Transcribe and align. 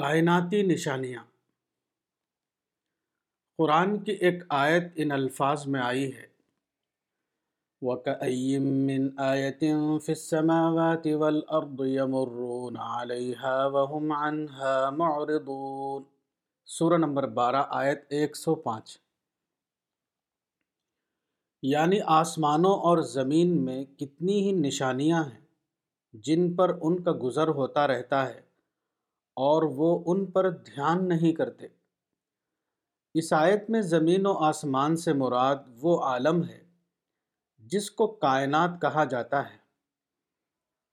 کائناتی 0.00 0.62
نشانیاں۔ 0.62 1.24
قرآن 3.58 4.04
کی 4.04 4.12
ایک 4.12 4.42
آیت 4.48 4.82
ان 4.96 5.12
الفاظ 5.12 5.66
میں 5.66 5.80
آئی 5.80 6.16
ہے۔ 6.16 6.26
وَكَأَيِّم 7.80 8.62
مِّنْ 8.62 9.10
آيَةٍ 9.16 9.98
فِي 9.98 10.12
السَّمَاوَاتِ 10.12 11.12
وَالْأَرْضِ 11.12 11.86
يَمُرُّونَ 11.86 12.78
عَلَيْهَا 12.78 13.66
وَهُمْ 13.66 14.12
عَنْهَا 14.16 14.90
مُعْرِضُونَ۔ 14.90 16.04
سورہ 16.66 16.96
نمبر 16.98 17.26
بارہ، 17.26 17.62
آیت 17.68 18.04
ایک 18.08 18.36
سو 18.36 18.54
پانچ۔ 18.54 18.98
یعنی 21.62 22.00
آسمانوں 22.06 22.74
اور 22.74 22.98
زمین 22.98 23.64
میں 23.64 23.84
کتنی 23.84 24.42
ہی 24.42 24.52
نشانیاں 24.52 25.24
ہیں، 25.24 25.40
جن 26.12 26.54
پر 26.54 26.78
ان 26.82 27.02
کا 27.02 27.12
گزر 27.22 27.48
ہوتا 27.48 27.86
رہتا 27.86 28.28
ہے۔ 28.28 28.49
اور 29.40 29.62
وہ 29.62 30.02
ان 30.06 30.26
پر 30.26 30.50
دھیان 30.50 31.08
نہیں 31.08 31.32
کرتے۔ 31.32 31.66
اس 33.14 33.32
آیت 33.32 33.70
میں 33.70 33.82
زمین 33.82 34.26
و 34.26 34.32
آسمان 34.32 34.96
سے 34.96 35.12
مراد 35.12 35.56
وہ 35.80 36.00
عالم 36.00 36.44
ہے 36.44 36.64
جس 37.58 37.90
کو 37.90 38.06
کائنات 38.06 38.70
کہا 38.80 39.04
جاتا 39.04 39.50
ہے۔ 39.50 39.58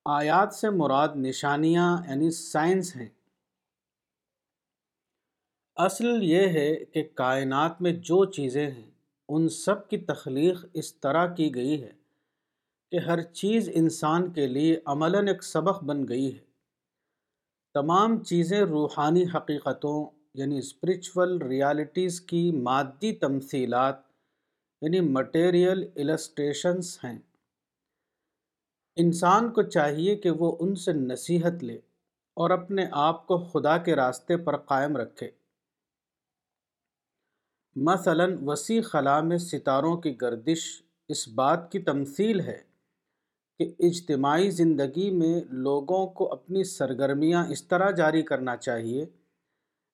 آیات 0.05 0.53
سے 0.53 0.69
مراد 0.69 1.07
نشانیاں 1.15 1.97
یعنی 2.09 2.31
سائنس 2.31 2.95
ہیں۔ 2.95 3.09
اصل 5.75 6.23
یہ 6.23 6.47
ہے 6.47 6.85
کہ 6.85 7.03
کائنات 7.15 7.81
میں 7.81 7.91
جو 7.91 8.25
چیزیں 8.25 8.71
ہیں، 8.71 8.91
ان 9.29 9.49
سب 9.49 9.89
کی 9.89 9.97
تخلیق 9.97 10.65
اس 10.73 10.95
طرح 10.95 11.35
کی 11.35 11.55
گئی 11.55 11.83
ہے 11.83 11.93
کہ 12.91 12.99
ہر 12.99 13.21
چیز 13.21 13.69
انسان 13.73 14.33
کے 14.33 14.47
لیے 14.47 14.79
عملاً 14.85 15.27
ایک 15.27 15.43
سبق 15.43 15.83
بن 15.83 16.07
گئی 16.07 16.37
ہے۔ 16.37 16.46
تمام 17.77 18.23
چیزیں 18.23 18.61
روحانی 18.61 19.23
حقیقتوں 19.35 20.05
یعنی 20.33 20.57
اسپریچول 20.57 21.41
ریالٹیز 21.41 22.21
کی 22.21 22.51
مادی 22.51 23.15
تمثیلات 23.15 23.95
یعنی 24.81 24.99
مٹیریل 24.99 25.89
السٹریشنس 25.95 27.03
ہیں۔ 27.03 27.19
انسان 28.95 29.51
کو 29.51 29.61
چاہیے 29.61 30.15
کہ 30.15 30.29
وہ 30.29 30.55
ان 30.59 30.75
سے 30.75 30.93
نصیحت 30.93 31.63
لے 31.63 31.75
اور 32.33 32.49
اپنے 32.49 32.85
آپ 32.91 33.27
کو 33.27 33.37
خدا 33.37 33.77
کے 33.77 33.95
راستے 33.95 34.37
پر 34.37 34.57
قائم 34.57 34.97
رکھے۔ 34.97 35.31
مثلا 37.75 38.23
وسیع 38.45 38.81
خلا 38.81 39.21
میں 39.21 39.37
ستاروں 39.37 39.97
کی 39.97 40.21
گردش 40.21 40.81
اس 41.09 41.27
بات 41.27 41.71
کی 41.71 41.79
تمثیل 41.79 42.39
ہے 42.39 42.66
کہ 43.59 43.73
اجتماعی 43.79 44.49
زندگی 44.49 45.11
میں 45.11 45.41
لوگوں 45.49 46.07
کو 46.07 46.31
اپنی 46.31 46.63
سرگرمیاں 46.63 47.45
اس 47.49 47.63
طرح 47.63 47.91
جاری 47.91 48.21
کرنا 48.21 48.57
چاہیے 48.57 49.05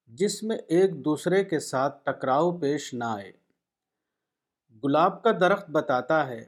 جس 0.08 0.44
میں 0.44 0.58
ایک 0.68 1.06
دوسرے 1.06 1.44
کے 1.44 1.60
ساتھ 1.60 2.06
ٹکراؤ 2.06 2.58
پیش 2.58 2.94
نہ 2.94 3.04
آئے۔ 3.04 3.32
گلاب 4.84 5.24
کا 5.24 5.32
درخت 5.32 5.70
بتاتا 5.70 6.28
ہے 6.28 6.46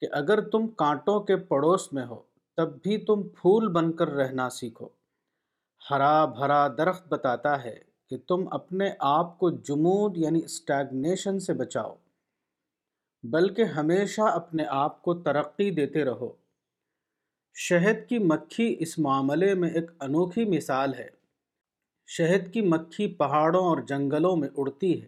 کہ 0.00 0.06
اگر 0.12 0.40
تم 0.40 0.66
کانٹوں 0.66 1.20
کے 1.20 1.36
پڑوس 1.36 1.92
میں 1.92 2.06
ہو، 2.06 2.22
تب 2.56 2.82
بھی 2.82 2.98
تم 2.98 3.22
پھول 3.22 3.68
بن 3.68 3.92
کر 3.92 4.08
رہنا 4.08 4.50
سیکھو۔ 4.50 4.88
ہرا 5.90 6.24
بھرا 6.24 6.68
درخت 6.68 7.08
بتاتا 7.08 7.64
ہے 7.64 7.78
کہ 8.10 8.16
تم 8.28 8.48
اپنے 8.50 8.90
آپ 8.98 9.38
کو 9.38 9.50
جمود 9.50 10.16
یعنی 10.16 10.40
اسٹیگنیشن 10.44 11.40
سے 11.40 11.52
بچاؤ۔ 11.52 11.94
بلکہ 13.24 13.62
ہمیشہ 13.62 14.20
اپنے 14.20 14.64
آپ 14.68 15.02
کو 15.02 15.14
ترقی 15.14 15.70
دیتے 15.70 16.04
رہو۔ 16.04 16.32
شہد 17.54 18.08
کی 18.08 18.18
مکھی 18.18 18.76
اس 18.78 18.98
معاملے 18.98 19.54
میں 19.54 19.70
ایک 19.70 19.90
انوکھی 20.00 20.44
مثال 20.44 20.94
ہے۔ 20.94 21.08
شہد 22.06 22.52
کی 22.52 22.60
مکھی 22.60 23.14
پہاڑوں 23.14 23.64
اور 23.64 23.78
جنگلوں 23.78 24.36
میں 24.36 24.48
اڑتی 24.56 25.02
ہے۔ 25.02 25.06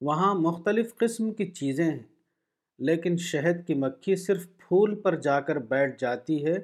وہاں 0.00 0.34
مختلف 0.34 0.96
قسم 0.96 1.32
کی 1.32 1.46
چیزیں 1.46 1.84
ہیں، 1.84 2.02
لیکن 2.78 3.16
شہد 3.16 3.66
کی 3.66 3.74
مکھی 3.74 4.16
صرف 4.16 4.46
پھول 4.58 4.94
پر 4.94 5.16
جا 5.16 5.40
کر 5.40 5.56
بیٹھ 5.56 6.00
جاتی 6.00 6.46
ہے 6.46 6.56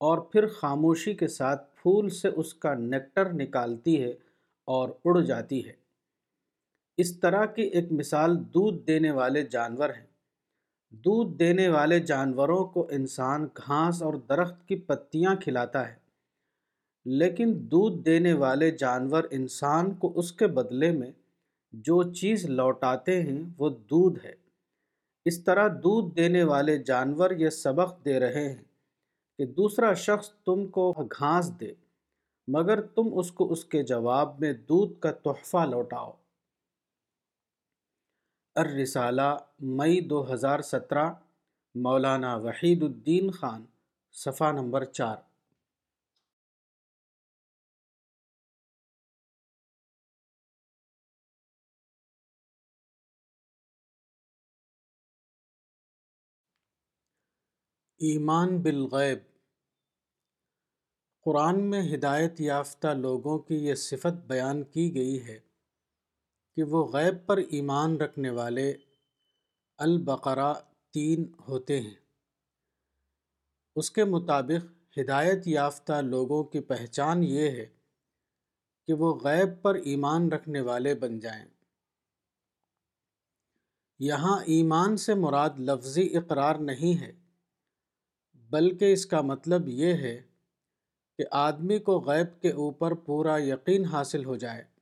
اور 0.00 0.18
پھر 0.18 0.46
خاموشی 0.46 1.14
کے 1.14 1.28
ساتھ 1.28 1.74
پھول 1.82 2.08
سے 2.08 2.28
اس 2.28 2.54
کا 2.54 2.74
نیکٹر 2.74 3.32
نکالتی 3.32 4.02
ہے 4.02 4.10
اور 4.64 4.88
اڑ 5.04 5.20
جاتی 5.20 5.66
ہے۔ 5.66 5.83
اس 6.98 7.18
طرح 7.20 7.44
کی 7.44 7.62
ایک 7.62 7.92
مثال 7.92 8.36
دودھ 8.54 8.86
دینے 8.86 9.10
والے 9.10 9.42
جانور 9.42 9.90
ہیں۔ 9.90 10.06
دودھ 11.04 11.38
دینے 11.38 11.68
والے 11.68 11.98
جانوروں 12.00 12.64
کو 12.64 12.86
انسان 12.90 13.46
گھاس 13.56 14.02
اور 14.02 14.14
درخت 14.28 14.68
کی 14.68 14.76
پتیاں 14.76 15.34
کھلاتا 15.34 15.88
ہے، 15.88 15.94
لیکن 17.06 17.52
دودھ 17.70 18.04
دینے 18.04 18.32
والے 18.32 18.70
جانور 18.70 19.24
انسان 19.30 19.94
کو 19.94 20.12
اس 20.14 20.32
کے 20.32 20.46
بدلے 20.46 20.90
میں 20.92 21.10
جو 21.72 22.02
چیز 22.12 22.44
لوٹاتے 22.44 23.22
ہیں 23.22 23.42
وہ 23.58 23.68
دودھ 23.90 24.24
ہے۔ 24.24 24.34
اس 25.24 25.44
طرح 25.44 25.68
دودھ 25.68 26.16
دینے 26.16 26.42
والے 26.42 26.78
جانور 26.78 27.30
یہ 27.30 27.48
سبق 27.48 28.04
دے 28.04 28.20
رہے 28.20 28.48
ہیں 28.48 28.62
کہ 29.38 29.46
دوسرا 29.46 29.92
شخص 29.94 30.30
تم 30.46 30.66
کو 30.66 30.92
گھاس 30.92 31.60
دے، 31.60 31.72
مگر 32.48 32.80
تم 32.80 33.18
اس 33.18 33.30
کو 33.32 33.52
اس 33.52 33.64
کے 33.64 33.82
جواب 33.82 34.40
میں 34.40 34.52
دودھ 34.52 35.00
کا 35.00 35.12
تحفہ 35.12 35.64
لوٹاؤ۔ 35.70 36.12
الرسالہ 38.56 39.36
مئی 39.60 40.00
دو 40.00 40.34
ہزار 40.34 40.60
سترہ، 40.60 41.12
مولانا 41.74 42.36
وحید 42.36 42.82
الدین 42.82 43.30
خان، 43.30 43.66
صفحہ 44.12 44.52
نمبر 44.52 44.84
چار۔ 44.84 45.16
ایمان 58.00 58.62
بالغیب۔ 58.62 59.18
قرآن 61.20 61.70
میں 61.70 61.82
ہدایت 61.94 62.40
یافتہ 62.40 62.88
لوگوں 62.88 63.38
کی 63.38 63.54
یہ 63.54 63.74
صفت 63.74 64.26
بیان 64.26 64.62
کی 64.64 64.94
گئی 64.94 65.26
ہے۔ 65.26 65.53
کہ 66.56 66.62
وہ 66.62 66.86
غیب 66.86 67.26
پر 67.26 67.36
ایمان 67.36 67.96
رکھنے 67.96 68.30
والے 68.30 68.74
البقرہ 69.78 70.54
تین 70.92 71.32
ہوتے 71.48 71.80
ہیں۔ 71.80 71.94
اس 73.76 73.90
کے 73.90 74.04
مطابق 74.04 74.98
ہدایت 74.98 75.48
یافتہ 75.48 75.92
لوگوں 75.92 76.44
کی 76.44 76.60
پہچان 76.60 77.22
یہ 77.22 77.50
ہے 77.50 77.66
کہ 78.86 78.92
وہ 78.92 79.14
غیب 79.14 79.62
پر 79.62 79.74
ایمان 79.74 80.32
رکھنے 80.32 80.60
والے 80.60 80.94
بن 80.94 81.18
جائیں۔ 81.18 81.46
یہاں 83.98 84.38
ایمان 84.46 84.96
سے 84.96 85.14
مراد 85.14 85.50
لفظی 85.58 86.16
اقرار 86.16 86.54
نہیں 86.54 87.00
ہے، 87.00 87.12
بلکہ 88.34 88.92
اس 88.92 89.06
کا 89.06 89.20
مطلب 89.20 89.68
یہ 89.68 89.92
ہے 89.92 90.22
کہ 91.18 91.24
آدمی 91.30 91.78
کو 91.78 92.00
غیب 92.00 92.42
کے 92.42 92.50
اوپر 92.50 92.94
پورا 92.94 93.36
یقین 93.38 93.84
حاصل 93.84 94.24
ہو 94.24 94.36
جائے۔ 94.36 94.73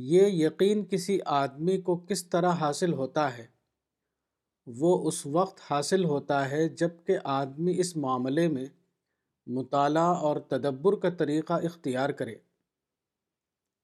یہ 0.00 0.46
یقین 0.46 0.84
کسی 0.84 1.18
آدمی 1.26 1.80
کو 1.80 1.96
کس 1.96 2.26
طرح 2.26 2.50
حاصل 2.50 2.92
ہوتا 2.92 3.38
ہے۔ 3.38 3.46
وہ 4.66 5.08
اس 5.08 5.26
وقت 5.26 5.60
حاصل 5.70 6.04
ہوتا 6.04 6.50
ہے 6.50 6.68
جبکہ 6.68 7.18
آدمی 7.24 7.80
اس 7.80 7.96
معاملے 7.96 8.48
میں 8.48 8.66
مطالعہ 9.46 10.14
اور 10.14 10.36
تدبر 10.36 10.96
کا 10.96 11.10
طریقہ 11.10 11.52
اختیار 11.52 12.10
کرے۔ 12.10 12.34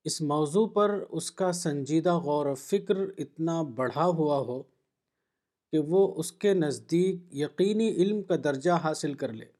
اس 0.04 0.20
موضوع 0.20 0.66
پر 0.66 1.04
اس 1.10 1.32
کا 1.32 1.52
سنجیدہ 1.52 2.14
غور 2.14 2.46
و 2.46 2.54
فکر 2.54 2.96
اتنا 3.18 3.62
بڑھا 3.62 4.04
ہوا 4.04 4.38
ہو 4.38 4.62
کہ 5.72 5.78
وہ 5.78 6.14
اس 6.16 6.32
کے 6.32 6.54
نزدیک 6.54 7.16
یقینی 7.32 7.88
علم 7.88 8.22
کا 8.22 8.34
درجہ 8.44 8.70
حاصل 8.70 9.14
کر 9.14 9.32
لے۔ 9.32 9.53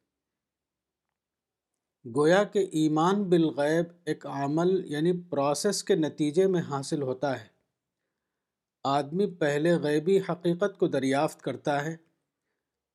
گویا 2.07 2.45
کہ 2.45 2.67
ایمان 2.73 3.23
بالغیب 3.23 3.85
ایک 4.05 4.27
عمل 4.27 4.93
یعنی 4.93 5.13
پروسیس 5.13 5.85
کے 5.85 5.95
نتیجے 5.95 6.47
میں 6.47 6.61
حاصل 6.61 7.03
ہوتا 7.03 7.41
ہے۔ 7.41 7.47
آدمی 8.85 9.27
پہلے 9.27 9.77
غیبی 9.77 10.19
حقیقت 10.19 10.79
کو 10.79 10.87
دریافت 10.89 11.43
کرتا 11.43 11.85
ہے، 11.85 11.97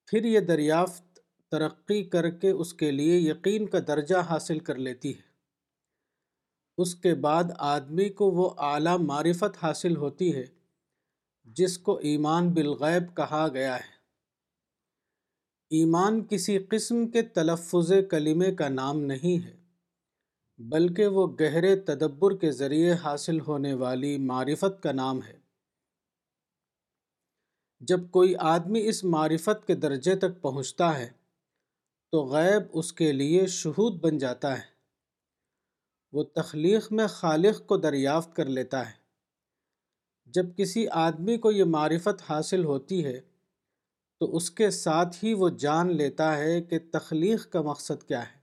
پھر 0.07 0.25
یہ 0.25 0.39
دریافت 0.39 1.19
ترقی 1.51 2.03
کر 2.03 2.29
کے 2.29 2.49
اس 2.49 2.73
کے 2.73 2.91
لیے 2.91 3.17
یقین 3.17 3.65
کا 3.65 3.77
درجہ 3.87 4.15
حاصل 4.15 4.59
کر 4.59 4.75
لیتی 4.75 5.17
ہے۔ 5.17 5.29
اس 6.77 6.95
کے 6.95 7.15
بعد 7.15 7.43
آدمی 7.57 8.09
کو 8.09 8.31
وہ 8.31 8.49
اعلیٰ 8.57 8.99
معرفت 8.99 9.63
حاصل 9.63 9.95
ہوتی 9.97 10.35
ہے، 10.35 10.45
جس 11.43 11.77
کو 11.77 11.97
ایمان 11.97 12.49
بالغیب 12.49 13.17
کہا 13.17 13.47
گیا 13.53 13.75
ہے۔ 13.75 13.98
ایمان 15.69 16.25
کسی 16.25 16.59
قسم 16.59 17.07
کے 17.07 17.21
تلفظ 17.21 17.91
کلمے 18.09 18.55
کا 18.55 18.69
نام 18.69 19.01
نہیں 19.01 19.45
ہے، 19.45 19.57
بلکہ 20.57 21.07
وہ 21.07 21.27
گہرے 21.27 21.75
تدبر 21.75 22.37
کے 22.37 22.51
ذریعے 22.51 22.93
حاصل 22.93 23.39
ہونے 23.39 23.73
والی 23.73 24.17
معرفت 24.17 24.83
کا 24.83 24.91
نام 24.91 25.23
ہے۔ 25.23 25.39
جب 27.79 27.99
کوئی 28.11 28.35
آدمی 28.35 28.87
اس 28.87 29.03
معرفت 29.03 29.67
کے 29.67 29.75
درجے 29.75 30.15
تک 30.15 30.41
پہنچتا 30.41 30.99
ہے، 30.99 31.09
تو 32.11 32.25
غیب 32.25 32.61
اس 32.73 32.93
کے 32.93 33.11
لیے 33.11 33.47
شہود 33.47 33.99
بن 33.99 34.17
جاتا 34.17 34.57
ہے۔ 34.57 34.65
وہ 36.11 36.23
تخلیق 36.23 36.91
میں 36.91 37.07
خالق 37.07 37.67
کو 37.67 37.77
دریافت 37.77 38.35
کر 38.35 38.45
لیتا 38.45 38.89
ہے۔ 38.89 38.93
جب 40.25 40.45
کسی 40.57 40.87
آدمی 40.87 41.37
کو 41.37 41.51
یہ 41.51 41.63
معرفت 41.63 42.23
حاصل 42.29 42.65
ہوتی 42.65 43.05
ہے 43.05 43.21
تو 44.19 44.35
اس 44.35 44.51
کے 44.51 44.69
ساتھ 44.69 45.25
ہی 45.25 45.33
وہ 45.33 45.49
جان 45.49 45.95
لیتا 45.95 46.37
ہے 46.37 46.61
کہ 46.61 46.79
تخلیق 46.91 47.51
کا 47.51 47.61
مقصد 47.61 48.03
کیا 48.03 48.23
ہے۔ 48.23 48.39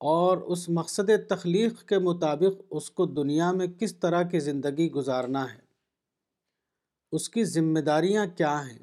اور 0.00 0.38
اس 0.38 0.68
مقصد 0.68 1.10
تخلیق 1.28 1.88
کے 1.88 1.98
مطابق 1.98 2.62
اس 2.70 2.90
کو 2.90 3.06
دنیا 3.06 3.52
میں 3.52 3.66
کس 3.66 3.96
طرح 3.96 4.22
کی 4.22 4.40
زندگی 4.40 4.90
گزارنا 4.90 5.54
ہے، 5.54 5.60
اس 7.12 7.28
کی 7.28 7.44
ذمہ 7.44 7.78
داریاں 7.78 8.26
کیا 8.36 8.66
ہیں 8.66 8.78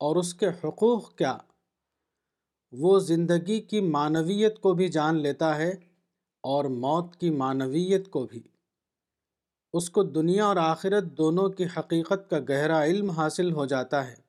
اور 0.00 0.16
اس 0.16 0.34
کے 0.34 0.48
حقوق 0.64 1.14
کیا، 1.14 1.38
وہ 2.72 2.98
زندگی 2.98 3.60
کی 3.60 3.80
معنویت 3.80 4.60
کو 4.60 4.72
بھی 4.72 4.88
جان 4.88 5.16
لیتا 5.16 5.56
ہے 5.56 5.70
اور 6.44 6.64
موت 6.64 7.16
کی 7.16 7.30
معنویت 7.30 8.10
کو 8.10 8.26
بھی۔ 8.26 8.42
اس 9.72 9.90
کو 9.90 10.02
دنیا 10.02 10.46
اور 10.46 10.56
آخرت 10.56 11.04
دونوں 11.04 11.48
کی 11.48 11.64
حقیقت 11.76 12.30
کا 12.30 12.38
گہرا 12.48 12.84
علم 12.84 13.10
حاصل 13.10 13.52
ہو 13.52 13.66
جاتا 13.66 14.06
ہے۔ 14.08 14.19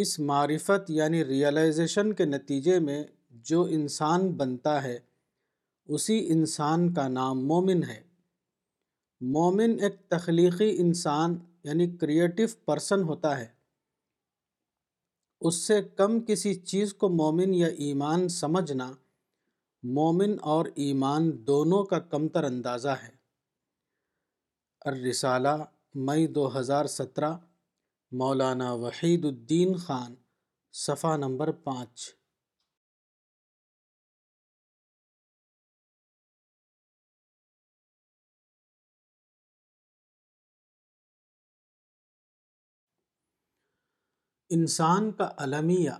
اس 0.00 0.20
معرفت 0.20 0.90
یعنی 0.90 1.24
ریئلائزیشن 1.24 2.12
کے 2.12 2.24
نتیجے 2.24 2.78
میں 2.78 3.04
جو 3.30 3.62
انسان 3.62 4.30
بنتا 4.30 4.82
ہے، 4.82 4.98
اسی 5.86 6.32
انسان 6.32 6.94
کا 6.94 7.08
نام 7.08 7.46
مومن 7.46 7.82
ہے۔ 7.82 8.02
مومن 9.20 9.76
ایک 9.80 9.94
تخلیقی 10.08 10.76
انسان 10.78 11.38
یعنی 11.64 11.96
کریٹو 11.96 12.42
پرسن 12.64 13.02
ہوتا 13.02 13.40
ہے۔ 13.40 13.46
اس 15.40 15.54
سے 15.54 15.82
کم 15.82 16.20
کسی 16.20 16.54
چیز 16.54 16.94
کو 16.94 17.08
مومن 17.08 17.54
یا 17.54 17.66
ایمان 17.66 18.28
سمجھنا، 18.28 18.92
مومن 19.82 20.36
اور 20.40 20.66
ایمان 20.74 21.46
دونوں 21.46 21.84
کا 21.84 21.98
کمتر 21.98 22.44
اندازہ 22.44 22.88
ہے۔ 22.88 23.10
الرسالہ، 24.80 25.64
مئی 25.94 26.26
دو 26.26 26.58
ہزار 26.58 26.86
سترہ۔ 26.86 27.34
مولانا 28.12 28.72
وحید 28.72 29.24
الدین 29.24 29.76
خان، 29.76 30.14
صفحہ 30.72 31.16
نمبر 31.16 31.52
پانچ۔ 31.52 32.14
انسان 44.50 45.12
کا 45.12 45.32
المیہ۔ 45.36 45.90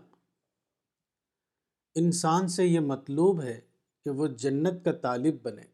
انسان 1.94 2.48
سے 2.48 2.66
یہ 2.66 2.80
مطلوب 2.80 3.42
ہے 3.42 3.60
کہ 4.04 4.10
وہ 4.10 4.26
جنت 4.26 4.84
کا 4.84 4.92
طالب 4.92 5.42
بنے، 5.42 5.64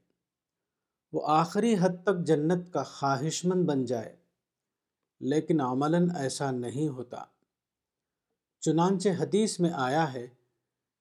وہ 1.12 1.26
آخری 1.26 1.74
حد 1.80 2.04
تک 2.04 2.26
جنت 2.26 2.72
کا 2.72 2.82
خواہش 2.82 3.44
مند 3.44 3.66
بن 3.66 3.84
جائے۔ 3.84 4.23
لیکن 5.20 5.60
عملاً 5.60 6.10
ایسا 6.16 6.50
نہیں 6.50 6.88
ہوتا۔ 6.88 7.24
چنانچہ 8.60 9.08
حدیث 9.18 9.60
میں 9.60 9.70
آیا 9.74 10.12
ہے 10.12 10.28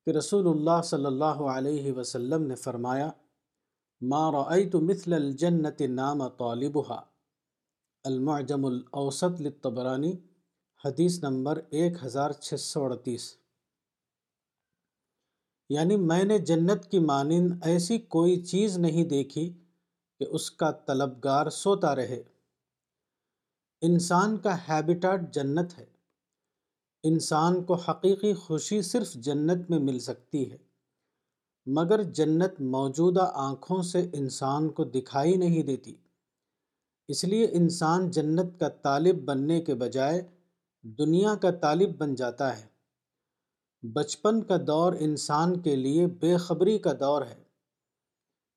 کہ 0.06 0.12
رسول 0.12 0.48
اللہ 0.48 0.82
صلی 0.84 1.06
اللہ 1.06 1.26
علیہ 1.26 1.92
وسلم 1.92 2.44
نے 2.44 2.56
فرمایا، 2.56 3.12
ما 4.02 4.32
رأيت 4.32 4.76
مثل 4.76 5.14
الجنت 5.14 5.82
نام 5.82 6.28
طالبها 6.28 7.02
المعجم 8.04 8.66
الاوسط 8.66 9.42
للطبرانی، 9.42 10.14
حدیث 10.86 11.24
نمبر 11.24 11.62
ایک 11.70 11.94
ہزار 12.06 12.32
چھ 12.32 12.54
سو 12.60 12.84
اڑتیس۔ 12.84 13.38
یعنی 15.70 15.98
میں 15.98 16.24
نے 16.24 16.38
جنت 16.40 16.92
کی 16.92 17.00
مانند 17.00 17.52
ایسی 17.64 17.98
کوئی 17.98 18.44
چیز 18.44 18.78
نہیں 18.78 19.04
دیکھی 19.04 19.54
کہ 20.20 20.26
اس 20.30 20.52
کا 20.52 20.72
طلبگار 20.72 21.50
سوتا 21.50 21.96
رہے۔ 21.96 22.24
انسان 23.84 24.38
کا 24.38 24.56
ہیبیٹاٹ 24.70 25.34
جنت 25.34 25.80
ہے۔ 25.80 25.86
انسان 27.04 27.64
کو 27.64 27.74
حقیقی 27.74 28.34
خوشی 28.34 28.82
صرف 28.82 29.14
جنت 29.14 29.70
میں 29.70 29.80
مل 29.80 30.00
سکتی 30.00 30.52
ہے، 30.52 30.58
مگر 31.66 32.04
جنت 32.04 32.62
موجودہ 32.62 33.32
آنکھوں 33.34 33.82
سے 33.82 34.10
انسان 34.14 34.70
کو 34.70 34.84
دکھائی 34.84 35.36
نہیں 35.36 35.64
دیتی۔ 35.64 35.96
اس 37.08 37.24
لیے 37.24 37.48
انسان 37.52 38.12
جنت 38.12 38.60
کا 38.60 38.70
طالب 38.70 39.16
بننے 39.26 39.62
کے 39.62 39.76
بجائے 39.76 40.22
دنیا 40.82 41.36
کا 41.36 41.52
طالب 41.52 41.98
بن 41.98 42.16
جاتا 42.16 42.60
ہے۔ 42.60 42.66
بچپن 43.82 44.42
کا 44.42 44.58
دور 44.68 44.94
انسان 45.00 45.60
کے 45.60 45.76
لیے 45.76 46.08
بے 46.08 46.38
خبری 46.38 46.80
کا 46.80 46.94
دور 46.94 47.22
ہے۔ 47.22 47.44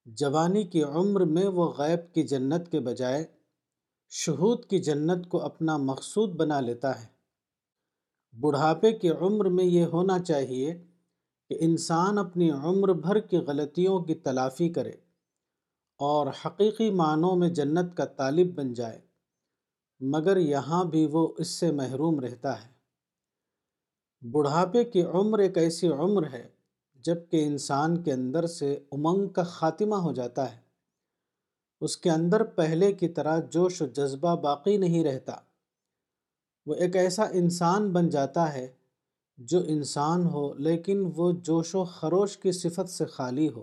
جوانی 0.04 0.62
کی 0.62 0.82
عمر 0.82 1.20
میں 1.20 1.46
وہ 1.46 1.72
غیب 1.78 2.14
کی 2.14 2.22
جنت 2.22 2.70
کے 2.70 2.80
بجائے 2.80 3.24
شہود 4.10 4.64
کی 4.64 4.78
جنت 4.78 5.28
کو 5.28 5.42
اپنا 5.42 5.76
مقصود 5.76 6.36
بنا 6.36 6.60
لیتا 6.60 7.02
ہے۔ 7.02 7.06
بڑھاپے 8.40 8.92
کی 8.92 9.10
عمر 9.10 9.44
میں 9.44 9.64
یہ 9.64 9.84
ہونا 9.84 10.18
چاہیے 10.18 10.84
کہ 11.50 11.56
انسان 11.60 12.18
اپنی 12.18 12.50
عمر 12.50 12.92
بھر 12.92 13.20
کی 13.20 13.36
غلطیوں 13.36 13.98
کی 14.00 14.14
تلافی 14.14 14.68
کرے 14.68 14.92
اور 16.00 16.26
حقیقی 16.46 16.90
معنوں 16.90 17.36
میں 17.36 17.48
جنت 17.48 17.96
کا 17.96 18.04
طالب 18.04 18.54
بن 18.54 18.72
جائے، 18.72 19.00
مگر 20.00 20.36
یہاں 20.36 20.84
بھی 20.84 21.06
وہ 21.06 21.28
اس 21.38 21.48
سے 21.48 21.72
محروم 21.72 22.20
رہتا 22.20 22.64
ہے۔ 22.64 22.70
بڑھاپے 24.30 24.84
کی 24.84 25.02
عمر 25.02 25.38
ایک 25.38 25.58
ایسی 25.58 25.88
عمر 25.88 26.30
ہے 26.32 26.48
جبکہ 26.94 27.46
انسان 27.46 28.02
کے 28.02 28.12
اندر 28.12 28.46
سے 28.46 28.74
امنگ 28.92 29.28
کا 29.28 29.42
خاتمہ 29.42 29.96
ہو 29.96 30.12
جاتا 30.12 30.56
ہے۔ 30.56 30.65
اس 31.80 31.96
کے 31.96 32.10
اندر 32.10 32.44
پہلے 32.44 32.92
کی 32.92 33.08
طرح 33.08 33.40
جوش 33.40 33.82
و 33.82 33.86
جذبہ 33.86 34.36
باقی 34.36 34.76
نہیں 34.76 35.04
رہتا۔ 35.04 35.36
وہ 36.66 36.74
ایک 36.74 36.96
ایسا 36.96 37.22
انسان 37.22 37.92
بن 37.92 38.08
جاتا 38.08 38.54
ہے 38.54 38.72
جو 39.38 39.60
انسان 39.66 40.26
ہو 40.26 40.54
لیکن 40.54 41.12
وہ 41.16 41.32
جوش 41.32 41.74
و 41.74 41.84
خروش 41.84 42.38
کی 42.38 42.52
صفت 42.52 42.90
سے 42.90 43.04
خالی 43.04 43.48
ہو۔ 43.48 43.62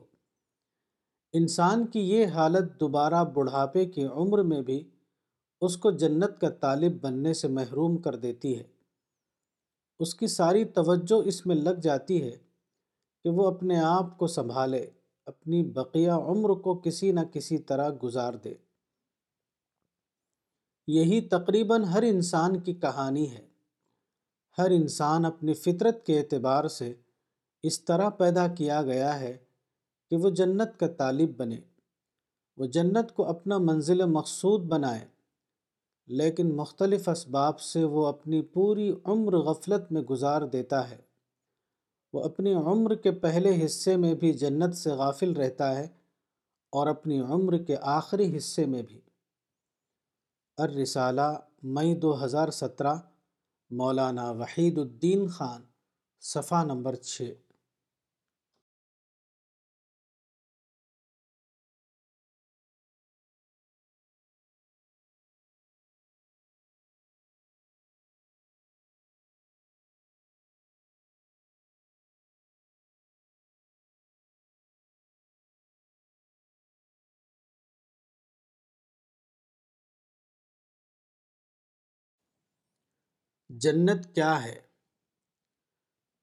انسان 1.33 1.87
کی 1.87 1.99
یہ 1.99 2.27
حالت 2.27 2.79
دوبارہ 2.79 3.23
بڑھاپے 3.23 3.85
کی 3.85 4.05
عمر 4.05 4.41
میں 4.43 4.61
بھی 4.61 4.89
اس 5.61 5.77
کو 5.77 5.91
جنت 5.91 6.41
کا 6.41 6.49
طالب 6.49 7.01
بننے 7.01 7.33
سے 7.33 7.47
محروم 7.47 7.97
کر 7.97 8.15
دیتی 8.15 8.59
ہے۔ 8.59 8.63
اس 9.99 10.15
کی 10.15 10.27
ساری 10.27 10.65
توجہ 10.65 11.27
اس 11.27 11.45
میں 11.45 11.55
لگ 11.55 11.79
جاتی 11.83 12.23
ہے 12.23 12.37
کہ 13.23 13.29
وہ 13.29 13.47
اپنے 13.47 13.79
آپ 13.79 14.17
کو 14.17 14.27
سنبھالے۔ 14.27 14.89
اپنی 15.25 15.63
بقیہ 15.63 16.11
عمر 16.11 16.49
کو 16.49 16.75
کسی 16.75 17.11
نہ 17.11 17.19
کسی 17.33 17.57
طرح 17.57 17.89
گزار 18.03 18.33
دے۔ 18.33 18.53
یہی 20.87 21.21
تقریباً 21.21 21.83
ہر 21.83 22.03
انسان 22.03 22.59
کی 22.59 22.73
کہانی 22.73 23.31
ہے۔ 23.31 23.47
ہر 24.57 24.69
انسان 24.69 25.25
اپنی 25.25 25.53
فطرت 25.53 26.05
کے 26.05 26.19
اعتبار 26.19 26.67
سے 26.67 26.93
اس 27.63 27.85
طرح 27.85 28.09
پیدا 28.09 28.47
کیا 28.47 28.81
گیا 28.81 29.19
ہے 29.19 29.37
کہ 30.09 30.15
وہ 30.15 30.29
جنت 30.29 30.79
کا 30.79 30.87
طالب 30.87 31.37
بنے۔ 31.37 31.59
وہ 32.57 32.65
جنت 32.65 33.15
کو 33.15 33.25
اپنا 33.25 33.57
منزل 33.57 34.05
مقصود 34.05 34.61
بنائے۔ 34.61 35.07
لیکن 36.07 36.55
مختلف 36.55 37.09
اسباب 37.09 37.59
سے 37.59 37.83
وہ 37.83 38.07
اپنی 38.07 38.41
پوری 38.41 38.93
عمر 39.03 39.33
غفلت 39.37 39.91
میں 39.91 40.01
گزار 40.01 40.41
دیتا 40.41 40.89
ہے۔ 40.89 41.12
وہ 42.13 42.23
اپنی 42.23 42.53
عمر 42.53 42.95
کے 42.95 43.11
پہلے 43.11 43.65
حصے 43.65 43.97
میں 43.97 44.13
بھی 44.13 44.33
جنت 44.33 44.75
سے 44.75 44.89
غافل 44.89 45.31
رہتا 45.31 45.75
ہے 45.75 45.87
اور 46.69 46.87
اپنی 46.87 47.19
عمر 47.19 47.57
کے 47.57 47.75
آخری 47.81 48.37
حصے 48.37 48.65
میں 48.65 48.81
بھی۔ 48.81 49.01
الرسالہ 50.57 51.37
مئی 51.63 51.95
دو 51.95 52.23
ہزار 52.25 52.49
سترہ، 52.49 52.95
مولانا 53.69 54.31
وحید 54.31 54.77
الدین 54.77 55.27
خان، 55.27 55.61
صفحہ 56.21 56.63
نمبر 56.63 56.95
چھ۔ 56.95 57.21
جنت 83.59 84.15
کیا 84.15 84.45
ہے؟ 84.45 84.59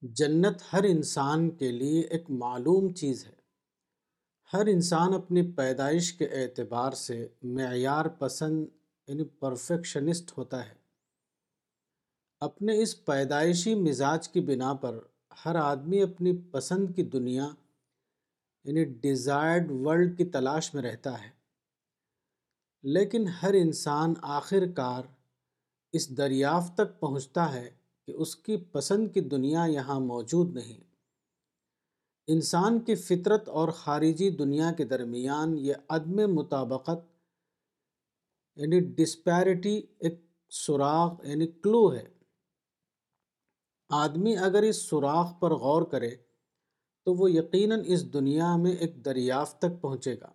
جنت 0.01 0.61
ہر 0.73 0.83
انسان 0.83 1.49
کے 1.49 1.71
لیے 1.71 2.01
ایک 2.01 2.29
معلوم 2.29 2.93
چیز 2.93 3.25
ہے۔ 3.25 3.33
ہر 4.53 4.65
انسان 4.65 5.13
اپنی 5.13 5.51
پیدائش 5.51 6.13
کے 6.13 6.25
اعتبار 6.25 6.91
سے 6.91 7.27
معیار 7.43 8.05
پسند 8.05 8.65
یعنی 9.07 9.23
پرفیکشنسٹ 9.23 10.37
ہوتا 10.37 10.69
ہے۔ 10.69 10.73
اپنے 12.39 12.81
اس 12.81 13.05
پیدائشی 13.05 13.75
مزاج 13.75 14.29
کی 14.29 14.41
بنا 14.41 14.73
پر 14.73 14.99
ہر 15.45 15.55
آدمی 15.55 16.01
اپنی 16.01 16.37
پسند 16.51 16.95
کی 16.95 17.03
دنیا 17.03 17.47
یعنی 18.63 18.85
ڈیزائرڈ 18.85 19.71
ورلڈ 19.71 20.17
کی 20.17 20.25
تلاش 20.25 20.73
میں 20.73 20.83
رہتا 20.83 21.23
ہے۔ 21.23 21.29
لیکن 22.83 23.27
ہر 23.27 23.53
انسان 23.53 24.13
آخر 24.21 24.71
کار 24.75 25.20
اس 25.91 26.17
دریافت 26.17 26.75
تک 26.75 26.99
پہنچتا 26.99 27.53
ہے 27.53 27.69
کہ 28.07 28.11
اس 28.11 28.35
کی 28.35 28.57
پسند 28.57 29.13
کی 29.13 29.21
دنیا 29.21 29.65
یہاں 29.65 29.99
موجود 29.99 30.53
نہیں۔ 30.53 30.79
انسان 32.27 32.79
کی 32.79 32.95
فطرت 32.95 33.49
اور 33.49 33.69
خارجی 33.69 34.29
دنیا 34.29 34.71
کے 34.71 34.85
درمیان 34.85 35.57
یہ 35.57 35.73
عدم 35.89 36.35
مطابقت 36.35 37.11
یعنی 38.55 38.79
ڈسپیرٹی 38.79 39.81
ایک 39.99 40.25
سراغ 40.49 41.15
یعنی 41.23 41.47
کلو 41.47 41.93
ہے۔ 41.93 42.07
آدمی 43.89 44.37
اگر 44.37 44.63
اس 44.63 44.77
سوراخ 44.77 45.39
پر 45.39 45.51
غور 45.51 45.81
کرے 45.81 46.15
تو 47.05 47.13
وہ 47.13 47.31
یقیناً 47.31 47.81
اس 47.85 48.13
دنیا 48.13 48.55
میں 48.55 48.71
ایک 48.71 49.05
دریافت 49.05 49.59
تک 49.59 49.81
پہنچے 49.81 50.19
گا۔ 50.21 50.31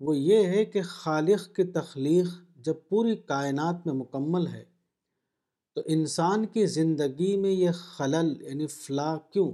وہ 0.00 0.16
یہ 0.16 0.46
ہے 0.46 0.64
کہ 0.64 0.82
خالق 0.82 1.56
کی 1.56 1.64
تخلیق 1.64 2.45
جب 2.66 2.76
پوری 2.88 3.14
کائنات 3.26 3.86
میں 3.86 3.94
مکمل 3.94 4.46
ہے، 4.46 4.64
تو 5.76 5.82
انسان 5.86 6.46
کی 6.46 6.66
زندگی 6.66 7.36
میں 7.36 7.50
یہ 7.50 7.70
خلل 7.70 8.34
یعنی 8.42 8.66
فلا 8.66 9.16
کیوں؟ 9.32 9.50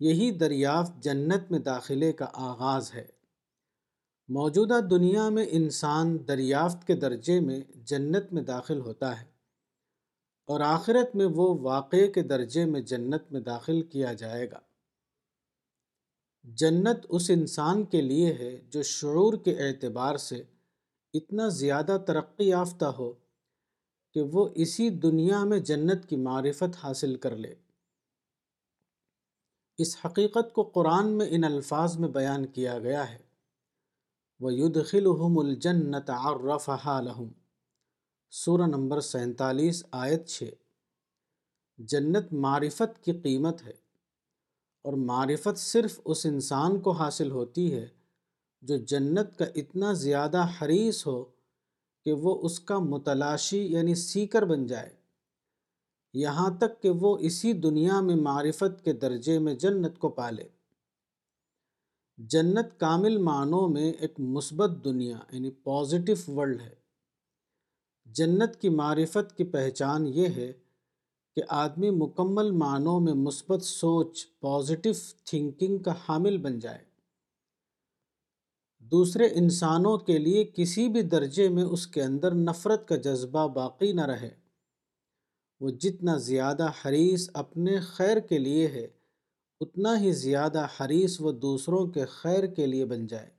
یہی 0.00 0.30
دریافت 0.30 1.02
جنت 1.04 1.50
میں 1.50 1.58
داخلے 1.58 2.12
کا 2.12 2.26
آغاز 2.42 2.92
ہے۔ 2.94 3.06
موجودہ 4.28 4.78
دنیا 4.90 5.28
میں 5.28 5.44
انسان 5.50 6.16
دریافت 6.28 6.86
کے 6.86 6.94
درجے 6.96 7.38
میں 7.40 7.60
جنت 7.84 8.32
میں 8.32 8.42
داخل 8.42 8.80
ہوتا 8.80 9.10
ہے، 9.20 9.26
اور 10.48 10.60
آخرت 10.60 11.14
میں 11.16 11.26
وہ 11.26 11.46
واقع 11.60 12.06
کے 12.14 12.22
درجے 12.22 12.64
میں 12.64 12.80
جنت 12.82 13.30
میں 13.32 13.40
داخل 13.40 13.82
کیا 13.82 14.12
جائے 14.12 14.50
گا۔ 14.50 14.60
جنت 16.44 17.06
اس 17.08 17.30
انسان 17.30 17.84
کے 17.84 18.00
لیے 18.00 18.32
ہے 18.32 18.50
جو 18.70 18.82
شعور 18.82 19.34
کے 19.44 19.56
اعتبار 19.58 20.16
سے 20.18 20.42
اتنا 21.14 21.48
زیادہ 21.48 21.98
ترقی 22.06 22.48
یافتہ 22.48 22.84
ہو 22.84 23.12
کہ 24.12 24.20
وہ 24.20 24.48
اسی 24.54 24.90
دنیا 24.90 25.44
میں 25.44 25.58
جنت 25.58 26.08
کی 26.08 26.16
معرفت 26.16 26.76
حاصل 26.82 27.16
کر 27.16 27.36
لے۔ 27.36 27.54
اس 29.78 29.96
حقیقت 30.04 30.52
کو 30.52 30.62
قرآن 30.62 31.06
میں 31.06 31.26
ان 31.30 31.44
الفاظ 31.44 31.98
میں 31.98 32.08
بیان 32.08 32.46
کیا 32.46 32.78
گیا 32.78 33.10
ہے۔ 33.10 33.18
وہ 34.40 34.54
يُدْخِلُهُمُ 34.54 35.44
الْجَنَّةَ 35.44 36.12
عَرَّفَهَا 36.12 37.00
لَهُمْ۔ 37.00 37.32
سورہ 38.30 38.62
نمبر 38.62 39.00
سینتالیس، 39.00 39.84
آیت 39.90 40.26
چھ۔ 40.26 40.44
جنت 41.78 42.32
معرفت 42.32 43.04
کی 43.04 43.12
قیمت 43.12 43.62
ہے 43.62 43.72
اور 44.82 44.92
معرفت 44.92 45.58
صرف 45.58 46.00
اس 46.04 46.26
انسان 46.26 46.80
کو 46.80 46.90
حاصل 46.90 47.30
ہوتی 47.30 47.74
ہے 47.74 47.88
جو 48.64 48.76
جنت 48.76 49.38
کا 49.38 49.44
اتنا 49.54 49.92
زیادہ 49.92 50.46
حریص 50.62 51.06
ہو 51.06 51.24
کہ 52.04 52.12
وہ 52.12 52.40
اس 52.42 52.60
کا 52.60 52.78
متلاشی 52.78 53.72
یعنی 53.72 53.94
سیکر 53.94 54.44
بن 54.44 54.66
جائے۔ 54.66 54.90
یہاں 56.12 56.50
تک 56.58 56.82
کہ 56.82 56.90
وہ 56.90 57.18
اسی 57.20 57.52
دنیا 57.52 58.00
میں 58.00 58.16
معرفت 58.16 58.84
کے 58.84 58.92
درجے 58.92 59.38
میں 59.38 59.54
جنت 59.54 59.98
کو 59.98 60.08
پالے۔ 60.08 60.48
جنت 62.18 62.80
کامل 62.80 63.16
معنوں 63.16 63.68
میں 63.68 63.92
ایک 63.92 64.20
مثبت 64.20 64.84
دنیا 64.84 65.18
یعنی 65.32 65.50
پازیٹو 65.50 66.32
ورلڈ 66.32 66.60
ہے۔ 66.60 66.74
جنت 68.06 68.60
کی 68.60 68.68
معرفت 68.68 69.36
کی 69.36 69.44
پہچان 69.44 70.06
یہ 70.06 70.28
ہے 70.28 70.52
کہ 71.36 71.42
آدمی 71.48 71.90
مکمل 71.90 72.50
معنوں 72.50 73.00
میں 73.00 73.14
مثبت 73.14 73.62
سوچ 73.62 74.26
پازیٹو 74.40 74.90
تھنکنگ 75.24 75.78
کا 75.78 75.94
حامل 76.08 76.36
بن 76.36 76.58
جائے۔ 76.58 76.93
دوسرے 78.92 79.26
انسانوں 79.34 79.96
کے 79.98 80.16
لیے 80.18 80.44
کسی 80.54 80.88
بھی 80.88 81.02
درجے 81.02 81.48
میں 81.48 81.64
اس 81.64 81.86
کے 81.86 82.02
اندر 82.02 82.34
نفرت 82.34 82.86
کا 82.88 82.96
جذبہ 82.96 83.46
باقی 83.54 83.92
نہ 83.92 84.06
رہے۔ 84.06 84.30
وہ 85.60 85.70
جتنا 85.80 86.16
زیادہ 86.16 86.70
حریص 86.80 87.28
اپنے 87.34 87.78
خیر 87.80 88.20
کے 88.20 88.38
لیے 88.38 88.66
ہے، 88.66 88.86
اتنا 89.60 89.98
ہی 90.00 90.12
زیادہ 90.12 90.66
حریص 90.76 91.20
وہ 91.20 91.32
دوسروں 91.32 91.86
کے 91.86 92.04
خیر 92.10 92.46
کے 92.46 92.66
لیے 92.66 92.84
بن 92.84 93.06
جائے۔ 93.06 93.30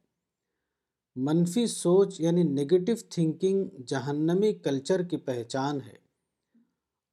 منفی 1.16 1.66
سوچ 1.68 2.20
یعنی 2.22 2.44
نگیٹو 2.44 2.94
تھنکنگ 3.10 3.68
جہنمی 3.88 4.54
کلچر 4.56 5.04
کی 5.04 5.18
پہچان 5.20 5.82
ہے، 5.82 5.98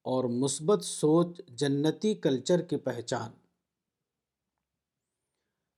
اور 0.04 0.24
مثبت 0.40 0.84
سوچ 0.84 1.40
جنتی 1.58 2.14
کلچر 2.16 2.62
کی 2.62 2.76
پہچان۔ 2.78 3.30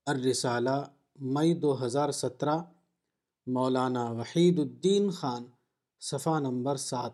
الرسالہ 0.07 0.83
مئی 1.15 1.53
دو 1.53 1.85
ہزار 1.85 2.11
سترہ، 2.11 2.57
مولانا 3.47 4.03
وحید 4.03 4.59
الدین 4.59 5.11
خان، 5.11 5.45
صفحہ 5.99 6.39
نمبر 6.39 6.75
سات۔ 6.75 7.11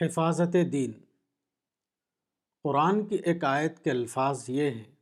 حفاظت 0.00 0.56
دین۔ 0.72 0.92
قرآن 2.62 3.06
کی 3.06 3.16
ایک 3.16 3.44
آیت 3.44 3.84
کے 3.84 3.90
الفاظ 3.90 4.50
یہ 4.50 4.70
ہیں۔ 4.70 4.95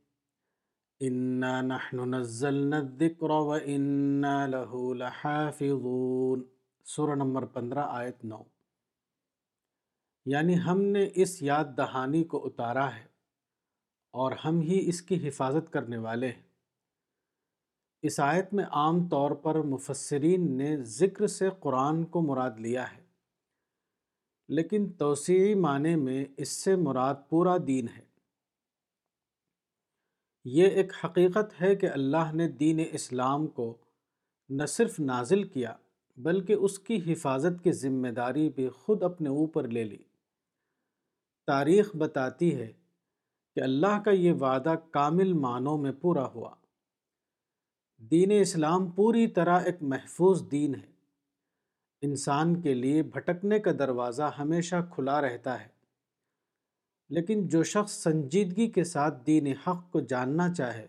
انا 0.99 1.61
نحن 1.61 2.09
نزلنا 2.15 2.77
الذکر 2.77 3.29
و 3.29 3.51
انا 3.51 4.47
له 4.47 4.93
لحافظون۔ 4.93 6.43
سورہ 6.85 7.15
نمبر 7.15 7.45
پندرہ، 7.45 7.79
آیت 7.79 8.25
نو۔ 8.25 8.43
یعنی 10.25 10.59
ہم 10.59 10.81
نے 10.81 11.09
اس 11.15 11.41
یاد 11.41 11.65
دہانی 11.77 12.23
کو 12.23 12.45
اتارا 12.45 12.95
ہے 12.95 13.05
اور 14.11 14.31
ہم 14.31 14.59
ہی 14.59 14.89
اس 14.89 15.01
کی 15.01 15.27
حفاظت 15.27 15.73
کرنے 15.73 15.97
والے 15.97 16.27
ہیں۔ 16.27 16.43
اس 18.01 18.19
آیت 18.19 18.53
میں 18.53 18.65
عام 18.65 19.09
طور 19.09 19.31
پر 19.31 19.55
مفسرین 19.55 20.57
نے 20.57 20.77
ذکر 20.77 21.27
سے 21.27 21.49
قرآن 21.59 22.03
کو 22.03 22.21
مراد 22.21 22.51
لیا 22.57 22.91
ہے، 22.91 23.03
لیکن 24.47 24.91
توسیعی 24.93 25.55
معنی 25.55 25.95
میں 25.95 26.25
اس 26.37 26.49
سے 26.49 26.75
مراد 26.75 27.15
پورا 27.29 27.57
دین 27.67 27.87
ہے۔ 27.87 28.14
یہ 30.45 30.67
ایک 30.67 30.93
حقیقت 31.05 31.61
ہے 31.61 31.75
کہ 31.75 31.89
اللہ 31.89 32.33
نے 32.33 32.47
دین 32.47 32.79
اسلام 32.91 33.47
کو 33.47 33.77
نہ 34.49 34.65
صرف 34.65 34.99
نازل 34.99 35.43
کیا، 35.43 35.75
بلکہ 36.17 36.53
اس 36.53 36.79
کی 36.79 37.13
حفاظت 37.13 37.63
کی 37.63 37.71
ذمہ 37.71 38.07
داری 38.07 38.49
بھی 38.49 38.69
خود 38.69 39.03
اپنے 39.03 39.29
اوپر 39.29 39.67
لے 39.67 39.83
لی۔ 39.83 39.97
تاریخ 41.47 41.95
بتاتی 41.95 42.55
ہے 42.55 42.73
کہ 43.55 43.59
اللہ 43.59 44.01
کا 44.05 44.11
یہ 44.11 44.33
وعدہ 44.33 44.75
کامل 44.91 45.33
معنوں 45.33 45.77
میں 45.77 45.91
پورا 45.91 46.25
ہوا۔ 46.27 46.55
دین 47.97 48.31
اسلام 48.41 48.91
پوری 48.91 49.27
طرح 49.27 49.59
ایک 49.59 49.77
محفوظ 49.81 50.51
دین 50.51 50.75
ہے۔ 50.75 50.91
انسان 52.01 52.61
کے 52.61 52.73
لیے 52.73 53.03
بھٹکنے 53.03 53.59
کا 53.59 53.71
دروازہ 53.79 54.31
ہمیشہ 54.39 54.75
کھلا 54.95 55.21
رہتا 55.21 55.61
ہے۔ 55.61 55.74
لیکن 57.09 57.47
جو 57.47 57.63
شخص 57.63 57.91
سنجیدگی 57.91 58.67
کے 58.67 58.83
ساتھ 58.83 59.25
دین 59.27 59.47
حق 59.47 59.91
کو 59.91 59.99
جاننا 59.99 60.53
چاہے، 60.53 60.87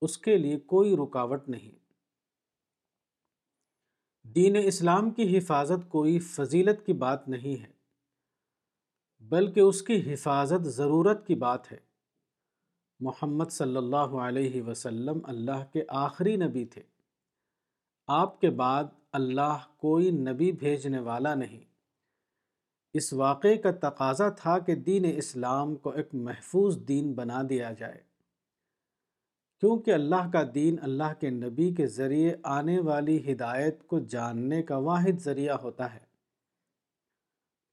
اس 0.00 0.18
کے 0.18 0.36
لیے 0.36 0.58
کوئی 0.58 0.96
رکاوٹ 0.96 1.48
نہیں۔ 1.48 1.78
دین 4.28 4.56
اسلام 4.64 5.10
کی 5.10 5.38
حفاظت 5.38 5.88
کوئی 5.88 6.18
فضیلت 6.18 6.86
کی 6.86 6.92
بات 6.92 7.28
نہیں 7.28 7.62
ہے، 7.62 7.72
بلکہ 9.20 9.60
اس 9.60 9.82
کی 9.82 10.12
حفاظت 10.12 10.64
ضرورت 10.64 11.26
کی 11.26 11.34
بات 11.34 11.72
ہے۔ 11.72 11.78
محمد 13.00 13.50
صلی 13.50 13.76
اللہ 13.76 13.96
علیہ 13.96 14.62
وسلم 14.62 15.18
اللہ 15.24 15.64
کے 15.72 15.84
آخری 15.88 16.36
نبی 16.36 16.64
تھے۔ 16.64 16.82
آپ 18.06 18.40
کے 18.40 18.50
بعد 18.50 18.84
اللہ 19.12 19.58
کوئی 19.76 20.10
نبی 20.10 20.52
بھیجنے 20.52 20.98
والا 20.98 21.34
نہیں۔ 21.34 21.71
اس 22.92 23.12
واقعے 23.12 23.56
کا 23.56 23.70
تقاضا 23.70 24.28
تھا 24.28 24.58
کہ 24.58 24.74
دین 24.74 25.12
اسلام 25.16 25.76
کو 25.76 25.90
ایک 25.90 26.08
محفوظ 26.12 26.78
دین 26.88 27.12
بنا 27.12 27.42
دیا 27.48 27.72
جائے۔ 27.78 28.00
کیونکہ 29.60 29.90
اللہ 29.90 30.30
کا 30.32 30.42
دین 30.54 30.76
اللہ 30.82 31.14
کے 31.20 31.30
نبی 31.30 31.74
کے 31.74 31.86
ذریعے 31.86 32.36
آنے 32.42 32.80
والی 32.80 33.32
ہدایت 33.32 33.86
کو 33.86 33.98
جاننے 33.98 34.62
کا 34.62 34.76
واحد 34.76 35.20
ذریعہ 35.20 35.56
ہوتا 35.56 35.94
ہے۔ 35.94 36.12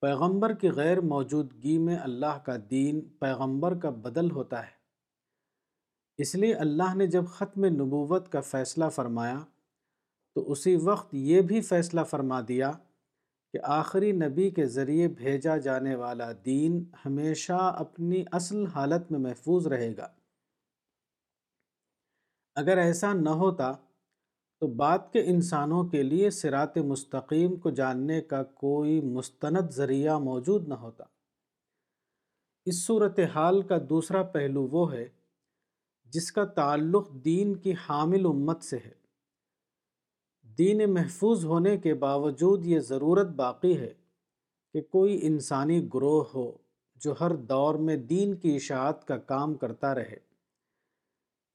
پیغمبر 0.01 0.53
کی 0.53 0.71
غیر 0.71 1.01
موجودگی 1.01 1.77
میں 1.77 1.97
اللہ 1.97 2.39
کا 2.45 2.55
دین 2.69 3.01
پیغمبر 3.01 3.77
کا 3.77 3.89
بدل 3.89 4.31
ہوتا 4.31 4.63
ہے۔ 4.63 4.79
اس 6.17 6.35
لیے 6.35 6.53
اللہ 6.53 6.95
نے 6.95 7.07
جب 7.07 7.25
ختم 7.27 7.65
نبوت 7.65 8.31
کا 8.31 8.41
فیصلہ 8.41 8.85
فرمایا 8.89 9.39
تو 10.35 10.51
اسی 10.51 10.75
وقت 10.75 11.13
یہ 11.13 11.41
بھی 11.41 11.61
فیصلہ 11.61 12.01
فرما 12.03 12.41
دیا 12.47 12.71
کہ 13.53 13.59
آخری 13.63 14.11
نبی 14.11 14.49
کے 14.49 14.65
ذریعے 14.65 15.07
بھیجا 15.07 15.57
جانے 15.57 15.95
والا 15.95 16.31
دین 16.45 16.85
ہمیشہ 17.05 17.75
اپنی 17.77 18.23
اصل 18.31 18.65
حالت 18.65 19.11
میں 19.11 19.19
محفوظ 19.19 19.67
رہے 19.67 19.97
گا۔ 19.97 20.07
اگر 22.55 22.77
ایسا 22.77 23.13
نہ 23.13 23.29
ہوتا 23.29 23.71
تو 24.59 24.67
بات 24.67 25.13
کے 25.13 25.23
انسانوں 25.25 25.83
کے 25.83 26.03
لیے 26.03 26.29
سرات 26.29 26.77
مستقیم 26.77 27.55
کو 27.55 27.69
جاننے 27.69 28.21
کا 28.21 28.43
کوئی 28.43 29.01
مستند 29.01 29.69
ذریعہ 29.71 30.19
موجود 30.19 30.67
نہ 30.67 30.73
ہوتا۔ 30.73 31.03
اس 32.65 32.85
صورت 32.85 33.19
حال 33.19 33.61
کا 33.61 33.75
دوسرا 33.89 34.23
پہلو 34.23 34.67
وہ 34.71 34.93
ہے 34.93 35.09
جس 36.05 36.31
کا 36.31 36.45
تعلق 36.45 37.11
دین 37.11 37.55
کی 37.55 37.73
حامل 37.89 38.25
امت 38.25 38.63
سے 38.63 38.77
ہے۔ 38.85 38.98
دین 40.57 40.93
محفوظ 40.93 41.45
ہونے 41.45 41.77
کے 41.77 41.93
باوجود 41.93 42.65
یہ 42.65 42.79
ضرورت 42.79 43.27
باقی 43.27 43.77
ہے 43.77 43.93
کہ 44.73 44.81
کوئی 44.81 45.19
انسانی 45.21 45.87
گروہ 45.93 46.23
ہو 46.35 46.51
جو 46.95 47.13
ہر 47.21 47.35
دور 47.35 47.75
میں 47.75 47.95
دین 47.95 48.35
کی 48.35 48.55
اشاعت 48.55 49.07
کا 49.07 49.17
کام 49.17 49.53
کرتا 49.53 49.95
رہے۔ 49.95 50.17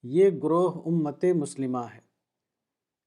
یہ 0.03 0.29
گروہ 0.43 0.71
امت 0.85 1.25
مسلمہ 1.35 1.83
ہے، 1.95 1.99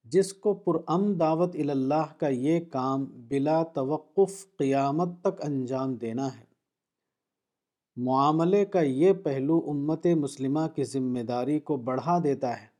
جس 0.05 0.33
کو 0.33 0.55
پرام 0.55 1.13
دعوت 1.15 1.55
اللہ 1.55 2.13
کا 2.19 2.29
یہ 2.29 2.61
کام 2.61 3.05
بلا 3.05 3.63
توقف 3.63 4.57
قیامت 4.57 5.09
تک 5.21 5.43
انجام 5.43 5.95
دینا 5.95 6.27
ہے۔ 6.37 6.45
معاملے 7.97 8.65
کا 8.65 8.81
یہ 8.81 9.13
پہلو 9.13 9.61
امت 9.69 10.07
مسلمہ 10.07 10.67
کی 10.75 10.85
ذمہ 10.85 11.23
داری 11.23 11.61
کو 11.61 11.77
بڑھا 11.77 12.19
دیتا 12.25 12.63
ہے۔ 12.63 12.78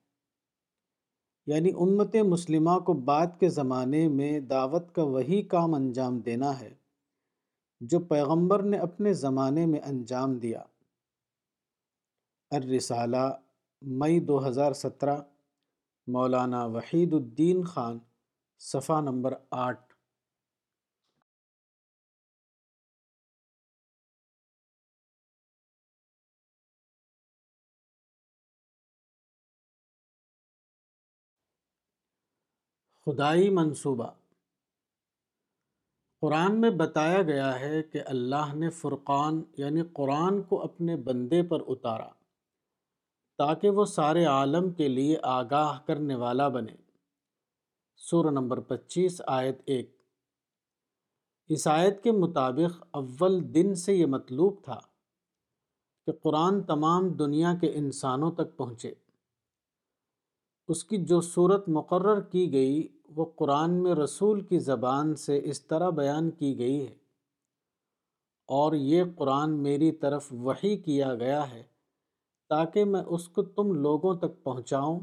یعنی 1.49 1.71
امت 1.81 2.17
مسلمہ 2.17 2.79
کو 2.79 2.93
بعد 2.93 3.27
کے 3.41 3.49
زمانے 3.49 4.09
میں 4.09 4.41
دعوت 4.41 4.95
کا 4.95 5.03
وہی 5.03 5.43
کام 5.43 5.75
انجام 5.75 6.19
دینا 6.19 6.61
ہے، 6.61 6.75
جو 7.81 8.01
پیغمبر 8.01 8.63
نے 8.63 8.79
اپنے 8.79 9.13
زمانے 9.13 9.67
میں 9.67 9.81
انجام 9.81 10.35
دیا۔ 10.39 10.63
الرسالہ، 12.51 13.27
مئی 13.83 14.21
دو 14.21 14.47
ہزار 14.49 14.73
سترہ، 14.73 15.17
مولانا 16.07 16.65
وحید 16.65 17.15
الدین 17.15 17.65
خان، 17.65 17.99
صفحہ 18.59 19.01
نمبر 19.01 19.35
آٹھ۔ 19.51 19.88
خدائی 33.09 33.51
منصوبہ۔ 33.51 34.07
قرآن 36.21 36.61
میں 36.61 36.71
بتایا 36.71 37.23
گیا 37.23 37.61
ہے 37.61 37.83
کہ 37.83 38.01
اللہ 38.07 38.55
نے 38.55 38.71
فرقان 38.71 39.43
یعنی 39.57 39.83
قرآن 39.93 40.43
کو 40.43 40.63
اپنے 40.63 40.97
بندے 40.97 41.43
پر 41.43 41.59
اتارا 41.67 42.09
تاکہ 43.39 43.71
وہ 43.71 43.85
سارے 43.85 44.25
عالم 44.25 44.71
کے 44.71 44.89
لیے 44.89 45.17
آگاہ 45.23 45.79
کرنے 45.87 46.15
والا 46.15 46.49
بنے۔ 46.49 46.75
سور 47.97 48.31
نمبر 48.31 48.61
پچیس، 48.61 49.23
آیت 49.27 49.59
ایک۔ 49.67 50.03
اس 51.49 51.67
آیت 51.67 52.03
کے 52.03 52.13
مطابق 52.13 52.85
اول 52.91 53.55
دن 53.55 53.75
سے 53.75 53.95
یہ 53.95 54.07
مطلوب 54.07 54.65
تھا 54.65 54.81
کہ 56.07 56.13
قرآن 56.13 56.63
تمام 56.63 57.09
دنیا 57.09 57.55
کے 57.61 57.73
انسانوں 57.75 58.33
تک 58.33 58.57
پہنچے۔ 58.57 58.95
اس 60.69 60.85
کی 60.85 61.05
جو 61.05 61.21
صورت 61.21 61.69
مقرر 61.69 62.21
کی 62.21 62.53
گئی 62.53 62.98
وہ 63.09 63.25
قرآن 63.37 63.83
میں 63.83 63.95
رسول 63.95 64.41
کی 64.41 64.59
زبان 64.59 65.15
سے 65.15 65.41
اس 65.45 65.63
طرح 65.63 65.91
بیان 65.91 66.31
کی 66.31 66.59
گئی 66.59 66.87
ہے۔ 66.87 66.95
اور 68.47 68.73
یہ 68.73 69.05
قرآن 69.17 69.63
میری 69.63 69.93
طرف 69.93 70.33
وحی 70.33 70.77
کیا 70.77 71.15
گیا 71.15 71.51
ہے 71.51 71.63
تاکہ 72.49 72.85
میں 72.85 73.03
اس 73.07 73.29
کو 73.29 73.43
تم 73.43 73.75
لوگوں 73.75 74.15
تک 74.15 74.45
پہنچاؤں 74.45 75.01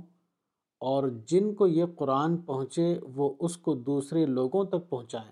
اور 0.80 1.08
جن 1.26 1.56
کو 1.56 1.68
یہ 1.68 1.86
قرآن 1.96 2.38
پہنچے 2.38 3.00
وہ 3.16 3.36
اس 3.40 3.58
کو 3.58 3.76
دوسرے 3.76 4.26
لوگوں 4.26 4.66
تک 4.66 4.90
پہنچائیں۔ 4.90 5.32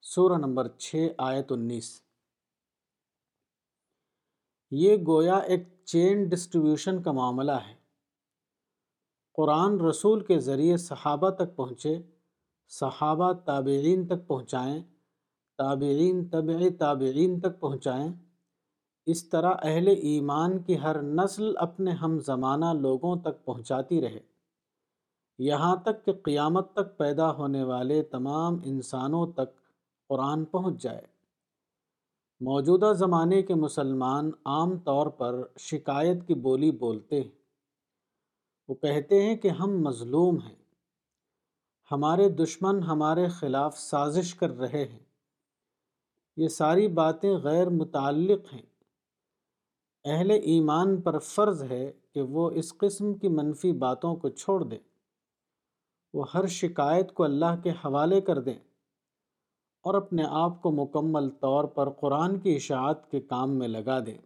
سورہ 0.00 0.38
نمبر 0.38 0.68
چھ، 0.68 1.08
آیت 1.18 1.52
انیس۔ 1.52 2.02
یہ 4.70 4.96
گویا 5.06 5.36
ایک 5.36 5.62
چین 5.84 6.24
ڈسٹریبیوشن 6.24 7.02
کا 7.02 7.12
معاملہ 7.12 7.52
ہے۔ 7.52 7.79
قرآن 9.40 9.80
رسول 9.80 10.24
کے 10.24 10.38
ذریعے 10.38 10.76
صحابہ 10.76 11.30
تک 11.30 11.56
پہنچے، 11.56 12.02
صحابہ 12.68 13.32
تابعین 13.32 14.06
تک 14.06 14.26
پہنچائیں، 14.26 14.80
تابعین 15.58 16.28
طبع 16.28 16.68
تابعین 16.78 17.40
تک 17.40 17.60
پہنچائیں۔ 17.60 18.12
اس 19.06 19.28
طرح 19.28 19.54
اہل 19.62 19.88
ایمان 19.88 20.58
کی 20.58 20.78
ہر 20.78 21.02
نسل 21.02 21.56
اپنے 21.56 21.90
ہم 21.90 22.18
زمانہ 22.18 22.64
لوگوں 22.80 23.16
تک 23.16 23.44
پہنچاتی 23.44 24.00
رہے۔ 24.00 24.20
یہاں 25.38 25.76
تک 25.76 26.04
کہ 26.04 26.12
قیامت 26.12 26.72
تک 26.72 26.98
پیدا 26.98 27.32
ہونے 27.32 27.62
والے 27.62 28.02
تمام 28.02 28.60
انسانوں 28.64 29.32
تک 29.32 29.56
قرآن 30.08 30.44
پہنچ 30.44 30.82
جائے۔ 30.82 31.02
موجودہ 32.40 32.92
زمانے 32.96 33.42
کے 33.42 33.54
مسلمان 33.54 34.30
عام 34.44 34.78
طور 34.78 35.06
پر 35.06 35.42
شکایت 35.58 36.26
کی 36.26 36.34
بولی 36.34 36.70
بولتے 36.70 37.20
ہیں۔ 37.20 37.39
وہ 38.70 38.74
کہتے 38.74 39.22
ہیں 39.22 39.36
کہ 39.36 39.48
ہم 39.48 39.80
مظلوم 39.82 40.36
ہیں۔ 40.36 40.54
ہمارے 41.92 42.28
دشمن 42.28 42.82
ہمارے 42.82 43.28
خلاف 43.28 43.78
سازش 43.78 44.34
کر 44.34 44.58
رہے 44.58 44.84
ہیں۔ 44.84 44.98
یہ 46.36 46.48
ساری 46.48 46.88
باتیں 46.88 47.32
غیر 47.32 47.68
متعلق 47.68 48.54
ہیں۔ 48.54 48.62
اہل 50.04 50.30
ایمان 50.30 51.00
پر 51.00 51.18
فرض 51.18 51.62
ہے 51.62 51.92
کہ 52.14 52.22
وہ 52.22 52.50
اس 52.50 52.78
قسم 52.78 53.14
کی 53.14 53.28
منفی 53.28 53.72
باتوں 53.72 54.16
کو 54.16 54.28
چھوڑ 54.28 54.64
دیں۔ 54.64 54.98
وہ 56.14 56.24
ہر 56.34 56.46
شکایت 56.46 57.14
کو 57.14 57.24
اللہ 57.24 57.60
کے 57.62 57.70
حوالے 57.70 58.20
کر 58.20 58.40
دیں۔ 58.40 58.58
اور 59.82 59.94
اپنے 59.94 60.22
آپ 60.28 60.62
کو 60.62 60.70
مکمل 60.70 61.30
طور 61.30 61.64
پر 61.64 61.90
قرآن 61.90 62.38
کی 62.38 62.56
اشاعت 62.56 63.10
کے 63.10 63.20
کام 63.20 63.50
میں 63.50 63.68
لگا 63.68 63.98
دیں۔ 64.06 64.18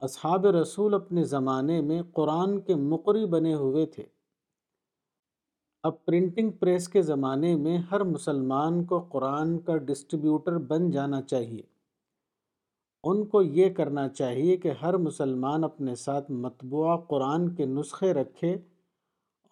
اصحاب 0.00 0.46
رسول 0.46 0.94
اپنے 0.94 1.24
زمانے 1.24 1.80
میں 1.80 2.02
قرآن 2.12 2.60
کے 2.60 2.74
مقری 2.74 3.26
بنے 3.26 3.54
ہوئے 3.54 3.86
تھے۔ 3.86 4.04
اب 5.82 6.04
پرنٹنگ 6.04 6.50
پریس 6.50 6.88
کے 6.88 7.02
زمانے 7.02 7.56
میں 7.56 7.78
ہر 7.78 8.04
مسلمان 8.04 8.84
کو 8.84 9.00
قرآن 9.00 9.58
کا 9.58 9.76
ڈسٹریبیوٹر 9.76 10.58
بن 10.58 10.90
جانا 10.90 11.22
چاہیے۔ 11.22 11.62
ان 13.04 13.26
کو 13.26 13.42
یہ 13.42 13.74
کرنا 13.74 14.08
چاہیے 14.08 14.56
کہ 14.56 14.70
ہر 14.82 14.96
مسلمان 14.96 15.64
اپنے 15.64 15.94
ساتھ 15.94 16.30
مطبوعہ 16.30 16.96
قرآن 16.96 17.54
کے 17.54 17.64
نسخے 17.64 18.14
رکھے 18.14 18.54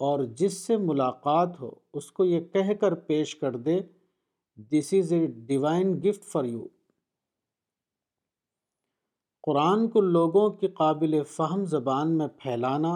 اور 0.00 0.24
جس 0.24 0.52
سے 0.52 0.76
ملاقات 0.76 1.60
ہو 1.60 1.70
اس 1.94 2.12
کو 2.12 2.24
یہ 2.24 2.40
کہہ 2.40 2.74
کر 2.80 2.94
پیش 2.94 3.36
کر 3.36 3.56
دے 3.56 3.80
this 4.56 4.94
is 4.98 5.12
a 5.12 5.26
divine 5.26 6.00
gift 6.04 6.24
for 6.24 6.44
you 6.44 6.66
قرآن 9.48 9.88
کو 9.88 10.00
لوگوں 10.00 10.50
کی 10.50 10.68
قابل 10.68 11.22
فہم 11.22 11.64
زبان 11.64 12.18
میں 12.18 12.26
پھیلانا 12.26 12.94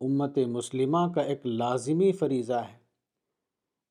امت 0.00 0.38
مسلمہ 0.38 0.98
کا 1.14 1.20
ایک 1.20 1.46
لازمی 1.46 2.12
فریضہ 2.12 2.52
ہے۔ 2.52 2.78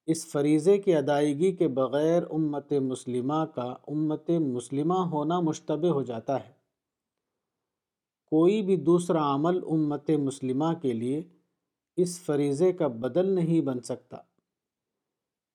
اس 0.06 0.26
فریضے 0.26 0.78
کی 0.78 0.95
ادائیگی 0.95 1.52
کے 1.52 1.67
بغیر 1.67 2.23
امت 2.32 2.73
مسلمہ 2.73 3.45
کا 3.56 3.76
امت 3.88 4.30
مسلمہ 4.30 4.93
ہونا 4.93 5.39
مشتبہ 5.39 5.88
ہو 5.88 6.04
جاتا 6.04 6.47
ہے۔ 6.47 6.52
کوئی 8.26 8.62
بھی 8.62 8.76
دوسرا 8.76 9.36
عمل 9.36 9.60
امت 9.71 10.10
مسلمہ 10.10 10.73
کے 10.82 10.93
لیے 10.93 11.23
اس 11.97 12.19
فریضے 12.19 12.73
کا 12.73 12.88
بدل 12.88 13.26
نہیں 13.36 13.62
بن 13.62 13.80
سکتا۔ 13.80 14.17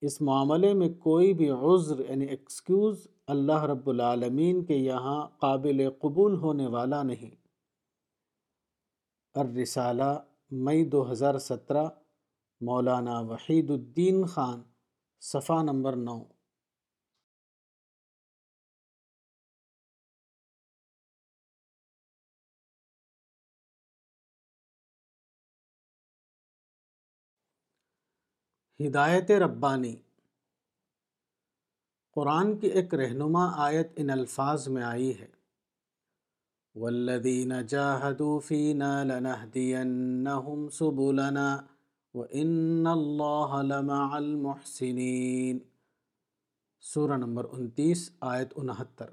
اس 0.00 0.20
معاملے 0.20 0.74
میں 0.74 0.88
کوئی 0.88 1.32
بھی 1.32 1.50
عذر 1.50 2.10
یعنی 2.10 2.24
ایکسکیوز 2.24 3.06
اللہ 3.26 3.64
رب 3.64 3.88
العالمین 3.88 4.64
کے 4.64 4.74
یہاں 4.74 5.28
قابل 5.28 5.90
قبول 6.00 6.34
ہونے 6.36 6.66
والا 6.66 7.02
نہیں۔ 7.02 7.46
الرسالہ 9.34 10.18
مئی 10.50 10.84
دو 10.84 11.12
ہزار 11.12 11.38
سترہ، 11.38 11.88
مولانا 12.60 13.20
وحید 13.20 13.70
الدین 13.70 14.26
خان، 14.26 14.62
صفحہ 15.20 15.62
نمبر 15.62 15.96
نو۔ 15.96 16.24
ہدایت 28.88 29.30
ربانی۔ 29.30 30.11
قرآن 32.14 32.56
کی 32.56 32.66
ایک 32.66 32.94
رہنما 32.94 33.52
آیت 33.56 33.92
ان 33.96 34.10
الفاظ 34.10 34.68
میں 34.68 34.82
آئی 34.82 35.18
ہے۔ 35.20 35.28
والذین 36.74 37.52
جاہدوا 37.68 38.38
فینا 38.38 39.04
لنہدینہم 39.04 40.68
سبلنا 40.68 41.60
وان 42.14 42.86
اللہ 42.86 43.62
لمع 43.62 44.16
المحسنین 44.16 45.58
سورہ 46.80 47.12
نمبر 47.12 47.46
انتیس، 47.52 48.10
آیت 48.20 48.52
انہتر۔ 48.56 49.06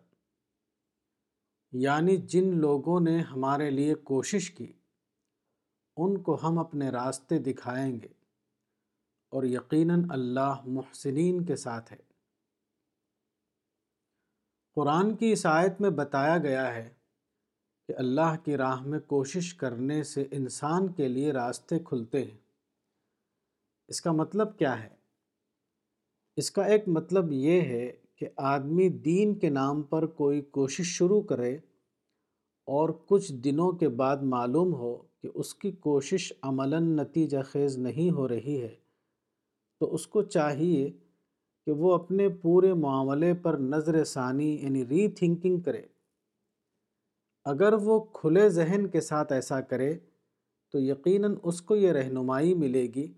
یعنی 1.72 2.18
جن 2.18 2.58
لوگوں 2.58 3.00
نے 3.00 3.20
ہمارے 3.20 3.70
لیے 3.70 3.96
کوشش 3.96 4.52
کی، 4.52 4.74
ان 5.98 6.18
کو 6.18 6.38
ہم 6.44 6.60
اپنے 6.60 6.90
راستے 6.90 7.40
دکھائیں 7.40 8.00
گے۔ 8.02 8.08
اور 9.30 9.44
یقیناً 9.44 10.04
اللہ 10.10 10.56
محسنین 10.66 11.46
کے 11.46 11.56
ساتھ 11.56 11.94
ہے۔ 11.94 12.09
قرآن 14.76 15.16
کی 15.16 15.32
اس 15.32 15.46
آیت 15.46 15.82
میں 15.82 15.90
بتایا 15.90 16.38
گیا 16.38 16.76
ہے 16.76 16.90
کہ 17.88 17.94
اللہ 17.98 18.36
کی 18.44 18.58
راہ 18.58 18.84
میں 18.84 19.00
کوشش 19.00 19.54
کرنے 19.54 20.04
سے 20.04 20.26
انسان 20.32 20.88
کے 20.88 21.08
لیے 21.08 21.32
راستے 21.32 21.80
کھلتے 21.80 22.24
ہیں۔ 22.24 22.38
اس 23.88 24.02
کا 24.02 24.12
مطلب 24.12 24.58
کیا 24.58 24.84
ہے؟ 24.84 24.90
اس 26.38 26.52
کا 26.52 26.64
ایک 26.64 26.88
مطلب 26.88 27.32
یہ 27.32 27.62
ہے 27.62 27.92
کہ 28.16 28.30
آدمی 28.36 28.90
دین 28.90 29.36
کے 29.36 29.50
نام 29.50 29.82
پر 29.82 30.06
کوئی 30.06 30.42
کوشش 30.42 30.86
شروع 30.86 31.22
کرے 31.22 31.56
اور 32.66 32.90
کچھ 33.06 33.34
دنوں 33.34 33.72
کے 33.72 33.90
بعد 33.90 34.18
معلوم 34.18 34.74
ہو 34.74 34.98
کہ 35.22 35.30
اس 35.34 35.56
کی 35.56 35.72
کوشش 35.72 36.34
عملاً 36.42 36.84
نتیجہ 36.84 37.38
خیز 37.46 37.78
نہیں 37.78 38.12
ہو 38.12 38.28
رہی 38.28 38.62
ہے 38.62 38.76
تو 39.80 39.94
اس 39.96 40.08
کو 40.08 40.22
چاہیے 40.22 40.92
کہ 41.70 41.74
وہ 41.74 41.94
اپنے 41.94 42.30
پورے 42.30 42.74
معاملے 42.74 43.34
پر 43.34 43.58
نظر 43.58 44.04
ثانی 44.04 44.58
یعنی 44.62 44.86
ری 44.86 45.08
تھنکنگ 45.08 45.60
کرے۔ 45.60 45.82
اگر 47.46 47.74
وہ 47.74 48.00
کھلے 48.00 48.50
ذہن 48.50 48.88
کے 48.88 49.02
ساتھ 49.02 49.34
ایسا 49.34 49.62
کرے، 49.62 49.98
تو 50.72 50.80
یقیناً 50.80 51.36
اس 51.44 51.62
کو 51.62 51.76
یہ 51.76 51.92
رہنمائی 51.92 52.54
ملے 52.54 52.88
گی 52.96 53.14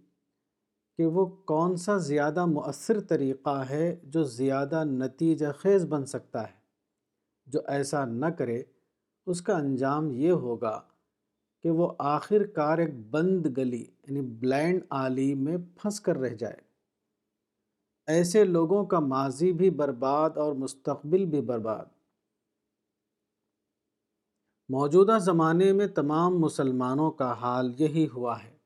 کہ 0.97 1.05
وہ 1.05 1.25
کون 1.25 1.75
سا 1.75 1.97
زیادہ 1.97 2.45
مؤثر 2.45 2.99
طریقہ 2.99 3.63
ہے 3.69 3.99
جو 4.03 4.23
زیادہ 4.23 4.83
نتیجہ 4.83 5.47
خیز 5.57 5.85
بن 5.85 6.05
سکتا 6.05 6.43
ہے۔ 6.43 6.55
جو 7.45 7.59
ایسا 7.67 8.05
نہ 8.05 8.25
کرے، 8.25 8.63
اس 9.25 9.41
کا 9.41 9.57
انجام 9.57 10.11
یہ 10.11 10.31
ہوگا 10.31 10.81
کہ 11.63 11.69
وہ 11.69 11.93
آخر 11.99 12.43
کار 12.43 12.77
ایک 12.77 13.09
بند 13.09 13.45
گلی 13.57 13.81
یعنی 13.81 14.21
بلینڈ 14.21 14.81
آلی 14.89 15.35
میں 15.35 15.57
پھنس 15.57 16.01
کر 16.01 16.17
رہ 16.17 16.35
جائے۔ 16.35 16.70
ایسے 18.11 18.43
لوگوں 18.43 18.85
کا 18.85 18.99
ماضی 18.99 19.53
بھی 19.53 19.69
برباد 19.69 20.29
اور 20.35 20.53
مستقبل 20.53 21.25
بھی 21.25 21.41
برباد۔ 21.41 21.85
موجودہ 24.69 25.17
زمانے 25.21 25.73
میں 25.73 25.87
تمام 25.87 26.39
مسلمانوں 26.39 27.11
کا 27.11 27.33
حال 27.33 27.73
یہی 27.77 28.07
ہوا 28.15 28.43
ہے۔ 28.43 28.57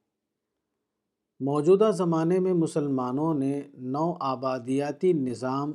موجودہ 1.39 1.91
زمانے 1.93 2.39
میں 2.39 2.53
مسلمانوں 2.53 3.33
نے 3.33 3.61
نو 3.73 4.13
آبادیاتی 4.19 5.13
نظام 5.13 5.71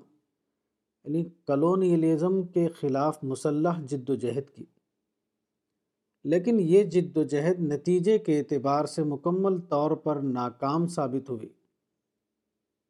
یعنی 1.04 1.24
کلونیلزم 1.46 2.42
کے 2.42 2.68
خلاف 2.68 3.24
مسلح 3.24 3.80
جد 3.80 4.10
و 4.10 4.14
جہد 4.14 4.50
کی۔ 4.50 4.64
لیکن 6.24 6.56
یہ 6.60 6.84
جد 6.84 7.16
و 7.16 7.22
جہد 7.22 7.60
نتیجے 7.60 8.18
کے 8.18 8.38
اعتبار 8.38 8.84
سے 8.84 9.04
مکمل 9.04 9.60
طور 9.60 9.90
پر 9.90 10.16
ناکام 10.16 10.86
ثابت 10.86 11.30
ہوئی۔ 11.30 11.48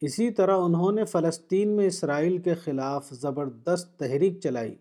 اسی 0.01 0.31
طرح 0.31 0.57
انہوں 0.57 0.93
نے 0.93 1.05
فلسطین 1.05 1.69
میں 1.69 1.87
اسرائیل 1.87 2.39
کے 2.39 2.55
خلاف 2.55 3.11
زبردست 3.11 3.99
تحریک 3.99 4.41
چلائی۔ 4.41 4.75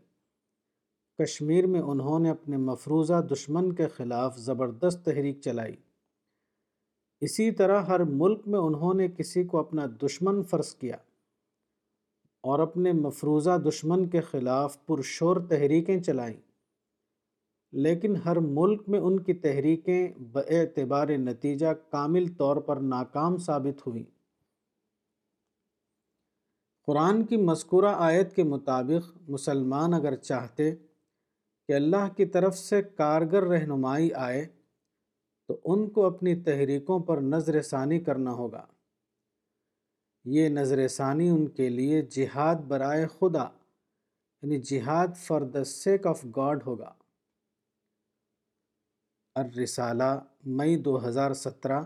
کشمیر 1.18 1.68
میں 1.68 1.80
انہوں 1.80 2.20
نے 2.20 2.30
اپنے 2.30 2.58
مفروضہ 2.58 3.28
دشمن 3.32 3.74
کے 3.74 3.88
خلاف 3.88 4.38
زبردست 4.38 5.06
تحریک 5.06 5.42
چلائی۔ 5.42 5.76
اسی 7.22 7.52
طرح 7.52 7.82
ہر 7.82 8.04
ملک 8.04 8.48
میں 8.48 8.60
انہوں 8.60 8.94
نے 8.94 9.08
کسی 9.08 9.44
کو 9.44 9.58
اپنا 9.58 9.86
دشمن 10.02 10.44
فرض 10.44 10.76
کیا 10.76 10.96
اور 12.44 12.60
اپنے 12.60 12.92
مفروضہ 12.92 13.58
دشمن 13.58 14.08
کے 14.08 14.22
خلاف 14.22 14.86
پرشور 14.86 15.38
تحریکیں 15.50 16.00
چلائیں۔ 16.00 16.38
لیکن 17.72 18.16
ہر 18.16 18.38
ملک 18.40 18.82
میں 18.88 19.00
ان 19.00 19.20
کی 19.20 19.34
تحریکیں 19.34 20.08
اعتبار 20.36 21.08
نتیجہ 21.08 21.68
کامل 21.90 22.28
طور 22.38 22.58
پر 22.58 22.76
ناکام 22.76 23.38
ثابت 23.38 23.88
ہوئیں۔ 23.88 24.19
قرآن 26.90 27.26
کی 27.26 27.38
مذکورہ 27.38 27.96
آیت 27.98 28.36
کے 28.36 28.44
مطابق 28.44 29.18
مسلمان 29.30 29.94
اگر 29.94 30.16
چاہتے 30.16 30.76
کہ 31.68 31.74
اللہ 31.74 32.08
کی 32.18 32.26
طرف 32.26 32.58
سے 32.58 32.84
کارگر 32.84 33.44
رہنمائی 33.44 34.14
آئے، 34.14 34.48
تو 35.48 35.60
ان 35.64 35.90
کو 35.90 36.06
اپنی 36.06 36.36
تحریکوں 36.36 37.00
پر 37.00 37.18
نظر 37.18 37.62
ثانی 37.62 38.00
کرنا 38.00 38.32
ہوگا۔ 38.32 38.66
یہ 40.26 40.50
نظر 40.50 40.88
ثانی 40.88 41.30
ان 41.30 41.48
کے 41.48 41.70
لیے 41.70 42.02
جہاد 42.02 42.56
برائے 42.56 43.08
خدا 43.08 43.44
یعنی 44.42 44.60
جہاد 44.60 45.08
for 45.18 45.42
the 45.42 45.64
sake 45.64 46.08
of 46.08 46.26
God 46.36 46.60
ہوگا۔ 46.66 46.94
الرسالہ 49.36 50.20
مئی 50.46 50.78
دو 50.78 51.08
ہزار 51.08 51.34
سترہ، 51.34 51.82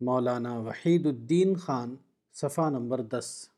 مولانا 0.00 0.58
وحید 0.58 1.06
الدین 1.06 1.56
خان، 1.56 1.96
صفحہ 2.32 2.70
نمبر 2.70 3.02
دس۔ 3.02 3.48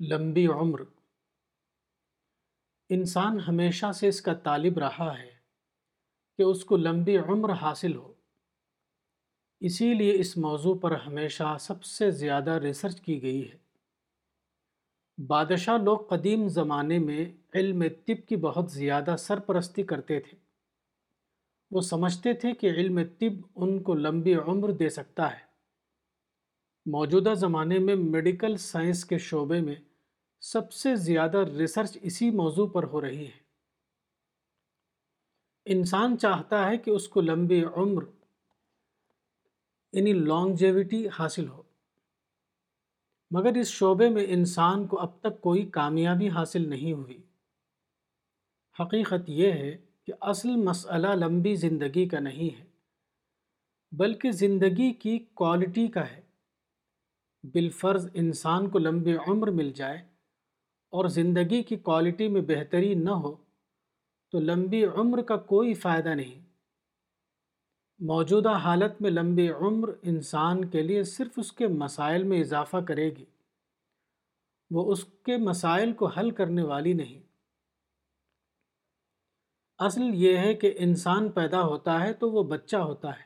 لمبی 0.00 0.46
عمر۔ 0.46 0.82
انسان 2.88 3.40
ہمیشہ 3.40 3.92
سے 3.92 4.08
اس 4.08 4.20
کا 4.20 4.34
طالب 4.34 4.78
رہا 4.78 5.18
ہے 5.18 5.30
کہ 6.38 6.42
اس 6.42 6.64
کو 6.64 6.76
لمبی 6.76 7.18
عمر 7.18 7.52
حاصل 7.52 7.96
ہو۔ 7.96 8.12
اسی 9.60 9.94
لیے 9.94 10.20
اس 10.20 10.36
موضوع 10.36 10.74
پر 10.78 10.92
ہمیشہ 10.92 11.56
سب 11.60 11.84
سے 11.84 12.10
زیادہ 12.10 12.50
ریسرچ 12.50 13.00
کی 13.00 13.22
گئی 13.22 13.50
ہے۔ 13.50 13.56
بادشاہ 15.26 15.78
لوگ 15.78 15.98
قدیم 15.98 16.48
زمانے 16.48 16.98
میں 16.98 17.24
علم 17.54 17.82
طب 18.06 18.28
کی 18.28 18.36
بہت 18.36 18.70
زیادہ 18.70 19.14
سرپرستی 19.18 19.82
کرتے 19.82 20.20
تھے۔ 20.20 20.38
وہ 21.70 21.80
سمجھتے 21.80 22.32
تھے 22.32 22.52
کہ 22.54 22.66
علم 22.66 23.00
طب 23.18 23.46
ان 23.54 23.82
کو 23.82 23.94
لمبی 23.94 24.34
عمر 24.34 24.70
دے 24.70 24.88
سکتا 24.88 25.38
ہے۔ 25.38 25.43
موجودہ 26.86 27.34
زمانے 27.34 27.78
میں 27.78 27.96
میڈیکل 27.96 28.56
سائنس 28.56 29.04
کے 29.04 29.18
شعبے 29.18 29.60
میں 29.60 29.74
سب 30.40 30.72
سے 30.72 30.96
زیادہ 30.96 31.38
ریسرچ 31.38 31.98
اسی 32.02 32.30
موضوع 32.30 32.66
پر 32.66 32.82
ہو 32.82 33.00
رہی 33.00 33.26
ہے۔ 33.26 33.44
انسان 35.64 36.18
چاہتا 36.18 36.70
ہے 36.70 36.78
کہ 36.78 36.90
اس 36.90 37.08
کو 37.08 37.20
لمبی 37.20 37.64
عمر 37.64 38.04
یعنی 39.92 40.12
لانگجیوٹی 40.12 41.08
حاصل 41.08 41.48
ہو۔ 41.48 41.62
مگر 43.30 43.54
اس 43.54 43.68
شعبے 43.68 44.08
میں 44.08 44.26
انسان 44.28 44.86
کو 44.86 45.00
اب 45.00 45.20
تک 45.20 45.40
کوئی 45.40 45.70
کامیابی 45.70 46.28
حاصل 46.28 46.70
نہیں 46.70 46.92
ہوئی۔ 46.92 47.22
حقیقت 48.80 49.28
یہ 49.28 49.52
ہے 49.52 49.76
کہ 50.04 50.12
اصل 50.20 50.56
مسئلہ 50.56 51.08
لمبی 51.08 51.54
زندگی 51.54 52.08
کا 52.08 52.20
نہیں 52.20 52.60
ہے، 52.60 52.64
بلکہ 53.92 54.30
زندگی 54.30 54.92
کی 54.92 55.18
کوالٹی 55.18 55.86
کا 55.88 56.10
ہے۔ 56.10 56.23
بالفرض 57.52 58.08
انسان 58.14 58.70
کو 58.70 58.78
لمبی 58.78 59.16
عمر 59.26 59.50
مل 59.50 59.72
جائے 59.72 59.98
اور 60.90 61.08
زندگی 61.08 61.62
کی 61.62 61.76
کوالٹی 61.76 62.28
میں 62.28 62.40
بہتری 62.40 62.94
نہ 62.94 63.10
ہو، 63.10 63.36
تو 64.32 64.40
لمبی 64.40 64.84
عمر 64.84 65.22
کا 65.22 65.36
کوئی 65.36 65.74
فائدہ 65.74 66.08
نہیں۔ 66.08 66.44
موجودہ 67.98 68.50
حالت 68.50 69.02
میں 69.02 69.10
لمبی 69.10 69.50
عمر 69.50 69.90
انسان 70.02 70.64
کے 70.64 70.82
لیے 70.82 71.02
صرف 71.02 71.32
اس 71.36 71.52
کے 71.52 71.66
مسائل 71.66 72.22
میں 72.22 72.40
اضافہ 72.40 72.76
کرے 72.76 73.10
گی۔ 73.10 73.24
وہ 74.70 74.92
اس 74.92 75.04
کے 75.04 75.36
مسائل 75.36 75.92
کو 75.92 76.06
حل 76.06 76.30
کرنے 76.30 76.62
والی 76.62 76.92
نہیں۔ 76.92 77.20
اصل 79.78 80.02
یہ 80.14 80.38
ہے 80.38 80.54
کہ 80.54 80.74
انسان 80.76 81.28
پیدا 81.28 81.62
ہوتا 81.62 82.00
ہے 82.00 82.12
تو 82.12 82.30
وہ 82.30 82.42
بچہ 82.42 82.76
ہوتا 82.76 83.10
ہے، 83.10 83.24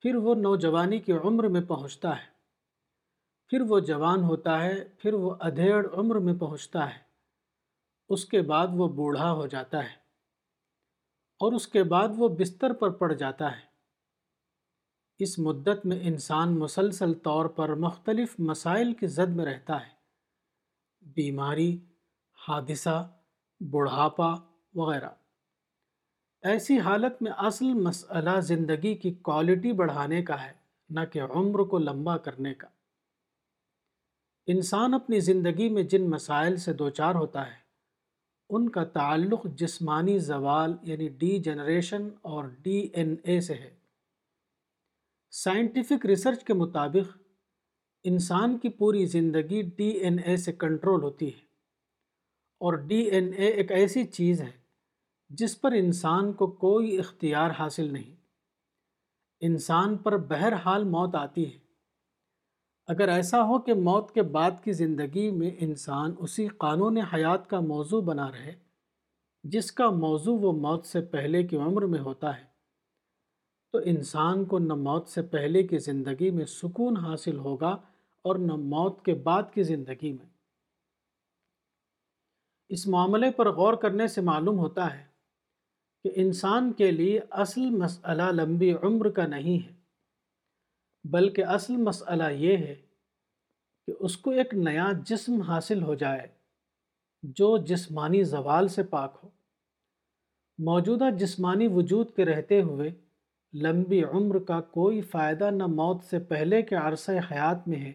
پھر 0.00 0.14
وہ 0.14 0.34
نوجوانی 0.34 0.98
کی 0.98 1.12
عمر 1.12 1.44
میں 1.44 1.60
پہنچتا 1.60 2.22
ہے۔ 2.22 2.33
پھر 3.48 3.60
وہ 3.60 3.80
جوان 3.80 4.22
ہوتا 4.22 4.62
ہے، 4.62 4.84
پھر 4.84 5.14
وہ 5.14 5.34
ادھیڑ 5.40 5.86
عمر 5.92 6.16
میں 6.16 6.34
پہنچتا 6.34 6.94
ہے، 6.94 6.98
اس 8.08 8.24
کے 8.24 8.42
بعد 8.42 8.66
وہ 8.70 8.88
بوڑھا 8.88 9.32
ہو 9.32 9.46
جاتا 9.46 9.78
ہے 9.78 9.94
اور 11.40 11.52
اس 11.52 11.68
کے 11.68 11.82
بعد 11.82 12.08
وہ 12.16 12.28
بستر 12.28 12.72
پر 12.72 12.90
پڑ 12.90 13.12
جاتا 13.12 13.52
ہے۔ 13.52 13.74
اس 15.18 15.38
مدت 15.38 15.86
میں 15.86 15.98
انسان 16.02 16.58
مسلسل 16.58 17.14
طور 17.14 17.46
پر 17.46 17.74
مختلف 17.74 18.34
مسائل 18.38 18.92
کی 18.92 19.06
زد 19.06 19.36
میں 19.36 19.44
رہتا 19.44 19.80
ہے، 19.80 19.92
بیماری، 21.02 21.78
حادثہ، 22.48 23.16
بڑھاپا 23.60 24.34
وغیرہ۔ 24.74 25.10
ایسی 26.42 26.78
حالت 26.78 27.22
میں 27.22 27.32
اصل 27.32 27.72
مسئلہ 27.74 28.40
زندگی 28.40 28.94
کی 28.94 29.10
کوالٹی 29.10 29.72
بڑھانے 29.72 30.22
کا 30.22 30.44
ہے، 30.44 30.52
نہ 30.90 31.00
کہ 31.12 31.22
عمر 31.22 31.60
کو 31.60 31.78
لمبا 31.78 32.16
کرنے 32.16 32.54
کا۔ 32.54 32.68
انسان 34.46 34.94
اپنی 34.94 35.20
زندگی 35.20 35.68
میں 35.68 35.82
جن 35.82 36.10
مسائل 36.10 36.56
سے 36.56 36.72
دوچار 36.72 37.14
ہوتا 37.14 37.46
ہے، 37.46 37.56
ان 38.50 38.68
کا 38.68 38.84
تعلق 38.84 39.46
جسمانی 39.54 40.18
زوال 40.18 40.76
یعنی 40.82 41.08
ڈی 41.08 41.38
جنریشن 41.38 42.08
اور 42.22 42.44
ڈی 42.44 42.88
این 42.92 43.16
اے 43.24 43.40
سے 43.40 43.54
ہے۔ 43.54 43.74
سائنٹیفک 45.30 46.06
ریسرچ 46.06 46.44
کے 46.44 46.54
مطابق، 46.54 47.18
انسان 48.04 48.58
کی 48.58 48.68
پوری 48.68 49.06
زندگی 49.06 49.62
ڈی 49.62 49.88
این 49.88 50.18
اے 50.24 50.36
سے 50.36 50.52
کنٹرول 50.52 51.02
ہوتی 51.02 51.26
ہے۔ 51.26 51.44
اور 52.58 52.74
ڈی 52.74 53.00
این 53.02 53.32
اے 53.36 53.46
ایک 53.46 53.72
ایسی 53.72 54.04
چیز 54.04 54.40
ہے 54.40 54.52
جس 55.28 55.60
پر 55.60 55.72
انسان 55.72 56.32
کو 56.32 56.46
کوئی 56.46 56.98
اختیار 56.98 57.50
حاصل 57.50 57.92
نہیں۔ 57.92 58.16
انسان 59.40 59.96
پر 59.96 60.16
بہرحال 60.16 60.84
موت 60.84 61.14
آتی 61.14 61.54
ہے۔ 61.54 61.63
اگر 62.88 63.08
ایسا 63.08 63.42
ہو 63.42 63.58
کہ 63.58 63.74
موت 63.74 64.14
کے 64.14 64.22
بعد 64.22 64.50
کی 64.64 64.72
زندگی 64.72 65.30
میں 65.30 65.50
انسان 65.58 66.14
اسی 66.18 66.48
قانون 66.48 66.96
حیات 66.98 67.50
کا 67.50 67.60
موضوع 67.60 68.00
بنا 68.00 68.30
رہے، 68.30 68.54
جس 69.44 69.72
کا 69.72 69.90
موضوع 69.90 70.38
وہ 70.40 70.52
موت 70.52 70.86
سے 70.86 71.00
پہلے 71.00 71.42
کی 71.42 71.56
عمر 71.56 71.82
میں 71.82 71.98
ہوتا 71.98 72.36
ہے، 72.38 72.44
تو 73.72 73.78
انسان 73.84 74.44
کو 74.44 74.58
نہ 74.58 74.74
موت 74.74 75.08
سے 75.08 75.22
پہلے 75.22 75.62
کی 75.62 75.78
زندگی 75.78 76.30
میں 76.30 76.44
سکون 76.44 76.96
حاصل 76.96 77.38
ہوگا 77.38 77.76
اور 78.24 78.36
نہ 78.36 78.56
موت 78.56 79.04
کے 79.04 79.14
بعد 79.14 79.42
کی 79.54 79.62
زندگی 79.62 80.12
میں۔ 80.12 80.26
اس 82.70 82.86
معاملے 82.86 83.30
پر 83.30 83.50
غور 83.52 83.74
کرنے 83.74 84.06
سے 84.06 84.20
معلوم 84.20 84.58
ہوتا 84.58 84.94
ہے 84.94 85.04
کہ 86.04 86.10
انسان 86.14 86.72
کے 86.72 86.90
لیے 86.90 87.20
اصل 87.30 87.70
مسئلہ 87.70 88.22
لمبی 88.22 88.72
عمر 88.72 89.10
کا 89.10 89.26
نہیں 89.26 89.66
ہے۔ 89.66 89.73
بلکہ 91.04 91.44
اصل 91.44 91.76
مسئلہ 91.76 92.30
یہ 92.30 92.56
ہے 92.56 92.74
کہ 93.86 93.92
اس 94.00 94.16
کو 94.16 94.30
ایک 94.30 94.54
نیا 94.54 94.90
جسم 95.06 95.40
حاصل 95.40 95.82
ہو 95.82 95.94
جائے 95.94 96.26
جو 97.22 97.58
جسمانی 97.58 98.22
زوال 98.22 98.68
سے 98.68 98.82
پاک 98.82 99.20
ہو۔ 99.22 99.28
موجودہ 100.58 101.04
جسمانی 101.18 101.68
وجود 101.68 102.10
کے 102.16 102.24
رہتے 102.24 102.62
ہوئے 102.62 102.90
لمبی 103.52 104.04
عمر 104.04 104.38
کا 104.38 104.60
کوئی 104.60 105.00
فائدہ 105.00 105.50
نہ 105.50 105.66
موت 105.66 106.04
سے 106.04 106.18
پہلے 106.18 106.62
کے 106.62 106.76
عرصہ 106.76 107.10
حیات 107.10 107.68
میں 107.68 107.78
ہے 107.78 107.92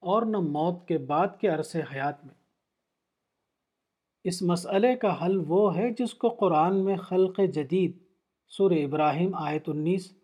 اور 0.00 0.22
نہ 0.22 0.36
موت 0.36 0.88
کے 0.88 0.98
بعد 0.98 1.28
کے 1.40 1.48
عرصے 1.48 1.80
حیات 1.80 2.26
میں۔ 2.26 2.34
اس 4.24 4.42
مسئلے 4.42 4.94
کا 4.94 5.26
حل 5.26 5.42
وہ 5.46 5.76
ہے 5.76 5.90
جس 5.98 6.14
کو 6.14 6.28
قرآن 6.28 6.84
میں 6.84 6.96
خلق 6.96 7.40
جدید 7.54 7.92
سور 8.48 8.70
ابراہیم 8.70 9.34
آیت 9.34 9.68
انیس 9.68 10.15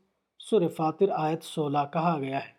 سور 0.50 0.68
فاطر 0.68 1.08
آیت 1.08 1.42
سولہ 1.42 1.78
کہا 1.92 2.18
گیا 2.20 2.38
ہے۔ 2.38 2.52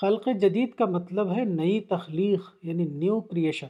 خلق 0.00 0.28
جدید 0.40 0.74
کا 0.74 0.84
مطلب 0.84 1.36
ہے 1.36 1.44
نئی 1.44 1.80
تخلیق 1.80 2.40
یعنی 2.62 2.84
نیو 2.84 3.20
کریشن۔ 3.20 3.66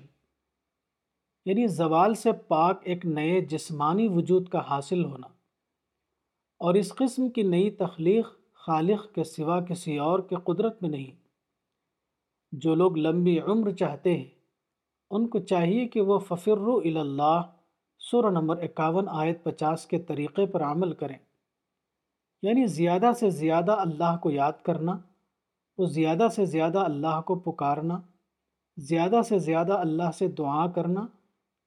یعنی 1.45 1.67
زوال 1.67 2.15
سے 2.15 2.33
پاک 2.33 2.81
ایک 2.85 3.07
نئے 3.07 3.41
جسمانی 3.41 4.09
وجود 4.09 4.49
کا 4.49 4.59
حاصل 4.59 5.05
ہونا۔ 5.05 5.27
اور 6.59 6.75
اس 6.75 6.95
قسم 6.95 7.29
کی 7.29 7.43
نئی 7.43 7.71
تخلیق 7.71 8.29
خالق 8.53 9.15
کے 9.15 9.25
سوا 9.25 9.61
کسی 9.61 9.99
اور 9.99 10.19
کے 10.19 10.37
قدرت 10.45 10.83
میں 10.83 10.91
نہیں۔ 10.91 11.29
جو 12.53 12.75
لوگ 12.75 12.99
لمبی 12.99 13.41
عمر 13.41 13.71
چاہتے 13.71 14.17
ہیں، 14.17 14.31
ان 15.11 15.29
کو 15.29 15.39
چاہیے 15.39 15.89
کہ 15.89 16.01
وہ 16.01 16.19
ففرو 16.19 16.77
اللہ، 16.77 17.41
سورہ 17.99 18.31
نمبر 18.31 18.63
اکاون 18.63 19.05
آیت 19.09 19.45
پچاس 19.45 19.87
کے 19.87 19.99
طریقے 19.99 20.47
پر 20.47 20.63
عمل 20.63 20.93
کریں۔ 20.93 21.26
یعنی 22.47 22.67
زیادہ 22.67 23.11
سے 23.19 23.31
زیادہ 23.31 23.73
اللہ 23.73 24.17
کو 24.23 24.31
یاد 24.31 24.53
کرنا، 24.63 24.99
وہ 25.79 25.87
زیادہ 25.87 26.29
سے 26.33 26.45
زیادہ 26.45 26.79
اللہ 26.79 27.21
کو 27.21 27.35
پکارنا، 27.35 28.01
زیادہ 28.77 29.21
سے 29.29 29.39
زیادہ 29.39 29.73
اللہ 29.73 30.11
سے 30.19 30.29
دعا 30.29 30.67
کرنا 30.67 31.07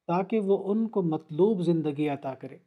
تاکہ 0.07 0.39
وہ 0.39 0.71
ان 0.71 0.87
کو 0.87 1.01
مطلوب 1.01 1.61
زندگی 1.61 2.09
عطا 2.09 2.33
کرے۔ 2.33 2.57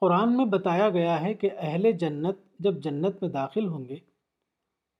قرآن 0.00 0.36
میں 0.36 0.44
بتایا 0.44 0.90
گیا 0.90 1.20
ہے 1.20 1.34
کہ 1.34 1.50
اہل 1.58 1.92
جنت 1.92 2.36
جب 2.58 2.74
جنت 2.74 3.22
میں 3.22 3.30
داخل 3.30 3.68
ہوں 3.68 3.84
گے 3.88 3.96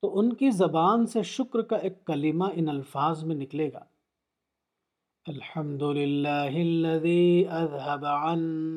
تو 0.02 0.18
ان 0.18 0.32
کی 0.32 0.50
زبان 0.50 1.06
سے 1.06 1.22
شکر 1.22 1.62
کا 1.62 1.76
ایک 1.76 2.04
کلمہ 2.04 2.44
ان 2.54 2.68
الفاظ 2.68 3.24
میں 3.24 3.36
نکلے 3.36 3.72
گا۔ 3.72 3.84
الحمد 5.26 5.82
للہ 5.82 7.48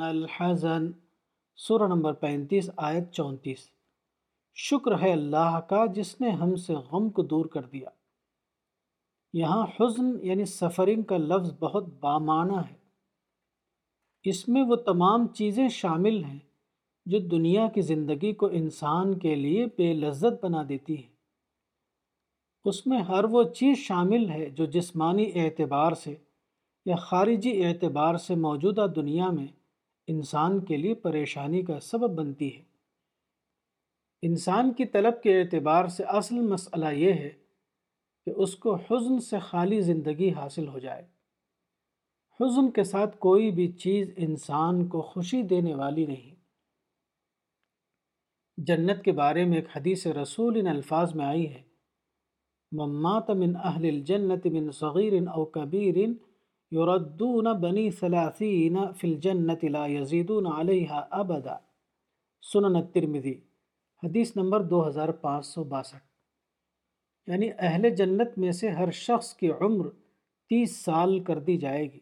الحزن۔ 0.03 0.91
سورہ 1.57 1.83
نمبر 1.83 2.13
پینتیس، 2.13 2.69
آیت 2.77 3.11
چونتیس۔ 3.11 3.57
شکر 4.55 5.01
ہے 5.01 5.11
اللہ 5.11 5.59
کا 5.69 5.85
جس 5.85 6.21
نے 6.21 6.29
ہم 6.29 6.55
سے 6.55 6.73
غم 6.73 7.09
کو 7.09 7.23
دور 7.23 7.45
کر 7.45 7.61
دیا۔ 7.61 7.89
یہاں 9.33 9.67
حزن 9.79 10.25
یعنی 10.25 10.45
سفرنگ 10.45 11.01
کا 11.01 11.17
لفظ 11.17 11.51
بہت 11.59 11.85
بامانہ 11.99 12.55
ہے۔ 12.55 12.75
اس 14.23 14.47
میں 14.47 14.63
وہ 14.63 14.75
تمام 14.75 15.27
چیزیں 15.27 15.67
شامل 15.67 16.23
ہیں 16.23 16.39
جو 17.05 17.19
دنیا 17.19 17.67
کی 17.67 17.81
زندگی 17.81 18.33
کو 18.33 18.45
انسان 18.45 19.19
کے 19.19 19.35
لیے 19.35 19.65
بے 19.65 19.93
لذت 19.93 20.45
بنا 20.45 20.63
دیتی 20.69 20.97
ہیں۔ 20.97 21.15
اس 22.65 22.87
میں 22.87 23.01
ہر 23.01 23.23
وہ 23.23 23.43
چیز 23.43 23.77
شامل 23.77 24.29
ہے 24.29 24.49
جو 24.49 24.65
جسمانی 24.65 25.31
اعتبار 25.35 25.91
سے 25.91 26.15
یا 26.85 26.95
خارجی 26.95 27.65
اعتبار 27.65 28.15
سے 28.15 28.35
موجودہ 28.35 28.87
دنیا 28.95 29.29
میں 29.29 29.47
انسان 30.07 30.65
کے 30.65 30.77
لیے 30.77 30.93
پریشانی 30.93 31.61
کا 31.61 31.79
سبب 31.79 32.09
بنتی 32.09 32.57
ہے۔ 32.57 32.61
انسان 34.21 34.73
کی 34.73 34.85
طلب 34.85 35.21
کے 35.21 35.41
اعتبار 35.41 35.87
سے 35.87 36.03
اصل 36.03 36.35
مسئلہ 36.35 36.85
یہ 36.93 37.13
ہے 37.13 37.29
کہ 38.25 38.31
اس 38.35 38.55
کو 38.55 38.75
حزن 38.75 39.19
سے 39.19 39.39
خالی 39.39 39.81
زندگی 39.81 40.29
حاصل 40.29 40.67
ہو 40.67 40.79
جائے۔ 40.79 41.03
حزن 42.39 42.71
کے 42.71 42.83
ساتھ 42.83 43.17
کوئی 43.17 43.51
بھی 43.51 43.71
چیز 43.71 44.11
انسان 44.17 44.87
کو 44.87 45.01
خوشی 45.01 45.41
دینے 45.41 45.75
والی 45.75 46.05
نہیں۔ 46.05 46.35
جنت 48.57 49.03
کے 49.03 49.11
بارے 49.11 49.45
میں 49.45 49.55
ایک 49.55 49.77
حدیث 49.77 50.07
رسول 50.07 50.59
ان 50.59 50.67
الفاظ 50.67 51.15
میں 51.15 51.25
آئی 51.25 51.53
ہے۔ 51.53 51.61
ممات 52.71 53.29
من 53.29 53.55
اہل 53.55 53.85
الجنت 53.85 54.45
من 54.45 54.71
صغیر 54.71 55.13
او 55.27 55.45
کبیر 55.45 55.95
یردون 56.75 57.47
بنی 57.61 57.91
ثلاثین 57.91 58.77
فی 58.97 59.13
الجنت 59.13 59.65
لا 59.65 59.87
یزیدون 59.87 60.47
علیہا 60.47 61.05
ابدا 61.09 61.57
سنن 62.53 62.75
الترمذی 62.75 63.33
حدیث 64.03 64.35
نمبر 64.35 64.63
دو 64.63 64.87
ہزار 64.87 65.09
پانچ 65.09 65.45
سو 65.45 65.63
باسٹھ۔ 65.63 66.03
یعنی 67.27 67.49
اہل 67.57 67.89
جنت 67.89 68.37
میں 68.37 68.51
سے 68.51 68.69
ہر 68.69 68.91
شخص 68.91 69.33
کی 69.33 69.51
عمر 69.51 69.89
تیس 70.49 70.75
سال 70.75 71.19
کر 71.19 71.39
دی 71.39 71.57
جائے 71.57 71.93
گی۔ 71.93 71.99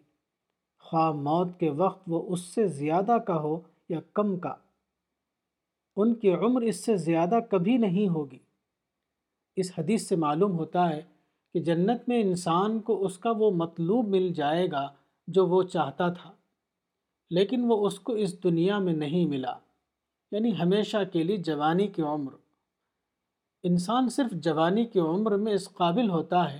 خواہ 0.79 1.11
موت 1.11 1.59
کے 1.59 1.69
وقت 1.69 2.03
وہ 2.07 2.33
اس 2.33 2.39
سے 2.39 2.67
زیادہ 2.67 3.17
کا 3.27 3.41
ہو 3.41 3.61
یا 3.89 3.99
کم 4.13 4.39
کا۔ 4.39 4.55
ان 5.95 6.15
کی 6.15 6.31
عمر 6.31 6.61
اس 6.61 6.85
سے 6.85 6.97
زیادہ 6.97 7.39
کبھی 7.49 7.77
نہیں 7.77 8.07
ہوگی۔ 8.07 8.39
اس 9.55 9.71
حدیث 9.77 10.07
سے 10.07 10.15
معلوم 10.15 10.51
ہوتا 10.51 10.89
ہے 10.89 11.12
کہ 11.53 11.59
جنت 11.59 12.07
میں 12.07 12.21
انسان 12.21 12.79
کو 12.79 13.05
اس 13.05 13.17
کا 13.17 13.31
وہ 13.37 13.51
مطلوب 13.51 14.07
مل 14.07 14.33
جائے 14.33 14.71
گا 14.71 14.93
جو 15.27 15.47
وہ 15.47 15.63
چاہتا 15.63 16.09
تھا، 16.09 16.31
لیکن 17.29 17.61
وہ 17.67 17.87
اس 17.87 17.99
کو 17.99 18.13
اس 18.13 18.43
دنیا 18.43 18.79
میں 18.79 18.93
نہیں 18.93 19.25
ملا 19.25 19.57
یعنی 20.31 20.59
ہمیشہ 20.59 20.97
کے 21.13 21.23
لیے 21.23 21.37
جوانی 21.37 21.87
کی 21.87 22.01
عمر۔ 22.01 22.33
انسان 23.63 24.09
صرف 24.09 24.31
جوانی 24.31 24.85
کی 24.85 24.99
عمر 24.99 25.37
میں 25.37 25.53
اس 25.53 25.69
قابل 25.69 26.09
ہوتا 26.09 26.53
ہے 26.53 26.59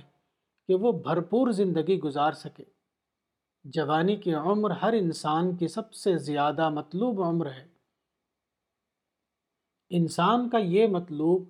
کہ 0.68 0.74
وہ 0.74 0.92
بھرپور 0.92 1.50
زندگی 1.50 1.98
گزار 1.98 2.32
سکے۔ 2.32 2.64
جوانی 3.64 4.16
کی 4.16 4.34
عمر 4.34 4.70
ہر 4.70 4.92
انسان 4.92 5.56
کی 5.56 5.68
سب 5.68 5.92
سے 5.94 6.16
زیادہ 6.18 6.68
مطلوب 6.68 7.22
عمر 7.22 7.46
ہے۔ 7.46 7.66
انسان 9.90 10.48
کا 10.48 10.58
یہ 10.58 10.86
مطلوب 10.86 11.44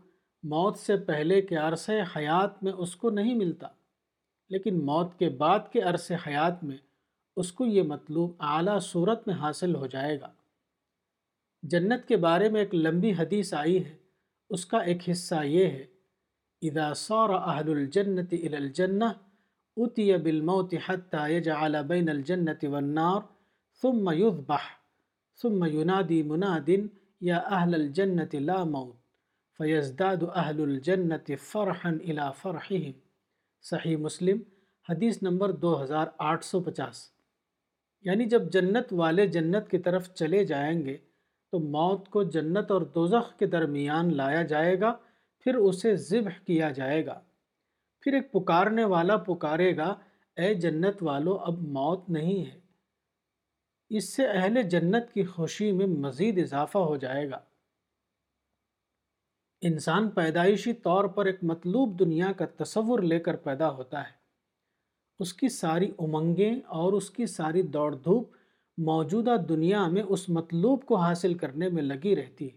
موت 0.44 0.78
سے 0.78 0.96
پہلے 0.96 1.40
کے 1.42 1.56
عرصے 1.56 2.00
حیات 2.16 2.62
میں 2.62 2.72
اس 2.72 2.96
کو 2.96 3.10
نہیں 3.10 3.34
ملتا، 3.34 3.68
لیکن 4.50 4.84
موت 4.86 5.18
کے 5.18 5.28
بعد 5.28 5.72
کے 5.72 5.80
عرصے 5.80 6.14
حیات 6.26 6.64
میں 6.64 6.76
اس 7.36 7.52
کو 7.52 7.66
یہ 7.66 7.82
مطلوب 7.82 8.32
اعلیٰ 8.40 8.80
صورت 8.80 9.26
میں 9.28 9.34
حاصل 9.34 9.74
ہو 9.74 9.86
جائے 9.86 10.20
گا۔ 10.20 10.30
جنت 11.62 12.08
کے 12.08 12.16
بارے 12.16 12.48
میں 12.48 12.60
ایک 12.60 12.74
لمبی 12.74 13.12
حدیث 13.12 13.54
آئی 13.54 13.84
ہے، 13.84 13.96
اس 14.50 14.66
کا 14.66 14.78
ایک 14.78 15.10
حصہ 15.10 15.44
یہ 15.44 15.66
ہے، 15.66 15.84
اذا 16.62 16.92
صار 16.94 17.30
اہل 17.30 17.70
الجنت 17.70 18.32
الى 18.32 18.56
الجنہ 18.56 19.04
اتی 19.76 20.16
بالموت 20.16 20.74
حتى 20.88 21.22
يجعل 21.32 21.76
بين 21.82 22.08
الجنة 22.08 22.72
والنار، 22.72 23.20
ثم 23.82 24.10
يذبح 24.10 24.64
ثم 25.42 25.64
ينادي 25.64 26.22
مناد 26.22 26.68
يا 27.20 27.38
أهل 27.54 27.74
الجنة 27.74 28.40
لا 28.40 28.64
موت. 28.64 29.03
فيزداد 29.58 30.16
أهل 30.16 30.62
الجنة 30.62 31.34
فرحا 31.40 31.90
إلى 31.90 32.22
فرحهم۔ 32.42 32.90
صحیح 33.62 33.96
مسلم، 33.96 34.38
حدیث 34.88 35.22
نمبر 35.22 35.52
دو 35.52 35.82
ہزار 35.82 36.06
آٹھ 36.18 36.44
سو 36.44 36.60
پچاس۔ 36.60 37.10
یعنی 38.00 38.24
جب 38.24 38.50
جنت 38.52 38.86
والے 38.92 39.26
جنت 39.26 39.68
کی 39.68 39.78
طرف 39.78 40.14
چلے 40.14 40.44
جائیں 40.44 40.84
گے، 40.84 40.96
تو 41.50 41.58
موت 41.58 42.08
کو 42.08 42.22
جنت 42.22 42.70
اور 42.70 42.82
دوزخ 42.82 43.38
کے 43.38 43.46
درمیان 43.46 44.16
لایا 44.16 44.42
جائے 44.42 44.80
گا، 44.80 44.96
پھر 45.40 45.54
اسے 45.54 45.96
ذبح 45.96 46.44
کیا 46.46 46.70
جائے 46.70 47.06
گا۔ 47.06 47.20
پھر 48.00 48.12
ایک 48.12 48.32
پکارنے 48.32 48.84
والا 48.84 49.16
پکارے 49.16 49.76
گا، 49.76 49.96
اے 50.36 50.54
جنت 50.54 51.02
والو، 51.02 51.34
اب 51.34 51.58
موت 51.58 52.10
نہیں 52.10 52.46
ہے۔ 52.46 52.60
اس 53.88 54.16
سے 54.16 54.26
اہل 54.26 54.62
جنت 54.62 55.12
کی 55.12 55.24
خوشی 55.24 55.72
میں 55.72 55.86
مزید 55.86 56.38
اضافہ 56.38 56.78
ہو 56.78 56.96
جائے 56.96 57.30
گا۔ 57.30 57.38
انسان 59.66 60.08
پیدائشی 60.10 60.72
طور 60.72 61.04
پر 61.04 61.24
ایک 61.24 61.38
مطلوب 61.42 61.98
دنیا 61.98 62.32
کا 62.32 62.64
تصور 62.64 62.98
لے 62.98 63.18
کر 63.18 63.36
پیدا 63.36 63.70
ہوتا 63.70 64.00
ہے۔ 64.00 64.12
اس 65.18 65.34
کی 65.34 65.48
ساری 65.48 65.90
امنگیں 65.98 66.60
اور 66.66 66.92
اس 66.92 67.10
کی 67.10 67.26
ساری 67.26 67.62
دوڑ 67.62 67.94
دھوپ 67.94 68.30
موجودہ 68.78 69.36
دنیا 69.48 69.86
میں 69.86 70.02
اس 70.02 70.28
مطلوب 70.28 70.84
کو 70.84 70.96
حاصل 70.96 71.34
کرنے 71.34 71.68
میں 71.68 71.82
لگی 71.82 72.16
رہتی 72.16 72.46
ہے۔ 72.46 72.56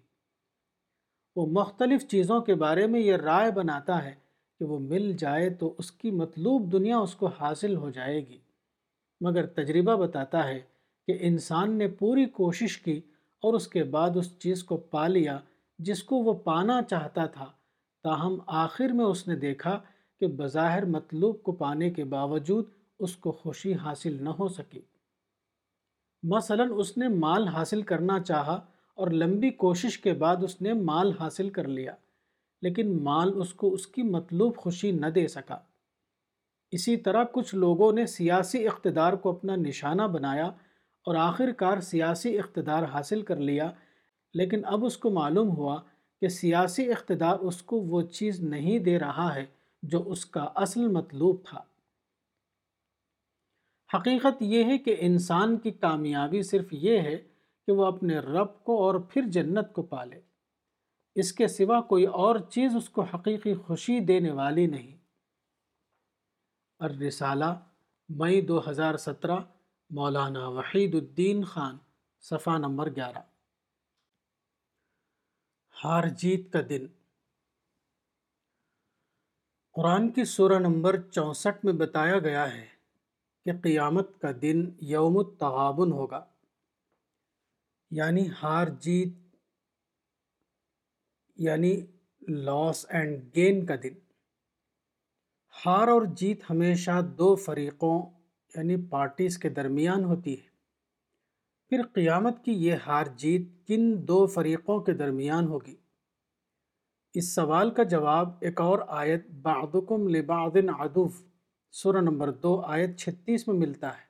وہ 1.36 1.46
مختلف 1.46 2.08
چیزوں 2.08 2.41
کے 2.41 2.56
بارے 2.56 2.88
میں 2.88 3.00
یہ 3.00 3.15
رائے 3.15 3.52
بناتا 3.52 4.06
ہے 4.06 4.15
کہ 4.60 4.65
وہ 4.65 4.80
مل 4.80 5.13
جائے 5.17 5.50
تو 5.50 5.74
اس 5.78 5.91
کی 5.91 6.12
مطلوب 6.12 6.72
دنیا 6.72 6.98
اس 6.98 7.15
کو 7.15 7.26
حاصل 7.26 7.76
ہو 7.76 7.89
جائے 7.89 8.28
گی۔ 8.28 8.38
مگر 9.22 9.46
تجربہ 9.46 9.96
بتاتا 9.96 10.48
ہے 10.48 10.60
کہ 11.08 11.17
انسان 11.20 11.78
نے 11.78 11.88
پوری 11.88 12.26
کوشش 12.26 12.78
کی 12.78 13.02
اور 13.41 13.54
اس 13.54 13.67
کے 13.67 13.84
بعد 13.84 14.10
اس 14.15 14.39
چیز 14.39 14.63
کو 14.63 14.78
پا 14.78 15.08
لیا 15.08 15.39
جس 15.80 16.04
کو 16.04 16.16
وہ 16.16 16.34
پانا 16.34 16.82
چاہتا 16.82 17.26
تھا، 17.26 17.46
تاہم 18.04 18.38
آخر 18.48 18.90
میں 18.90 19.06
اس 19.06 19.28
نے 19.28 19.36
دیکھا 19.36 19.80
کہ 20.20 20.28
بظاہر 20.28 20.86
مطلوب 20.86 21.42
کو 21.44 21.52
پانے 21.52 21.90
کے 21.90 22.04
باوجود 22.04 22.66
اس 23.00 23.16
کو 23.16 23.32
خوشی 23.32 23.74
حاصل 23.74 24.24
نہ 24.24 24.30
ہو 24.30 24.48
سکی۔ 24.48 24.82
مثلا 26.24 26.63
اس 26.76 26.98
نے 26.98 27.08
مال 27.08 27.48
حاصل 27.48 27.82
کرنا 27.82 28.20
چاہا 28.20 28.56
اور 28.98 29.08
لمبی 29.08 29.50
کوشش 29.50 29.98
کے 30.00 30.13
بعد 30.13 30.44
اس 30.44 30.62
نے 30.62 30.74
مال 30.74 31.12
حاصل 31.20 31.50
کر 31.50 31.68
لیا، 31.68 31.94
لیکن 32.62 33.04
مال 33.04 33.32
اس 33.36 33.54
کو 33.54 33.74
اس 33.74 33.88
کی 33.88 34.04
مطلوب 34.04 34.58
خوشی 34.58 34.92
نہ 34.92 35.06
دے 35.06 35.28
سکا۔ 35.28 35.58
اسی 36.72 36.98
طرح 36.98 37.24
کچھ 37.32 37.56
لوگوں 37.56 37.92
نے 37.94 38.06
سیاسی 38.06 38.68
اقتدار 38.68 39.13
کو 39.13 39.30
اپنا 39.30 39.56
نشانہ 39.56 40.02
بنایا 40.02 40.48
اور 41.08 41.16
آخر 41.16 41.52
کار 41.52 41.80
سیاسی 41.80 42.38
اقتدار 42.40 42.84
حاصل 42.84 43.22
کر 43.22 43.36
لیا 43.36 43.72
لیکن 44.38 44.65
اب 44.65 44.86
اس 44.86 44.97
کو 44.97 45.10
معلوم 45.10 45.50
ہوا 45.50 45.82
کہ 46.21 46.28
سیاسی 46.28 46.91
اقتدار 46.91 47.39
اس 47.39 47.62
کو 47.62 47.80
وہ 47.80 48.02
چیز 48.02 48.39
نہیں 48.39 48.80
دے 48.80 49.00
رہا 49.00 49.36
ہے 49.36 49.45
جو 49.84 50.04
اس 50.06 50.26
کا 50.26 50.43
اصل 50.56 50.88
مطلوب 50.88 51.45
تھا۔ 51.45 51.63
حقیقت 53.93 54.41
یہ 54.41 54.63
ہے 54.63 54.78
کہ 54.78 54.95
انسان 55.00 55.58
کی 55.58 55.71
کامیابی 55.71 56.41
صرف 56.41 56.67
یہ 56.71 57.00
ہے 57.00 57.17
کہ 57.67 57.71
وہ 57.71 57.86
اپنے 57.86 58.19
رب 58.19 58.63
کو 58.63 58.84
اور 58.84 58.95
پھر 58.95 59.21
جنت 59.21 59.73
کو 59.73 59.82
پالے۔ 59.82 60.21
اس 61.15 61.34
کے 61.34 61.47
سوا 61.47 61.82
کوئی 61.82 62.06
اور 62.06 62.36
چیز 62.39 62.76
اس 62.76 62.89
کو 62.89 63.02
حقیقی 63.02 63.54
خوشی 63.54 64.00
دینے 64.00 64.32
والی 64.32 64.65
نہیں۔ 64.65 64.97
الرسالہ، 66.80 67.60
مئی 68.10 68.41
دو 68.41 68.69
ہزار 68.69 68.97
سترہ، 68.97 69.38
مولانا 69.89 70.47
وحید 70.47 70.95
الدین 70.95 71.43
خان، 71.43 71.78
صفحہ 72.21 72.58
نمبر 72.58 72.89
گیارہ۔ 72.89 73.37
ہار 75.84 76.04
جیت 76.08 76.54
کا 76.54 76.60
دن۔ 76.70 76.88
قرآن 79.74 80.12
کی 80.12 80.24
سورہ 80.26 80.60
نمبر 80.60 81.02
چونسٹھ 81.02 81.66
میں 81.66 81.74
بتایا 81.74 82.20
گیا 82.20 82.54
ہے 82.54 82.66
کہ 83.46 83.52
قیامت 83.63 84.22
کا 84.22 84.28
دن 84.42 84.70
یوم 84.82 85.18
التغابن 85.18 85.92
ہوگا۔ 85.92 86.26
یعنی 87.92 88.30
ہار 88.44 88.68
جیت 88.68 89.36
یعنی 91.36 91.86
لاس 92.28 92.86
اینڈ 92.90 93.36
گین 93.36 93.66
کا 93.66 93.74
دن۔ 93.84 93.94
ہار 95.66 95.88
اور 95.88 96.02
جیت 96.16 96.42
ہمیشہ 96.50 97.02
دو 97.18 97.36
فریقوں 97.36 98.10
یعنی 98.56 98.76
پارٹیز 98.90 99.38
کے 99.38 99.50
درمیان 99.50 100.04
ہوتی 100.04 100.42
ہے۔ 100.42 100.57
پھر 101.69 101.82
قیامت 101.93 102.45
کی 102.45 102.51
یہ 102.51 102.75
ہار 102.88 103.06
جیت 103.15 103.67
کن 103.67 104.08
دو 104.08 104.25
فریقوں 104.25 104.80
کے 104.80 104.93
درمیان 104.93 105.47
ہوگی؟ 105.47 105.75
اس 107.13 107.36
سوال 107.36 107.71
کا 107.71 107.84
جواب 107.84 108.30
ایک 108.41 108.62
اور 108.62 108.80
آیت 108.88 109.30
بعضکم 109.30 110.08
لبعض 110.08 110.51
عدوف 110.80 111.21
سورہ 111.71 111.97
نمبر 111.97 112.32
دو، 112.32 112.62
آیت 112.62 112.97
چھتیس 112.97 113.47
میں 113.47 113.56
ملتا 113.56 113.97
ہے۔ 113.97 114.08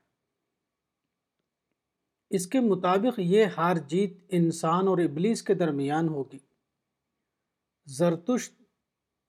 اس 2.29 2.47
کے 2.47 2.59
مطابق 2.59 3.19
یہ 3.19 3.45
ہار 3.57 3.75
جیت 3.75 4.17
انسان 4.29 4.87
اور 4.87 4.97
ابلیس 4.97 5.43
کے 5.43 5.53
درمیان 5.53 6.07
ہوگی۔ 6.07 6.39
زرتشت 7.85 8.61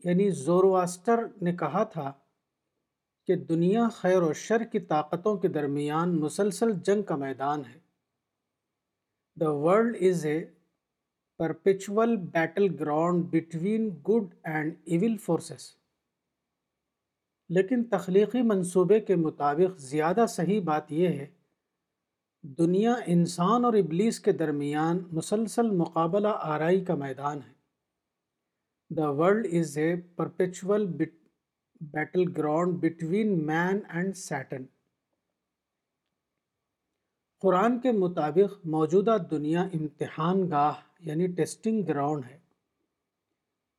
یعنی 0.04 0.30
زورواسٹر 0.30 1.26
نے 1.42 1.56
کہا 1.56 1.84
تھا 1.84 2.12
کہ 3.26 3.36
دنیا 3.36 3.88
خیر 3.88 4.22
و 4.22 4.32
شر 4.32 4.64
کی 4.64 4.78
طاقتوں 4.78 5.36
کے 5.36 5.48
درمیان 5.48 6.20
مسلسل 6.20 6.70
جنگ 6.84 7.02
کا 7.02 7.16
میدان 7.16 7.62
ہے۔ 7.74 7.87
The 9.40 9.50
world 9.54 9.96
is 10.00 10.24
a 10.26 10.38
perpetual 11.40 12.16
battle 12.16 12.66
ground 12.80 13.24
between 13.24 13.88
good 14.08 14.34
and 14.44 14.74
evil 14.84 15.16
forces 15.16 15.66
لیکن 17.50 17.84
تخلیقی 17.84 18.42
منصوبے 18.42 19.00
کے 19.00 19.16
مطابق 19.16 19.78
زیادہ 19.80 20.24
صحیح 20.28 20.60
بات 20.64 20.92
یہ 20.92 21.08
ہے، 21.08 21.26
دنیا 22.42 22.94
انسان 23.06 23.64
اور 23.64 23.74
ابلیس 23.74 24.20
کے 24.20 24.32
درمیان 24.32 25.02
مسلسل 25.12 25.70
مقابلہ 25.70 26.28
آرائی 26.28 26.84
کا 26.84 26.94
میدان 26.94 27.38
ہے۔ 27.38 28.94
The 28.94 29.10
world 29.10 29.46
is 29.52 29.76
a 29.78 29.94
perpetual 30.16 30.86
battle 31.80 32.24
ground 32.36 32.74
between 32.74 33.46
man 33.46 33.80
and 33.88 34.16
Satan 34.16 34.64
قرآن 37.40 37.80
کے 37.80 37.92
مطابق 37.92 38.66
موجودہ 38.66 39.16
دنیا 39.30 39.62
امتحان 39.62 40.50
گاہ 40.50 40.72
یعنی 41.00 41.26
ٹیسٹنگ 41.26 41.82
گراؤنڈ 41.88 42.24
ہے۔ 42.24 42.38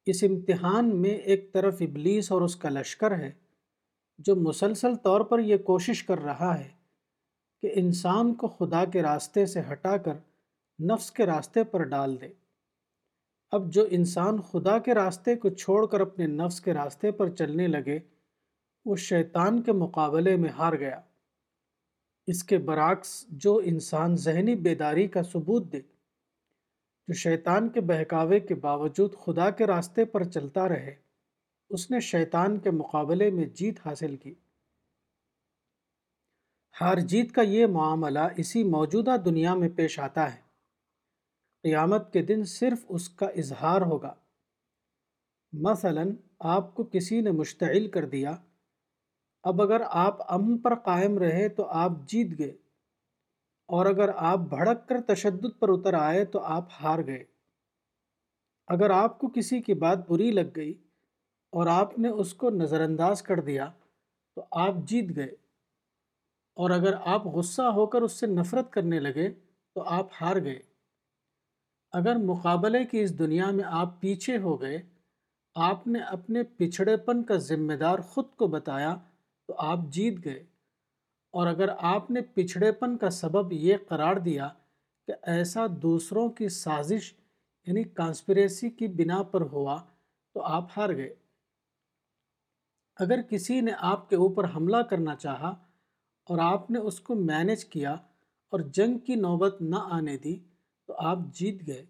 اس 0.05 0.23
امتحان 0.23 0.95
میں 0.95 1.09
ایک 1.09 1.53
طرف 1.53 1.75
ابلیس 1.79 2.31
اور 2.31 2.41
اس 2.41 2.55
کا 2.55 2.69
لشکر 2.69 3.17
ہے، 3.17 3.31
جو 4.17 4.35
مسلسل 4.35 4.95
طور 4.95 5.21
پر 5.21 5.39
یہ 5.39 5.57
کوشش 5.57 6.03
کر 6.03 6.19
رہا 6.19 6.59
ہے 6.59 6.69
کہ 7.61 7.71
انسان 7.75 8.33
کو 8.33 8.47
خدا 8.47 8.85
کے 8.85 9.01
راستے 9.01 9.45
سے 9.45 9.61
ہٹا 9.71 9.97
کر 9.97 10.13
نفس 10.83 11.11
کے 11.11 11.25
راستے 11.25 11.63
پر 11.63 11.83
ڈال 11.83 12.21
دے۔ 12.21 12.29
اب 13.51 13.73
جو 13.73 13.85
انسان 13.89 14.41
خدا 14.41 14.79
کے 14.79 14.93
راستے 14.93 15.35
کو 15.35 15.49
چھوڑ 15.49 15.87
کر 15.87 15.99
اپنے 15.99 16.27
نفس 16.27 16.61
کے 16.61 16.73
راستے 16.73 17.11
پر 17.11 17.29
چلنے 17.29 17.67
لگے، 17.67 17.99
وہ 18.85 18.95
شیطان 18.95 19.61
کے 19.61 19.71
مقابلے 19.71 20.35
میں 20.35 20.49
ہار 20.49 20.73
گیا۔ 20.73 21.01
اس 22.31 22.43
کے 22.43 22.57
برعکس 22.57 23.25
جو 23.29 23.61
انسان 23.65 24.15
ذہنی 24.15 24.55
بیداری 24.55 25.07
کا 25.07 25.23
ثبوت 25.23 25.71
دے، 25.71 25.81
جو 27.07 27.13
شیطان 27.13 27.69
کے 27.69 27.81
بہکاوے 27.81 28.39
کے 28.39 28.55
باوجود 28.55 29.15
خدا 29.25 29.49
کے 29.49 29.67
راستے 29.67 30.05
پر 30.05 30.23
چلتا 30.23 30.69
رہے، 30.69 30.95
اس 31.69 31.91
نے 31.91 31.99
شیطان 31.99 32.59
کے 32.59 32.71
مقابلے 32.71 33.31
میں 33.31 33.45
جیت 33.45 33.79
حاصل 33.85 34.15
کی۔ 34.15 34.35
ہار 36.81 36.97
جیت 36.97 37.31
کا 37.31 37.41
یہ 37.41 37.65
معاملہ 37.65 38.19
اسی 38.37 38.63
موجودہ 38.63 39.15
دنیا 39.25 39.53
میں 39.55 39.69
پیش 39.69 39.99
آتا 39.99 40.35
ہے۔ 40.35 40.41
قیامت 41.63 42.13
کے 42.13 42.21
دن 42.21 42.43
صرف 42.43 42.85
اس 42.89 43.09
کا 43.09 43.25
اظہار 43.25 43.81
ہوگا۔ 43.81 44.13
مثلا 45.53 46.03
آپ 46.39 46.75
کو 46.75 46.83
کسی 46.83 47.21
نے 47.21 47.31
مشتعل 47.31 47.87
کر 47.87 48.05
دیا 48.05 48.35
اب 49.43 49.61
اگر 49.61 49.81
آپ 49.89 50.33
امن 50.33 50.57
پر 50.57 50.75
قائم 50.75 51.17
رہے 51.17 51.49
تو 51.49 51.65
آپ 51.65 51.91
جیت 52.05 52.39
گئے۔ 52.39 52.57
اور 53.67 53.85
اگر 53.85 54.09
آپ 54.15 54.39
بھڑک 54.39 54.89
کر 54.89 55.01
تشدد 55.01 55.59
پر 55.59 55.69
اتر 55.69 55.93
آئے 55.93 56.25
تو 56.25 56.39
آپ 56.39 56.65
ہار 56.81 56.99
گئے۔ 57.07 57.23
اگر 58.67 58.89
آپ 58.89 59.19
کو 59.19 59.27
کسی 59.27 59.61
کی 59.61 59.73
بات 59.73 60.09
بری 60.09 60.31
لگ 60.31 60.55
گئی 60.55 60.73
اور 61.51 61.67
آپ 61.67 61.99
نے 61.99 62.09
اس 62.09 62.33
کو 62.33 62.49
نظر 62.49 62.81
انداز 62.81 63.21
کر 63.21 63.39
دیا 63.39 63.71
تو 64.35 64.45
آپ 64.51 64.73
جیت 64.85 65.15
گئے۔ 65.15 65.35
اور 66.55 66.69
اگر 66.69 66.93
آپ 67.05 67.25
غصہ 67.25 67.61
ہو 67.61 67.85
کر 67.85 68.01
اس 68.01 68.11
سے 68.11 68.27
نفرت 68.27 68.71
کرنے 68.71 68.99
لگے 68.99 69.29
تو 69.75 69.83
آپ 69.83 70.07
ہار 70.21 70.35
گئے۔ 70.43 70.59
اگر 71.91 72.15
مقابلے 72.15 72.85
کی 72.85 72.99
اس 72.99 73.19
دنیا 73.19 73.51
میں 73.51 73.63
آپ 73.67 74.01
پیچھے 74.01 74.37
ہو 74.37 74.61
گئے، 74.61 74.81
آپ 75.55 75.87
نے 75.87 75.99
اپنے 75.99 76.43
پچھڑے 76.43 76.97
پن 76.97 77.23
کا 77.23 77.35
ذمہ 77.35 77.73
دار 77.73 77.99
خود 77.99 78.25
کو 78.35 78.47
بتایا 78.47 78.95
تو 79.49 79.55
آپ 79.57 79.79
جیت 79.89 80.25
گئے۔ 80.25 80.39
اور 81.31 81.47
اگر 81.47 81.69
آپ 81.79 82.11
نے 82.11 82.21
پچھڑے 82.21 82.71
پن 82.71 82.97
کا 82.97 83.09
سبب 83.09 83.53
یہ 83.53 83.77
قرار 83.87 84.15
دیا 84.15 84.49
کہ 85.07 85.13
ایسا 85.21 85.65
دوسروں 85.81 86.29
کی 86.29 86.49
سازش 86.49 87.13
یعنی 87.65 87.83
کانسپریسی 87.83 88.69
کی 88.69 88.87
بنا 88.87 89.23
پر 89.23 89.41
ہوا 89.41 89.81
تو 90.33 90.41
آپ 90.41 90.67
ہار 90.77 90.89
گئے۔ 90.89 91.15
اگر 92.95 93.21
کسی 93.21 93.61
نے 93.61 93.71
آپ 93.77 94.09
کے 94.09 94.15
اوپر 94.15 94.43
حملہ 94.55 94.77
کرنا 94.77 95.15
چاہا 95.15 95.49
اور 96.25 96.39
آپ 96.39 96.71
نے 96.71 96.79
اس 96.79 96.99
کو 96.99 97.15
مینج 97.15 97.65
کیا 97.65 97.93
اور 98.49 98.59
جنگ 98.59 98.97
کی 98.97 99.15
نوبت 99.15 99.61
نہ 99.61 99.75
آنے 99.75 100.17
دی 100.17 100.39
تو 100.87 100.93
آپ 100.97 101.19
جیت 101.33 101.67
گئے۔ 101.67 101.85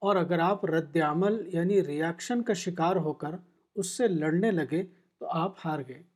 اور 0.00 0.16
اگر 0.16 0.38
آپ 0.38 0.64
رد 0.64 0.96
عمل 0.96 1.54
یعنی 1.54 1.86
ریاکشن 1.86 2.42
کا 2.42 2.52
شکار 2.52 2.96
ہو 2.96 3.12
کر 3.12 3.30
اس 3.76 3.86
سے 3.86 4.08
لڑنے 4.08 4.50
لگے 4.50 4.82
تو 5.18 5.26
آپ 5.26 5.54
ہار 5.64 5.78
گئے۔ 5.88 6.07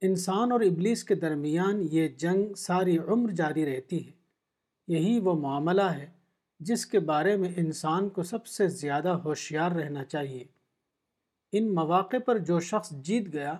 انسان 0.00 0.52
اور 0.52 0.60
ابلیس 0.60 1.04
کے 1.04 1.14
درمیان 1.14 1.86
یہ 1.90 2.08
جنگ 2.08 2.54
ساری 2.54 2.98
عمر 2.98 3.30
جاری 3.30 3.76
رہتی 3.76 4.06
ہے۔ 4.06 4.12
یہی 4.88 5.20
وہ 5.20 5.34
معاملہ 5.34 5.82
ہے 5.82 6.06
جس 6.60 6.86
کے 6.86 6.98
بارے 6.98 7.36
میں 7.36 7.52
انسان 7.56 8.08
کو 8.08 8.22
سب 8.22 8.46
سے 8.46 8.68
زیادہ 8.68 9.08
ہوشیار 9.08 9.70
رہنا 9.70 10.04
چاہیے۔ 10.04 10.44
ان 11.52 11.74
مواقع 11.74 12.16
پر 12.26 12.38
جو 12.38 12.60
شخص 12.60 12.90
جیت 12.90 13.32
گیا، 13.32 13.54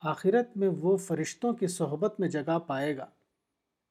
آخرت 0.00 0.56
میں 0.56 0.68
وہ 0.68 0.96
فرشتوں 0.96 1.52
کی 1.52 1.66
صحبت 1.66 2.20
میں 2.20 2.28
جگہ 2.28 2.58
پائے 2.58 2.96
گا۔ 2.96 3.06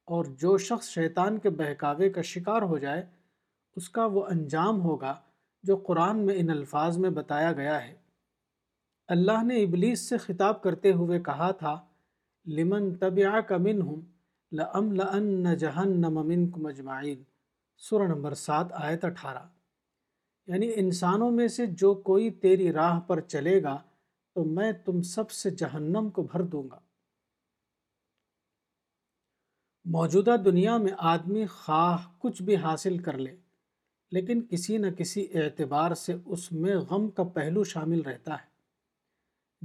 اور 0.06 0.26
جو 0.26 0.58
شخص 0.58 0.90
شیطان 0.90 1.38
کے 1.38 1.50
بہکاوے 1.50 2.10
کا 2.10 2.22
شکار 2.22 2.62
ہو 2.62 2.78
جائے، 2.78 3.06
اس 3.76 3.90
کا 3.90 4.06
وہ 4.06 4.26
انجام 4.26 4.82
ہوگا 4.82 5.16
جو 5.64 5.78
قرآن 5.78 6.20
میں 6.20 6.36
ان 6.38 6.50
الفاظ 6.50 6.98
میں 6.98 7.10
بتایا 7.10 7.52
گیا 7.52 7.88
ہے۔ 7.88 8.03
اللہ 9.08 9.44
نے 9.44 9.64
ابلیس 9.64 10.00
سے 10.00 10.18
خطاب 10.18 10.62
کرتے 10.62 10.92
ہوئے 10.92 11.20
کہا 11.20 11.52
تھا، 11.52 11.86
لمن 12.46 12.96
طبع 12.96 13.40
کا 13.40 13.58
من 13.58 13.82
ہوں 13.82 14.02
لم 14.52 14.94
لن 14.94 15.48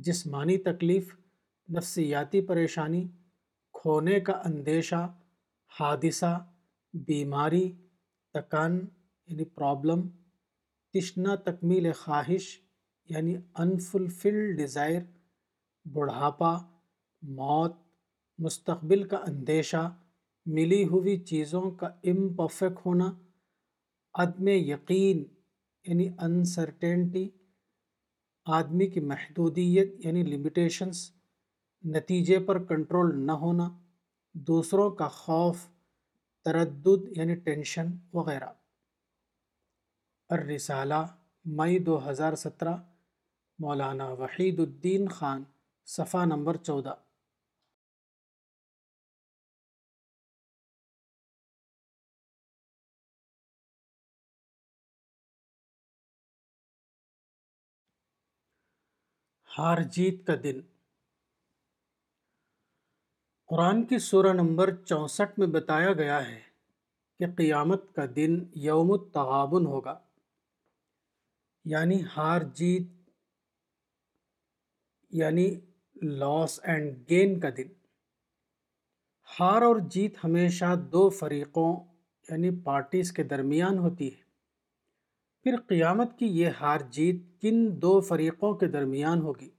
جسمانی 0.06 0.56
تکلیف، 0.58 1.14
نفسیاتی 1.68 2.40
پریشانی، 2.40 3.06
کھونے 3.74 4.20
کا 4.20 4.32
اندیشہ، 4.44 5.06
حادثہ، 5.72 6.32
بیماری 6.94 7.70
تکن 8.34 8.78
یعنی 9.28 9.44
پرابلم 9.44 10.08
تشنا 10.94 11.34
تکمیل 11.36 11.92
خواہش 11.92 12.46
یعنی 13.08 13.36
انفلفل 13.54 14.56
ڈیزائر 14.56 15.02
بڑھاپا، 15.86 16.56
موت، 17.22 17.76
مستقبل 18.38 19.02
کا 19.08 19.16
اندیشہ، 19.26 19.84
ملی 20.46 20.84
ہوئی 20.84 21.16
چیزوں 21.24 21.70
کا 21.70 21.86
امپرفیکٹ 22.04 22.86
ہونا، 22.86 23.10
عدم 24.14 24.48
یقین 24.48 25.24
یعنی 25.84 26.08
انسرٹینٹی 26.18 27.28
آدمی 28.50 28.86
کی 28.86 29.00
محدودیت 29.00 30.06
یعنی 30.06 30.22
لمیٹیشنس 30.22 31.10
نتیجے 31.84 32.38
پر 32.38 32.64
کنٹرول 32.64 33.26
نہ 33.26 33.32
ہونا، 33.32 33.68
دوسروں 34.32 34.90
کا 34.90 35.08
خوف، 35.08 35.56
تردد 36.44 37.18
یعنی 37.18 37.34
ٹینشن 37.34 37.86
وغیرہ۔ 38.12 38.48
الرسالہ، 40.28 41.06
مئی 41.44 41.78
دو 41.78 42.10
ہزار 42.10 42.34
سترہ، 42.34 42.76
مولانا 43.58 44.08
وحید 44.08 44.60
الدین 44.60 45.08
خان، 45.08 45.42
صفحہ 45.86 46.24
نمبر 46.24 46.56
چودہ۔ 46.56 46.94
ہار 59.58 59.78
جیت 59.82 60.26
کا 60.26 60.34
دن۔ 60.42 60.60
قرآن 63.46 63.86
کی 63.86 63.98
سورہ 63.98 64.32
نمبر 64.32 64.74
چونسٹھ 64.84 65.38
میں 65.38 65.46
بتایا 65.46 65.92
گیا 65.92 66.28
ہے 66.28 66.40
کہ 67.18 67.26
قیامت 67.36 67.94
کا 67.94 68.02
دن 68.16 68.44
یوم 68.54 68.92
التغابن 68.92 69.66
ہوگا 69.66 69.98
یعنی 71.64 72.02
ہار 72.16 72.40
جیت 72.40 73.10
یعنی 75.10 75.60
لاس 76.02 76.60
اینڈ 76.62 77.10
گین 77.10 77.40
کا 77.40 77.48
دن۔ 77.56 77.68
ہار 79.40 79.62
اور 79.62 79.76
جیت 79.90 80.24
ہمیشہ 80.24 80.76
دو 80.92 81.10
فریقوں 81.10 81.84
یعنی 82.28 82.50
پارٹیز 82.64 83.12
کے 83.12 83.22
درمیان 83.22 83.78
ہوتی 83.78 84.14
ہے۔ 84.14 84.27
پھر 85.42 85.56
قیامت 85.66 86.18
کی 86.18 86.26
یہ 86.26 86.48
ہار 86.60 86.78
جیت 86.90 87.42
کن 87.42 87.82
دو 87.82 88.00
فریقوں 88.00 88.54
کے 88.54 88.66
درمیان 88.66 89.20
ہوگی؟ 89.20 89.50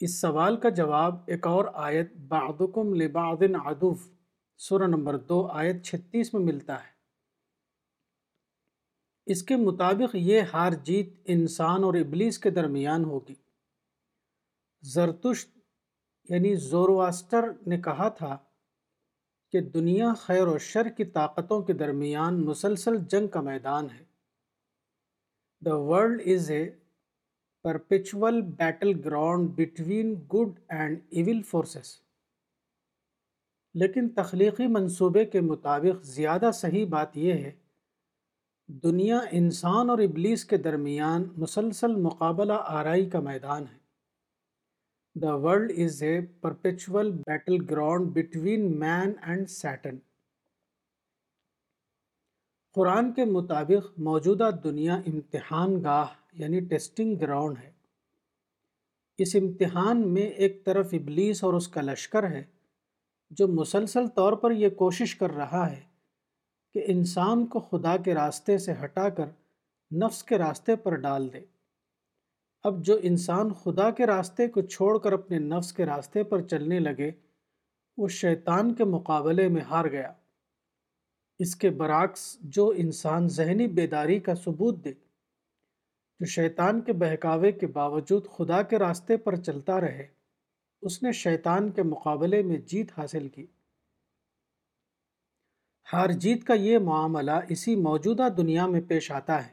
اس 0.00 0.20
سوال 0.20 0.56
کا 0.56 0.68
جواب 0.68 1.14
ایک 1.26 1.46
اور 1.46 1.64
آیت 1.74 2.16
بعضکم 2.16 2.94
لبعض 2.94 3.38
عدوف 3.64 4.08
سورہ 4.58 4.82
نمبر 4.82 5.16
دو، 5.16 5.46
آیت 5.46 5.84
چھتیس 5.84 6.34
میں 6.34 6.42
ملتا 6.42 6.74
ہے۔ 6.74 7.00
اس 9.26 9.42
کے 9.42 9.56
مطابق 9.56 10.14
یہ 10.14 10.40
ہار 10.40 10.72
جیت 10.72 11.12
انسان 11.24 11.84
اور 11.84 11.94
ابلیس 11.94 12.38
کے 12.38 12.50
درمیان 12.50 13.04
ہوگی۔ 13.04 13.34
زرتشت 14.82 15.58
یعنی 16.28 16.54
زورواسٹر 16.54 17.52
نے 17.66 17.80
کہا 17.80 18.08
تھا 18.08 18.38
کہ 19.52 19.60
دنیا 19.60 20.14
خیر 20.14 20.46
و 20.46 20.58
شر 20.58 20.88
کی 20.88 21.04
طاقتوں 21.04 21.62
کے 21.62 21.72
درمیان 21.72 22.44
مسلسل 22.44 22.96
جنگ 23.08 23.28
کا 23.28 23.40
میدان 23.40 23.86
ہے۔ 23.90 24.09
The 25.64 25.76
world 25.76 26.20
is 26.26 26.50
a 26.50 26.68
perpetual 27.64 28.40
battle 28.42 28.92
ground 29.04 29.50
between 29.50 30.14
good 30.34 30.58
and 30.68 31.00
evil 31.10 31.42
forces 31.42 31.88
لیکن 33.74 34.08
تخلیقی 34.08 34.66
منصوبے 34.66 35.24
کے 35.24 35.40
مطابق 35.40 36.04
زیادہ 36.04 36.50
صحیح 36.54 36.86
بات 36.86 37.16
یہ 37.16 37.32
ہے، 37.32 37.52
دنیا 38.68 39.18
انسان 39.30 39.90
اور 39.90 39.98
ابلیس 39.98 40.44
کے 40.44 40.56
درمیان 40.56 41.28
مسلسل 41.36 41.94
مقابلہ 41.96 42.52
آرائی 42.52 43.08
کا 43.10 43.20
میدان 43.20 43.62
ہے۔ 43.62 43.78
The 45.20 45.34
world 45.34 45.72
is 45.76 46.02
a 46.02 46.20
perpetual 46.40 47.10
battle 47.26 47.56
ground 47.70 48.06
between 48.06 48.78
man 48.80 49.12
and 49.22 49.50
Satan 49.50 49.98
قرآن 52.74 53.12
کے 53.12 53.24
مطابق 53.24 53.98
موجودہ 53.98 54.50
دنیا 54.64 54.94
امتحان 54.94 55.82
گاہ 55.84 56.06
یعنی 56.32 56.60
ٹیسٹنگ 56.60 57.16
گراؤنڈ 57.20 57.58
ہے۔ 57.58 57.70
اس 59.18 59.36
امتحان 59.36 60.08
میں 60.08 60.22
ایک 60.22 60.64
طرف 60.64 60.88
ابلیس 60.92 61.44
اور 61.44 61.54
اس 61.54 61.68
کا 61.68 61.80
لشکر 61.80 62.30
ہے، 62.30 62.42
جو 63.30 63.48
مسلسل 63.48 64.06
طور 64.06 64.32
پر 64.32 64.50
یہ 64.50 64.68
کوشش 64.68 65.16
کر 65.16 65.30
رہا 65.30 65.70
ہے 65.70 65.80
کہ 66.74 66.84
انسان 66.86 67.46
کو 67.46 67.60
خدا 67.60 67.96
کے 67.96 68.14
راستے 68.14 68.58
سے 68.58 68.72
ہٹا 68.84 69.08
کر 69.08 69.26
نفس 69.94 70.22
کے 70.22 70.38
راستے 70.38 70.76
پر 70.76 70.94
ڈال 70.94 71.32
دے۔ 71.32 71.40
اب 72.62 72.84
جو 72.84 72.98
انسان 73.02 73.52
خدا 73.52 73.90
کے 73.90 74.06
راستے 74.06 74.48
کو 74.48 74.60
چھوڑ 74.60 74.98
کر 74.98 75.12
اپنے 75.12 75.38
نفس 75.38 75.72
کے 75.72 75.86
راستے 75.86 76.22
پر 76.22 76.42
چلنے 76.42 76.78
لگے، 76.78 77.10
وہ 77.96 78.08
شیطان 78.08 78.74
کے 78.74 78.84
مقابلے 78.84 79.48
میں 79.48 79.62
ہار 79.62 79.84
گیا۔ 79.84 80.12
اس 81.40 81.56
کے 81.56 81.70
برعکس 81.70 82.38
جو 82.40 82.72
انسان 82.76 83.28
ذہنی 83.28 83.66
بیداری 83.66 84.20
کا 84.20 84.34
ثبوت 84.34 84.84
دے، 84.84 84.92
جو 86.20 86.26
شیطان 86.26 86.80
کے 86.80 86.92
بہکاوے 86.92 87.52
کے 87.52 87.66
باوجود 87.66 88.26
خدا 88.26 88.62
کے 88.62 88.78
راستے 88.78 89.16
پر 89.16 89.36
چلتا 89.36 89.80
رہے، 89.80 90.06
اس 90.82 91.02
نے 91.02 91.12
شیطان 91.12 91.70
کے 91.70 91.82
مقابلے 91.82 92.42
میں 92.42 92.56
جیت 92.56 92.90
حاصل 92.98 93.28
کی۔ 93.28 93.46
ہار 95.92 96.08
جیت 96.08 96.44
کا 96.44 96.54
یہ 96.54 96.78
معاملہ 96.78 97.30
اسی 97.48 97.76
موجودہ 97.76 98.28
دنیا 98.36 98.66
میں 98.66 98.80
پیش 98.80 99.10
آتا 99.10 99.46
ہے۔ 99.46 99.52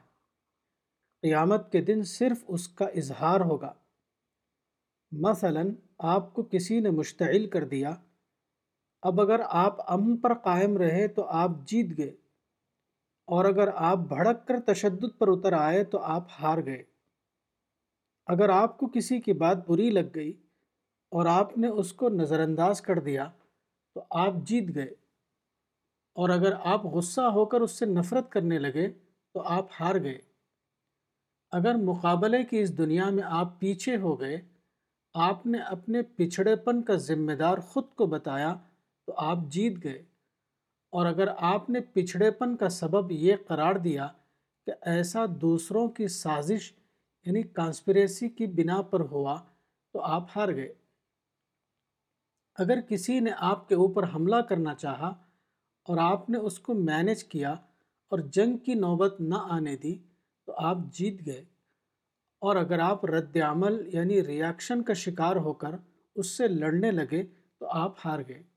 قیامت 1.21 1.71
کے 1.71 1.81
دن 1.81 2.03
صرف 2.03 2.43
اس 2.47 2.67
کا 2.67 2.85
اظہار 2.85 3.41
ہوگا۔ 3.41 3.73
مثلا 5.11 5.61
آپ 5.97 6.33
کو 6.33 6.43
کسی 6.43 6.79
نے 6.79 6.89
مشتعل 6.89 7.49
کر 7.49 7.67
دیا 7.67 7.95
اب 9.01 9.21
اگر 9.21 9.39
آپ 9.47 9.91
امن 9.93 10.17
پر 10.17 10.33
قائم 10.33 10.77
رہے 10.77 11.07
تو 11.07 11.25
آپ 11.25 11.51
جیت 11.65 11.97
گئے۔ 11.97 12.15
اور 13.25 13.45
اگر 13.45 13.69
آپ 13.75 13.97
بھڑک 13.97 14.47
کر 14.47 14.59
تشدد 14.65 15.17
پر 15.17 15.27
اتر 15.27 15.53
آئے 15.53 15.83
تو 15.83 15.99
آپ 15.99 16.23
ہار 16.39 16.57
گئے۔ 16.65 16.83
اگر 18.25 18.49
آپ 18.49 18.77
کو 18.77 18.87
کسی 18.87 19.21
کی 19.21 19.33
بات 19.33 19.67
بری 19.67 19.89
لگ 19.89 20.15
گئی 20.15 20.33
اور 21.11 21.25
آپ 21.25 21.57
نے 21.57 21.67
اس 21.67 21.93
کو 21.93 22.09
نظر 22.09 22.39
انداز 22.39 22.81
کر 22.81 22.99
دیا 22.99 23.31
تو 23.93 24.03
آپ 24.09 24.33
جیت 24.43 24.75
گئے۔ 24.75 24.93
اور 26.15 26.29
اگر 26.29 26.53
آپ 26.63 26.85
غصہ 26.85 27.21
ہو 27.21 27.45
کر 27.45 27.61
اس 27.61 27.71
سے 27.71 27.85
نفرت 27.85 28.31
کرنے 28.31 28.59
لگے 28.59 28.89
تو 29.33 29.41
آپ 29.41 29.65
ہار 29.79 29.95
گئے۔ 29.95 30.17
اگر 31.51 31.75
مقابلے 31.75 32.43
کی 32.43 32.59
اس 32.59 32.77
دنیا 32.77 33.09
میں 33.09 33.23
آپ 33.23 33.59
پیچھے 33.59 33.97
ہو 33.97 34.19
گئے، 34.19 34.41
آپ 35.13 35.45
نے 35.45 35.57
اپنے 35.57 36.01
پچھڑے 36.01 36.55
پن 36.55 36.81
کا 36.81 36.95
ذمہ 36.95 37.31
دار 37.31 37.57
خود 37.57 37.83
کو 37.95 38.05
بتایا 38.05 38.55
تو 39.07 39.13
آپ 39.17 39.37
جیت 39.47 39.83
گئے۔ 39.83 40.05
اور 40.91 41.05
اگر 41.05 41.27
آپ 41.37 41.69
نے 41.69 41.79
پچھڑے 41.93 42.31
پن 42.31 42.55
کا 42.55 42.69
سبب 42.69 43.11
یہ 43.11 43.35
قرار 43.47 43.75
دیا 43.75 44.07
کہ 44.65 44.71
ایسا 44.81 45.25
دوسروں 45.41 45.87
کی 45.87 46.07
سازش 46.07 46.73
یعنی 47.25 47.43
کانسپریسی 47.43 48.29
کی 48.29 48.45
بنا 48.47 48.81
پر 48.81 48.99
ہوا 48.99 49.41
تو 49.93 50.01
آپ 50.01 50.27
ہار 50.35 50.55
گئے۔ 50.55 50.73
اگر 52.55 52.81
کسی 52.81 53.19
نے 53.19 53.31
آپ 53.37 53.69
کے 53.69 53.75
اوپر 53.75 54.03
حملہ 54.15 54.35
کرنا 54.35 54.75
چاہا 54.75 55.07
اور 55.85 55.97
آپ 55.97 56.29
نے 56.29 56.37
اس 56.37 56.59
کو 56.59 56.73
مینج 56.73 57.23
کیا 57.23 57.51
اور 58.09 58.19
جنگ 58.19 58.57
کی 58.57 58.73
نوبت 58.73 59.21
نہ 59.21 59.35
آنے 59.35 59.77
دی 59.77 59.97
تو 60.45 60.53
آپ 60.57 60.77
جیت 60.91 61.25
گئے۔ 61.25 61.45
اور 62.39 62.55
اگر 62.55 62.79
آپ 62.79 63.05
رد 63.05 63.37
عمل 63.37 63.95
یعنی 63.95 64.25
ریاکشن 64.25 64.83
کا 64.83 64.93
شکار 64.93 65.35
ہو 65.35 65.53
کر 65.53 65.75
اس 66.15 66.27
سے 66.27 66.47
لڑنے 66.47 66.91
لگے 66.91 67.23
تو 67.59 67.67
آپ 67.67 67.95
ہار 68.05 68.19
گئے۔ 68.27 68.56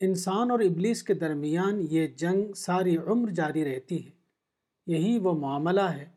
انسان 0.00 0.50
اور 0.50 0.60
ابلیس 0.60 1.02
کے 1.02 1.14
درمیان 1.14 1.86
یہ 1.90 2.06
جنگ 2.06 2.52
ساری 2.52 2.96
عمر 2.96 3.28
جاری 3.28 3.74
رہتی 3.74 4.06
ہے۔ 4.06 4.10
یہی 4.86 5.18
وہ 5.18 5.32
معاملہ 5.32 5.80
ہے 5.80 6.08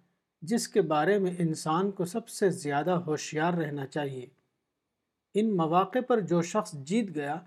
جس 0.41 0.67
کے 0.67 0.81
بارے 0.81 1.19
میں 1.19 1.31
انسان 1.39 1.91
کو 1.91 2.05
سب 2.05 2.29
سے 2.29 2.49
زیادہ 2.49 2.91
ہوشیار 2.91 3.53
رہنا 3.53 3.87
چاہیے۔ 3.87 4.25
ان 5.33 5.57
مواقع 5.57 5.99
پر 6.07 6.19
جو 6.19 6.41
شخص 6.41 6.73
جیت 6.73 7.15
گیا، 7.15 7.39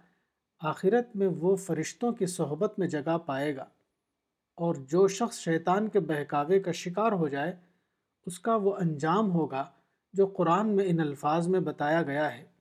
آخرت 0.61 1.17
میں 1.17 1.29
وہ 1.29 1.57
فرشتوں 1.57 2.13
کی 2.13 2.27
صحبت 2.27 2.79
میں 2.79 2.89
جگہ 2.89 3.19
پائے 3.19 3.57
گا۔ 3.57 3.65
اور 4.55 4.75
جو 4.75 5.09
شخص 5.09 5.39
شیطان 5.39 5.89
کے 5.89 6.01
بہکاوے 6.01 6.61
کا 6.61 6.73
شکار 6.73 7.13
ہو 7.13 7.29
جائے، 7.29 7.57
اس 8.27 8.41
کا 8.41 8.57
وہ 8.57 8.77
انجام 8.77 9.31
ہوگا 9.31 9.71
جو 10.13 10.27
قرآن 10.27 10.69
میں 10.69 10.85
ان 10.89 11.01
الفاظ 11.01 11.49
میں 11.49 11.61
بتایا 11.61 12.03
گیا 12.03 12.39
ہے۔ 12.39 12.52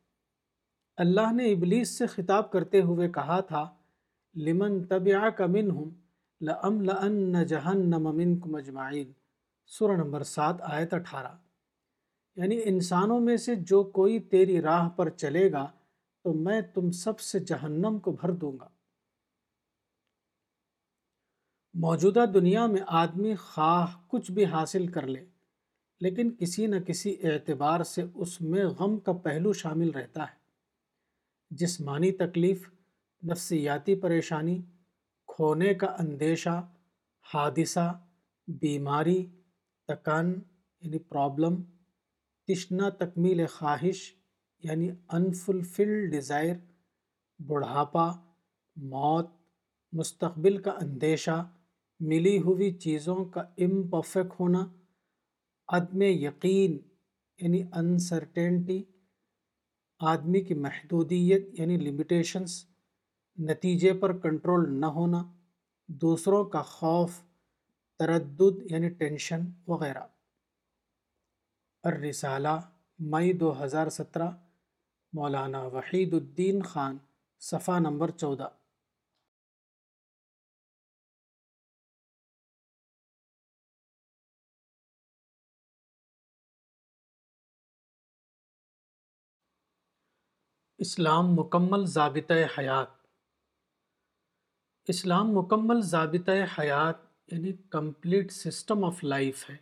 اللہ 0.97 1.31
نے 1.33 1.51
ابلیس 1.51 1.97
سے 1.97 2.07
خطاب 2.07 2.51
کرتے 2.51 2.81
ہوئے 2.81 3.09
کہا 3.09 3.39
تھا، 3.39 3.75
لمن 4.35 4.85
طبع 4.85 5.29
کا 5.29 5.45
من 5.45 5.71
ہوں 5.71 5.91
لم 6.41 6.81
لن 6.81 7.35
جسمانی 31.51 32.11
تکلیف، 32.11 32.69
نفسیاتی 33.23 33.95
پریشانی، 33.95 34.61
کھونے 35.27 35.73
کا 35.73 35.87
اندیشہ، 35.99 36.69
حادثہ، 37.33 37.87
بیماری 38.47 39.25
تکن 39.89 40.33
یعنی 40.83 40.99
پرابلم 40.99 41.61
تشنا 42.47 42.89
تکمیل 42.89 43.45
خواہش 43.45 44.13
یعنی 44.63 44.89
انفلفل 45.09 46.09
ڈیزائر 46.09 46.55
بڑھاپا، 47.39 48.11
موت، 48.77 49.29
مستقبل 49.93 50.57
کا 50.57 50.71
اندیشہ، 50.71 51.43
ملی 51.99 52.37
ہوئی 52.37 52.71
چیزوں 52.73 53.23
کا 53.25 53.41
امپرفیکٹ 53.57 54.39
ہونا، 54.39 54.65
عدم 55.69 56.01
یقین 56.01 56.77
یعنی 57.39 57.63
انسرٹینٹی 57.73 58.83
آدمی 60.01 60.41
کی 60.41 60.53
محدودیت 60.53 61.59
یعنی 61.59 61.77
لمیٹیشنس 61.77 62.65
نتیجے 63.37 63.93
پر 63.93 64.17
کنٹرول 64.17 64.73
نہ 64.73 64.85
ہونا، 64.85 65.23
دوسروں 65.87 66.45
کا 66.45 66.61
خوف، 66.61 67.11
تردد 67.99 68.71
یعنی 68.71 68.89
ٹینشن 68.89 69.39
وغیرہ۔ 69.67 70.03
الرسالہ، 71.83 72.59
مئی 72.99 73.33
دو 73.33 73.63
ہزار 73.63 73.89
سترہ، 73.89 74.29
مولانا 75.13 75.61
وحید 75.61 76.13
الدین 76.13 76.61
خان، 76.61 76.97
صفحہ 77.39 77.79
نمبر 77.79 78.11
چودہ۔ 78.11 78.47
اسلام 90.81 91.33
مکمل 91.33 91.85
ضابطۂ 91.85 92.33
حیات۔ 92.57 92.87
اسلام 94.87 95.31
مکمل 95.31 95.81
ضابطۂ 95.81 96.31
حیات 96.59 96.95
یعنی 97.31 97.51
کمپلیٹ 97.69 98.31
سسٹم 98.31 98.85
آف 98.85 99.03
لائف 99.03 99.49
ہے۔ 99.49 99.55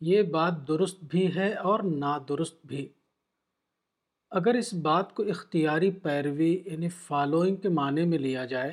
یہ 0.00 0.22
بات 0.22 0.68
درست 0.68 1.04
بھی 1.04 1.34
ہے 1.36 1.54
اور 1.54 1.80
نادرست 1.80 2.66
بھی۔ 2.66 2.88
اگر 4.30 4.54
اس 4.54 4.74
بات 4.74 5.14
کو 5.14 5.22
اختیاری 5.22 5.90
پیروی 5.90 6.62
یعنی 6.66 6.88
فالوئنگ 6.88 7.56
کے 7.56 7.68
معنی 7.68 8.04
میں 8.04 8.18
لیا 8.18 8.44
جائے، 8.44 8.72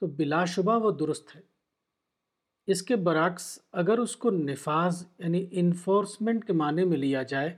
تو 0.00 0.06
بلا 0.06 0.44
شبہ 0.44 0.84
وہ 0.84 0.90
درست 0.90 1.36
ہے۔ 1.36 1.40
اس 2.66 2.82
کے 2.82 2.96
برعکس، 2.96 3.58
اگر 3.72 3.98
اس 3.98 4.16
کو 4.16 4.30
نفاذ 4.30 5.06
یعنی 5.18 5.46
انفورسمنٹ 5.50 6.46
کے 6.46 6.52
معنی 6.52 6.84
میں 6.84 6.96
لیا 6.96 7.22
جائے 7.22 7.56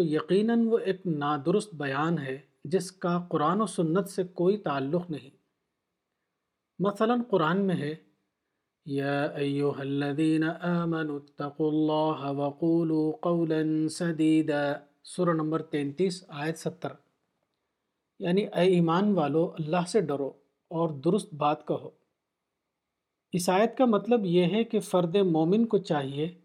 تو 0.00 0.04
یقیناً 0.04 0.66
وہ 0.66 0.78
ایک 0.78 1.06
نادرست 1.06 1.74
بیان 1.74 2.18
ہے 2.18 2.38
جس 2.64 2.92
کا 2.92 3.26
قرآن 3.28 3.60
و 3.60 3.66
سنت 3.66 4.08
سے 4.08 4.24
کوئی 4.24 4.56
تعلق 4.56 5.10
نہیں۔ 5.10 5.30
مثلا 6.78 7.14
قرآن 7.30 7.60
میں 7.66 7.76
ہے، 7.76 7.94
یا 8.86 9.24
ایوہ 9.24 9.72
الذین 9.72 10.44
آمنوا 10.60 11.16
اتقوا 11.16 11.68
اللہ 11.68 12.40
وقولوا 12.40 13.12
قولا 13.20 13.88
سدیدا۔ 13.90 14.72
سورہ 15.04 15.30
نمبر 15.30 15.62
تینتیس، 15.62 16.24
آیت 16.28 16.58
ستر۔ 16.58 16.92
یعنی 18.18 18.42
اے 18.42 18.62
ایمان 18.62 19.12
والو، 19.12 19.54
اللہ 19.58 19.86
سے 19.88 20.00
ڈرو 20.00 20.28
اور 20.68 20.88
درست 20.88 21.34
بات 21.34 21.68
کہو۔ 21.68 21.90
اس 23.32 23.48
آیت 23.48 23.78
کا 23.78 23.84
مطلب 23.84 24.26
یہ 24.26 24.46
ہے 24.46 24.64
کہ 24.64 24.80
فرد 24.80 25.16
مومن 25.16 25.66
کو 25.66 25.78
چاہیے 25.78 26.40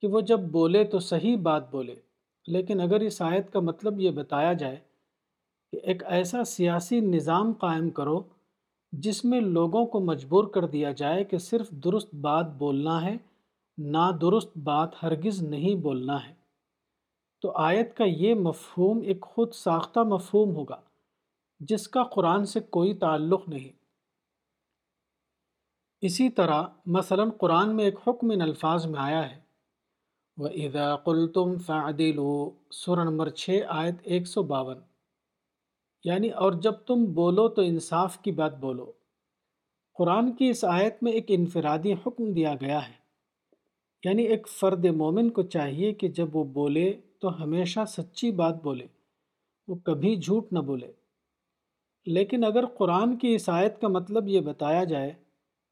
کہ 0.00 0.08
وہ 0.08 0.20
جب 0.20 0.40
بولے 0.40 0.84
تو 0.84 0.98
صحیح 0.98 1.36
بات 1.36 1.70
بولے۔ 1.70 2.11
لیکن 2.46 2.80
اگر 2.80 3.00
اس 3.00 3.22
آیت 3.22 3.52
کا 3.52 3.60
مطلب 3.60 4.00
یہ 4.00 4.10
بتایا 4.10 4.52
جائے 4.52 4.76
کہ 5.72 5.80
ایک 5.82 6.02
ایسا 6.04 6.44
سیاسی 6.44 7.00
نظام 7.00 7.52
قائم 7.52 7.90
کرو 7.90 8.22
جس 8.92 9.24
میں 9.24 9.40
لوگوں 9.40 9.86
کو 9.86 10.00
مجبور 10.00 10.44
کر 10.44 10.66
دیا 10.66 10.92
جائے 10.92 11.24
کہ 11.24 11.38
صرف 11.38 11.70
درست 11.70 12.14
بات 12.14 12.46
بولنا 12.46 13.02
ہے 13.02 13.16
نا 13.78 14.10
درست 14.20 14.58
بات 14.58 15.02
ہرگز 15.02 15.42
نہیں 15.42 15.74
بولنا 15.74 16.28
ہے۔ 16.28 16.34
تو 17.40 17.52
آیت 17.56 17.96
کا 17.96 18.04
یہ 18.04 18.34
مفہوم 18.34 19.00
ایک 19.00 19.20
خود 19.22 19.52
ساختہ 19.52 20.00
مفہوم 20.00 20.56
ہوگا، 20.56 20.80
جس 21.60 21.88
کا 21.88 22.02
قرآن 22.04 22.44
سے 22.44 22.60
کوئی 22.60 22.94
تعلق 22.94 23.48
نہیں۔ 23.48 23.82
اسی 26.00 26.30
طرح 26.30 26.62
مثلا 26.86 27.24
قرآن 27.38 27.76
میں 27.76 27.84
ایک 27.84 27.94
حکم 28.06 28.30
ان 28.30 28.42
الفاظ 28.42 28.86
میں 28.86 29.00
آیا 29.00 29.30
ہے 29.30 29.41
وَإِذَا 30.36 30.96
قُلْتُمْ 30.96 31.60
فَعْدِلُوا، 31.66 32.50
سورہ 32.70 33.00
نمبر 33.00 33.28
چھ، 33.28 33.60
آیت 33.68 33.94
ایک 34.02 34.26
سو 34.26 34.42
باون۔ 34.42 34.76
یعنی 36.04 36.28
اور 36.28 36.52
جب 36.52 36.72
تم 36.72 37.04
بولو 37.04 37.48
تو 37.48 37.62
انصاف 37.62 38.18
کی 38.18 38.32
بات 38.32 38.58
بولو۔ 38.58 38.92
قرآن 39.94 40.32
کی 40.32 40.50
اس 40.50 40.64
آیت 40.64 41.02
میں 41.02 41.12
ایک 41.12 41.24
انفرادی 41.28 41.92
حکم 41.92 42.32
دیا 42.32 42.54
گیا 42.60 42.88
ہے۔ 42.88 42.92
یعنی 44.04 44.22
ایک 44.22 44.48
فرد 44.48 44.84
مومن 44.84 45.30
کو 45.30 45.42
چاہیے 45.42 45.92
کہ 45.92 46.08
جب 46.08 46.36
وہ 46.36 46.44
بولے 46.44 47.00
تو 47.20 47.42
ہمیشہ 47.42 47.80
سچی 47.88 48.30
بات 48.30 48.62
بولے، 48.62 48.86
وہ 49.68 49.74
کبھی 49.74 50.16
جھوٹ 50.16 50.52
نہ 50.52 50.58
بولے۔ 50.58 50.92
لیکن 52.06 52.44
اگر 52.44 52.66
قرآن 52.66 53.16
کی 53.18 53.34
اس 53.34 53.48
آیت 53.48 53.80
کا 53.80 53.88
مطلب 53.88 54.28
یہ 54.28 54.40
بتایا 54.40 54.84
جائے 54.84 55.12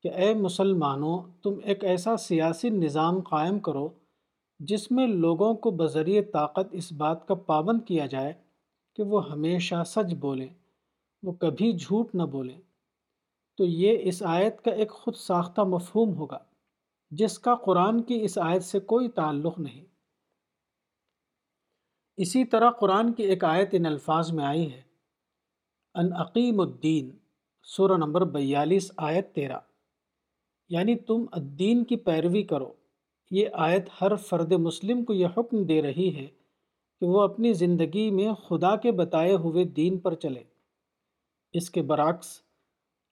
کہ 0.02 0.08
اے 0.08 0.34
مسلمانوں، 0.34 1.22
تم 1.42 1.54
ایک 1.64 1.84
ایسا 1.84 2.16
سیاسی 2.16 2.70
نظام 2.70 3.20
قائم 3.20 3.58
کرو 3.58 3.88
جس 4.61 4.90
میں 4.90 5.06
لوگوں 5.06 5.54
کو 5.54 5.70
بذریعہ 5.70 6.22
طاقت 6.32 6.68
اس 6.72 6.92
بات 6.92 7.28
کا 7.28 7.34
پابند 7.34 7.80
کیا 7.86 8.06
جائے 8.06 8.32
کہ 8.96 9.02
وہ 9.02 9.30
ہمیشہ 9.30 9.74
سچ 9.86 10.14
بولیں، 10.14 10.48
وہ 11.22 11.32
کبھی 11.32 11.72
جھوٹ 11.72 12.14
نہ 12.14 12.22
بولیں۔ 12.22 12.61
تو 13.56 13.64
یہ 13.64 13.98
اس 14.02 14.22
آیت 14.22 14.62
کا 14.62 14.70
ایک 14.70 14.90
خود 14.90 15.14
ساختہ 15.14 15.61
مفہوم 15.61 16.14
ہوگا، 16.14 16.38
جس 17.11 17.38
کا 17.38 17.54
قرآن 17.54 18.02
کی 18.02 18.22
اس 18.22 18.38
آیت 18.38 18.64
سے 18.64 18.80
کوئی 18.80 19.08
تعلق 19.08 19.58
نہیں۔ 19.58 19.84
اسی 22.16 22.44
طرح 22.44 22.70
قرآن 22.70 23.12
کی 23.12 23.22
ایک 23.22 23.44
آیت 23.44 23.68
ان 23.72 23.86
الفاظ 23.86 24.32
میں 24.32 24.44
آئی 24.44 24.72
ہے، 24.72 24.82
ان 25.94 26.12
عقیم 26.12 26.61
الدین، 26.61 27.11
سورہ 27.62 27.96
نمبر 27.96 28.24
بیالیس، 28.24 28.92
آیت 28.96 29.34
تیرہ۔ 29.34 29.58
یعنی 30.68 30.96
تم 30.96 31.24
الدین 31.32 31.84
کی 31.84 31.96
پیروی 31.96 32.42
کرو۔ 32.42 32.80
یہ 33.31 33.49
آیت 33.53 33.89
ہر 34.01 34.16
فرد 34.16 34.53
مسلم 34.53 35.05
کو 35.05 35.12
یہ 35.12 35.26
حکم 35.37 35.64
دے 35.64 35.83
رہی 35.83 36.16
ہے 36.16 36.26
کہ 37.01 37.07
وہ 37.07 37.20
اپنی 37.22 37.53
زندگی 37.53 38.11
میں 38.11 38.33
خدا 38.33 38.76
کے 38.76 38.93
بتائے 38.93 39.35
ہوئے 39.35 39.64
دین 39.64 39.99
پر 39.99 40.14
چلے۔ 40.14 40.43
اس 41.53 41.70
کے 41.70 41.83
برعکس، 41.83 42.41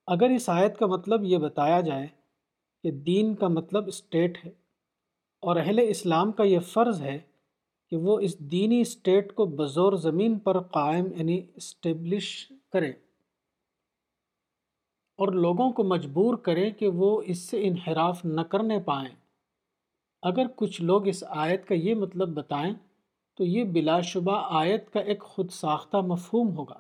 اگر 0.07 0.31
اس 0.31 0.49
آیت 0.49 0.79
کا 0.79 0.87
مطلب 0.87 1.25
یہ 1.25 1.39
بتایا 1.39 1.81
جائے 1.81 2.07
کہ 2.83 2.91
دین 2.91 3.35
کا 3.35 3.49
مطلب 3.49 3.87
اسٹیٹ 3.87 4.39
ہے 4.45 4.51
اور 5.43 5.57
اہل 5.57 5.79
اسلام 5.89 6.33
کا 6.33 6.43
یہ 6.43 6.59
فرض 6.59 7.03
ہے 7.03 7.19
کہ 7.91 7.97
وہ 7.97 8.21
اس 8.21 8.39
دینی 8.39 8.81
اسٹیٹ 8.81 9.35
کو 9.35 9.47
بزور 9.47 9.93
زمین 9.93 10.39
پر 10.39 10.61
قائم 10.61 11.07
یعنی 11.16 11.47
اسٹیبلش 11.55 12.53
کرے 12.73 12.91
اور 15.19 15.33
لوگوں 15.33 15.73
کو 15.73 15.85
مجبور 15.85 16.35
کرے 16.35 16.71
کہ 16.71 16.89
وہ 16.89 17.23
اس 17.27 17.39
سے 17.39 17.69
انحراف 17.69 18.25
نہ 18.25 18.41
کرنے 18.41 18.81
پائیں۔ 18.81 19.28
اگر 20.23 20.47
کچھ 20.57 20.83
لوگ 20.83 21.09
اس 21.09 21.25
آیت 21.29 21.69
کا 21.69 21.75
یہ 21.75 21.95
مطلب 21.95 22.29
بتائیں 22.29 22.75
تو 23.37 23.45
یہ 23.45 23.64
بلا 23.64 24.01
شبہ 24.01 24.47
آیت 24.51 24.91
کا 24.91 25.01
ایک 25.01 25.23
خود 25.23 25.51
ساختہ 25.51 25.97
مفہوم 25.97 26.57
ہوگا۔ 26.57 26.79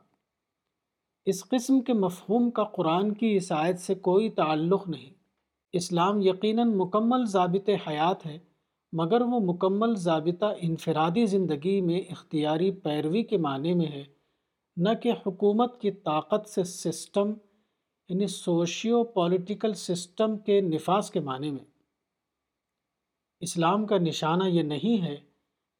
اس 1.24 1.44
قسم 1.48 1.80
کے 1.80 1.92
مفہوم 1.92 2.50
کا 2.50 2.64
قرآن 2.64 3.14
کی 3.14 3.36
اس 3.36 3.52
آیت 3.52 3.78
سے 3.78 3.94
کوئی 3.94 4.30
تعلق 4.30 4.88
نہیں۔ 4.88 5.10
اسلام 5.72 6.20
یقیناً 6.20 6.74
مکمل 6.74 7.26
ضابط 7.26 7.70
حیات 7.88 8.26
ہے، 8.26 8.38
مگر 8.92 9.20
وہ 9.20 9.40
مکمل 9.40 9.94
ضابطہ 9.94 10.46
انفرادی 10.60 11.26
زندگی 11.26 11.80
میں 11.80 12.00
اختیاری 12.00 12.70
پیروی 12.70 13.22
کے 13.22 13.36
معنی 13.36 13.74
میں 13.74 13.86
ہے۔ 13.86 14.04
نہ 14.76 14.88
کہ 15.02 15.12
حکومت 15.26 15.80
کی 15.80 15.90
طاقت 15.90 16.48
سے 16.48 16.64
سسٹم 16.64 17.32
یعنی 18.08 18.26
سوشیو 18.26 19.04
پولیٹیکل 19.04 19.72
سسٹم 19.72 20.38
کے 20.38 20.60
نفاذ 20.60 21.10
کے 21.10 21.20
معنی 21.20 21.50
میں۔ 21.50 21.77
اسلام 23.40 23.86
کا 23.86 23.98
نشانہ 23.98 24.44
یہ 24.44 24.62
نہیں 24.62 25.02
ہے 25.02 25.16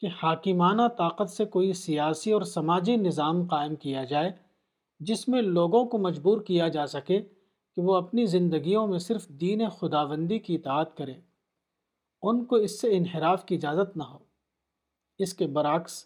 کہ 0.01 0.09
حاکمانہ 0.23 0.83
طاقت 0.99 1.31
سے 1.31 1.45
کوئی 1.45 1.73
سیاسی 1.73 2.33
اور 2.33 2.43
سماجی 2.43 2.97
نظام 2.97 3.47
قائم 3.47 3.75
کیا 3.77 4.05
جائے 4.05 4.33
جس 5.01 5.29
میں 5.29 5.43
لوگوں 5.43 5.85
کو 5.85 5.99
مجبور 5.99 6.41
کیا 6.41 6.69
جا 6.69 6.87
سکے 6.87 7.23
کہ 7.77 7.83
وہ 7.83 7.97
اپنی 7.97 8.27
زندگیوں 8.27 8.87
میں 8.87 8.99
صرف 8.99 9.29
دین 9.29 9.69
خداوندی 9.69 10.39
کی 10.39 10.55
اطاعت 10.55 10.97
کریں 10.97 11.21
ان 12.23 12.45
کو 12.45 12.57
اس 12.57 12.81
سے 12.81 12.97
انحراف 12.97 13.45
کی 13.45 13.55
اجازت 13.55 13.97
نہ 13.97 14.03
ہو۔ 14.03 14.19
اس 15.19 15.35
کے 15.35 15.47
برعکس، 15.47 16.05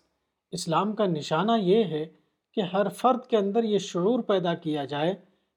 اسلام 0.50 0.92
کا 0.92 1.06
نشانہ 1.06 1.52
یہ 1.58 1.84
ہے 1.84 2.06
کہ 2.54 2.60
ہر 2.60 2.88
فرد 2.88 3.26
کے 3.26 3.36
اندر 3.36 3.64
یہ 3.64 3.78
شعور 3.78 4.20
پیدا 4.20 4.54
کیا 4.54 4.84
جائے 4.84 5.14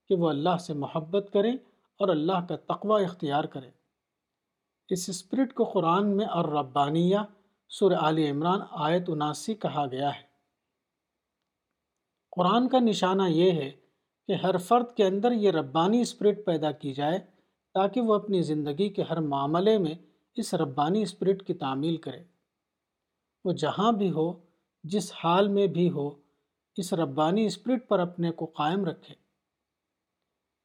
کہ 0.10 0.16
وہ 0.16 0.30
اللہ 0.30 0.58
سے 0.60 0.74
محبت 0.74 1.30
کریں 1.34 1.54
اور 2.00 2.10
اللہ 2.10 2.46
کا 2.50 2.56
تقوی 2.56 3.04
اختیار 3.04 3.43
کریں 3.43 3.72
اس 4.89 5.09
اسپرٹ 5.09 5.53
کو 5.53 5.63
قرآن 5.63 6.17
میں 6.17 6.25
اور 6.25 6.45
ربانیہ 6.45 7.17
سر 7.69 7.95
عال 7.95 8.17
عمران 8.17 8.59
آیت 8.71 9.03
اناسی 9.07 9.53
کہا 9.53 9.86
گیا 9.91 10.15
ہے۔ 10.15 10.25
قرآن 12.31 12.69
کا 12.69 12.79
نشانہ 12.79 13.21
یہ 13.27 13.51
ہے 13.51 13.71
کہ 14.27 14.33
ہر 14.33 14.57
فرد 14.57 14.95
کے 14.97 15.05
اندر 15.05 15.31
یہ 15.31 15.51
ربانی 15.51 16.01
اسپرٹ 16.01 16.45
پیدا 16.45 16.71
کی 16.71 16.93
جائے 16.93 17.19
تاکہ 17.73 18.01
وہ 18.01 18.15
اپنی 18.15 18.41
زندگی 18.41 18.89
کے 18.89 19.03
ہر 19.03 19.19
معاملے 19.19 19.77
میں 19.77 19.95
اس 20.36 20.53
ربانی 20.53 21.01
اسپرٹ 21.01 21.47
کی 21.47 21.53
تعمیل 21.53 21.97
کرے۔ 21.97 22.23
وہ 23.45 23.53
جہاں 23.53 23.91
بھی 23.91 24.11
ہو، 24.11 24.33
جس 24.83 25.11
حال 25.23 25.47
میں 25.47 25.67
بھی 25.67 25.89
ہو، 25.89 26.09
اس 26.75 26.93
ربانی 26.93 27.45
اسپرٹ 27.45 27.88
پر 27.88 27.99
اپنے 27.99 28.31
کو 28.31 28.45
قائم 28.45 28.86
رکھے۔ 28.86 29.15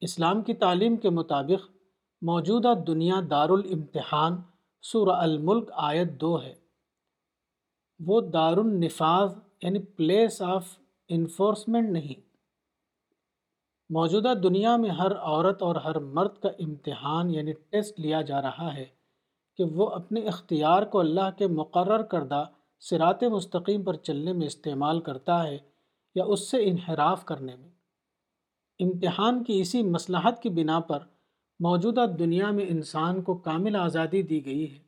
اسلام 0.01 0.41
کی 0.41 0.53
تعلیم 0.53 0.97
کے 0.97 1.09
مطابق 1.09 1.80
موجودہ 2.21 2.73
دنیا 2.87 3.15
دار 3.29 3.49
الامتحان 3.49 4.41
سورہ 4.81 5.11
الملک 5.11 5.69
آیت 5.73 6.21
دو 6.21 6.41
ہے۔ 6.41 6.53
وہ 7.99 8.21
دار 8.21 8.57
النفاذ 8.57 9.33
یعنی 9.61 9.79
پلیس 9.79 10.41
آف 10.41 10.77
انفورسمنٹ 11.07 11.89
نہیں۔ 11.89 12.21
موجودہ 13.89 14.33
دنیا 14.43 14.75
میں 14.77 14.89
ہر 14.89 15.15
عورت 15.15 15.61
اور 15.61 15.75
ہر 15.75 15.99
مرد 15.99 16.37
کا 16.41 16.49
امتحان 16.59 17.31
یعنی 17.31 17.53
ٹیسٹ 17.69 17.99
لیا 17.99 18.21
جا 18.21 18.41
رہا 18.41 18.73
ہے 18.73 18.85
کہ 19.57 19.63
وہ 19.63 19.89
اپنے 19.89 20.19
اختیار 20.19 20.83
کو 20.83 20.99
اللہ 20.99 21.29
کے 21.37 21.47
مقرر 21.47 22.01
کردہ 22.01 22.43
سرات 22.79 23.23
مستقیم 23.23 23.83
پر 23.83 23.93
چلنے 23.93 24.33
میں 24.33 24.47
استعمال 24.47 24.99
کرتا 24.99 25.43
ہے 25.43 25.57
یا 26.15 26.23
اس 26.23 26.51
سے 26.51 26.57
انحراف 26.63 27.25
کرنے 27.25 27.55
میں۔ 27.55 27.69
امتحان 28.79 29.43
کی 29.43 29.61
اسی 29.61 29.83
مصلحت 29.83 30.43
کی 30.43 30.49
بنا 30.49 30.79
پر 30.79 30.99
موجودہ 31.61 32.05
دنیا 32.19 32.51
میں 32.51 32.65
انسان 32.67 33.21
کو 33.21 33.35
کامل 33.35 33.75
آزادی 33.75 34.21
دی 34.21 34.45
گئی 34.45 34.73
ہے، 34.73 34.79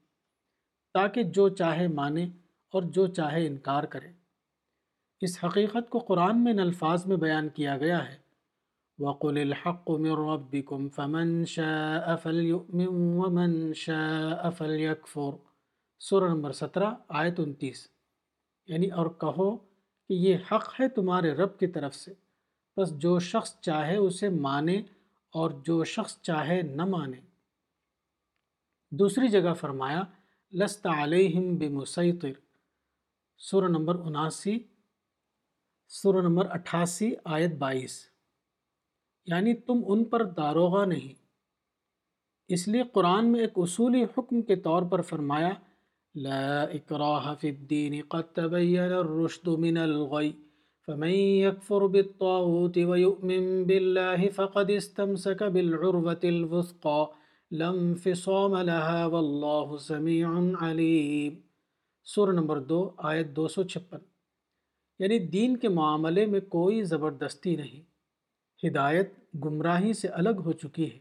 تاکہ 0.94 1.24
جو 1.24 1.50
چاہے 1.50 1.88
مانے 1.88 2.24
اور 2.72 2.84
جو 2.84 3.08
چاہے 3.08 3.48
انکار 3.48 3.84
کرے۔ 3.84 4.08
اس 5.22 5.44
حقیقت 5.44 5.90
کو 5.90 6.00
قرآن 6.00 6.44
میں 6.44 6.52
ان 6.52 6.60
الفاظ 6.60 7.06
میں 7.06 7.18
بیان 7.18 7.50
کیا 7.50 7.78
گیا 7.78 8.12
ہے۔ 8.12 8.18
وَقُلِ 8.98 9.42
الْحَقُّ 9.42 10.00
مِن 10.00 10.12
رَبِّكُمْ 10.12 10.92
فَمَن 10.96 11.46
شَاءَ 11.46 12.16
فَلْيُؤْمِن 12.18 12.88
وَمَن 12.92 13.74
شَاءَ 13.74 14.50
فَلْيَكْفُرْ۔ 14.50 15.38
سورہ 16.00 16.30
نمبر 16.30 16.52
سترہ، 16.52 16.92
آیت 17.08 17.40
انتیس۔ 17.40 17.88
یعنی 18.68 18.90
اور 18.90 19.06
کہو 19.06 19.58
کہ 20.08 20.14
یہ 20.14 20.38
حق 20.52 20.80
ہے 20.80 20.90
تمہارے 20.90 21.32
رب 21.32 21.60
کی 21.60 21.68
طرف 21.68 21.96
سے۔ 21.96 22.14
بس 22.78 22.98
جو 22.98 23.20
شخص 23.20 23.60
چاہے 23.60 23.98
اسے 23.98 24.30
مانے 24.30 24.82
اور 25.34 25.52
جو 25.52 25.84
شخص 25.84 26.22
چاہے 26.22 26.62
نہ 26.62 26.86
مانے۔ 26.86 27.20
دوسری 28.92 29.28
جگہ 29.28 29.54
فرمایا 29.54 30.02
لست 30.52 30.88
علیہم 30.88 31.56
بمسیطر۔ 31.56 32.32
سورہ 33.38 33.66
نمبر 33.66 33.96
اناسی، 33.96 34.60
سورہ 35.88 36.22
نمبر 36.22 36.46
اٹھاسی، 36.50 37.16
آیت 37.24 37.54
بائیس۔ 37.54 38.06
یعنی 39.26 39.54
تم 39.54 39.82
ان 39.88 40.04
پر 40.04 40.24
داروغہ 40.24 40.86
نہیں۔ 40.86 41.14
اس 42.48 42.68
لیے 42.68 42.84
قرآن 42.94 43.32
میں 43.32 43.40
ایک 43.40 43.54
اصولی 43.56 44.04
حکم 44.04 44.42
کے 44.42 44.56
طور 44.56 44.84
پر 44.84 45.02
فرمایا، 45.02 45.52
لا 46.16 46.62
اکراہ 46.62 47.36
فی 47.42 47.50
الدین 47.50 48.02
قد 48.08 48.36
تبین 48.36 48.80
الرشد 48.80 49.48
من 49.48 49.78
الغی۔ 49.78 50.43
فمن 50.88 51.10
يكفر 51.10 51.82
بالطاغوت 51.82 52.78
ويؤمن 52.78 53.64
بالله 53.64 54.26
فقد 54.36 54.70
استمسك 54.70 55.44
بالعروة 55.44 56.24
الوثقى 56.24 57.04
لم 57.52 57.94
فصام 57.96 58.56
لها 58.56 59.06
والله 59.06 59.76
سميع 59.80 60.54
عليم۔ 60.62 61.34
سورہ 62.04 62.32
نمبر 62.32 62.60
دو، 62.60 62.90
آیت 62.98 63.28
دو 63.28 63.48
سو 63.48 63.64
چھپن۔ 63.64 63.98
یعنی 65.00 65.20
دین 65.20 65.58
کے 65.58 65.70
معاملے 65.70 66.26
میں 66.26 66.40
کوئی 66.40 66.84
زبردستی 66.84 67.56
نہیں۔ 67.56 67.94
ہدایت 68.68 69.14
گمراہی 69.46 69.94
سے 69.94 70.08
الگ 70.08 70.42
ہو 70.46 70.52
چکی 70.52 70.92
ہے۔ 70.92 71.00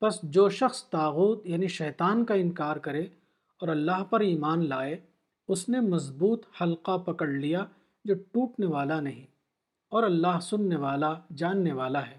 بس 0.00 0.20
جو 0.22 0.48
شخص 0.48 0.84
تاغوت 0.84 1.46
یعنی 1.46 1.66
شیطان 1.66 2.24
کا 2.24 2.34
انکار 2.34 2.76
کرے 2.76 3.02
اور 3.60 3.68
اللہ 3.68 4.04
پر 4.10 4.20
ایمان 4.20 4.68
لائے، 4.68 4.96
اس 5.48 5.68
نے 5.68 5.80
مضبوط 5.80 6.42
حلقہ 6.62 6.98
پکڑ 6.98 7.28
لیا 7.28 7.64
جو 8.04 8.14
ٹوٹنے 8.14 8.66
والا 8.66 9.00
نہیں 9.00 9.26
اور 9.88 10.02
اللہ 10.02 10.40
سننے 10.42 10.76
والا، 10.76 11.14
جاننے 11.36 11.72
والا 11.72 12.06
ہے۔ 12.06 12.18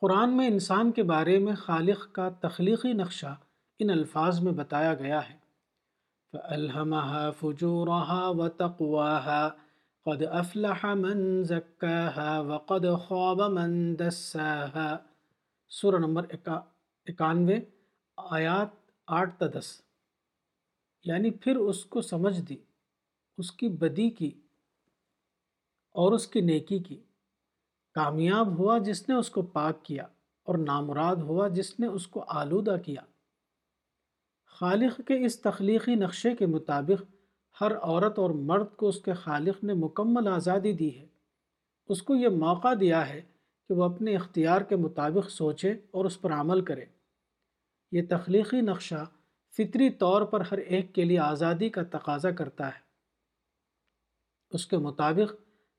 قرآن 0.00 0.36
میں 0.36 0.46
انسان 0.46 0.92
کے 0.92 1.02
بارے 1.02 1.38
میں 1.38 1.54
خالق 1.54 2.12
کا 2.12 2.28
تخلیقی 2.28 2.92
نقشہ 2.92 3.36
ان 3.78 3.90
الفاظ 3.90 4.40
میں 4.40 4.52
بتایا 4.52 4.94
گیا 4.94 5.28
ہے۔ 5.30 5.38
فَأَلْهَمَهَا 6.32 7.30
فُجُورَهَا 7.30 8.28
وَتَقْوَاهَا، 8.28 9.48
قَدْ 10.04 10.40
أَفْلَحَ 10.40 10.94
مَنْ 10.94 11.44
زَكَّاهَا 11.44 12.40
وَقَدْ 12.40 13.08
خَابَ 13.08 13.48
مَنْ 13.48 13.98
دَسَّاهَا۔ 14.00 14.98
سورہ 15.68 15.96
نمبر 15.96 16.26
اکانوے، 17.06 17.60
آیات 18.16 18.68
آٹھ 19.06 19.38
تا 19.38 19.46
دس۔ 19.46 19.80
یعنی 21.04 21.30
پھر 21.30 21.56
اس 21.56 21.84
کو 21.84 22.00
سمجھ 22.00 22.40
دی۔ 22.40 22.56
اس 23.38 23.52
کی 23.52 23.68
بدی 23.68 24.10
کی 24.10 24.40
اور 25.92 26.12
اس 26.12 26.26
کی 26.26 26.40
نیکی 26.40 26.78
کی۔ 26.78 27.02
کامیاب 27.94 28.58
ہوا 28.58 28.78
جس 28.78 29.08
نے 29.08 29.14
اس 29.14 29.30
کو 29.30 29.42
پاک 29.42 29.84
کیا 29.84 30.02
اور 30.42 30.58
نامراد 30.58 31.16
ہوا 31.16 31.48
جس 31.48 31.80
نے 31.80 31.86
اس 31.86 32.06
کو 32.06 32.24
آلودہ 32.28 32.76
کیا۔ 32.84 33.00
خالق 34.46 35.00
کے 35.06 35.26
اس 35.26 35.40
تخلیقی 35.40 35.94
نقشے 35.94 36.36
کے 36.36 36.46
مطابق 36.46 37.02
ہر 37.60 37.76
عورت 37.76 38.18
اور 38.18 38.30
مرد 38.30 38.76
کو 38.76 38.88
اس 38.88 39.00
کے 39.00 39.12
خالق 39.12 39.64
نے 39.64 39.74
مکمل 39.74 40.28
آزادی 40.28 40.72
دی 40.72 40.98
ہے۔ 40.98 41.06
اس 41.88 42.02
کو 42.02 42.14
یہ 42.14 42.28
موقع 42.28 42.68
دیا 42.80 43.08
ہے 43.08 43.22
کہ 43.68 43.74
وہ 43.74 43.84
اپنے 43.84 44.16
اختیار 44.16 44.60
کے 44.60 44.76
مطابق 44.76 45.30
سوچے 45.30 45.72
اور 45.90 46.04
اس 46.04 46.20
پر 46.20 46.32
عمل 46.32 46.60
کرے۔ 46.60 46.84
یہ 47.92 48.02
تخلیقی 48.08 48.60
نقشہ 48.60 49.04
فطری 49.52 49.90
طور 49.90 50.22
پر 50.22 50.40
ہر 50.40 50.58
ایک 50.58 50.94
کے 50.94 51.04
لیے 51.04 51.18
آزادی 51.18 51.68
کا 51.68 51.82
تقاضا 51.82 52.30
کرتا 52.30 52.68
ہے۔ 52.68 52.85
اس 54.56 54.66
کے 54.66 54.76
مطابق 54.78 55.34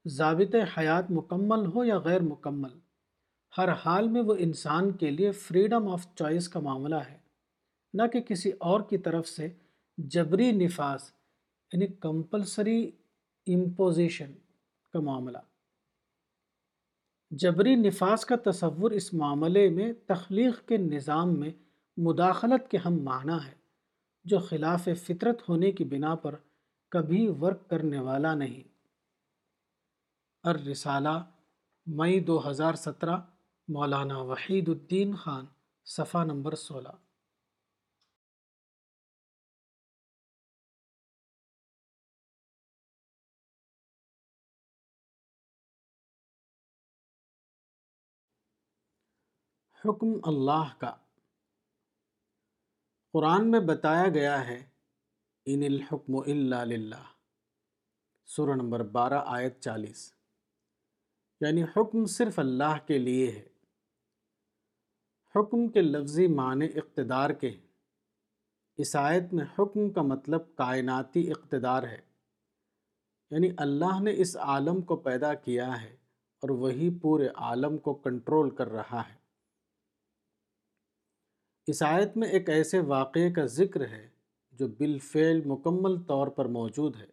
ضابط 0.06 0.56
حیات 0.78 1.12
مکمل 1.12 1.66
ہو 1.66 1.84
یا 1.86 2.00
غیر 2.00 2.22
مکمل، 2.22 2.80
ہر 3.58 3.70
حال 3.72 4.08
میں 4.08 4.22
وہ 4.22 4.36
انسان 4.40 4.92
کے 4.92 5.12
لیے 5.12 5.32
فریڈم 5.32 5.88
آف 5.88 6.08
چوائس 6.16 6.50
کا 6.50 6.60
معاملہ 6.60 6.96
ہے۔ 6.96 7.18
نہ 7.94 8.02
کہ 8.14 8.22
کسی 8.22 8.52
اور 8.60 8.82
کی 8.82 8.98
طرف 8.98 9.28
سے 9.28 9.50
جبری 9.98 10.52
نفاذ 10.52 11.00
یعنی 11.74 11.88
کمپلسری 11.88 12.92
امپوزیشن 13.48 14.32
کا 14.94 15.00
معاملہ۔ 15.00 15.38
جبری 17.32 17.76
نفاذ 17.76 18.26
کا 18.26 18.36
تصور 18.52 18.92
اس 18.92 19.14
معاملے 19.14 19.70
میں 19.70 19.94
تخلیق 20.06 20.68
کے 20.68 20.78
نظام 20.78 21.40
میں 21.40 21.50
مداخلت 21.98 22.72
کے 22.72 22.78
ہم 22.86 23.04
معنی 23.04 23.48
ہے 23.48 23.54
جو 24.26 24.40
خلاف 24.40 24.90
فطرت 25.08 25.50
ہونے 25.50 25.72
کی 25.72 25.84
بنا 25.84 26.16
پر 26.16 26.36
کبھی 26.90 27.28
ورک 27.42 27.70
کرنے 27.70 28.00
والا 28.00 28.34
نہیں۔ 28.34 28.64
الرسالہ، 30.44 31.32
مئی 31.86 32.20
دو 32.20 32.50
ہزار 32.50 32.74
سترہ، 32.74 33.18
مولانا 33.68 34.18
وحید 34.18 34.70
الدین 34.70 35.16
خان، 35.16 35.46
صفحہ 35.86 36.24
نمبر 36.24 36.56
سولہ۔ 36.56 36.90
حکم 49.86 50.08
اللہ 50.24 50.80
کا۔ 50.80 50.96
قرآن 53.14 53.52
میں 53.52 53.60
بتایا 53.60 54.06
گیا 54.14 54.48
ہے 54.48 54.77
ان 55.50 55.64
الحکم 55.64 56.16
اللہ 56.16 56.64
للہ 56.66 57.04
سورہ 58.26 58.56
نمبر 58.56 58.84
بارہ 58.84 59.24
آیت 59.26 59.60
چالیس 59.60 60.14
یعنی 61.42 61.64
حکم 61.64 62.06
صرف 62.06 62.40
اللہ 62.40 62.88
کے 62.88 62.98
لیے 62.98 63.32
ہے 63.32 63.48
حکم 65.36 65.68
کے 65.68 65.82
لفظی 65.82 66.28
معنی 66.28 66.66
اقتدار 66.76 67.30
کے 67.30 67.50
ہیں 67.50 67.68
اس 68.78 68.96
آیت 68.96 69.34
میں 69.34 69.46
حکم 69.60 69.90
کا 69.90 70.02
مطلب 70.02 70.56
کائناتی 70.56 71.32
اقتدار 71.32 71.84
ہے 71.84 72.02
یعنی 73.32 73.50
اللہ 73.58 74.00
نے 74.00 74.12
اس 74.18 74.38
عالم 74.38 74.82
کو 74.82 74.96
پیدا 74.96 75.34
کیا 75.34 75.82
ہے 75.82 75.94
اور 76.44 76.50
وہی 76.50 77.00
پورے 77.02 77.28
عالم 77.36 77.78
کو 77.78 77.94
کنٹرول 77.94 78.50
کر 78.50 78.68
رہا 78.68 79.02
ہے۔ 79.10 79.16
اس 81.68 81.84
آیت 81.84 82.18
میں 82.18 82.28
ایک 82.28 82.50
ایسے 82.50 82.80
واقعے 82.80 83.32
کا 83.32 83.46
ذکر 83.46 83.88
ہے 83.88 84.17
جو 84.60 84.68
بالفعل 84.68 85.42
مکمل 85.46 86.02
طور 86.04 86.28
پر 86.28 86.46
موجود 86.46 86.96
ہے۔ 86.96 87.06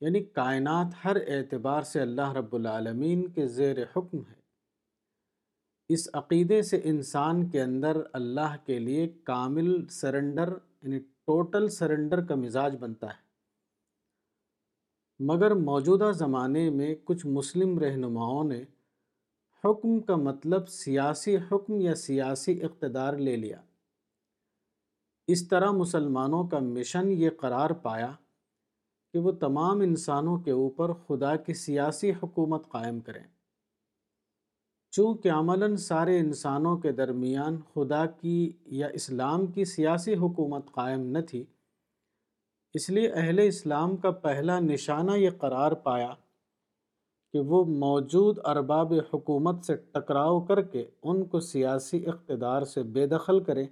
یعنی 0.00 0.24
کائنات 0.24 0.86
ہر 1.04 1.16
اعتبار 1.26 1.82
سے 1.82 2.00
اللہ 2.00 2.32
رب 2.32 2.54
العالمین 2.54 3.28
کے 3.28 3.46
زیر 3.46 3.76
حکم 3.96 4.18
ہے۔ 4.18 4.38
اس 5.88 6.08
عقیدے 6.14 6.62
سے 6.62 6.80
انسان 6.84 7.50
کے 7.50 7.62
اندر 7.62 7.96
اللہ 8.12 8.56
کے 8.66 8.78
لیے 8.78 9.08
کامل 9.08 9.86
سرنڈر 9.86 10.58
یعنی 10.82 10.98
ٹوٹل 10.98 11.68
سرنڈر 11.68 12.24
کا 12.24 12.34
مزاج 12.34 12.76
بنتا 12.80 13.06
ہے۔ 13.06 13.28
مگر 15.18 15.50
موجودہ 15.50 16.10
زمانے 16.14 16.70
میں 16.70 16.94
کچھ 17.04 17.26
مسلم 17.26 17.78
رہنماؤں 17.78 18.44
نے 18.44 18.64
حکم 19.64 20.00
کا 20.00 20.16
مطلب 20.16 20.68
سیاسی 20.68 21.36
حکم 21.36 21.80
یا 21.80 21.94
سیاسی 21.94 22.62
اقتدار 22.62 23.14
لے 23.14 23.36
لیا۔ 23.36 23.60
اس 25.28 25.48
طرح 25.48 25.70
مسلمانوں 25.70 26.44
کا 26.44 26.58
مشن 26.58 27.10
یہ 27.12 27.30
قرار 27.40 27.70
پایا 27.70 28.12
کہ 29.12 29.18
وہ 29.18 29.32
تمام 29.32 29.80
انسانوں 29.80 30.38
کے 30.38 30.50
اوپر 30.50 30.92
خدا 30.92 31.36
کی 31.36 31.54
سیاسی 31.54 32.12
حکومت 32.22 32.68
قائم 32.68 33.00
کریں۔ 33.00 33.24
چونکہ 34.90 35.30
عملاً 35.30 35.76
سارے 35.76 36.18
انسانوں 36.18 36.76
کے 36.76 36.92
درمیان 36.92 37.56
خدا 37.74 38.06
کی 38.06 38.52
یا 38.66 38.86
اسلام 38.86 39.46
کی 39.46 39.64
سیاسی 39.64 40.14
حکومت 40.14 40.72
قائم 40.72 41.00
نہ 41.00 41.18
تھی، 41.28 41.44
اس 42.74 42.90
لیے 42.90 43.08
اہل 43.08 43.38
اسلام 43.38 43.96
کا 43.96 44.10
پہلا 44.10 44.60
نشانہ 44.60 45.10
یہ 45.10 45.30
قرار 45.30 45.72
پایا 45.72 46.14
کہ 47.32 47.40
وہ 47.40 47.64
موجود 47.64 48.38
ارباب 48.44 48.92
حکومت 49.14 49.64
سے 49.64 49.76
ٹکراؤ 49.76 50.40
کر 50.40 50.62
کے 50.62 50.86
ان 51.02 51.24
کو 51.24 51.40
سیاسی 51.40 52.06
اقتدار 52.06 52.62
سے 52.62 52.82
بے 52.82 53.06
دخل 53.06 53.44
کریں۔ 53.44 53.66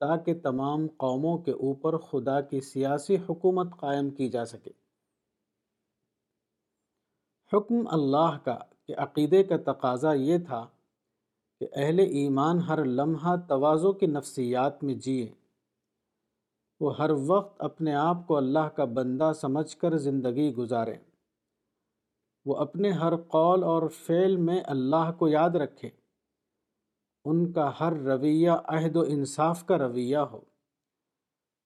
تاکہ 0.00 0.40
تمام 0.42 0.86
قوموں 0.96 1.38
کے 1.38 1.50
اوپر 1.50 1.98
خدا 1.98 2.40
کی 2.40 2.60
سیاسی 2.60 3.16
حکومت 3.28 3.66
قائم 3.80 4.10
کی 4.10 4.28
جا 4.28 4.44
سکے۔ 4.44 4.70
حکم 7.52 7.74
اللہ 7.90 8.38
کا 8.44 8.58
کہ 8.86 8.94
عقیدے 8.96 9.42
کا 9.44 9.72
تقاضا 9.72 10.12
یہ 10.12 10.38
تھا 10.38 10.66
کہ 11.60 11.66
اہل 11.72 11.98
ایمان 11.98 12.58
ہر 12.58 12.84
لمحہ 12.84 13.36
توازو 13.48 13.92
کی 13.92 14.06
نفسیات 14.06 14.84
میں 14.84 14.94
جئیں 14.94 15.26
وہ 16.80 16.98
ہر 16.98 17.10
وقت 17.26 17.62
اپنے 17.62 17.94
آپ 17.94 18.26
کو 18.26 18.36
اللہ 18.36 18.68
کا 18.68 18.84
بندہ 18.84 19.32
سمجھ 19.40 19.76
کر 19.76 19.96
زندگی 19.96 20.54
گزاریں 20.54 20.98
وہ 22.44 22.56
اپنے 22.56 22.90
ہر 22.90 23.16
قول 23.16 23.64
اور 23.64 23.88
فعل 23.88 24.36
میں 24.36 24.60
اللہ 24.64 25.12
کو 25.18 25.28
یاد 25.28 25.50
رکھیں 25.50 25.90
ان 27.26 27.52
کا 27.52 27.72
ہر 27.80 27.92
رویہ 27.92 28.50
عہد 28.50 28.96
و 28.96 29.00
انصاف 29.00 29.66
کا 29.66 29.78
رویہ 29.78 30.16
ہو۔ 30.16 30.40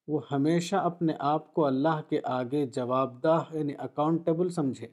وہ 0.08 0.20
ہمیشہ 0.32 0.76
اپنے 0.76 1.12
آپ 1.18 1.54
کو 1.54 1.66
اللہ 1.66 2.02
کے 2.08 2.20
آگے 2.24 2.66
جواب 2.66 3.22
دہ 3.22 3.44
یعنی 3.52 3.72
اکاؤنٹیبل 3.78 4.48
سمجھے۔ 4.48 4.88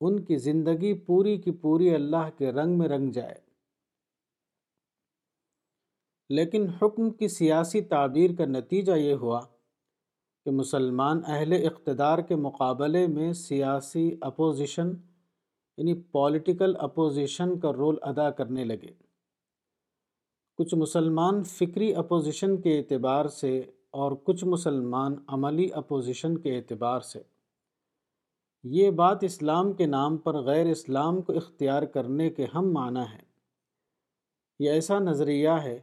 ان 0.00 0.24
کی 0.24 0.36
زندگی 0.36 0.98
پوری 0.98 1.36
کی 1.36 1.50
پوری 1.50 1.94
اللہ 1.94 2.30
کے 2.38 2.52
رنگ 2.52 2.78
میں 2.78 2.88
رنگ 2.88 3.10
جائے۔ 3.10 3.34
لیکن 6.28 6.68
حکم 6.68 7.10
کی 7.10 7.28
سیاسی 7.28 7.80
تعبیر 7.80 8.30
کا 8.38 8.44
نتیجہ 8.44 8.92
یہ 8.92 9.14
ہوا 9.14 9.40
کہ 10.44 10.50
مسلمان 10.50 11.20
اہل 11.26 11.52
اقتدار 11.52 12.18
کے 12.18 12.36
مقابلے 12.36 13.06
میں 13.06 13.32
سیاسی 13.32 14.16
اپوزیشن 14.20 14.92
یعنی 15.80 15.94
پولیٹیکل 15.94 16.76
اپوزیشن 16.78 17.58
کا 17.58 17.72
رول 17.72 17.96
ادا 18.02 18.30
کرنے 18.30 18.64
لگے۔ 18.64 18.92
کچھ 20.58 20.74
مسلمان 20.74 21.42
فکری 21.42 21.94
اپوزیشن 21.94 22.60
کے 22.60 22.78
اعتبار 22.78 23.28
سے 23.28 23.58
اور 23.90 24.12
کچھ 24.24 24.44
مسلمان 24.44 25.14
عملی 25.26 25.68
اپوزیشن 25.72 26.38
کے 26.38 26.56
اعتبار 26.56 27.00
سے۔ 27.00 27.22
یہ 28.64 28.90
بات 28.90 29.18
اسلام 29.24 29.72
کے 29.72 29.86
نام 29.86 30.16
پر 30.16 30.34
غیر 30.34 30.66
اسلام 30.66 31.22
کو 31.22 31.32
اختیار 31.32 31.82
کرنے 31.82 32.30
کے 32.30 32.46
ہم 32.54 32.72
معنی 32.72 33.12
ہے 33.12 33.22
یہ 34.58 34.70
ایسا 34.70 34.98
نظریہ 34.98 35.50
ہے 35.50 35.80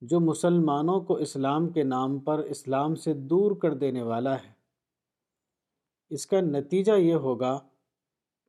جو 0.00 0.20
مسلمانوں 0.20 1.00
کو 1.00 1.14
اسلام 1.14 1.68
کے 1.68 1.82
نام 1.82 2.18
پر 2.18 2.38
اسلام 2.38 2.94
سے 2.94 3.12
دور 3.12 3.56
کر 3.56 3.74
دینے 3.74 4.02
والا 4.02 4.34
ہے۔ 4.34 4.52
اس 6.10 6.26
کا 6.26 6.40
نتیجہ 6.40 6.92
یہ 6.92 7.14
ہوگا 7.14 7.58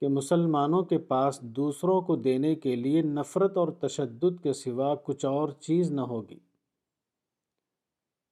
کہ 0.02 0.08
مسلمانوں 0.08 0.84
کے 0.84 0.98
پاس 0.98 1.42
دوسروں 1.42 2.02
کو 2.02 2.16
دینے 2.16 2.56
کے 2.56 2.76
لیے 2.76 3.02
نفرت 3.02 3.58
اور 3.58 3.68
تشدد 3.68 4.44
کے 4.44 4.54
سوا 4.54 4.96
کچھ 4.96 5.26
اور 5.26 5.50
چیز 5.50 5.92
نہ 5.92 6.02
ہوگی۔ 6.02 6.40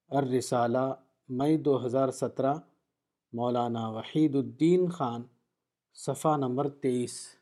الرسالہ، 0.09 0.93
مئی 1.29 1.57
دو 1.57 1.85
ہزار 1.85 2.09
سترہ، 2.09 2.53
مولانا 3.33 3.89
وحید 3.89 4.35
الدین 4.35 4.89
خان، 4.89 5.21
صفحہ 5.93 6.37
نمبر 6.37 6.69
تیئیس۔ 6.69 7.38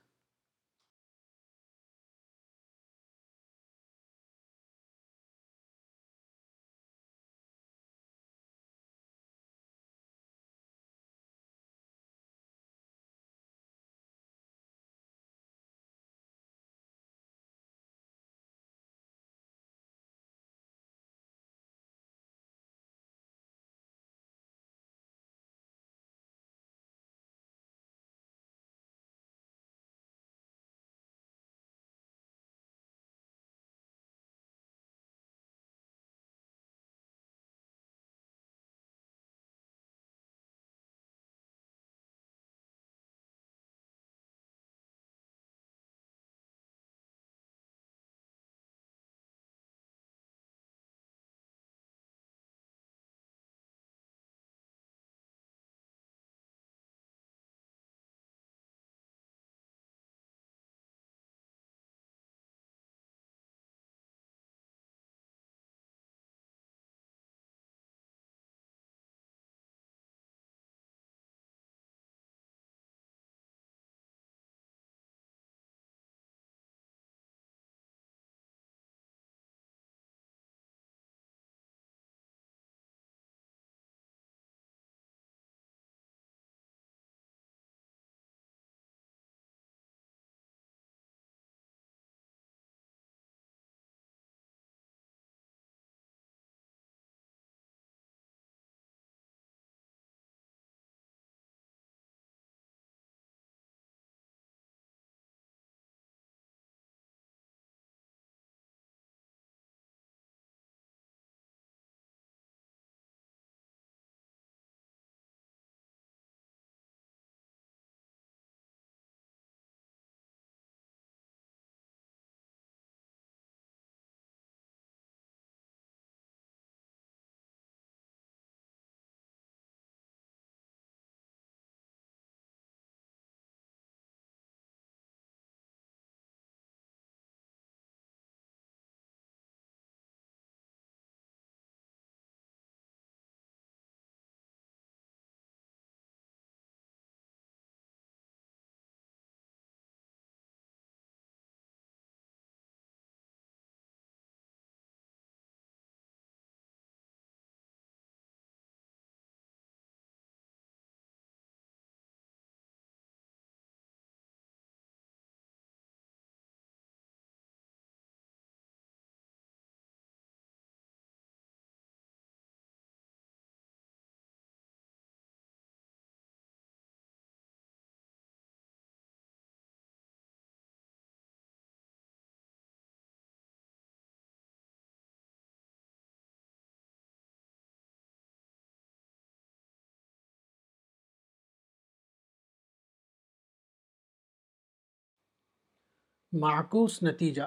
معکوس 196.32 197.04
نتیجہ۔ 197.04 197.42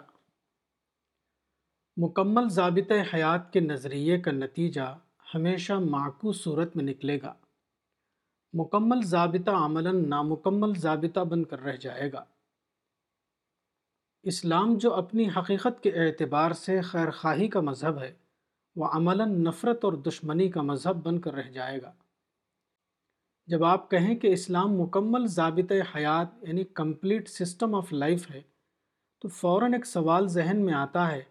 مکمل 1.97 2.49
ضابط 2.49 2.93
حیات 3.15 3.53
کے 3.53 3.61
نظریے 3.61 4.21
کا 4.21 4.31
نتیجہ 4.31 4.99
ہمیشہ 5.35 5.73
معکوس 5.73 6.45
صورت 6.45 6.77
میں 6.77 6.85
نکلے 6.85 7.19
گا۔ 7.23 7.35
مکمل 8.53 9.03
ضابطہ 9.03 9.51
عملاً 9.51 10.09
نامکمل 10.09 10.73
ضابطہ 10.79 11.21
بن 11.21 11.45
کر 11.45 11.61
رہ 11.61 11.77
جائے 11.77 12.13
گا۔ 12.13 12.25
اسلام 14.23 14.79
جو 14.79 14.95
اپنی 14.95 15.29
حقیقت 15.29 15.83
کے 15.83 15.91
اعتبار 15.91 16.51
سے 16.51 16.81
خیر 16.81 17.11
خواہی 17.11 17.49
کا 17.49 17.61
مذہب 17.61 17.99
ہے، 17.99 18.15
وہ 18.77 18.89
عملاً 18.93 19.45
نفرت 19.45 19.85
اور 19.85 19.93
دشمنی 19.93 20.51
کا 20.51 20.63
مذہب 20.63 20.97
بن 21.05 21.21
کر 21.21 21.35
رہ 21.35 21.51
جائے 21.51 21.83
گا۔ 21.83 21.93
جب 23.47 23.65
آپ 23.65 23.91
کہیں 23.91 24.15
کہ 24.15 24.27
اسلام 24.27 24.73
مکمل 24.73 25.27
ضابط 25.27 25.73
حیات 25.95 26.29
یعنی 26.49 26.65
کمپلیٹ 26.65 27.29
سسٹم 27.29 27.75
آف 27.75 27.93
لائف 27.93 28.31
ہے 28.31 28.50
تو 29.21 29.29
فوراً 29.29 29.75
ایک 29.75 29.87
سوال 29.87 30.29
ذہن 30.29 30.65
میں 30.65 30.75
آتا 30.75 31.13
ہے 31.13 31.23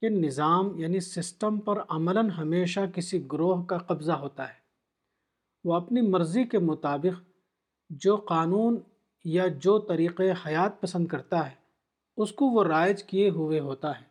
کہ 0.00 0.08
نظام 0.08 0.78
یعنی 0.78 1.00
سسٹم 1.00 1.60
پر 1.60 1.78
عملاً 1.88 2.30
ہمیشہ 2.30 2.80
کسی 2.94 3.26
گروہ 3.32 3.64
کا 3.64 3.78
قبضہ 3.78 4.12
ہوتا 4.12 4.48
ہے۔ 4.48 4.54
وہ 5.64 5.74
اپنی 5.74 6.00
مرضی 6.00 6.44
کے 6.44 6.58
مطابق 6.58 7.30
جو 7.90 8.16
قانون 8.16 8.80
یا 9.24 9.46
جو 9.46 9.78
طریقے 9.78 10.32
حیات 10.46 10.80
پسند 10.80 11.06
کرتا 11.06 11.50
ہے، 11.50 11.54
اس 12.16 12.32
کو 12.32 12.44
وہ 12.44 12.64
رائج 12.64 13.04
کیے 13.04 13.30
ہوئے 13.30 13.60
ہوتا 13.60 14.00
ہے۔ 14.00 14.04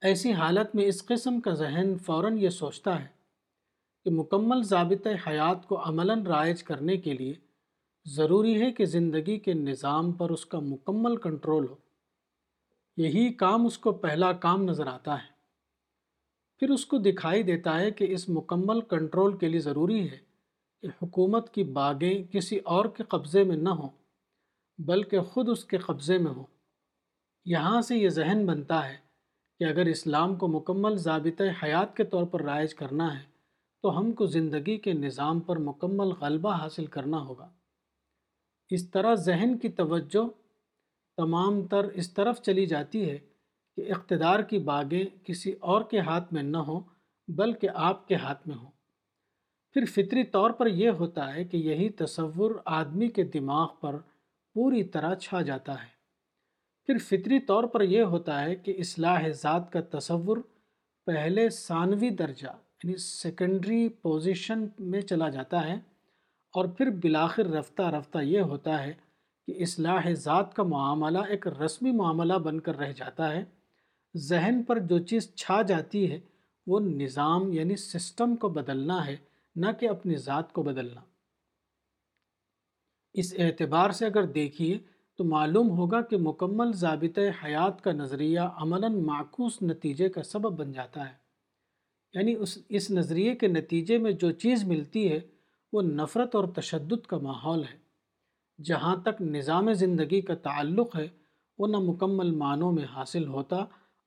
ایسی 0.00 0.32
حالت 0.32 0.74
میں 0.74 0.84
اس 0.84 1.06
قسم 1.06 1.40
کا 1.40 1.50
ذہن 1.50 1.98
فوراً 1.98 2.38
یہ 2.38 2.48
سوچتا 2.48 3.02
ہے 3.02 3.06
کہ 4.04 4.10
مکمل 4.10 4.62
ضابط 4.62 5.06
حیات 5.26 5.68
کو 5.68 5.88
عملاً 5.88 6.22
رائج 6.22 6.62
کرنے 6.62 6.96
کے 6.96 7.12
لیے 7.12 7.34
ضروری 8.04 8.62
ہے 8.62 8.72
کہ 8.72 8.84
زندگی 8.84 9.38
کے 9.38 9.52
نظام 9.52 10.12
پر 10.12 10.30
اس 10.30 10.46
کا 10.46 10.58
مکمل 10.60 11.16
کنٹرول 11.16 11.66
ہو۔ 11.68 11.74
یہی 12.96 13.32
کام 13.32 13.66
اس 13.66 13.78
کو 13.78 13.92
پہلا 13.92 14.32
کام 14.32 14.62
نظر 14.62 14.86
آتا 14.86 15.14
ہے۔ 15.14 15.34
پھر 16.58 16.70
اس 16.70 16.86
کو 16.86 16.98
دکھائی 16.98 17.42
دیتا 17.42 17.80
ہے 17.80 17.90
کہ 17.90 18.06
اس 18.08 18.28
مکمل 18.28 18.80
کنٹرول 18.80 19.36
کے 19.36 19.48
لیے 19.48 19.60
ضروری 19.60 20.10
ہے 20.10 20.18
کہ 20.82 20.88
حکومت 21.02 21.54
کی 21.54 21.64
باغیں 21.64 22.32
کسی 22.32 22.58
اور 22.58 22.84
کے 22.84 23.02
قبضے 23.02 23.44
میں 23.44 23.56
نہ 23.56 23.68
ہوں، 23.68 23.88
بلکہ 24.78 25.20
خود 25.20 25.48
اس 25.48 25.64
کے 25.64 25.78
قبضے 25.78 26.18
میں 26.18 26.32
ہوں۔ 26.32 26.44
یہاں 27.44 27.80
سے 27.80 27.96
یہ 27.96 28.08
ذہن 28.08 28.46
بنتا 28.46 28.88
ہے 28.88 28.96
کہ 29.58 29.64
اگر 29.64 29.86
اسلام 29.86 30.34
کو 30.34 30.48
مکمل 30.48 30.96
ضابطۂ 30.96 31.44
حیات 31.62 31.96
کے 31.96 32.04
طور 32.04 32.24
پر 32.24 32.40
رائج 32.42 32.74
کرنا 32.74 33.18
ہے، 33.18 33.24
تو 33.82 33.98
ہم 33.98 34.12
کو 34.12 34.26
زندگی 34.26 34.78
کے 34.78 34.92
نظام 34.92 35.40
پر 35.40 35.58
مکمل 35.58 36.06
غلبہ 36.06 36.54
حاصل 36.54 36.86
کرنا 36.86 37.22
ہوگا۔ 37.22 37.48
اس 38.70 38.90
طرح 38.90 39.14
ذہن 39.14 39.58
کی 39.58 39.68
توجہ 39.68 40.28
تمام 41.16 41.66
تر 41.66 41.84
اس 41.84 42.14
طرف 42.14 42.42
چلی 42.42 42.66
جاتی 42.66 43.10
ہے 43.10 43.18
کہ 43.76 43.92
اقتدار 43.92 44.40
کی 44.40 44.58
باغیں 44.58 45.24
کسی 45.24 45.52
اور 45.60 45.82
کے 45.82 46.00
ہاتھ 46.00 46.32
میں 46.32 46.42
نہ 46.42 46.56
ہوں، 46.56 46.80
بلکہ 47.28 47.68
آپ 47.74 48.08
کے 48.08 48.14
ہاتھ 48.14 48.48
میں 48.48 48.56
ہوں۔ 48.56 48.70
پھر 49.72 49.84
فطری 49.84 50.24
طور 50.24 50.50
پر 50.50 50.66
یہ 50.66 50.90
ہوتا 50.90 51.34
ہے 51.34 51.44
کہ 51.44 51.56
یہی 51.56 51.88
تصور 51.88 52.50
آدمی 52.64 53.08
کے 53.08 53.24
دماغ 53.24 53.68
پر 53.80 53.96
پوری 54.54 54.84
طرح 54.84 55.14
چھا 55.14 55.42
جاتا 55.42 55.72
ہے۔ 55.72 55.94
پھر 56.86 56.98
فطری 56.98 57.40
طور 57.40 57.64
پر 57.64 57.80
یہ 57.80 58.02
ہوتا 58.02 58.44
ہے 58.44 58.56
کہ 58.56 58.74
اصلاح 58.78 59.28
ذات 59.28 59.72
کا 59.72 59.98
تصور 59.98 60.36
پہلے 61.06 61.48
ثانوی 61.48 62.10
درجہ 62.10 62.48
یعنی 62.82 62.96
سیکنڈری 62.96 63.88
پوزیشن 63.88 64.66
میں 64.78 65.00
چلا 65.00 65.28
جاتا 65.28 65.68
ہے۔ 65.68 65.93
اور 66.54 66.64
پھر 66.64 66.90
بلاخر 66.90 67.46
رفتہ 67.46 67.82
رفتہ 67.82 68.18
یہ 68.18 68.40
ہوتا 68.40 68.82
ہے 68.82 68.92
کہ 69.46 69.62
اصلاح 69.62 70.10
ذات 70.12 70.54
کا 70.54 70.62
معاملہ 70.62 71.18
ایک 71.18 71.46
رسمی 71.46 71.90
معاملہ 71.90 72.34
بن 72.34 72.60
کر 72.60 72.76
رہ 72.76 72.92
جاتا 72.92 73.32
ہے۔ 73.32 73.44
ذہن 74.16 74.62
پر 74.62 74.78
جو 74.78 74.98
چیز 74.98 75.34
چھا 75.34 75.62
جاتی 75.62 76.10
ہے، 76.10 76.20
وہ 76.66 76.80
نظام 76.80 77.52
یعنی 77.52 77.76
سسٹم 77.76 78.36
کو 78.36 78.48
بدلنا 78.48 79.06
ہے، 79.06 79.16
نہ 79.56 79.66
کہ 79.80 79.88
اپنی 79.88 80.16
ذات 80.16 80.52
کو 80.52 80.62
بدلنا۔ 80.62 81.00
اس 83.14 83.34
اعتبار 83.38 83.90
سے 83.90 84.06
اگر 84.06 84.22
دیکھیے، 84.22 84.78
تو 85.16 85.24
معلوم 85.24 85.70
ہوگا 85.70 86.00
کہ 86.00 86.16
مکمل 86.16 86.72
ضابط 86.72 87.18
حیات 87.44 87.84
کا 87.84 87.92
نظریہ 87.92 88.40
عملاً 88.40 89.02
معکوس 89.02 89.62
نتیجے 89.62 90.08
کا 90.08 90.22
سبب 90.22 90.58
بن 90.58 90.72
جاتا 90.72 91.08
ہے۔ 91.08 91.14
یعنی 92.14 92.34
اس 92.34 92.58
اس 92.68 92.90
نظریے 92.90 93.34
کے 93.34 93.46
نتیجے 93.46 93.98
میں 93.98 94.12
جو 94.12 94.30
چیز 94.30 94.64
ملتی 94.64 95.12
ہے 95.12 95.20
وہ 95.74 95.82
نفرت 95.82 96.34
اور 96.34 96.44
تشدد 96.56 97.06
کا 97.06 97.18
ماحول 97.18 97.64
ہے۔ 97.64 97.78
جہاں 98.62 98.96
تک 98.96 99.22
نظام 99.22 99.72
زندگی 99.72 100.20
کا 100.20 100.34
تعلق 100.34 100.96
ہے، 100.96 101.08
وہ 101.58 101.66
نہ 101.66 101.76
مکمل 101.76 102.30
معنوں 102.30 102.72
میں 102.72 102.84
حاصل 102.84 103.28
ہوتا 103.28 103.56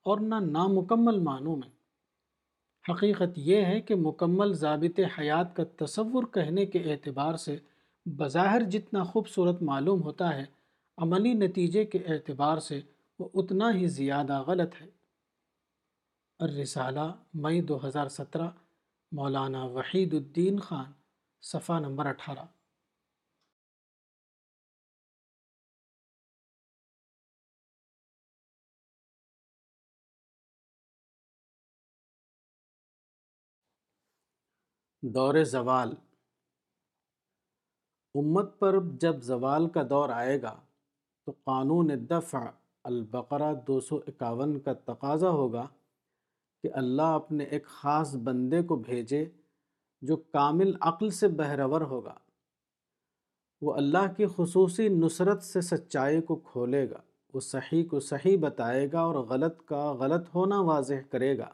اور 0.04 0.20
نہ 0.20 0.36
نامکمل 0.36 1.20
معنوں 1.20 1.56
میں۔ 1.56 1.70
حقیقت 2.92 3.38
یہ 3.38 3.66
ہے 3.66 3.82
کہ 3.82 3.96
مکمل 3.96 4.54
ضابط 4.54 5.00
حیات 5.20 5.56
کا 5.56 5.86
تصور 5.86 6.24
کہنے 6.24 6.66
کے 6.66 6.80
اعتبار 6.80 7.36
سے 7.36 7.58
بظاہر 8.06 8.62
جتنا 8.62 9.04
خوبصورت 9.04 9.62
معلوم 9.62 10.04
ہوتا 10.04 10.36
ہے، 10.36 10.46
عملی 10.98 11.34
نتیجے 11.34 11.86
کے 11.86 11.98
اعتبار 11.98 12.58
سے 12.58 12.82
وہ 13.20 13.30
اتنا 13.34 13.74
ہی 13.74 13.88
زیادہ 13.88 14.44
غلط 14.48 14.82
ہے۔ 14.82 14.88
الرسالہ، 16.40 17.14
مئی 17.34 17.62
دو 17.62 17.88
ہزار 17.88 18.08
سترہ، 18.08 18.50
مولانا 19.12 19.64
وحید 19.64 20.14
الدین 20.14 20.60
خان۔ 20.60 20.97
صفحہ 21.44 21.80
نمبر 21.80 22.06
اٹھارہ۔ 22.06 22.46
دور 35.04 35.44
زوال۔ 35.44 35.96
امت 38.16 38.60
پر 38.60 38.76
جب 39.02 39.22
زوال 39.22 39.70
کا 39.70 39.84
دور 39.90 40.10
آئے 40.10 40.42
گا، 40.42 40.56
تو 41.26 41.32
قانون 41.44 41.90
دفع 42.10 42.46
البقرہ 42.84 43.54
دو 43.68 43.80
سو 43.80 43.96
اکاون 44.08 44.60
کا 44.60 44.74
تقاضا 44.74 45.30
ہوگا 45.30 45.68
کہ 46.64 46.70
اللہ 46.74 47.16
اپنے 47.16 47.44
ایک 47.44 47.66
خاص 47.68 48.16
بندے 48.16 48.62
کو 48.64 48.76
بھیجے 48.76 49.26
جو 50.02 50.18
کامل 50.18 50.74
عقل 50.82 51.10
سے 51.10 51.28
بہرور 51.28 51.82
ہوگا، 51.82 52.18
وہ 53.62 53.74
اللہ 53.74 54.14
کی 54.18 54.26
خصوصی 54.36 54.90
نصرت 54.90 55.44
سے 55.44 55.62
سچائی 55.62 56.22
کو 56.22 56.36
کھولے 56.36 56.90
گا، 56.90 57.02
وہ 57.34 57.40
صحیح 57.40 57.84
کو 57.90 58.00
صحیح 58.00 58.38
بتائے 58.40 58.92
گا 58.92 59.00
اور 59.02 59.16
غلط 59.16 59.66
کا 59.66 59.94
غلط 59.94 60.36
ہونا 60.36 60.62
واضح 60.62 60.94
کرے 61.10 61.38
گا۔ 61.38 61.48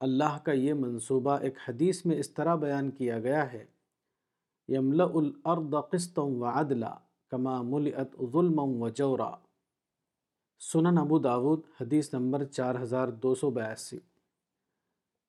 اللہ 0.00 0.38
کا 0.38 0.52
یہ 0.52 0.74
منصوبہ 0.74 1.38
ایک 1.38 1.58
حدیث 1.68 2.06
میں 2.06 2.16
اس 2.18 2.30
طرح 2.30 2.54
بیان 2.54 2.90
کیا 2.90 3.20
گیا 3.20 3.52
ہے 3.52 3.64
یملا 4.68 5.04
الارض 5.04 5.74
قسطا 5.90 6.22
و 6.22 6.44
عدلا 6.44 6.94
کما 7.28 7.62
ملئت 7.62 8.16
ظلم 8.32 8.58
و 8.58 8.88
جورا 8.88 9.30
سنن 10.60 10.98
ابو 10.98 11.18
داود، 11.18 11.60
حدیث 11.80 12.14
نمبر 12.14 12.44
چار 12.44 12.74
ہزار 12.82 13.08
دو 13.08 13.34
سو 13.34 13.50
بیاسی۔ 13.50 13.98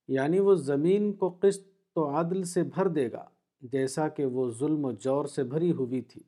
یعنی 0.08 0.40
وہ 0.40 0.56
زمین 0.56 1.14
کو 1.14 1.38
قسط 1.42 1.75
و 1.96 2.20
عدل 2.20 2.44
سے 2.44 2.64
بھر 2.64 2.88
دے 2.88 3.12
گا، 3.12 3.30
جیسا 3.62 4.08
کہ 4.08 4.26
وہ 4.26 4.52
ظلم 4.52 4.86
و 4.86 4.92
جور 4.92 5.26
سے 5.26 5.44
بھری 5.44 5.72
ہوئی 5.72 6.02
تھی۔ 6.02 6.22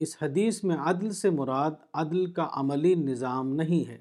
اس 0.00 0.16
حدیث 0.22 0.64
میں 0.64 0.76
عدل 0.76 1.10
سے 1.10 1.30
مراد 1.30 1.70
عدل 1.94 2.32
کا 2.32 2.48
عملی 2.52 2.94
نظام 2.94 3.54
نہیں 3.54 3.88
ہے۔ 3.88 3.98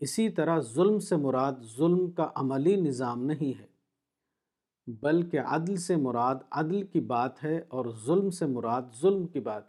اسی 0.00 0.30
طرح 0.30 0.60
ظلم 0.60 0.98
سے 0.98 1.16
مراد 1.16 1.52
ظلم 1.76 2.10
کا 2.10 2.30
عملی 2.34 2.76
نظام 2.76 3.24
نہیں 3.24 3.58
ہے۔ 3.58 3.66
بلکہ 4.86 5.40
عدل 5.40 5.76
سے 5.76 5.96
مراد 5.96 6.36
عدل 6.50 6.86
کی 6.86 7.00
بات 7.00 7.44
ہے 7.44 7.58
اور 7.68 7.86
ظلم 8.04 8.30
سے 8.30 8.46
مراد 8.46 8.82
ظلم 9.00 9.26
کی 9.26 9.40
بات۔ 9.40 9.64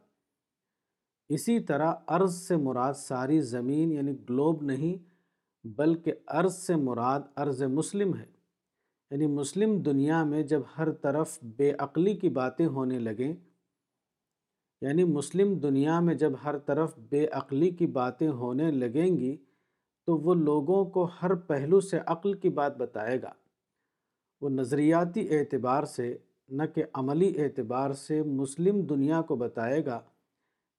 اسی 1.29 1.59
طرح 1.59 1.93
عرض 2.07 2.35
سے 2.35 2.57
مراد 2.57 2.93
ساری 2.93 3.41
زمین 3.41 3.91
یعنی 3.91 4.13
گلوب 4.29 4.63
نہیں 4.63 5.06
بلکہ 5.75 6.13
عرض 6.27 6.55
سے 6.55 6.75
مراد 6.75 7.19
عرض 7.35 7.63
مسلم 7.63 8.15
ہے۔ 8.17 8.25
یعنی 9.11 9.27
مسلم 9.27 9.81
دنیا 9.81 10.23
میں 10.23 10.43
جب 10.43 10.61
ہر 10.77 10.91
طرف 10.91 11.39
بے 11.43 11.73
عقلی 11.79 12.13
کی 12.13 12.29
باتیں 12.29 12.67
ہونے 12.67 12.99
لگیں 12.99 13.33
یعنی 14.81 15.03
مسلم 15.03 15.53
دنیا 15.53 15.99
میں 15.99 16.15
جب 16.15 16.31
ہر 16.43 16.57
طرف 16.57 16.97
بے 16.97 17.27
عقلی 17.27 17.69
کی 17.71 17.87
باتیں 17.87 18.29
ہونے 18.29 18.71
لگیں 18.71 19.17
گی، 19.17 19.37
تو 20.05 20.17
وہ 20.17 20.35
لوگوں 20.35 20.85
کو 20.85 21.09
ہر 21.21 21.35
پہلو 21.35 21.79
سے 21.79 21.99
عقل 22.05 22.33
کی 22.33 22.49
بات 22.49 22.77
بتائے 22.77 23.21
گا۔ 23.21 23.33
وہ 24.41 24.49
نظریاتی 24.49 25.37
اعتبار 25.37 25.83
سے، 25.83 26.17
نہ 26.49 26.63
کہ 26.75 26.83
عملی 26.93 27.41
اعتبار 27.41 27.93
سے 27.93 28.23
مسلم 28.23 28.81
دنیا 28.81 29.21
کو 29.21 29.35
بتائے 29.35 29.85
گا 29.85 30.01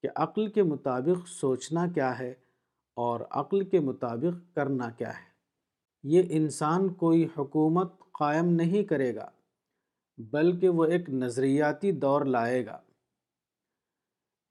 کہ 0.02 0.08
عقل 0.16 0.46
کے 0.50 0.62
مطابق 0.62 1.28
سوچنا 1.28 1.86
کیا 1.86 2.18
ہے۔ 2.18 2.34
اور 2.98 3.20
عقل 3.30 3.64
کے 3.64 3.80
مطابق 3.80 4.56
کرنا 4.56 4.90
کیا 4.90 5.10
ہے۔ 5.10 5.26
یہ 6.02 6.22
انسان 6.28 6.94
کوئی 6.94 7.28
حکومت 7.38 7.92
قائم 8.12 8.46
نہیں 8.46 8.82
کرے 8.84 9.14
گا، 9.14 9.30
بلکہ 10.18 10.68
وہ 10.68 10.84
ایک 10.84 11.10
نظریاتی 11.10 11.92
دور 11.92 12.24
لائے 12.24 12.66
گا۔ 12.66 12.80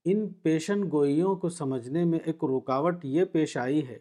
ان 0.04 0.28
پیشن 0.32 0.90
گوئیوں 0.92 1.36
کو 1.36 1.48
سمجھنے 1.48 2.04
میں 2.04 2.18
ایک 2.24 2.44
رکاوٹ 2.44 3.04
یہ 3.04 3.24
پیش 3.24 3.56
آئی 3.56 3.88
ہے 3.88 3.98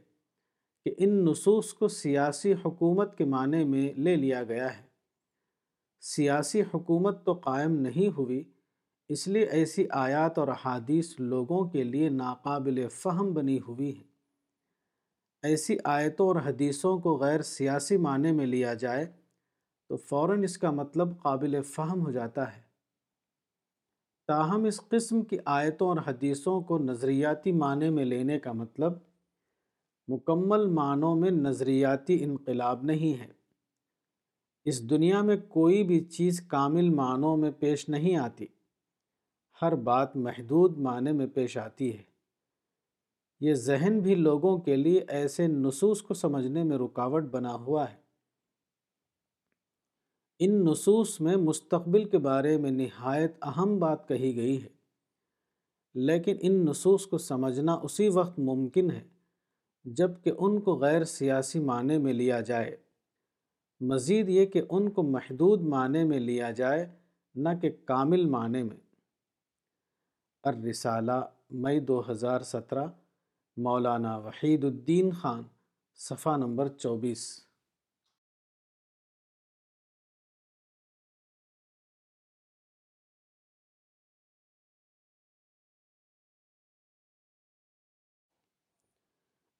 کہ 0.85 0.93
ان 0.97 1.25
نصوص 1.25 1.73
کو 1.73 1.87
سیاسی 1.87 2.53
حکومت 2.65 3.17
کے 3.17 3.25
معنی 3.25 3.63
میں 3.63 3.93
لے 3.93 4.15
لیا 4.15 4.43
گیا 4.43 4.77
ہے۔ 4.77 4.83
سیاسی 6.01 6.61
حکومت 6.61 7.25
تو 7.25 7.33
قائم 7.33 7.71
نہیں 7.71 8.07
ہوئی، 8.17 8.43
اس 9.09 9.27
لیے 9.27 9.43
ایسی 9.43 9.87
آیات 9.89 10.39
اور 10.39 10.47
احادیث 10.47 11.19
لوگوں 11.19 11.69
کے 11.69 11.83
لیے 11.83 12.09
ناقابل 12.09 12.87
فہم 12.87 13.33
بنی 13.33 13.59
ہوئی 13.67 13.95
ہیں۔ 13.97 14.16
ایسی 15.43 15.77
آیتوں 15.83 16.27
اور 16.27 16.35
حدیثوں 16.35 16.97
کو 16.97 17.17
غیر 17.17 17.41
سیاسی 17.41 17.97
معنی 17.97 18.31
میں 18.31 18.45
لیا 18.45 18.73
جائے 18.73 19.05
تو 19.89 19.97
فوراً 19.97 20.43
اس 20.43 20.57
کا 20.57 20.71
مطلب 20.71 21.09
قابل 21.21 21.61
فہم 21.61 22.05
ہو 22.05 22.11
جاتا 22.11 22.57
ہے۔ 22.57 22.61
تاہم، 24.27 24.63
اس 24.63 24.79
قسم 24.89 25.21
کی 25.21 25.37
آیتوں 25.45 25.87
اور 25.87 25.97
حدیثوں 26.07 26.61
کو 26.61 26.77
نظریاتی 26.77 27.51
معنی 27.51 27.89
میں 27.89 28.05
لینے 28.05 28.39
کا 28.39 28.51
مطلب 28.51 28.93
مکمل 30.07 30.65
معنوں 30.69 31.15
میں 31.15 31.31
نظریاتی 31.31 32.23
انقلاب 32.23 32.83
نہیں 32.83 33.19
ہے۔ 33.19 33.31
اس 34.65 34.89
دنیا 34.89 35.21
میں 35.21 35.37
کوئی 35.37 35.83
بھی 35.83 35.99
چیز 35.99 36.41
کامل 36.41 36.89
معنوں 36.89 37.37
میں 37.37 37.51
پیش 37.51 37.89
نہیں 37.89 38.15
آتی، 38.15 38.45
ہر 39.61 39.75
بات 39.75 40.15
محدود 40.15 40.77
معنی 40.77 41.11
میں 41.11 41.27
پیش 41.27 41.57
آتی 41.57 41.97
ہے۔ 41.97 42.03
یہ 43.41 43.53
ذہن 43.53 43.99
بھی 43.99 44.15
لوگوں 44.15 44.57
کے 44.57 44.75
لیے 44.75 45.03
ایسے 45.07 45.47
نصوص 45.47 46.01
کو 46.01 46.13
سمجھنے 46.13 46.63
میں 46.63 46.77
رکاوٹ 46.77 47.23
بنا 47.23 47.53
ہوا 47.55 47.91
ہے۔ 47.91 47.95
ان 50.39 50.65
نصوص 50.65 51.21
میں 51.21 51.35
مستقبل 51.35 52.03
کے 52.05 52.17
بارے 52.17 52.57
میں 52.57 52.71
نہایت 52.71 53.35
اہم 53.41 53.79
بات 53.79 54.07
کہی 54.07 54.35
گئی 54.35 54.63
ہے، 54.63 54.67
لیکن 55.95 56.35
ان 56.41 56.65
نصوص 56.65 57.05
کو 57.07 57.17
سمجھنا 57.17 57.73
اسی 57.73 58.09
وقت 58.09 58.39
ممکن 58.39 58.91
ہے 58.91 59.07
جبکہ 59.85 60.31
ان 60.37 60.59
کو 60.61 60.75
غیر 60.75 61.03
سیاسی 61.03 61.59
معنی 61.59 61.97
میں 61.97 62.13
لیا 62.13 62.41
جائے۔ 62.41 62.75
مزید 63.81 64.29
یہ 64.29 64.45
کہ 64.45 64.61
ان 64.69 64.89
کو 64.89 65.03
محدود 65.03 65.61
معنی 65.61 66.03
میں 66.03 66.19
لیا 66.19 66.51
جائے، 66.51 66.85
نہ 67.35 67.49
کہ 67.61 67.71
کامل 67.85 68.25
معنی 68.25 68.63
میں۔ 68.63 68.77
الرسالہ، 70.43 71.19
مئی 71.49 71.79
دو 71.79 72.01
ہزار 72.11 72.41
سترہ۔ 72.41 72.87
مولانا 73.57 74.17
وحید 74.17 74.63
الدین 74.63 75.11
خان، 75.11 75.43
صفحہ 75.95 76.37
نمبر 76.37 76.67
چوبیس۔ 76.67 77.47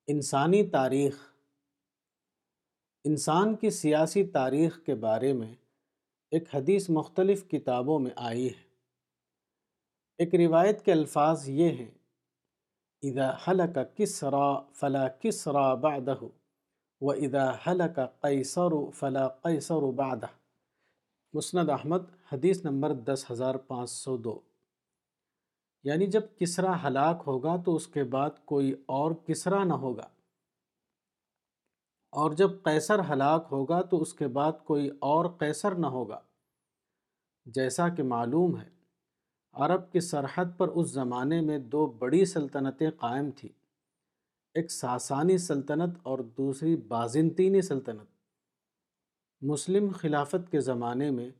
انسانی 0.06 0.70
تاریخ۔ 0.70 1.34
انسان 3.04 3.56
کی 3.56 3.70
سیاسی 3.70 4.26
تاریخ 4.26 4.84
کے 4.84 4.94
بارے 4.94 5.32
میں 5.32 5.54
ایک 6.30 6.54
حدیث 6.54 6.90
مختلف 6.90 7.48
کتابوں 7.48 7.98
میں 7.98 8.10
آئی 8.16 8.48
ہے۔ 8.48 8.62
ایک 10.18 10.34
روایت 10.34 10.84
کے 10.84 10.92
الفاظ 10.92 11.48
یہ 11.48 11.68
ہیں 11.68 11.97
اذا 13.02 13.36
حلق 13.48 13.96
کسرا 13.96 14.60
فلا 14.72 15.08
کسرا 15.08 15.74
بعدہ 15.74 16.16
و 17.00 17.10
اذا 17.10 17.50
حلق 17.66 17.98
قیصر 18.20 18.90
فلا 18.94 19.28
قیصر 19.28 19.90
بعدہ 19.96 20.26
مسند 21.32 21.70
احمد 21.70 22.02
حدیث 22.32 22.64
نمبر 22.64 22.94
دس 22.94 23.30
ہزار 23.30 23.54
پانچ 23.54 23.90
سو 23.90 24.16
دو. 24.16 24.40
یعنی 25.84 26.06
جب 26.06 26.22
کسرا 26.36 26.82
ہلاک 26.84 27.22
ہوگا 27.26 27.56
تو 27.56 27.76
اس 27.76 27.86
کے 27.86 28.04
بعد 28.04 28.30
کوئی 28.44 28.72
اور 28.86 29.12
کسرا 29.26 29.64
نہ 29.64 29.72
ہوگا. 29.72 30.08
اور 32.12 32.30
جب 32.30 32.50
قیصر 32.62 33.00
ہلاک 33.12 33.46
ہوگا 33.50 33.82
تو 33.82 34.02
اس 34.02 34.14
کے 34.14 34.28
بعد 34.28 34.52
کوئی 34.64 34.88
اور 34.88 35.24
قیصر 35.38 35.74
نہ 35.74 35.86
ہوگا. 35.86 36.20
جیسا 37.46 37.88
کہ 37.88 38.02
معلوم 38.02 38.60
ہے 38.60 38.77
عرب 39.58 39.92
کی 39.92 40.00
سرحد 40.00 40.44
پر 40.56 40.68
اس 40.68 40.90
زمانے 40.90 41.40
میں 41.40 41.58
دو 41.58 41.86
بڑی 41.86 42.24
سلطنتیں 42.24 42.90
قائم 42.90 43.30
تھیں۔ 43.36 43.50
ایک 44.54 44.70
ساسانی 44.70 45.38
سلطنت 45.38 45.98
اور 46.02 46.18
دوسری 46.18 46.76
بازنطینی 46.76 47.62
سلطنت۔ 47.62 48.06
مسلم 49.42 49.88
خلافت 49.92 50.50
کے 50.50 50.60
زمانے 50.60 51.10
میں 51.10 51.30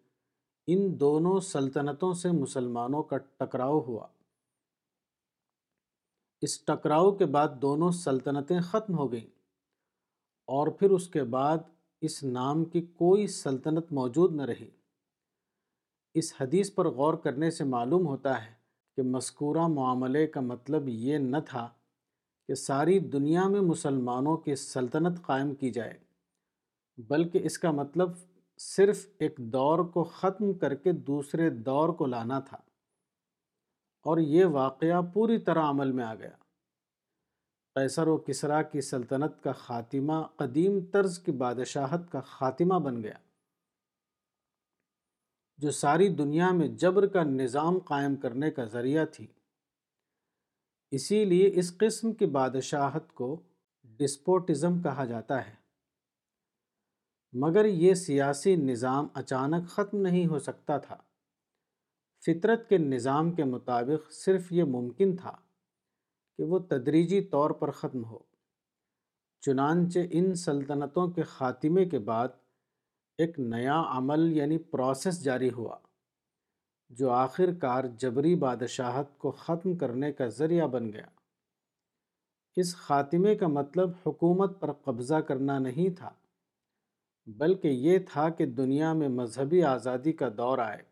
ان 0.66 1.00
دونوں 1.00 1.40
سلطنتوں 1.40 2.14
سے 2.14 2.30
مسلمانوں 2.30 3.02
کا 3.02 3.16
ٹکراؤ 3.16 3.80
ہوا۔ 3.80 4.06
اس 6.40 6.64
ٹکراؤ 6.64 7.10
کے 7.10 7.26
بعد 7.26 7.48
دونوں 7.62 7.90
سلطنتیں 7.90 8.60
ختم 8.60 8.98
ہو 8.98 9.12
گئیں 9.12 9.26
اور 10.46 10.66
پھر 10.66 10.90
اس 10.90 11.08
کے 11.08 11.24
بعد 11.24 11.58
اس 12.00 12.24
نام 12.24 12.64
کی 12.64 12.80
کوئی 12.80 13.26
سلطنت 13.26 13.92
موجود 13.92 14.34
نہ 14.34 14.42
رہی۔ 14.42 14.70
اس 16.18 16.34
حدیث 16.40 16.74
پر 16.74 16.88
غور 16.88 17.14
کرنے 17.14 17.50
سے 17.50 17.64
معلوم 17.64 18.06
ہوتا 18.06 18.46
ہے 18.46 18.50
کہ 18.96 19.02
مذکورہ 19.02 19.66
معاملے 19.66 20.26
کا 20.26 20.40
مطلب 20.40 20.88
یہ 20.88 21.18
نہ 21.18 21.36
تھا 21.46 21.68
کہ 22.48 22.54
ساری 22.54 22.98
دنیا 22.98 23.48
میں 23.48 23.60
مسلمانوں 23.60 24.36
کی 24.36 24.54
سلطنت 24.54 25.22
قائم 25.22 25.54
کی 25.54 25.70
جائے، 25.70 25.98
بلکہ 26.98 27.40
اس 27.42 27.58
کا 27.58 27.70
مطلب 27.70 28.10
صرف 28.58 29.06
ایک 29.18 29.34
دور 29.38 29.78
کو 29.78 30.04
ختم 30.04 30.52
کر 30.52 30.74
کے 30.74 30.92
دوسرے 30.92 31.50
دور 31.50 31.88
کو 31.88 32.06
لانا 32.06 32.40
تھا۔ 32.40 32.58
اور 34.02 34.18
یہ 34.18 34.44
واقعہ 34.44 35.02
پوری 35.02 35.38
طرح 35.38 35.70
عمل 35.70 35.92
میں 35.92 36.04
آ 36.04 36.14
گیا۔ 36.14 36.30
قیصر 37.74 38.06
و 38.06 38.16
کسرا 38.16 38.62
کی 38.62 38.80
سلطنت 38.80 39.42
کا 39.42 39.52
خاتمہ 39.52 40.26
قدیم 40.36 40.80
طرز 40.92 41.18
کی 41.18 41.32
بادشاہت 41.32 42.12
کا 42.12 42.20
خاتمہ 42.20 42.74
بن 42.74 43.02
گیا۔ 43.02 43.27
جو 45.59 45.70
ساری 45.70 46.09
دنیا 46.09 46.52
میں 46.52 46.68
جبر 46.68 47.06
کا 47.06 47.22
نظام 47.22 47.78
قائم 47.78 48.16
کرنے 48.16 48.50
کا 48.50 48.64
ذریعہ 48.64 49.04
تھی۔ 49.04 49.26
اسی 50.90 51.24
لیے 51.24 51.50
اس 51.54 51.78
قسم 51.78 52.12
کی 52.12 52.26
بادشاہت 52.26 53.14
کو 53.14 53.42
ڈسپوٹزم 53.84 54.82
کہا 54.82 55.04
جاتا 55.04 55.48
ہے۔ 55.48 55.54
مگر 57.32 57.64
یہ 57.64 57.94
سیاسی 57.94 58.56
نظام 58.56 59.06
اچانک 59.14 59.68
ختم 59.68 60.00
نہیں 60.00 60.26
ہو 60.26 60.38
سکتا 60.38 60.78
تھا۔ 60.78 60.96
فطرت 62.26 62.68
کے 62.68 62.78
نظام 62.78 63.32
کے 63.32 63.44
مطابق 63.44 64.12
صرف 64.12 64.52
یہ 64.52 64.64
ممکن 64.64 65.16
تھا 65.16 65.36
کہ 66.36 66.44
وہ 66.44 66.59
تدریجی 66.59 67.20
طور 67.20 67.50
پر 67.50 67.70
ختم 67.70 68.04
ہو۔ 68.04 68.18
چنانچہ 69.40 69.98
ان 70.11 70.34
سلطنتوں 70.34 71.09
کے 71.09 71.22
خاتمے 71.22 71.84
کے 71.84 71.98
بعد 71.98 72.28
ایک 73.18 73.38
نیا 73.38 73.82
عمل 73.86 74.36
یعنی 74.36 74.58
پروسیس 74.58 75.24
جاری 75.24 75.50
ہوا، 75.50 75.76
جو 76.90 77.10
آخر 77.10 77.54
کار 77.60 77.84
جبری 77.84 78.34
بادشاہت 78.34 79.18
کو 79.18 79.30
ختم 79.30 79.76
کرنے 79.76 80.12
کا 80.12 80.26
ذریعہ 80.26 80.66
بن 80.66 80.92
گیا۔ 80.92 81.06
اس 82.56 82.76
خاتمے 82.76 83.34
کا 83.34 83.46
مطلب 83.46 83.90
حکومت 84.06 84.60
پر 84.60 84.72
قبضہ 84.72 85.14
کرنا 85.14 85.58
نہیں 85.58 85.96
تھا، 85.96 86.10
بلکہ 87.26 87.68
یہ 87.68 87.98
تھا 88.12 88.28
کہ 88.28 88.46
دنیا 88.46 88.92
میں 88.92 89.08
مذہبی 89.08 89.62
آزادی 89.62 90.12
کا 90.12 90.28
دور 90.36 90.58
آئے 90.58 90.82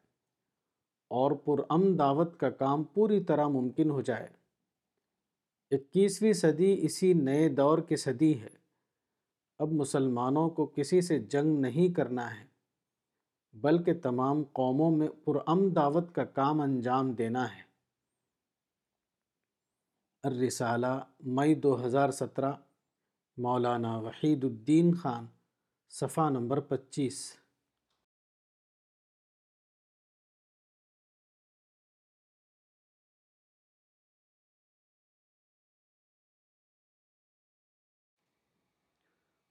اور 1.10 1.32
پرامن 1.32 1.98
دعوت 1.98 2.40
کا 2.40 2.50
کام 2.50 2.84
پوری 2.84 3.24
طرح 3.24 3.46
ممکن 3.48 3.90
ہو 3.90 4.00
جائے۔ 4.00 4.28
اکیسویں 5.70 6.32
صدی 6.32 6.76
اسی 6.82 7.12
نئے 7.12 7.48
دور 7.48 7.78
کی 7.78 7.96
صدی 7.96 8.40
ہے۔ 8.40 8.55
اب 9.58 9.72
مسلمانوں 9.72 10.50
کو 10.50 10.66
کسی 10.66 11.00
سے 11.00 11.18
جنگ 11.18 11.60
نہیں 11.60 11.94
کرنا 11.94 12.40
ہے، 12.40 12.44
بلکہ 13.52 13.92
تمام 14.02 14.42
قوموں 14.52 14.90
میں 14.90 15.08
پرام 15.24 15.68
دعوت 15.68 16.14
کا 16.14 16.24
کام 16.24 16.60
انجام 16.60 17.12
دینا 17.12 17.56
ہے۔ 17.56 17.62
الرسالہ 20.22 21.04
مئی 21.20 21.54
دو 21.54 21.86
ہزار 21.86 22.10
سترہ، 22.10 22.52
مولانا 23.36 23.98
وحید 23.98 24.44
الدین 24.44 24.94
خان، 24.94 25.26
صفحہ 25.90 26.30
نمبر 26.30 26.60
پچیس۔ 26.60 27.36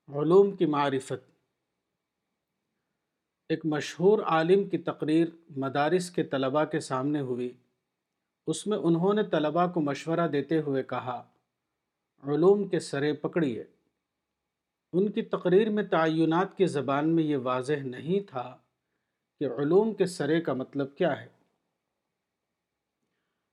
علوم 0.07 0.55
کی 0.55 0.65
معرفت۔ 0.65 1.31
ایک 3.49 3.65
مشہور 3.65 4.19
عالم 4.19 4.69
کی 4.69 4.77
تقریر 4.77 5.27
مدارس 5.49 6.11
کے 6.11 6.23
طلباء 6.23 6.65
کے 6.65 6.79
سامنے 6.79 7.19
ہوئی۔ 7.19 7.53
اس 8.47 8.67
میں 8.67 8.77
انہوں 8.77 9.13
نے 9.13 9.23
طلباء 9.23 9.67
کو 9.67 9.81
مشورہ 9.81 10.27
دیتے 10.27 10.61
ہوئے 10.61 10.83
کہا، 10.83 11.29
علوم 12.23 12.67
کے 12.67 12.79
سرے 12.79 13.13
پکڑیے۔ 13.13 13.63
ان 14.93 15.11
کی 15.11 15.21
تقریر 15.21 15.69
میں 15.69 15.83
تعینات 15.83 16.57
کی 16.57 16.65
زبان 16.65 17.15
میں 17.15 17.23
یہ 17.23 17.37
واضح 17.37 17.79
نہیں 17.83 18.29
تھا 18.29 18.57
کہ 19.39 19.45
علوم 19.45 19.93
کے 19.93 20.05
سرے 20.05 20.41
کا 20.41 20.53
مطلب 20.53 20.95
کیا 20.97 21.21
ہے۔ 21.21 21.27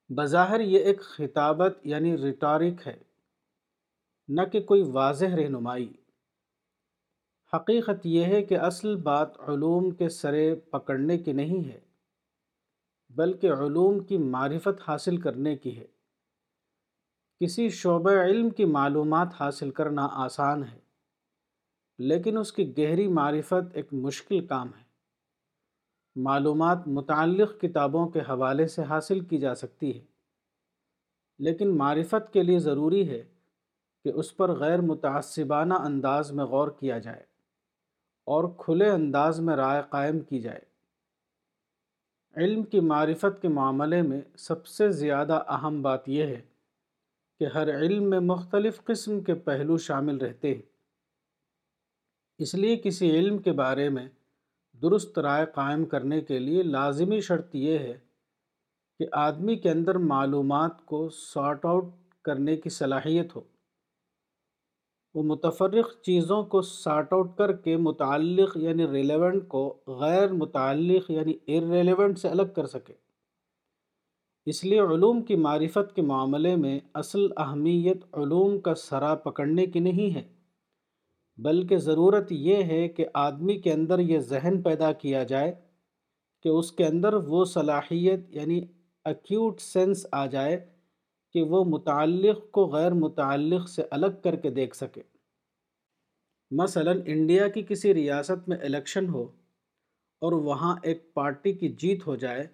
بظاہر 0.09 0.61
یہ 0.61 0.79
ایک 0.79 1.01
خطابت 1.01 1.79
یعنی 1.85 2.17
ریٹارک 2.17 2.87
ہے، 2.87 2.99
نہ 4.29 4.43
کہ 4.53 4.61
کوئی 4.61 4.83
واضح 4.83 5.27
رہنمائی۔ 5.27 5.93
حقیقت 7.53 8.07
یہ 8.07 8.25
ہے 8.25 8.43
کہ 8.43 8.59
اصل 8.59 8.95
بات 8.97 9.41
علوم 9.41 9.91
کے 9.91 10.09
سرے 10.09 10.55
پکڑنے 10.55 11.19
کی 11.19 11.33
نہیں 11.33 11.65
ہے، 11.69 11.81
بلکہ 13.11 13.53
علوم 13.53 13.99
کی 14.01 14.19
معرفت 14.19 14.89
حاصل 14.89 15.17
کرنے 15.17 15.57
کی 15.57 15.77
ہے۔ 15.79 15.87
کسی 17.41 17.69
شعبہ 17.69 18.11
علم 18.11 18.51
کی 18.51 18.65
معلومات 18.65 19.29
حاصل 19.41 19.71
کرنا 19.71 20.07
آسان 20.13 20.63
ہے، 20.65 20.79
لیکن 21.99 22.39
اس 22.39 22.53
کی 22.53 22.79
گہری 22.79 23.07
معرفت 23.09 23.75
ایک 23.75 23.93
مشکل 23.93 24.47
کام 24.47 24.69
ہے۔ 24.69 24.85
معلومات 26.17 26.89
متعلق 26.89 27.61
کتابوں 27.61 28.09
کے 28.09 28.21
حوالے 28.21 28.67
سے 28.67 28.83
حاصل 28.83 29.21
کی 29.21 29.39
جا 29.39 29.55
سکتی 29.55 29.99
ہے، 29.99 30.05
لیکن 31.41 31.77
معرفت 31.77 32.33
کے 32.33 32.43
لیے 32.43 32.59
ضروری 32.59 33.09
ہے 33.09 33.23
کہ 34.05 34.13
اس 34.15 34.37
پر 34.37 34.53
غیر 34.53 34.81
متعصبانہ 34.81 35.75
انداز 35.75 36.33
میں 36.33 36.45
غور 36.45 36.69
کیا 36.69 36.99
جائے۔ 36.99 37.32
اور 38.25 38.45
کھلے 38.59 38.91
انداز 38.91 39.41
میں 39.41 39.57
رائے 39.57 39.83
قائم 39.91 40.21
کی 40.21 40.41
جائے۔ 40.41 40.61
علم 42.37 42.63
کی 42.63 42.81
معرفت 42.81 43.43
کے 43.43 43.49
معاملے 43.49 44.03
میں 44.03 44.21
سب 44.37 44.67
سے 44.67 44.91
زیادہ 44.91 45.43
اہم 45.49 45.83
بات 45.83 46.09
یہ 46.09 46.23
ہے 46.23 46.41
کہ 47.41 47.47
ہر 47.47 47.77
علم 47.77 48.11
میں 48.11 48.21
مختلف 48.21 48.85
قسم 48.85 49.21
کے 49.21 49.35
پہلو 49.35 49.79
شامل 49.79 50.17
رہتے 50.17 50.55
ہیں۔ 50.55 50.63
اس 52.39 52.55
لیے 52.55 52.77
کسی 52.77 53.11
علم 53.11 53.39
کے 53.39 53.53
بارے 53.53 53.89
میں 53.89 54.09
درست 54.83 55.19
رائے 55.19 55.47
قائم 55.55 55.85
کرنے 55.85 56.21
کے 56.21 56.39
لیے 56.39 56.63
لازمی 56.63 57.21
شرط 57.21 57.55
یہ 57.55 57.79
ہے 57.79 57.99
کہ 58.99 59.07
آدمی 59.13 59.57
کے 59.57 59.71
اندر 59.71 59.95
معلومات 59.95 60.87
کو 60.87 61.09
سارٹ 61.09 61.65
آؤٹ 61.65 61.85
کرنے 62.23 62.57
کی 62.57 62.71
صلاحیت 62.71 63.37
ہو۔ 63.37 63.41
وہ 65.15 65.23
متفرق 65.23 66.03
چیزوں 66.03 66.43
کو 66.43 66.63
سارٹ 66.63 67.13
آؤٹ 67.13 67.37
کر 67.39 67.53
کے 67.53 67.77
متعلق 67.77 68.57
یعنی 68.57 68.87
ریلیونٹ 68.87 69.49
کو 69.49 69.83
غیر 69.87 70.33
متعلق 70.33 71.11
یعنی 71.11 71.33
ارریلیونٹ 71.49 72.19
سے 72.19 72.29
الگ 72.29 72.53
کر 72.57 72.67
سکے۔ 72.67 72.93
اس 74.47 74.65
لیے 74.65 74.81
علوم 74.81 75.23
کی 75.23 75.35
معرفت 75.35 75.95
کے 75.97 76.03
معاملے 76.03 76.57
میں 76.57 76.81
اصل 76.95 77.27
اہمیت 77.37 78.05
علوم 78.13 78.61
کا 78.61 78.75
سرا 78.75 79.15
پکڑنے 79.15 79.67
کی 79.67 79.79
نہیں 79.79 80.15
ہے، 80.15 80.23
بلکہ 81.39 81.77
ضرورت 81.77 82.33
یہ 82.33 82.63
ہے 82.63 82.89
کہ 82.89 83.07
آدمی 83.15 83.57
کے 83.57 83.73
اندر 83.73 83.99
یہ 83.99 84.19
ذہن 84.19 84.63
پیدا 84.63 84.93
کیا 84.93 85.23
جائے 85.23 85.55
کہ 86.43 86.49
اس 86.49 86.73
کے 86.73 86.87
اندر 86.87 87.15
وہ 87.15 87.45
صلاحیت 87.45 88.21
یعنی 88.29 88.61
ایکیوٹ 89.05 89.61
سینس 89.61 90.07
آ 90.13 90.27
جائے 90.27 90.72
کہ 91.35 91.43
وہ 91.43 91.65
متعلق 91.65 92.51
کو 92.51 92.67
غیر 92.67 92.93
متعلق 92.93 93.69
سے 93.69 93.83
الگ 93.91 94.21
کر 94.25 94.37
کے 94.37 94.51
دیکھ 94.51 94.77
سکے۔ 94.77 95.03
مثلا 96.51 96.93
انڈیا 97.07 97.49
کی 97.49 97.63
کسی 97.63 97.95
ریاست 97.95 98.49
میں 98.49 98.57
الیکشن 98.57 99.09
ہو 99.09 99.23
اور 100.23 100.33
وہاں 100.33 100.77
ایک 100.83 101.15
پارٹی 101.15 101.53
کی 101.53 101.69
جیت 101.69 102.07
ہو 102.07 102.17
جائے، 102.17 102.47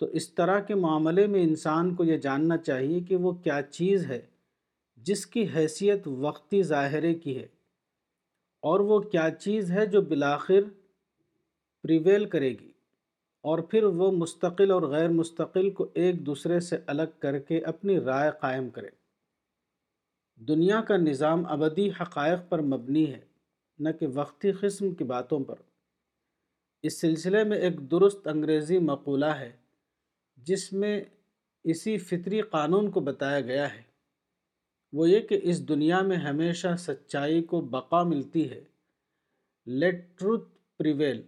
تو 0.00 0.06
اس 0.06 0.34
طرح 0.34 0.60
کے 0.60 0.74
معاملے 0.74 1.26
میں 1.26 1.42
انسان 1.42 1.94
کو 1.94 2.04
یہ 2.04 2.16
جاننا 2.16 2.56
چاہیے 2.56 3.00
کہ 3.00 3.16
وہ 3.16 3.32
کیا 3.32 3.62
چیز 3.62 4.06
ہے 4.06 4.26
جس 4.96 5.26
کی 5.26 5.46
حیثیت 5.56 6.08
وقتی 6.08 6.62
ظاہرے 6.62 7.14
کی 7.14 7.36
ہے 7.38 7.46
اور 8.62 8.80
وہ 8.80 9.00
کیا 9.00 9.30
چیز 9.30 9.72
ہے 9.72 9.86
جو 9.86 10.02
بلاخر 10.02 10.60
پریویل 11.82 12.24
کرے 12.24 12.50
گی۔ 12.50 12.72
اور 13.46 13.58
پھر 13.58 13.84
وہ 13.84 14.12
مستقل 14.12 14.70
اور 14.70 14.82
غیر 14.82 15.08
مستقل 15.08 15.70
کو 15.70 15.88
ایک 15.94 16.26
دوسرے 16.26 16.60
سے 16.60 16.76
الگ 16.86 17.02
کر 17.18 17.38
کے 17.38 17.60
اپنی 17.60 18.00
رائے 18.00 18.30
قائم 18.40 18.70
کرے۔ 18.70 18.88
دنیا 20.36 20.80
کا 20.80 20.96
نظام 20.96 21.46
ابدی 21.46 21.90
حقائق 21.90 22.38
پر 22.48 22.60
مبنی 22.60 23.12
ہے، 23.12 23.20
نہ 23.78 23.88
کہ 24.00 24.06
وقتی 24.14 24.52
قسم 24.52 24.94
کی 24.94 25.04
باتوں 25.04 25.40
پر۔ 25.40 25.54
اس 26.82 27.00
سلسلے 27.00 27.44
میں 27.44 27.58
ایک 27.58 27.90
درست 27.90 28.26
انگریزی 28.26 28.78
مقولہ 28.78 29.26
ہے، 29.26 29.52
جس 30.36 30.72
میں 30.72 31.04
اسی 31.64 31.98
فطری 31.98 32.40
قانون 32.40 32.90
کو 32.90 33.00
بتایا 33.00 33.40
گیا 33.40 33.74
ہے۔ 33.74 33.82
وہ 34.92 35.10
یہ 35.10 35.20
کہ 35.20 35.40
اس 35.42 35.68
دنیا 35.68 36.02
میں 36.02 36.16
ہمیشہ 36.16 36.68
سچائی 36.78 37.42
کو 37.42 37.60
بقا 37.60 38.02
ملتی 38.02 38.50
ہے۔ 38.50 38.64
لیٹ 39.66 40.18
ٹروتھ 40.18 40.48
پریویل 40.78 41.22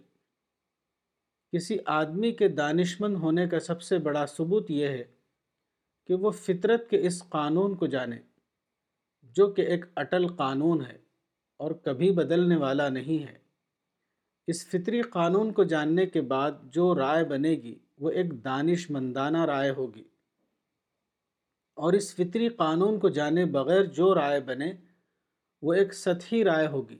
کسی 1.53 1.77
آدمی 1.85 2.31
کے 2.31 2.47
دانشمند 2.47 3.15
ہونے 3.15 3.47
کا 3.47 3.59
سب 3.59 3.81
سے 3.81 3.97
بڑا 3.97 4.25
ثبوت 4.25 4.71
یہ 4.71 4.87
ہے 4.87 5.03
کہ 6.07 6.13
وہ 6.13 6.31
فطرت 6.31 6.89
کے 6.89 7.07
اس 7.07 7.23
قانون 7.29 7.75
کو 7.75 7.87
جانے، 7.87 8.19
جو 9.23 9.51
کہ 9.51 9.61
ایک 9.61 9.85
اٹل 9.95 10.27
قانون 10.27 10.85
ہے 10.85 10.97
اور 11.57 11.71
کبھی 11.71 12.11
بدلنے 12.11 12.55
والا 12.55 12.89
نہیں 12.89 13.27
ہے۔ 13.27 13.37
اس 14.47 14.67
فطری 14.67 15.01
قانون 15.01 15.53
کو 15.53 15.63
جاننے 15.63 16.05
کے 16.05 16.21
بعد 16.21 16.51
جو 16.63 16.95
رائے 16.95 17.23
بنے 17.23 17.51
گی، 17.51 17.79
وہ 17.99 18.09
ایک 18.09 18.43
دانش 18.43 18.91
مندانہ 18.91 19.45
رائے 19.45 19.69
ہوگی۔ 19.69 20.03
اور 21.75 21.93
اس 21.93 22.15
فطری 22.15 22.49
قانون 22.49 22.99
کو 22.99 23.09
جانے 23.09 23.45
بغیر 23.45 23.83
جو 23.83 24.15
رائے 24.15 24.39
بنے، 24.39 24.73
وہ 25.61 25.73
ایک 25.73 25.93
سطحی 25.93 26.43
رائے 26.43 26.67
ہوگی، 26.67 26.99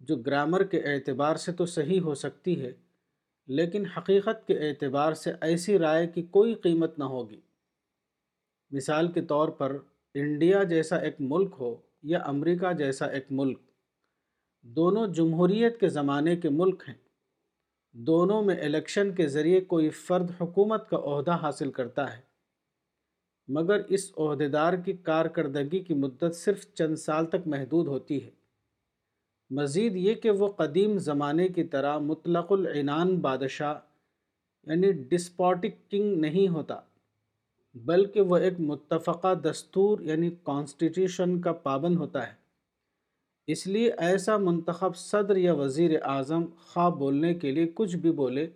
جو 0.00 0.16
گرامر 0.16 0.64
کے 0.64 0.80
اعتبار 0.80 1.36
سے 1.36 1.52
تو 1.52 1.66
صحیح 1.66 2.00
ہو 2.00 2.14
سکتی 2.14 2.64
ہے۔ 2.64 2.72
لیکن 3.50 3.86
حقیقت 3.86 4.46
کے 4.46 4.68
اعتبار 4.68 5.12
سے 5.12 5.32
ایسی 5.40 5.78
رائے 5.78 6.06
کی 6.06 6.22
کوئی 6.22 6.54
قیمت 6.54 6.98
نہ 6.98 7.04
ہوگی۔ 7.04 7.40
مثال 8.70 9.12
کے 9.12 9.20
طور 9.20 9.48
پر، 9.48 9.76
انڈیا 10.14 10.62
جیسا 10.62 10.96
ایک 10.96 11.14
ملک 11.18 11.54
ہو 11.60 11.76
یا 12.02 12.18
امریکہ 12.18 12.72
جیسا 12.72 13.06
ایک 13.06 13.26
ملک، 13.30 13.58
دونوں 14.62 15.06
جمہوریت 15.06 15.80
کے 15.80 15.88
زمانے 15.88 16.36
کے 16.36 16.48
ملک 16.48 16.82
ہیں۔ 16.88 16.94
دونوں 17.92 18.42
میں 18.42 18.56
الیکشن 18.56 19.14
کے 19.14 19.26
ذریعے 19.26 19.60
کوئی 19.60 19.90
فرد 19.90 20.30
حکومت 20.40 20.90
کا 20.90 20.96
عہدہ 20.96 21.38
حاصل 21.42 21.70
کرتا 21.70 22.16
ہے۔ 22.16 22.22
مگر 23.48 23.80
اس 23.88 24.12
عہدیدار 24.16 24.72
کی 24.72 24.92
کارکردگی 24.92 25.78
کی 25.78 25.94
مدت 25.94 26.34
صرف 26.34 26.74
چند 26.74 26.96
سال 26.96 27.26
تک 27.26 27.46
محدود 27.46 27.86
ہوتی 27.86 28.24
ہے۔ 28.24 28.39
مزید 29.50 29.96
یہ 29.96 30.14
کہ 30.14 30.30
وہ 30.30 30.48
قدیم 30.48 30.98
زمانے 30.98 31.48
کی 31.48 31.64
طرح 31.64 31.98
مطلق 31.98 32.52
العنان 32.52 33.14
بادشاہ 33.20 33.78
یعنی 34.66 34.90
ڈسپوٹک 35.10 35.90
کنگ 35.90 36.20
نہیں 36.20 36.48
ہوتا، 36.48 36.80
بلکہ 37.74 38.20
وہ 38.20 38.36
ایک 38.36 38.60
متفقہ 38.60 39.34
دستور 39.34 40.00
یعنی 40.00 40.30
کانسٹیٹیوشن 40.44 41.40
کا 41.40 41.52
پابند 41.62 41.96
ہوتا 41.96 42.26
ہے۔ 42.26 42.38
اس 43.48 43.66
لیے 43.66 43.90
ایسا 43.98 44.36
منتخب 44.36 44.96
صدر 44.96 45.36
یا 45.36 45.54
وزیر 45.54 45.90
اعظم 46.02 46.44
خواب 46.64 46.98
بولنے 46.98 47.34
کے 47.34 47.50
لیے 47.50 47.66
کچھ 47.74 47.96
بھی 47.96 48.12
بولے، 48.12 48.46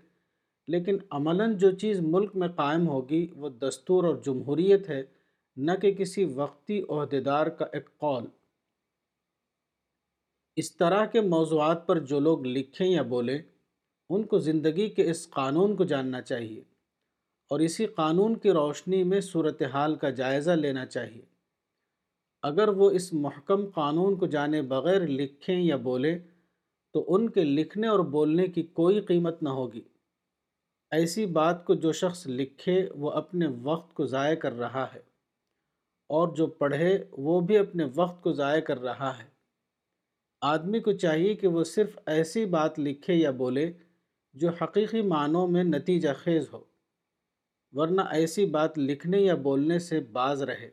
لیکن 0.68 0.96
عملاً 1.10 1.56
جو 1.56 1.70
چیز 1.70 2.00
ملک 2.00 2.36
میں 2.36 2.48
قائم 2.48 2.86
ہوگی 2.88 3.26
وہ 3.36 3.48
دستور 3.60 4.04
اور 4.04 4.16
جمہوریت 4.24 4.88
ہے، 4.88 5.02
نہ 5.56 5.72
کہ 5.82 5.92
کسی 5.92 6.24
وقتی 6.34 6.80
عہدیدار 6.88 7.46
کا 7.46 7.66
ایک 7.72 7.88
قول۔ 7.98 8.24
اس 10.56 10.76
طرح 10.76 11.06
کے 11.06 11.20
موضوعات 11.20 11.86
پر 11.86 11.98
جو 11.98 12.20
لوگ 12.20 12.47
لکھیں 12.47 12.86
یا 12.86 13.02
بولیں، 13.02 13.39
ان 14.10 14.22
کو 14.22 14.39
زندگی 14.39 14.89
کے 14.89 15.10
اس 15.10 15.31
قانون 15.31 15.76
کو 15.76 15.85
جاننا 15.85 16.22
چاہیے 16.22 16.60
اور 17.51 17.60
اسی 17.60 17.86
قانون 17.86 18.39
کی 18.39 18.51
روشنی 18.51 19.05
میں 19.05 19.20
صورتحال 19.20 19.94
کا 19.94 20.10
جائزہ 20.10 20.51
لینا 20.51 20.86
چاہیے۔ 20.86 21.22
اگر 22.43 22.68
وہ 22.68 22.90
اس 22.90 23.12
محکم 23.12 23.66
قانون 23.66 24.16
کو 24.16 24.26
جانے 24.26 24.62
بغیر 24.62 25.01
لکھیں 25.01 25.60
یا 25.60 25.76
بولیں، 25.76 26.18
تو 26.93 27.05
ان 27.09 27.31
کے 27.31 27.44
لکھنے 27.44 27.86
اور 27.86 27.98
بولنے 27.98 28.47
کی 28.47 28.62
کوئی 28.62 29.01
قیمت 29.01 29.43
نہ 29.43 29.48
ہوگی۔ 29.48 29.82
ایسی 30.90 31.26
بات 31.26 31.64
کو 31.64 31.74
جو 31.74 31.93
شخص 31.93 32.26
لکھے، 32.26 32.89
وہ 32.97 33.10
اپنے 33.10 33.47
وقت 33.62 33.94
کو 33.94 34.06
ضائع 34.06 34.35
کر 34.35 34.52
رہا 34.52 34.86
ہے 34.94 35.01
اور 36.09 36.28
جو 36.28 36.47
پڑھے، 36.47 37.05
وہ 37.12 37.40
بھی 37.40 37.59
اپنے 37.59 37.85
وقت 37.94 38.22
کو 38.22 38.32
ضائع 38.32 38.60
کر 38.60 38.81
رہا 38.81 39.18
ہے۔ 39.18 39.34
آدمی 40.44 40.80
کو 40.80 40.92
چاہیے 40.92 41.34
کہ 41.34 41.46
وہ 41.46 41.64
صرف 41.64 41.98
ایسی 42.06 42.46
بات 42.46 42.78
لکھے 42.78 43.14
یا 43.14 43.30
بولے 43.30 43.72
جو 44.32 44.48
حقیقی 44.48 45.02
معنوں 45.02 45.46
میں 45.48 45.64
نتیجہ 45.64 46.08
خیز 46.18 46.46
ہو، 46.52 46.64
ورنہ 47.72 48.00
ایسی 48.00 48.46
بات 48.46 48.78
لکھنے 48.78 49.20
یا 49.20 49.34
بولنے 49.34 49.78
سے 49.78 50.00
باز 50.00 50.42
رہے۔ 50.42 50.70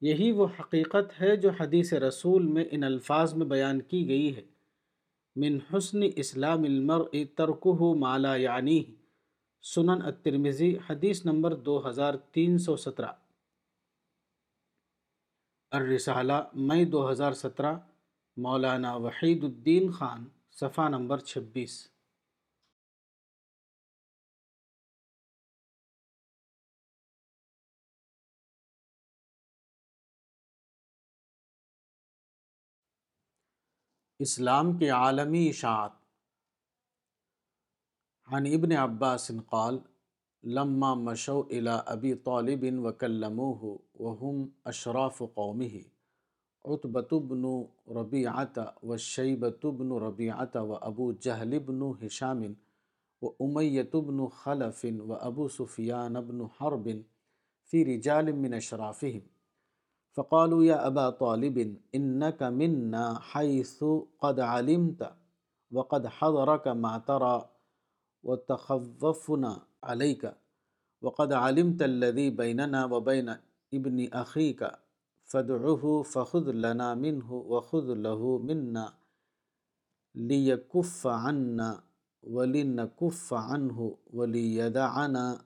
یہی 0.00 0.32
وہ 0.32 0.46
حقیقت 0.60 1.20
ہے 1.20 1.36
جو 1.36 1.50
حدیث 1.60 1.92
رسول 1.92 2.46
میں 2.46 2.64
ان 2.70 2.84
الفاظ 2.84 3.34
میں 3.34 3.46
بیان 3.46 3.82
کی 3.82 4.08
گئی 4.08 4.36
ہے۔ 4.36 4.42
من 5.36 5.58
حسن 5.72 6.00
اسلام 6.16 6.62
المرء 6.62 7.24
ترکہ 7.36 7.94
مالا 7.94 8.36
یعنی 8.36 8.84
سنن 9.62 10.02
الترمذی، 10.04 10.78
حدیث 10.90 11.26
نمبر 11.26 11.54
دو 11.54 11.88
ہزار 11.88 12.14
تین 12.14 12.58
سو 12.58 12.76
سترہ۔ 12.76 13.12
الرسالہ، 15.70 16.42
مئی 16.54 16.84
دو 16.84 17.10
ہزار 17.10 17.32
سترہ۔ 17.32 17.76
مولانا 18.42 18.94
وحید 18.94 19.44
الدین 19.44 19.92
خان، 19.92 20.28
صفحہ 20.50 20.88
نمبر 20.88 21.18
چھبیس۔ 21.18 21.88
اسلام 34.18 34.78
کے 34.78 34.90
عالمی 34.90 35.48
اشاعت۔ 35.48 35.92
عن 38.24 38.46
ابن 38.46 38.72
عباس 38.72 39.32
قال، 39.50 39.78
لما 40.42 40.94
مشو 40.94 41.40
الى 41.40 41.76
ابی 41.86 42.14
طالب 42.14 42.86
وکلموه 42.86 43.76
وهم 43.94 44.48
اشراف 44.64 45.22
قومه۔ 45.34 45.97
عتبة 46.68 47.20
بن 47.20 47.68
ربيعة 47.88 48.56
والشيبة 48.82 49.60
بن 49.64 49.92
ربيعة 49.92 50.54
وأبو 50.56 51.12
جهل 51.12 51.60
بن 51.60 51.80
هشام 52.02 52.56
وأمية 53.22 53.90
بن 53.94 54.28
خلف 54.28 54.80
وأبو 55.08 55.48
سفيان 55.48 56.20
بن 56.20 56.48
حرب 56.48 57.02
في 57.64 57.82
رجال 57.82 58.36
من 58.36 58.54
أشرافهم 58.54 59.22
فقالوا 60.12 60.64
يا 60.64 60.86
أبا 60.86 61.10
طالب 61.10 61.76
إنك 61.94 62.42
منا 62.42 63.18
حيث 63.18 63.84
قد 64.18 64.40
علمت 64.40 65.12
وقد 65.72 66.06
حضرك 66.06 66.68
ما 66.68 66.98
ترى 66.98 67.50
وتخوفنا 68.22 69.52
عليك 69.82 70.34
وقد 71.02 71.32
علمت 71.32 71.82
الذي 71.82 72.30
بيننا 72.30 72.84
وبين 72.84 73.36
ابن 73.74 74.08
أخيك 74.12 74.70
فادعه 75.28 76.02
فخذ 76.02 76.50
لنا 76.50 76.94
منه 76.94 77.32
وخذ 77.32 77.94
له 77.94 78.38
منا 78.38 78.94
ليكف 80.14 81.06
عنا 81.06 81.82
ولنكف 82.22 83.34
عنه 83.34 83.98
وليدعنا 84.12 85.44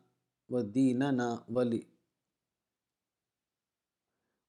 وديننا 0.49 1.45
ولي 1.49 1.87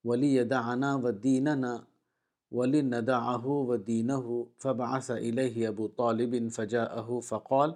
وليدعنا 0.03 0.95
وديننا 0.95 1.87
ولندعه 2.51 3.47
ودينه 3.47 4.47
فبعث 4.57 5.11
إليه 5.11 5.67
أبو 5.67 5.87
طالب 5.87 6.47
فجاءه 6.47 7.19
فقال 7.19 7.75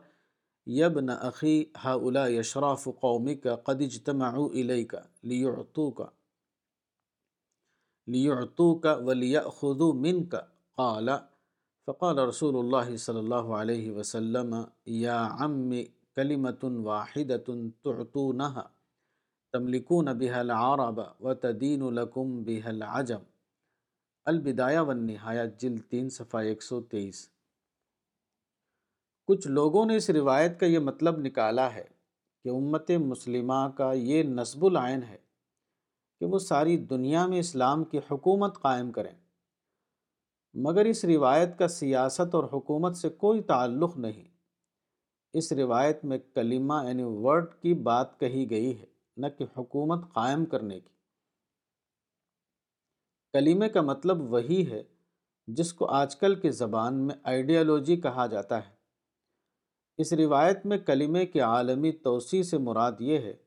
يبن 0.68 1.10
أخي، 1.10 1.72
هؤلاء 1.76 2.30
يشراف 2.32 2.90
قومك 2.90 3.48
قد 3.48 3.82
اجتمعوا 3.82 4.50
إليك 4.50 5.02
ليعطوك 5.24 6.17
ليعطوك 8.08 8.86
وليأخذوا 8.86 9.94
منك۔ 9.94 10.36
قال، 10.76 11.10
فقال 11.86 12.20
رسول 12.20 12.56
الله 12.56 12.96
صلى 12.98 13.20
الله 13.20 13.56
عليه 13.56 14.00
وسلم، 14.00 14.56
يا 14.88 15.28
عم 15.32 15.72
كلمة 16.16 16.84
واحدة 16.84 17.54
تعطونها۔ 17.84 18.62
تملكون 19.52 20.06
بها 20.06 20.40
العرب 20.40 21.00
وتدين 21.20 21.94
لكم 21.94 22.44
بها 22.44 22.70
العجم۔ 22.70 23.20
البدایہ 24.26 24.80
والنہایہ 24.80 25.42
جلد 25.58 25.80
تین، 25.90 26.10
صفحہ 26.10 26.40
ایک 26.40 26.64
سو 26.64 26.82
تیئیس۔ 26.82 27.30
کچھ 29.28 29.48
لوگوں 29.48 29.86
نے 29.86 29.96
اس 29.96 30.10
روایت 30.10 30.60
کا 30.60 30.66
یہ 30.66 30.80
مطلب 30.80 31.20
نکالا 31.20 31.74
ہے 31.74 31.86
کہ 32.44 32.50
امت 32.50 32.92
مسلمہ 32.92 33.70
کا 33.78 33.94
یہ 33.94 34.24
نصب 34.24 34.66
العین 34.66 35.04
ہے 35.04 35.27
کہ 36.20 36.26
وہ 36.26 36.40
ساری 36.40 36.78
دنیا 36.78 37.28
میں 37.28 37.40
اسلام 37.40 37.84
کی 37.84 38.00
حکومت 38.12 38.62
قائم 38.62 38.92
کریں۔ 38.92 39.14
مگر 40.54 40.86
اس 40.86 41.06
روایت 41.06 41.60
کا 41.60 41.68
سیاست 41.68 42.36
اور 42.36 42.44
حکومت 42.44 42.96
سے 42.96 43.10
کوئی 43.10 43.42
تعلق 43.42 43.98
نہیں۔ 43.98 44.28
اس 45.34 45.52
روایت 45.52 46.06
میں 46.06 46.18
کلمہ 46.18 46.74
یعنی 46.88 47.04
ورڈ 47.06 47.46
کی 47.62 47.74
بات 47.74 48.20
کہی 48.20 48.50
گئی 48.50 48.80
ہے، 48.80 48.86
نہ 49.18 49.28
کہ 49.38 49.46
حکومت 49.58 50.14
قائم 50.14 50.46
کرنے 50.46 50.80
کی۔ 50.80 50.98
کلیمے 53.34 53.70
کا 53.70 53.82
مطلب 53.82 54.32
وہی 54.32 54.72
ہے 54.72 54.84
جس 55.48 55.74
کو 55.74 55.86
آج 55.86 56.16
کل 56.16 56.40
کی 56.40 56.50
زبان 56.50 57.08
میں 57.08 57.16
آئیڈیالوجی 57.24 57.96
کہا 57.96 58.26
جاتا 58.26 58.70
ہے۔ 58.70 58.78
اس 59.98 60.14
روایت 60.14 60.66
میں 60.66 60.78
کلمے 60.78 61.26
کے 61.26 61.40
عالمی 61.40 61.92
توسیع 61.92 62.44
سے 62.44 62.58
مراد 62.58 62.92
یہ 63.00 63.18
ہے 63.18 63.47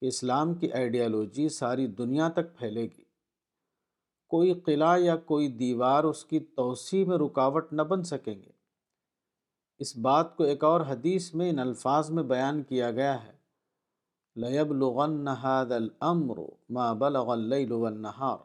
کہ 0.00 0.06
اسلام 0.06 0.54
کی 0.54 0.72
آئیڈیالوجی 0.72 1.48
ساری 1.48 1.86
دنیا 1.86 2.28
تک 2.28 2.56
پھیلے 2.58 2.82
گی۔ 2.82 3.04
کوئی 4.28 4.54
قلعہ 4.54 4.98
یا 5.00 5.16
کوئی 5.16 5.48
دیوار 5.48 6.04
اس 6.04 6.24
کی 6.24 6.40
توسیع 6.40 7.04
میں 7.04 7.18
رکاوٹ 7.18 7.72
نہ 7.72 7.82
بن 7.82 8.02
سکیں 8.02 8.34
گے۔ 8.34 8.50
اس 9.78 9.96
بات 9.96 10.36
کو 10.36 10.44
ایک 10.44 10.64
اور 10.64 10.80
حدیث 10.80 11.34
میں 11.34 11.50
ان 11.50 11.58
الفاظ 11.58 12.10
میں 12.10 12.22
بیان 12.22 12.62
کیا 12.62 12.90
گیا 12.90 13.24
ہے۔ 13.24 13.40
لَيَبْلُغَنَّ 14.36 15.30
هَذَا 15.30 15.76
الْأَمْرُ 15.76 16.44
مَا 16.68 16.92
بَلَغَ 16.92 17.32
اللَّيْلُ 17.32 17.72
وَالنَّهَارُ 17.72 18.40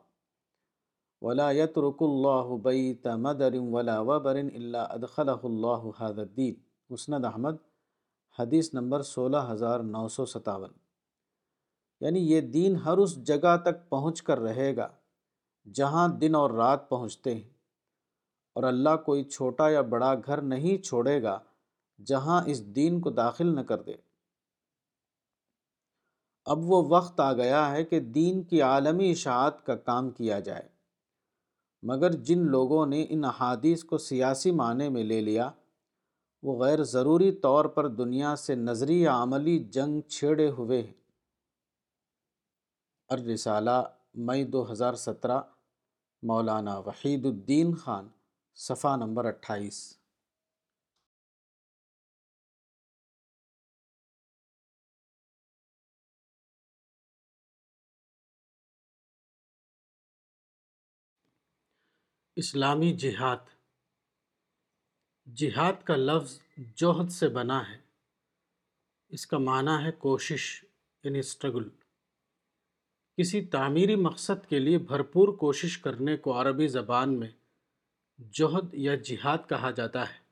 ولا 1.22 1.52
يترك 1.52 2.02
الله 2.02 2.56
بيت 2.56 3.08
مدر 3.08 3.54
ولا 3.60 4.00
وبر 4.00 4.36
الا 4.36 4.84
ادخله 4.84 5.38
الله 5.44 5.90
هذا 6.04 6.22
الدين۔ 6.22 6.54
مسند 6.90 7.26
احمد، 7.26 7.56
حدیث 8.40 8.74
نمبر 8.74 9.02
سولہ 9.02 9.38
ہزار 9.50 9.80
نو 9.80 10.08
سو 10.08 10.26
ستاون۔ 10.26 10.85
یعنی 12.06 12.20
یہ 12.20 12.42
دین 12.42 12.76
ہر 12.76 12.98
اس 12.98 13.24
جگہ 13.24 13.58
تک 13.58 13.90
پہنچ 13.90 14.22
کر 14.22 14.40
رہے 14.40 14.76
گا 14.76 14.88
جہاں 15.74 16.08
دن 16.08 16.36
اور 16.36 16.52
رات 16.52 16.90
پہنچتے 16.90 17.36
ہیں۔ 17.36 17.50
اور 18.54 18.64
اللہ 18.64 18.96
کوئی 19.06 19.24
چھوٹا 19.24 19.70
یا 19.70 19.82
بڑا 19.82 20.16
گھر 20.16 20.42
نہیں 20.42 20.84
چھوڑے 20.84 21.24
گا 21.24 21.40
جہاں 22.06 22.44
اس 22.46 22.66
دین 22.66 23.02
کو 23.02 23.10
داخل 23.10 23.56
نہ 23.56 23.62
کر 23.62 23.82
دے۔ 23.82 23.94
اب 26.46 26.60
وہ 26.60 26.86
وقت 26.90 27.20
آ 27.20 27.34
گیا 27.34 27.72
ہے 27.72 27.84
کہ 27.84 28.00
دین 28.00 28.44
کی 28.44 28.62
عالمی 28.62 29.12
اشاعت 29.12 29.66
کا 29.66 29.76
کام 29.76 30.10
کیا 30.10 30.40
جائے۔ 30.40 30.68
مگر 31.84 32.12
جن 32.12 32.40
لوگوں 32.40 32.86
نے 32.86 33.06
ان 33.10 33.26
احادیث 33.26 33.84
کو 33.84 33.98
سیاسی 33.98 34.52
معنی 34.52 34.90
میں 34.90 35.04
لے 35.04 35.22
لیا، 35.22 35.52
وہ 36.44 36.64
غیر 36.64 36.84
ضروری 36.84 37.32
طور 37.32 37.66
پر 37.66 37.88
دنیا 37.88 38.36
سے 38.36 38.56
نظری 38.56 39.08
عملی 39.08 39.60
جنگ 39.60 40.02
چھیڑے 40.02 40.50
ہوئے 40.50 40.82
ہیں۔ 40.82 41.05
الرسالہ 43.08 43.98
مئی 44.16 44.44
دو 44.44 44.72
ہزار 44.72 44.94
سترہ، 44.94 45.42
مولانا 46.24 46.78
وحید 46.78 47.26
الدین 47.26 47.76
خان، 47.76 48.10
صفحہ 48.56 48.96
نمبر 48.96 49.26
اٹھائیس۔ 49.26 50.00
اسلامی 62.36 62.98
جہاد۔ 62.98 63.38
جہاد 65.36 65.74
کا 65.84 65.96
لفظ 65.96 66.40
جوہد 66.58 67.10
سے 67.10 67.30
بنا 67.30 67.70
ہے۔ 67.70 67.82
اس 69.08 69.28
کا 69.28 69.38
معنی 69.38 69.86
ہے 69.86 69.92
کوشش 69.92 70.66
یعنی 71.04 71.20
اسٹرگل 71.20 71.85
کسی 73.18 73.46
تعمیری 73.46 73.96
مقصد 73.96 74.50
کے 74.50 74.60
لیے 74.60 74.78
بھرپور 74.78 75.28
کوشش 75.28 75.78
کرنے 75.78 76.18
کو 76.18 76.42
عربی 76.42 76.68
زبان 76.68 77.20
میں 77.20 77.28
جوہد 78.18 78.74
یا 78.74 78.96
جہاد 78.96 79.38
کہا 79.50 79.72
جاتا 79.72 80.10
ہے۔ 80.10 80.26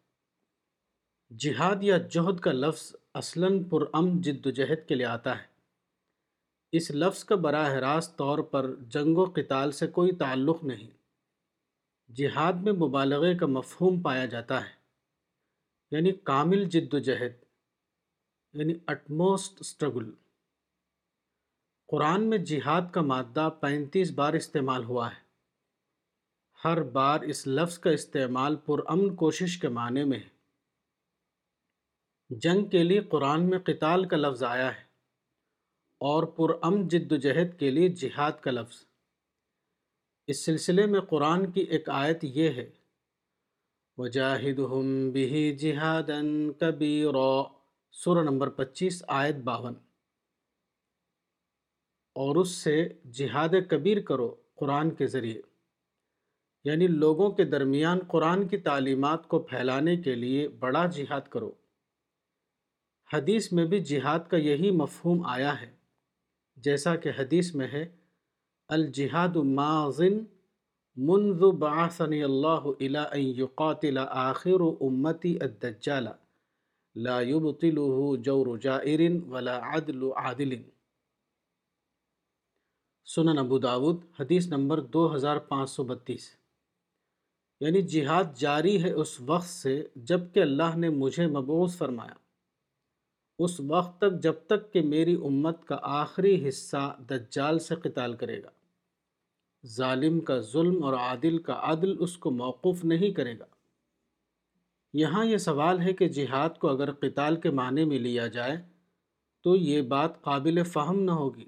جہاد 1.37 1.75
یا 1.81 1.97
جوہد 1.97 2.39
کا 2.39 2.51
لفظ 2.51 2.95
اصلاً 3.13 3.63
پرام 3.63 4.21
جد 4.21 4.45
و 4.45 4.49
جہد 4.49 4.87
کے 4.87 4.95
لیے 4.95 5.05
آتا 5.05 5.39
ہے۔ 5.39 5.43
اس 6.71 6.91
لفظ 6.91 7.23
کا 7.23 7.35
براہ 7.35 7.69
راست 7.69 8.17
طور 8.17 8.39
پر 8.39 8.75
جنگ 8.75 9.17
و 9.17 9.25
قتال 9.25 9.71
سے 9.71 9.87
کوئی 9.87 10.11
تعلق 10.11 10.63
نہیں۔ 10.63 10.89
جہاد 12.15 12.53
میں 12.53 12.73
مبالغے 12.73 13.37
کا 13.37 13.45
مفہوم 13.45 14.01
پایا 14.01 14.25
جاتا 14.25 14.65
ہے۔ 14.65 14.71
یعنی 15.91 16.11
کامل 16.11 16.65
جد 16.65 16.93
و 16.93 16.99
جہد 16.99 17.43
یعنی 18.53 18.73
اٹموسٹ 18.87 19.57
اسٹرگل 19.59 20.11
قرآن 21.93 22.29
میں 22.29 22.37
جہاد 22.37 22.81
کا 22.91 23.01
مادہ 23.01 23.49
پینتیس 23.61 24.11
بار 24.11 24.33
استعمال 24.33 24.83
ہوا 24.83 25.11
ہے۔ 25.11 25.21
ہر 26.63 26.83
بار 26.83 27.21
اس 27.21 27.47
لفظ 27.47 27.79
کا 27.79 27.89
استعمال 27.89 28.55
پرامن 28.55 29.15
کوشش 29.15 29.57
کے 29.57 29.67
معنی 29.67 30.03
میں 30.03 30.19
ہے۔ 30.19 30.29
جنگ 32.29 32.65
کے 32.65 32.83
لیے 32.83 32.99
قرآن 32.99 33.49
میں 33.49 33.59
قتال 33.59 34.07
کا 34.07 34.17
لفظ 34.17 34.43
آیا 34.43 34.75
ہے 34.75 34.79
اور 35.99 36.23
پرامن 36.23 36.87
جد 36.87 37.11
و 37.11 37.15
جہد 37.15 37.59
کے 37.59 37.71
لیے 37.71 37.89
جہاد 37.89 38.31
کا 38.41 38.51
لفظ۔ 38.51 38.85
اس 40.27 40.45
سلسلے 40.45 40.85
میں 40.85 41.01
قرآن 41.01 41.51
کی 41.51 41.61
ایک 41.61 41.89
آیت 41.89 42.19
یہ 42.23 42.49
ہے۔ 42.49 42.71
وَجَاهِدُهُمْ 43.97 45.11
بِهِ 45.11 45.55
جِهَادًا 45.57 46.51
كَبِيرًا۔ 46.59 47.43
سورہ 47.91 48.23
نمبر 48.23 48.49
پچیس، 48.49 49.03
آیت 49.07 49.35
باون۔ 49.35 49.73
اور 52.13 52.35
اس 52.35 52.49
سے 52.49 52.89
جہاد 53.11 53.49
کبیر 53.69 54.01
کرو 54.01 54.35
قرآن 54.55 54.91
کے 54.91 55.07
ذریعے۔ 55.07 55.41
یعنی 56.63 56.87
لوگوں 56.87 57.29
کے 57.29 57.43
درمیان 57.43 57.99
قرآن 58.07 58.47
کی 58.47 58.57
تعلیمات 58.57 59.27
کو 59.27 59.39
پھیلانے 59.39 59.97
کے 59.97 60.15
لیے 60.15 60.47
بڑا 60.47 60.85
جہاد 60.85 61.21
کرو۔ 61.29 61.51
حدیث 63.13 63.51
میں 63.51 63.65
بھی 63.65 63.79
جہاد 63.79 64.19
کا 64.29 64.37
یہی 64.37 64.71
مفہوم 64.71 65.25
آیا 65.25 65.61
ہے۔ 65.61 65.71
جیسا 66.55 66.95
کہ 66.95 67.11
حدیث 67.19 67.55
میں 67.55 67.67
ہے، 67.67 67.85
الجہاد 68.67 69.35
ماضن 69.35 70.19
منذ 70.95 71.41
بعثني 71.41 72.21
الله 72.21 72.71
إلى 72.77 72.99
أن 73.13 73.41
يقاتل 73.41 73.97
آخر 74.09 74.59
أمتي 74.81 75.37
الدجال، 75.41 76.07
لا 76.95 77.21
يبطله 77.21 78.21
جور 78.21 78.57
جائر 78.57 78.99
ولا 79.27 79.59
عدل 79.63 80.03
عادل۔ 80.03 80.72
سنن 83.05 83.37
ابو 83.37 83.59
داود، 83.59 84.01
حدیث 84.19 84.47
نمبر 84.47 84.81
دو 84.81 85.15
ہزار 85.15 85.37
پانچ 85.37 85.69
سو 85.69 85.83
بتیس۔ 85.83 86.29
یعنی 87.59 87.81
جہاد 87.81 88.23
جاری 88.35 88.83
ہے 88.83 88.91
اس 88.91 89.21
وقت 89.21 89.49
سے 89.49 89.87
جبکہ 89.95 90.39
اللہ 90.39 90.75
نے 90.75 90.89
مجھے 90.89 91.27
مبعوث 91.27 91.77
فرمایا۔ 91.77 92.13
اس 93.39 93.59
وقت 93.59 93.97
تک 93.97 94.21
جب 94.21 94.33
تک 94.47 94.73
کہ 94.73 94.81
میری 94.81 95.15
امت 95.15 95.65
کا 95.65 95.77
آخری 95.81 96.49
حصہ 96.49 96.97
دجال 97.09 97.59
سے 97.59 97.75
قتال 97.75 98.13
کرے 98.13 98.43
گا۔ 98.43 98.49
ظالم 99.67 100.19
کا 100.19 100.39
ظلم 100.39 100.83
اور 100.83 100.93
عادل 100.93 101.37
کا 101.37 101.59
عدل 101.63 101.95
اس 101.99 102.17
کو 102.17 102.31
موقف 102.31 102.85
نہیں 102.85 103.11
کرے 103.11 103.39
گا۔ 103.39 103.45
یہاں 104.93 105.25
یہ 105.25 105.37
سوال 105.37 105.81
ہے 105.81 105.93
کہ 105.93 106.07
جہاد 106.07 106.49
کو 106.59 106.69
اگر 106.69 106.91
قتال 106.93 107.35
کے 107.41 107.49
معنی 107.49 107.85
میں 107.85 107.99
لیا 107.99 108.27
جائے 108.27 108.57
تو 109.43 109.55
یہ 109.55 109.81
بات 109.81 110.21
قابل 110.21 110.63
فہم 110.63 110.99
نہ 110.99 111.11
ہوگی۔ 111.11 111.45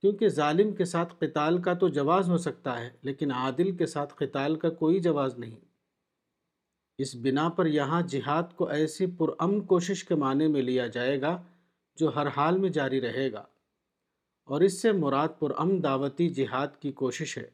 کیونکہ 0.00 0.28
ظالم 0.28 0.74
کے 0.74 0.84
ساتھ 0.84 1.14
قتال 1.18 1.62
کا 1.62 1.74
تو 1.74 1.88
جواز 1.88 2.30
ہو 2.30 2.38
سکتا 2.38 2.80
ہے، 2.80 2.90
لیکن 3.02 3.32
عادل 3.32 3.76
کے 3.76 3.86
ساتھ 3.86 4.14
قتال 4.16 4.56
کا 4.56 4.70
کوئی 4.70 5.00
جواز 5.00 5.38
نہیں۔ 5.38 5.56
اس 6.98 7.14
بنا 7.14 7.48
پر 7.48 7.66
یہاں 7.66 8.02
جہاد 8.02 8.42
کو 8.56 8.68
ایسی 8.68 9.06
پرامن 9.06 9.60
کوشش 9.60 10.04
کے 10.04 10.14
معنی 10.14 10.46
میں 10.46 10.62
لیا 10.62 10.86
جائے 10.86 11.20
گا 11.20 11.42
جو 11.96 12.14
ہر 12.14 12.26
حال 12.26 12.58
میں 12.58 12.70
جاری 12.70 13.00
رہے 13.00 13.32
گا۔ 13.32 13.44
اور 14.44 14.60
اس 14.60 14.82
سے 14.82 14.92
مراد 14.92 15.28
پرامن 15.38 15.82
دعوتی 15.82 16.28
جہاد 16.28 16.68
کی 16.80 16.92
کوشش 16.92 17.38
ہے۔ 17.38 17.50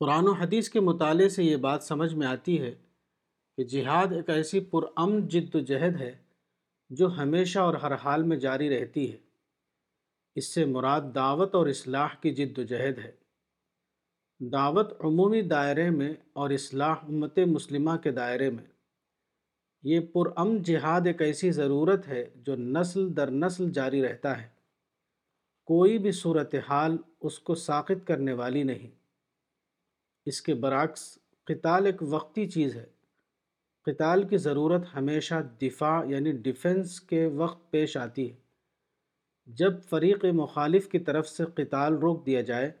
قرآن 0.00 0.28
و 0.28 0.32
حدیث 0.32 0.68
کے 0.68 0.80
مطالعے 0.80 1.28
سے 1.28 1.44
یہ 1.44 1.56
بات 1.56 1.82
سمجھ 1.82 2.14
میں 2.14 2.26
آتی 2.26 2.60
ہے 2.60 2.74
کہ 3.56 3.64
جہاد 3.64 4.12
ایک 4.12 4.30
ایسی 4.30 4.60
پرامن 4.60 5.28
جد 5.28 5.54
و 5.54 5.60
جہد 5.60 6.00
ہے 6.00 6.16
جو 6.90 7.06
ہمیشہ 7.06 7.58
اور 7.58 7.74
ہر 7.74 7.94
حال 7.94 8.22
میں 8.22 8.36
جاری 8.36 8.80
رہتی 8.80 9.12
ہے۔ 9.12 9.31
اس 10.34 10.54
سے 10.54 10.64
مراد 10.64 11.00
دعوت 11.14 11.54
اور 11.54 11.66
اصلاح 11.66 12.08
کی 12.20 12.30
جد 12.30 12.58
و 12.58 12.62
جہد 12.62 12.98
ہے۔ 12.98 13.12
دعوت 14.40 14.92
عمومی 15.00 15.42
دائرے 15.42 15.90
میں 15.90 16.14
اور 16.32 16.50
اصلاح 16.50 16.94
امت 16.94 17.38
مسلمہ 17.38 17.96
کے 17.96 18.10
دائرے 18.10 18.50
میں۔ 18.50 18.64
یہ 19.82 20.00
پرامن 20.00 20.62
جہاد 20.62 21.00
ایک 21.06 21.22
ایسی 21.22 21.50
ضرورت 21.50 22.08
ہے 22.08 22.30
جو 22.34 22.56
نسل 22.56 23.16
در 23.16 23.30
نسل 23.30 23.70
جاری 23.70 24.02
رہتا 24.02 24.42
ہے۔ 24.42 24.48
کوئی 25.64 25.98
بھی 25.98 26.12
صورتحال 26.12 26.96
اس 27.20 27.38
کو 27.38 27.54
ساقط 27.54 28.06
کرنے 28.06 28.32
والی 28.32 28.62
نہیں۔ 28.62 28.90
اس 30.26 30.42
کے 30.42 30.54
برعکس، 30.54 31.18
قتال 31.44 31.86
ایک 31.86 32.02
وقتی 32.02 32.50
چیز 32.50 32.76
ہے۔ 32.76 32.86
قتال 33.84 34.28
کی 34.28 34.36
ضرورت 34.36 34.82
ہمیشہ 34.94 35.34
دفاع 35.62 36.04
یعنی 36.04 36.32
ڈیفنس 36.32 37.00
کے 37.00 37.26
وقت 37.26 37.70
پیش 37.70 37.96
آتی 37.96 38.32
ہے۔ 38.32 38.41
جب 39.54 39.82
فریق 39.82 40.24
مخالف 40.24 40.88
کی 40.88 40.98
طرف 40.98 41.28
سے 41.28 41.44
قتال 41.54 41.94
روک 41.94 42.26
دیا 42.26 42.40
جائے، 42.40 42.72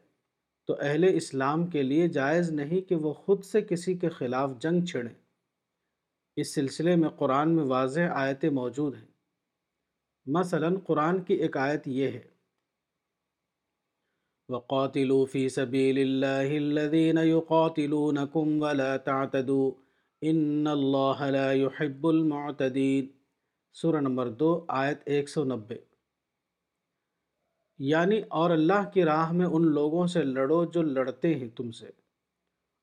تو 0.66 0.76
اہل 0.80 1.04
اسلام 1.14 1.66
کے 1.66 1.82
لیے 1.82 2.08
جائز 2.08 2.50
نہیں 2.50 2.80
کہ 2.80 2.94
وہ 2.94 3.12
خود 3.12 3.44
سے 3.44 3.60
کسی 3.60 3.94
کے 3.94 4.08
خلاف 4.08 4.50
جنگ 4.58 4.84
چھڑیں۔ 4.84 5.14
اس 6.36 6.54
سلسلے 6.54 6.96
میں 6.96 7.08
قرآن 7.08 7.56
میں 7.56 7.64
واضح 7.64 8.00
آیتیں 8.00 8.50
موجود 8.50 8.94
ہیں۔ 8.94 9.06
مثلا 10.26 10.68
قرآن 10.86 11.22
کی 11.22 11.34
ایک 11.34 11.56
آیت 11.56 11.88
یہ 11.88 12.06
ہے۔ 12.08 12.22
وَقَاتِلُوا 14.48 15.24
فِي 15.24 15.48
سَبِيلِ 15.48 16.02
اللَّهِ 16.02 16.56
الَّذِينَ 16.56 17.20
يُقَاتِلُونَكُمْ 17.20 18.62
وَلَا 18.62 18.96
تَعْتَدُوا 18.96 19.70
إِنَّ 20.26 20.70
اللَّهَ 20.70 21.30
لَا 21.30 21.52
يُحِبُّ 21.52 22.08
الْمُعْتَدِينَ۔ 22.08 23.06
سورہ 23.72 24.00
نمبر 24.00 24.28
دو، 24.28 24.64
آیت 24.68 24.98
ایک 25.06 25.28
سو 25.28 25.44
نبے۔ 25.44 25.91
یعنی 27.84 28.22
اور 28.28 28.50
اللہ 28.50 28.90
کی 28.94 29.04
راہ 29.04 29.32
میں 29.32 29.46
ان 29.46 29.66
لوگوں 29.66 30.06
سے 30.06 30.22
لڑو 30.22 30.64
جو 30.64 30.82
لڑتے 30.82 31.34
ہیں 31.34 31.48
تم 31.56 31.70
سے۔ 31.70 31.86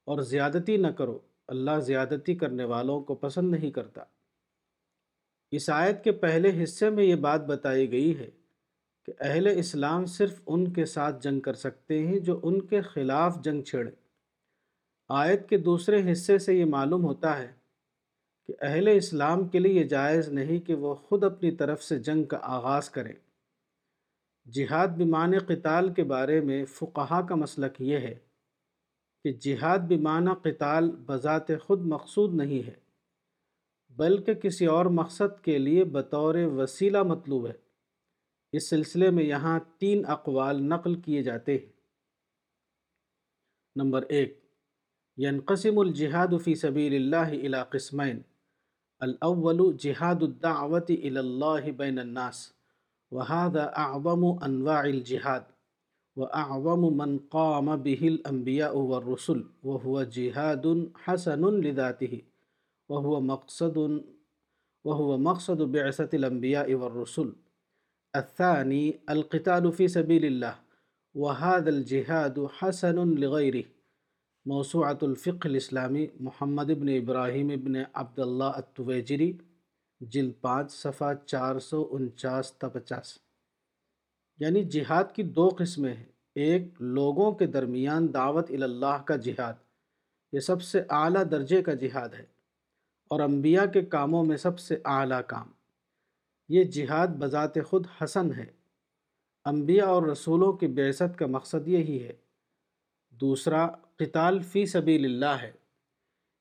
اور 0.06 0.22
زیادتی 0.22 0.78
نہ 0.78 0.88
کرو، 0.88 1.20
اللہ 1.48 1.80
زیادتی 1.80 2.36
کرنے 2.36 2.64
والوں 2.64 3.02
کو 3.02 3.16
پسند 3.16 3.52
نہیں 3.52 3.72
کرتا۔ 3.72 4.04
اس 5.52 5.70
آیت 5.70 6.04
کے 6.04 6.12
پہلے 6.12 6.64
حصے 6.64 6.90
میں 6.90 7.04
یہ 7.04 7.16
بات 7.16 7.46
بتائی 7.46 7.92
گئی 7.92 8.20
ہے 8.20 8.30
کہ 9.06 9.14
اہل 9.20 9.48
اسلام 9.48 10.06
صرف 10.06 10.42
ان 10.48 10.74
کے 10.74 10.86
ساتھ 10.86 11.24
جنگ 11.24 11.40
کر 11.40 11.54
سکتے 11.54 12.08
ہیں 12.08 12.20
جو 12.20 12.40
ان 12.44 12.62
کے 12.62 12.82
خلاف 12.82 13.38
جنگ 13.44 13.62
چھڑے 13.62 13.92
آیت 15.10 15.50
کے 15.50 15.58
دوسرے 15.58 16.12
حصے 16.12 16.38
سے 16.38 16.54
یہ 16.56 16.66
معلوم 16.66 17.04
ہوتا 17.04 17.40
ہے 17.40 17.52
کہ 18.48 18.54
اہل 18.62 18.88
اسلام 18.88 19.48
کے 19.48 19.60
لیے 19.60 19.74
یہ 19.74 19.84
جائز 19.84 20.30
نہیں 20.30 20.60
کہ 20.60 20.76
وہ 20.76 20.96
خود 20.96 21.24
اپنی 21.24 21.52
طرف 21.52 21.84
سے 21.84 22.00
جنگ 22.00 22.24
کا 22.24 22.38
آغاز 22.42 22.90
کریں۔ 22.90 23.14
جہاد 24.52 24.88
بمان 24.88 25.34
قتال 25.48 25.94
کے 25.94 26.04
بارے 26.04 26.42
میں 26.42 26.66
فقہا 26.66 27.22
کا 27.22 27.36
مسلک 27.36 27.82
یہ 27.82 27.98
ہے 27.98 28.16
کہ 29.24 29.34
جہاد 29.34 29.80
بمانہ 29.80 30.30
قتال 30.30 30.92
بذات 30.92 31.48
خود 31.62 31.82
مقصود 31.82 32.34
نہیں 32.34 32.68
ہے، 32.68 32.74
بلکہ 33.90 34.34
کسی 34.34 34.66
اور 34.66 34.86
مقصد 34.86 35.44
کے 35.44 35.58
لیے 35.58 35.84
بطور 35.84 36.36
وسیلہ 36.36 37.04
مطلوب 37.04 37.48
ہے۔ 37.48 37.54
اس 38.52 38.70
سلسلے 38.70 39.10
میں 39.10 39.24
یہاں 39.24 39.60
تین 39.78 40.04
اقوال 40.08 40.64
نقل 40.64 40.96
کیے 41.02 41.24
جاتے 41.24 41.58
ہیں۔ 41.58 41.72
نمبر 43.76 44.04
ایک 44.10 44.40
ینقسم 45.18 45.80
الجہاد 45.80 46.28
فی 46.44 46.56
سبیل 46.56 46.96
اللہ 46.96 47.32
الى 47.46 47.58
قسمین۔ 47.70 48.22
الاول 49.00 49.78
جہاد 49.78 50.22
الدعوت 50.22 50.90
الى 50.90 51.18
اللہ 51.18 51.72
بین 51.72 52.00
الناس۔ 52.00 52.59
وهذا 53.12 53.72
اعظم 53.78 54.26
انواع 54.44 54.84
الجہاد 54.84 55.42
واعظم 56.16 56.82
من 56.98 57.18
قام 57.18 57.76
به 57.76 58.08
الانبیاء 58.08 58.76
والرسل، 58.76 59.42
وهو 59.64 60.04
جہاد 60.04 60.66
حسن 61.06 61.42
لذاته، 61.42 62.18
وهو 62.90 63.20
مقصد 63.20 63.78
وهو 64.86 65.18
مقصد 65.18 65.62
بعثة 65.62 66.10
الانبیاء 66.14 66.74
والرسل. 66.74 67.30
الثاني، 68.16 68.92
القتال 69.10 69.72
في 69.72 69.88
سبيل 69.88 70.26
الله، 70.26 70.56
وهذا 71.16 71.70
الجهاد 71.70 72.46
حسن 72.46 72.96
لغيره. 72.96 73.64
موسوعة 74.46 74.98
الفقه 75.04 75.48
الاسلامی 75.48 76.08
محمد 76.20 76.70
ابن 76.70 76.88
ابراہیم 76.90 77.50
ابن 77.50 77.74
عبداللہ 77.94 78.44
التویجری 78.44 79.34
جلد 80.02 80.32
پانچ 80.42 80.72
صفحہ 80.72 81.14
چار 81.26 81.60
سو 81.60 81.88
انچاس 81.92 82.54
تا 82.54 82.70
پچاس۔ 82.70 83.18
یعنی 84.40 84.64
جہاد 84.64 85.04
کی 85.16 85.24
دو 85.24 85.50
قسمیں 85.50 85.94
ہیں۔ 85.94 86.06
ایک، 86.36 86.64
لوگوں 86.80 87.32
کے 87.32 87.46
درمیان 87.46 88.14
دعوت 88.14 88.52
اللہ 88.52 89.02
کا 89.02 89.16
جہاد۔ 89.16 89.54
یہ 90.32 90.40
سب 90.40 90.62
سے 90.62 90.82
اعلیٰ 90.90 91.24
درجے 91.32 91.64
کا 91.64 91.74
جہاد 91.74 92.10
ہے۔ 92.10 92.26
اور 93.10 93.20
انبیاء 93.20 93.66
کے 93.66 93.82
کاموں 93.82 94.24
میں 94.24 94.38
سب 94.38 94.60
سے 94.60 94.78
اعلیٰ 94.86 95.22
کام۔ 95.28 95.52
یہ 96.50 96.64
جہاد 96.64 97.08
بذات 97.08 97.54
خود 97.66 97.88
حسن 98.04 98.34
ہے۔ 98.34 98.46
انبیاء 99.46 99.86
اور 99.86 100.04
رسولوں 100.04 100.54
کی 100.54 100.68
بعثت 100.68 101.20
کا 101.20 101.26
مقصد 101.26 101.68
یہی 101.68 102.04
ہے۔ 102.04 102.14
دوسرا، 103.10 103.68
قتال 103.96 104.42
فی 104.42 104.66
سبیل 104.66 105.06
اللہ 105.06 105.42
ہے۔ 105.42 105.52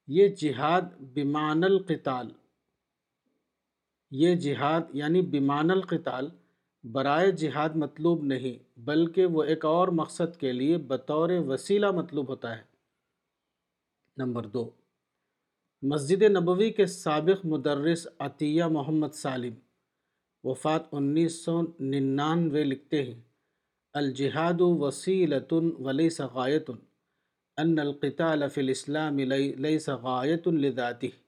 یہ 0.06 0.28
جہاد 0.28 0.82
بمان 1.00 1.64
القتال۔ 1.64 2.28
یہ 4.10 4.34
جہاد 4.34 4.80
یعنی 4.92 5.22
بمان 5.22 5.70
القتال 5.70 6.28
برائے 6.92 7.32
جہاد 7.32 7.68
مطلوب 7.74 8.24
نہیں، 8.24 8.80
بلکہ 8.80 9.26
وہ 9.26 9.42
ایک 9.42 9.64
اور 9.64 9.88
مقصد 9.88 10.36
کے 10.36 10.52
لیے 10.52 10.76
بطور 10.76 11.30
وسیلہ 11.30 11.90
مطلوب 11.90 12.28
ہوتا 12.28 12.56
ہے۔ 12.56 12.62
نمبر 14.16 14.46
دو، 14.46 14.70
مسجد 15.82 16.22
نبوی 16.22 16.70
کے 16.70 16.86
سابق 16.86 17.46
مدرس 17.46 18.06
عطیہ 18.18 18.64
محمد 18.64 19.14
سالم، 19.14 19.54
وفات 20.44 20.82
انیس 20.92 21.44
سو 21.44 21.62
ننانوے 21.80 22.64
لکھتے 22.64 23.02
ہیں۔ 23.02 23.20
الجہاد 23.94 24.60
وسیلۃ 24.60 25.52
ولیس 25.78 26.20
غایت 26.20 26.70
ان 27.56 27.78
القتال 27.78 28.48
فی 28.48 28.60
الاسلام 28.60 29.18
لیس 29.18 29.88
غایت 29.88 30.48
لذاته 30.48 31.27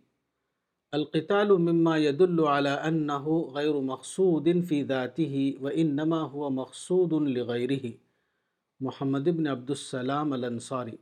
القتال 0.93 1.51
مما 1.51 1.97
يدل 1.97 2.39
على 2.39 2.69
أنه 2.69 3.51
غير 3.55 3.81
مقصود 3.81 4.63
في 4.67 4.83
ذاته 4.83 5.57
وإنما 5.61 6.31
هو 6.31 6.49
مقصود 6.49 7.13
لغيره. 7.13 7.91
محمد 8.79 9.29
بن 9.29 9.47
عبد 9.47 9.69
السلام 9.69 10.33
الانصاری 10.33 10.95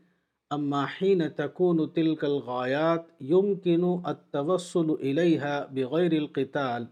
اما 0.51 0.85
حین 0.85 1.23
تکون 1.37 1.89
تلك 1.89 2.25
الغایات 2.25 3.05
يمكن 3.21 3.85
التوصل 4.07 4.91
إليها 4.91 5.67
بغير 5.67 6.13
القتال، 6.13 6.87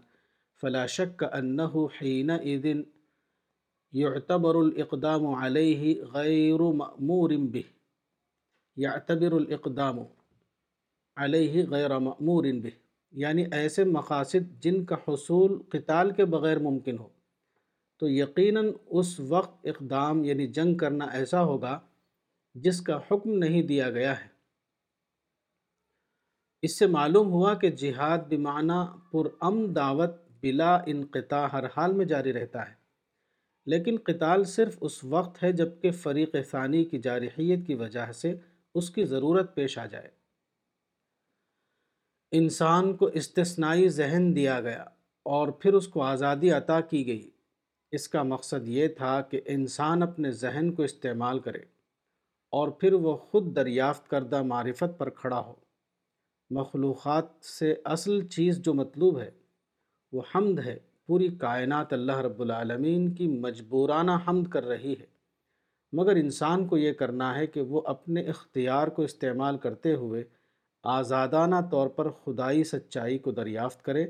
فلا 0.61 0.85
شك 0.85 1.23
أنه 1.23 1.89
حينئذ 1.89 2.81
يعتبر 3.93 4.61
الاقدام 4.61 5.27
عليه 5.27 6.03
غير 6.03 6.61
مأمور 6.61 7.29
به. 7.37 7.63
يعتبر 8.77 9.37
الاقدام 9.37 9.99
عليه 11.17 11.63
غیر 11.63 11.99
مأمور 11.99 12.43
به. 12.43 12.69
یعنی 13.11 13.45
ایسے 13.51 13.83
مقاصد 13.83 14.63
جن 14.63 14.85
کا 14.85 14.95
حصول 15.07 15.61
قتال 15.69 16.11
کے 16.11 16.25
بغیر 16.25 16.59
ممکن 16.59 16.97
ہو. 16.97 17.07
تو 17.99 18.09
یقیناً 18.09 18.71
اس 18.85 19.19
وقت 19.19 19.67
اقدام 19.67 20.23
یعنی 20.23 20.47
جنگ 20.47 20.77
کرنا 20.77 21.05
ایسا 21.05 21.43
ہوگا 21.43 21.79
جس 22.55 22.81
کا 22.81 22.99
حکم 23.11 23.37
نہیں 23.37 23.61
دیا 23.63 23.89
گیا 23.91 24.19
ہے۔ 24.21 24.27
اس 26.61 26.79
سے 26.79 26.87
معلوم 26.87 27.31
ہوا 27.31 27.53
کہ 27.53 27.69
جہاد 27.69 28.17
بمعنی 28.29 28.79
پرام 29.11 29.65
دعوت 29.73 30.11
بلا 30.41 30.75
انقطاع 30.85 31.47
ہر 31.47 31.65
حال 31.77 31.93
میں 31.93 32.05
جاری 32.05 32.33
رہتا 32.33 32.69
ہے، 32.69 32.73
لیکن 33.65 33.95
قتال 34.03 34.43
صرف 34.43 34.77
اس 34.81 35.03
وقت 35.03 35.43
ہے 35.43 35.51
جبکہ 35.51 35.91
فریق 35.91 36.35
ثانی 36.51 36.85
کی 36.85 36.99
جارحیت 36.99 37.67
کی 37.67 37.75
وجہ 37.75 38.11
سے 38.11 38.35
اس 38.75 38.89
کی 38.89 39.05
ضرورت 39.05 39.55
پیش 39.55 39.77
آ 39.77 39.85
جائے۔ 39.85 40.09
انسان 42.31 42.95
کو 42.97 43.05
استثنائی 43.05 43.89
ذہن 43.89 44.35
دیا 44.35 44.61
گیا 44.61 44.83
اور 45.25 45.47
پھر 45.47 45.73
اس 45.73 45.87
کو 45.87 46.01
آزادی 46.01 46.51
عطا 46.51 46.81
کی 46.81 47.07
گئی۔ 47.07 47.29
اس 47.91 48.07
کا 48.09 48.23
مقصد 48.23 48.67
یہ 48.67 48.87
تھا 48.87 49.21
کہ 49.21 49.41
انسان 49.45 50.03
اپنے 50.03 50.31
ذہن 50.31 50.73
کو 50.73 50.83
استعمال 50.83 51.39
کرے۔ 51.39 51.74
اور 52.49 52.67
پھر 52.67 52.93
وہ 52.93 53.17
خود 53.17 53.55
دریافت 53.55 54.09
کردہ 54.09 54.41
معرفت 54.41 54.97
پر 54.97 55.09
کھڑا 55.09 55.39
ہو۔ 55.39 55.53
مخلوقات 56.49 57.45
سے 57.45 57.75
اصل 57.85 58.27
چیز 58.27 58.57
جو 58.57 58.73
مطلوب 58.73 59.19
ہے، 59.19 59.31
وہ 60.11 60.21
حمد 60.35 60.59
ہے۔ 60.59 60.79
پوری 61.07 61.27
کائنات 61.27 61.93
اللہ 61.93 62.17
رب 62.17 62.41
العالمین 62.41 63.15
کی 63.15 63.27
مجبورانہ 63.27 64.11
حمد 64.27 64.47
کر 64.47 64.63
رہی 64.63 64.93
ہے۔ 64.99 65.05
مگر 65.93 66.15
انسان 66.15 66.67
کو 66.67 66.77
یہ 66.77 66.93
کرنا 66.93 67.37
ہے 67.37 67.47
کہ 67.47 67.61
وہ 67.61 67.81
اپنے 67.85 68.21
اختیار 68.21 68.87
کو 68.87 69.01
استعمال 69.01 69.57
کرتے 69.57 69.93
ہوئے 69.93 70.23
آزادانہ 70.83 71.55
طور 71.71 71.87
پر 71.87 72.09
خدائی 72.09 72.63
سچائی 72.63 73.19
کو 73.19 73.31
دریافت 73.31 73.83
کرے 73.83 74.03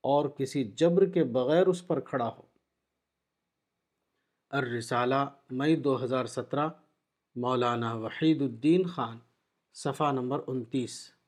اور 0.00 0.28
کسی 0.28 0.64
جبر 0.64 1.06
کے 1.06 1.24
بغیر 1.24 1.66
اس 1.66 1.86
پر 1.86 2.00
کھڑا 2.00 2.28
ہو۔ 2.28 2.42
الرسالہ، 4.50 5.26
مئی 5.50 5.76
دو 5.76 6.04
ہزار 6.04 6.26
سترہ۔ 6.26 6.68
مولانا 7.36 7.94
وحید 7.94 8.42
الدین 8.42 8.86
خان، 8.86 9.18
صفحہ 9.72 10.12
نمبر 10.12 10.40
انتیس۔ 10.46 11.18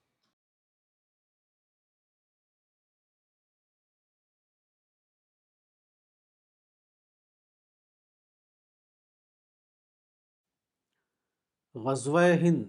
غزوہ 11.75 12.23
ہند۔ 12.23 12.65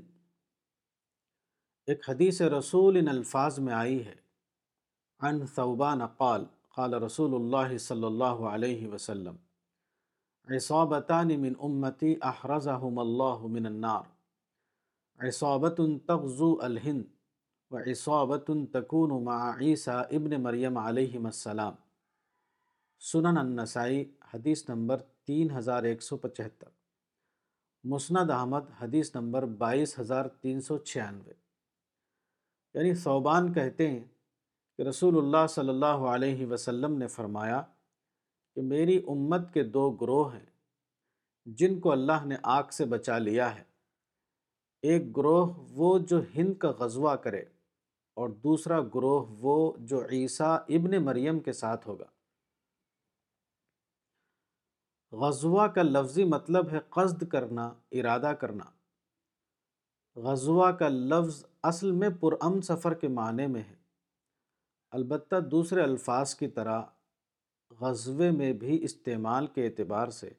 ایک 1.87 2.09
حدیث 2.09 2.41
رسول 2.41 2.97
ان 2.97 3.07
الفاظ 3.07 3.59
میں 3.59 3.73
آئی 3.73 4.05
ہے۔ 4.05 4.15
عن 5.19 5.47
ثوبان 5.47 6.07
قال 6.07 6.45
قال 6.75 6.93
رسول 6.93 7.33
اللہ 7.33 7.77
صلی 7.77 8.03
اللہ 8.03 8.45
علیہ 8.53 8.87
وسلم۔ 8.87 9.35
عصابتان 10.55 11.27
من 11.41 11.53
امتی 11.59 12.15
احرزہم 12.21 12.99
اللہ 12.99 13.45
من 13.47 13.65
النار. 13.65 14.03
عصابت 15.19 15.79
تغزو 16.07 16.53
الہند 16.61 17.03
و 17.71 17.77
عصابت 17.77 18.49
تکون 18.73 19.23
مع 19.23 19.39
عیسیٰ 19.59 20.01
ابن 20.11 20.41
مریم 20.43 20.77
علیہ 20.77 21.19
السلام. 21.25 21.73
سنن 22.99 23.37
النسائی 23.37 24.03
حدیث 24.33 24.69
نمبر 24.69 25.01
تین 25.25 25.51
ہزار 25.57 25.83
ایک 25.83 26.01
سو 26.03 26.17
پچہتر. 26.17 26.67
مسند 27.83 28.29
احمد 28.29 28.65
حدیث 28.81 29.15
نمبر 29.15 29.45
بائیس 29.45 29.99
ہزار 29.99 30.25
تین 30.41 30.61
سو 30.61 30.77
چھیانوے. 30.77 31.33
یعنی 32.73 32.93
صوبان 32.93 33.53
کہتے 33.53 33.89
ہیں 33.89 34.03
کہ 34.77 34.83
رسول 34.83 35.17
اللہ 35.17 35.47
صلی 35.49 35.69
اللہ 35.69 35.85
علیہ 35.85 36.45
وسلم 36.45 36.97
نے 36.97 37.07
فرمایا 37.07 37.61
کہ 38.55 38.61
میری 38.61 38.97
امت 39.07 39.53
کے 39.53 39.63
دو 39.63 39.91
گروہ 39.91 40.33
ہیں، 40.33 40.45
جن 41.45 41.79
کو 41.79 41.91
اللہ 41.91 42.25
نے 42.25 42.35
آگ 42.43 42.63
سے 42.71 42.85
بچا 42.85 43.17
لیا 43.17 43.55
ہے۔ 43.55 43.63
ایک 44.81 45.17
گروہ 45.17 45.53
وہ 45.69 45.99
جو 45.99 46.19
ہند 46.35 46.53
کا 46.53 46.71
غزوہ 46.71 47.15
کرے 47.15 47.41
اور 48.13 48.29
دوسرا 48.29 48.81
گروہ 48.81 49.25
وہ 49.39 49.73
جو 49.79 50.05
عیسیٰ 50.05 50.57
ابن 50.69 51.05
مریم 51.05 51.39
کے 51.39 51.53
ساتھ 51.53 51.87
ہوگا۔ 51.87 52.05
غزوہ 55.11 55.67
کا 55.67 55.81
لفظی 55.81 56.23
مطلب 56.23 56.69
ہے 56.71 56.79
قصد 56.89 57.27
کرنا، 57.27 57.73
ارادہ 57.91 58.33
کرنا۔ 58.39 58.63
غزوہ 60.15 60.71
کا 60.71 60.87
لفظ 60.87 61.45
اصل 61.63 61.91
میں 61.91 62.09
پرام 62.19 62.61
سفر 62.61 62.93
کے 62.93 63.07
معنی 63.07 63.47
میں 63.47 63.61
ہے۔ 63.61 63.75
البتہ 64.91 65.35
دوسرے 65.39 65.81
الفاظ 65.81 66.35
کی 66.35 66.47
طرح 66.47 66.81
غزوے 67.81 68.31
میں 68.31 68.53
بھی 68.53 68.83
استعمال 68.83 69.47
کے 69.47 69.65
اعتبار 69.65 70.07
سے 70.09 70.29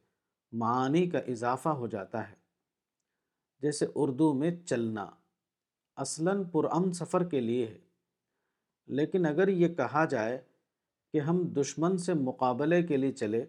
معانی 0.53 1.11
کا 1.11 1.19
اضافہ 1.19 1.69
ہو 1.69 1.87
جاتا 1.87 2.31
ہے۔ 2.31 2.35
جیسے 3.63 3.87
اردو 3.95 4.33
میں 4.33 4.51
چلنا 4.67 5.11
اصلاً 5.97 6.43
پرام 6.45 6.93
سفر 6.93 7.25
کے 7.25 7.41
لیے 7.41 7.67
ہے، 7.67 7.79
لیکن 8.89 9.27
اگر 9.27 9.49
یہ 9.49 9.69
کہا 9.69 10.05
جائے 10.05 10.39
کہ 11.13 11.21
ہم 11.21 11.43
دشمن 11.47 11.99
سے 11.99 12.15
مقابلے 12.15 12.83
کے 12.83 12.97
لیے 12.97 13.13
چلے 13.13 13.45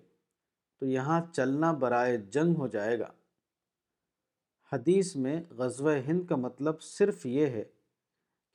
تو 0.81 0.85
یہاں 0.85 1.21
چلنا 1.33 1.71
برائے 1.71 2.17
جنگ 2.17 2.55
ہو 2.55 2.67
جائے 2.67 2.99
گا۔ 2.99 3.11
حدیث 4.71 5.15
میں 5.15 5.41
غزوہ 5.49 5.95
ہند 6.07 6.25
کا 6.25 6.35
مطلب 6.35 6.81
صرف 6.81 7.25
یہ 7.25 7.45
ہے 7.45 7.63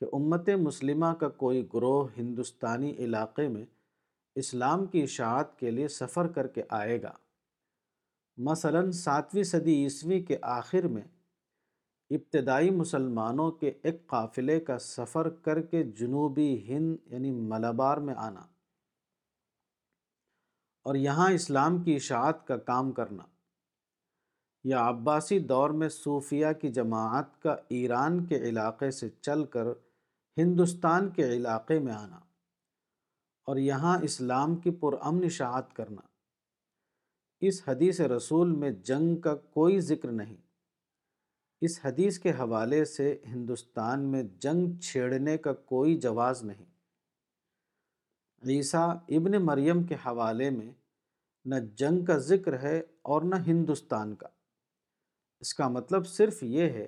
کہ 0.01 0.05
امت 0.13 0.49
مسلمہ 0.49 1.13
کا 1.19 1.29
کوئی 1.29 1.67
گروہ 1.73 2.07
ہندوستانی 2.17 2.91
علاقے 2.97 3.47
میں 3.47 3.65
اسلام 4.39 4.85
کی 4.85 5.03
اشاعت 5.03 5.59
کے 5.59 5.71
لیے 5.71 5.87
سفر 5.87 6.27
کر 6.27 6.47
کے 6.47 6.63
آئے 6.69 7.01
گا۔ 7.01 7.13
مثلا 8.37 8.91
ساتویں 8.91 9.43
صدی 9.43 9.83
عیسوی 9.83 10.23
کے 10.23 10.37
آخر 10.41 10.87
میں 10.87 11.01
ابتدائی 12.09 12.69
مسلمانوں 12.69 13.51
کے 13.51 13.71
ایک 13.83 14.07
قافلے 14.07 14.59
کا 14.59 14.79
سفر 14.79 15.29
کر 15.29 15.61
کے 15.61 15.83
جنوبی 15.83 16.65
ہند 16.67 16.97
یعنی 17.05 17.31
ملبار 17.31 17.97
میں 17.97 18.13
آنا 18.17 18.39
اور 20.83 20.95
یہاں 20.95 21.31
اسلام 21.31 21.83
کی 21.83 21.95
اشاعت 21.95 22.47
کا 22.47 22.57
کام 22.57 22.91
کرنا۔ 22.91 23.23
یا 24.63 24.89
عباسی 24.89 25.39
دور 25.39 25.69
میں 25.69 25.89
صوفیہ 25.89 26.45
کی 26.61 26.69
جماعت 26.69 27.41
کا 27.41 27.55
ایران 27.69 28.25
کے 28.25 28.35
علاقے 28.35 28.91
سے 28.91 29.09
چل 29.21 29.45
کر 29.45 29.65
ہندوستان 30.37 31.09
کے 31.09 31.29
علاقے 31.29 31.79
میں 31.79 31.93
آنا۔ 31.93 32.19
اور 33.49 33.57
یہاں 33.57 33.99
اسلام 34.03 34.55
کی 34.55 34.71
پرامن 34.71 35.23
اشاعت 35.23 35.75
کرنا۔ 35.75 36.01
اس 37.41 37.61
حدیث 37.67 38.01
رسول 38.01 38.51
میں 38.51 38.71
جنگ 38.71 39.15
کا 39.15 39.35
کوئی 39.35 39.81
ذکر 39.81 40.11
نہیں۔ 40.11 40.35
اس 41.61 41.79
حدیث 41.83 42.19
کے 42.19 42.31
حوالے 42.31 42.85
سے 42.85 43.17
ہندوستان 43.27 44.03
میں 44.03 44.23
جنگ 44.23 44.79
چھیڑنے 44.79 45.37
کا 45.37 45.53
کوئی 45.53 45.97
جواز 45.97 46.43
نہیں۔ 46.43 46.65
عیسیٰ 48.47 48.89
ابن 49.09 49.31
مریم 49.31 49.83
کے 49.83 49.95
حوالے 49.95 50.49
میں 50.49 50.71
نہ 51.45 51.55
جنگ 51.75 52.05
کا 52.05 52.17
ذکر 52.17 52.59
ہے 52.59 52.79
اور 53.01 53.21
نہ 53.21 53.35
ہندوستان 53.35 54.15
کا۔ 54.15 54.27
اس 55.39 55.53
کا 55.53 55.67
مطلب 55.67 56.07
صرف 56.07 56.43
یہ 56.43 56.61
ہے 56.61 56.87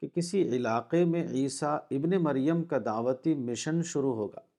کہ 0.00 0.08
کسی 0.08 0.42
علاقے 0.42 1.04
میں 1.04 1.28
عیسیٰ 1.28 1.78
ابن 1.90 2.10
مریم 2.22 2.64
کا 2.64 2.78
دعوتی 2.84 3.34
مشن 3.34 3.82
شروع 3.82 4.14
ہوگا۔ 4.14 4.49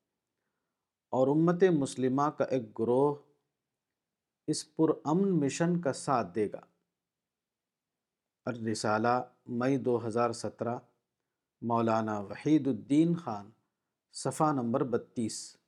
اور 1.12 1.28
امت 1.28 1.64
مسلمہ 1.64 2.30
کا 2.38 2.44
ایک 2.44 2.80
گروہ 2.80 3.16
اس 4.48 4.76
پرامن 4.76 5.40
مشن 5.40 5.82
کا 5.82 5.94
ساتھ 5.94 6.36
دے 6.36 6.48
گا۔ 6.54 6.60
الرسالہ 8.46 9.24
مئی 9.48 9.78
دو 9.78 10.08
ہزار 10.08 10.32
سترہ، 10.32 10.78
مولانا 11.62 12.20
وحید 12.20 12.68
الدین 12.68 13.16
خان، 13.16 13.50
صفحہ 14.14 14.52
نمبر 14.52 14.84
بتیس۔ 14.84 15.61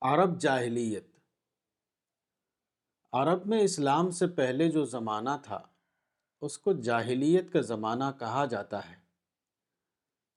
عرب 0.00 0.40
جاہلیت۔ 0.40 1.06
عرب 3.12 3.46
میں 3.46 3.60
اسلام 3.60 4.10
سے 4.10 4.26
پہلے 4.26 4.70
جو 4.70 4.84
زمانہ 4.84 5.30
تھا، 5.42 5.60
اس 6.40 6.58
کو 6.58 6.72
جاہلیت 6.72 7.52
کا 7.52 7.60
زمانہ 7.60 8.04
کہا 8.18 8.44
جاتا 8.44 8.90
ہے۔ 8.90 8.96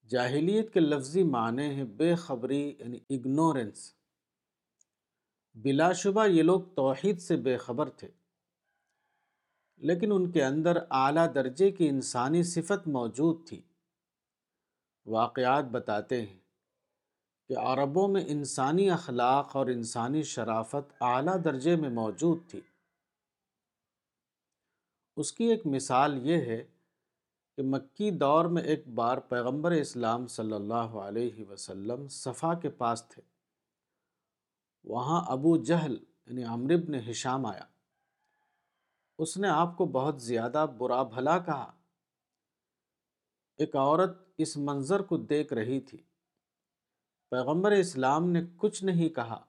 جاہلیت 0.08 0.74
کے 0.74 0.80
لفظی 0.80 1.24
معنی 1.24 1.64
ہیں 1.64 1.84
بے 1.84 2.16
خبری 2.16 2.76
یعنی 2.80 2.98
اگنورنس 3.10 3.94
بلا 5.54 5.92
شبہ 5.92 6.26
یہ 6.26 6.44
لوگ 6.44 6.62
توحید 6.62 7.20
سے 7.20 7.36
بے 7.36 7.58
خبر 7.58 7.90
تھے۔ 7.90 8.08
لیکن 9.78 10.12
ان 10.12 10.32
کے 10.32 10.44
اندر 10.44 10.78
اعلیٰ 10.90 11.34
درجے 11.36 11.72
کی 11.72 11.90
انسانی 11.90 12.44
صفت 12.44 12.88
موجود 12.88 13.48
تھی۔ 13.48 13.62
واقعات 15.06 15.64
بتاتے 15.64 16.26
ہیں۔ 16.26 16.41
کہ 17.52 17.58
عربوں 17.58 18.08
میں 18.08 18.24
انسانی 18.28 18.90
اخلاق 18.90 19.56
اور 19.56 19.68
انسانی 19.68 20.24
شرافت 20.24 20.94
اعلیٰ 21.02 21.38
درجے 21.44 21.76
میں 21.76 21.90
موجود 21.90 22.50
تھی۔ 22.50 22.62
اس 25.18 25.34
کی 25.34 25.44
ایک 25.44 25.62
مثال 25.66 26.28
یہ 26.28 26.38
ہے 26.38 26.64
کہ 27.58 27.64
مکی 27.64 28.12
دور 28.12 28.46
میں 28.46 28.64
ایک 28.64 28.88
بار 28.88 29.18
پیغمبر 29.18 29.72
اسلام 29.72 30.28
صلی 30.28 30.54
اللہ 30.54 30.74
علیہ 30.74 31.44
وسلم 31.50 32.08
صفا 32.08 32.54
کے 32.54 32.70
پاس 32.70 33.04
تھے۔ 33.10 33.22
وہاں 34.84 35.26
ابو 35.28 35.58
جہل 35.58 35.98
یعنی 36.26 36.44
عمرب 36.44 36.90
نے 36.90 37.00
ہشام 37.12 37.46
آیا۔ 37.46 37.66
اس 39.20 39.38
نے 39.38 39.48
آپ 39.48 39.78
کو 39.78 39.86
بہت 39.86 40.22
زیادہ 40.22 40.66
برا 40.78 41.04
بھلا 41.04 41.38
کہا۔ 41.38 41.72
ایک 43.58 43.76
عورت 43.76 44.18
اس 44.38 44.58
منظر 44.58 45.00
کو 45.00 45.18
دیکھ 45.18 45.54
رہی 45.54 45.80
تھی۔ 45.80 45.98
پیغمبر 47.32 47.72
اسلام 47.72 48.30
نے 48.30 48.42
کچھ 48.58 48.84
نہیں 48.84 49.10
کہا۔ 49.10 49.46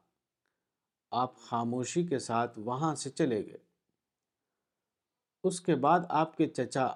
آپ 1.11 1.37
خاموشی 1.37 2.07
کے 2.07 2.19
ساتھ 2.19 2.59
وہاں 2.59 2.95
سے 2.95 3.11
چلے 3.11 3.47
گئے۔ 3.47 3.59
اس 5.45 5.61
کے 5.61 5.75
بعد 5.75 6.01
آپ 6.09 6.37
کے 6.37 6.47
چچا 6.47 6.89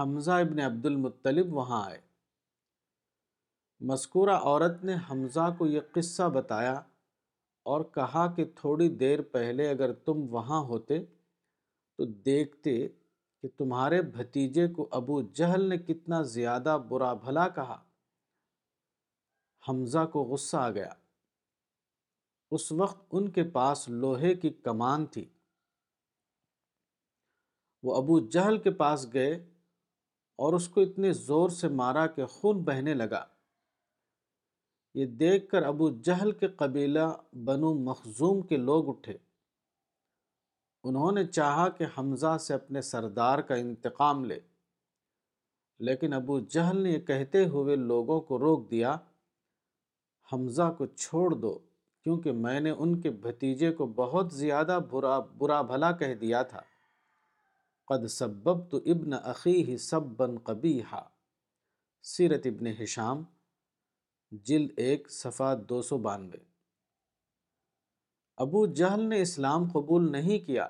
حمزہ 0.00 0.30
ابن 0.30 0.60
عبد 0.60 0.86
المطلب 0.86 1.54
وہاں 1.54 1.86
آئے۔ 1.86 2.00
مذکورہ 3.80 4.30
عورت 4.30 4.84
نے 4.84 4.94
حمزہ 5.10 5.54
کو 5.58 5.66
یہ 5.66 5.80
قصہ 5.92 6.28
بتایا 6.28 6.74
اور 7.62 7.80
کہا 7.84 8.32
کہ 8.32 8.44
تھوڑی 8.44 8.88
دیر 8.88 9.22
پہلے 9.22 9.70
اگر 9.70 9.92
تم 9.92 10.26
وہاں 10.30 10.60
ہوتے 10.60 11.04
تو 11.96 12.04
دیکھتے 12.04 12.88
کہ 13.42 13.48
تمہارے 13.56 14.02
بھتیجے 14.02 14.68
کو 14.68 14.88
ابو 14.90 15.22
جہل 15.22 15.68
نے 15.68 15.78
کتنا 15.78 16.22
زیادہ 16.22 16.78
برا 16.88 17.12
بھلا 17.12 17.48
کہا۔ 17.48 17.82
حمزہ 19.68 20.06
کو 20.12 20.24
غصہ 20.24 20.56
آ 20.56 20.70
گیا۔ 20.70 20.92
اس 22.50 22.72
وقت 22.72 23.06
ان 23.10 23.30
کے 23.30 23.44
پاس 23.44 23.88
لوہے 23.88 24.34
کی 24.34 24.50
کمان 24.50 25.06
تھی۔ 25.06 25.24
وہ 27.82 27.96
ابو 27.96 28.20
جہل 28.20 28.58
کے 28.58 28.70
پاس 28.70 29.12
گئے 29.12 29.34
اور 30.36 30.52
اس 30.52 30.68
کو 30.68 30.80
اتنے 30.80 31.12
زور 31.12 31.48
سے 31.48 31.68
مارا 31.68 32.06
کہ 32.06 32.26
خون 32.26 32.62
بہنے 32.62 32.94
لگا۔ 32.94 33.24
یہ 34.94 35.06
دیکھ 35.06 35.48
کر 35.48 35.62
ابو 35.62 35.90
جہل 35.90 36.32
کے 36.32 36.48
قبیلہ 36.48 37.34
بنو 37.44 37.74
مخزوم 37.74 38.46
کے 38.46 38.56
لوگ 38.56 38.88
اٹھے۔ 38.88 39.18
انہوں 40.84 41.12
نے 41.12 41.26
چاہا 41.26 41.68
کہ 41.68 41.86
حمزہ 41.98 42.38
سے 42.38 42.54
اپنے 42.54 42.82
سردار 42.82 43.38
کا 43.38 43.54
انتقام 43.54 44.24
لے، 44.24 44.40
لیکن 45.78 46.12
ابو 46.12 46.40
جہل 46.40 46.82
نے 46.82 46.90
یہ 46.90 46.98
کہتے 46.98 47.44
ہوئے 47.44 47.76
لوگوں 47.76 48.20
کو 48.20 48.38
روک 48.38 48.70
دیا۔ 48.70 48.96
حمزہ 50.32 50.74
کو 50.78 50.86
چھوڑ 50.86 51.30
دو، 51.34 51.58
کیونکہ 52.06 52.32
میں 52.32 52.60
نے 52.60 52.70
ان 52.70 53.00
کے 53.00 53.10
بھتیجے 53.10 53.70
کو 53.70 53.86
بہت 53.86 54.32
زیادہ 54.32 54.78
برا 54.90 55.18
برا 55.38 55.60
بھلا 55.62 55.92
کہہ 55.92 56.14
دیا 56.14 56.42
تھا۔ 56.42 56.60
قد 57.88 58.06
سبب 58.06 58.70
تو 58.70 58.76
ابن 58.76 59.12
عقی 59.12 59.76
سب 59.78 60.02
بن 60.16 60.38
قبی 60.38 60.80
سیرت 62.04 62.46
ابن 62.46 62.66
حشام 62.66 63.22
جلد 64.32 64.70
ایک، 64.76 65.10
صفحہ 65.10 65.54
دو 65.68 65.82
سو 65.82 65.98
بانوے۔ 65.98 66.42
ابو 68.38 68.66
جہل 68.66 69.08
نے 69.08 69.20
اسلام 69.22 69.68
قبول 69.72 70.10
نہیں 70.12 70.38
کیا، 70.46 70.68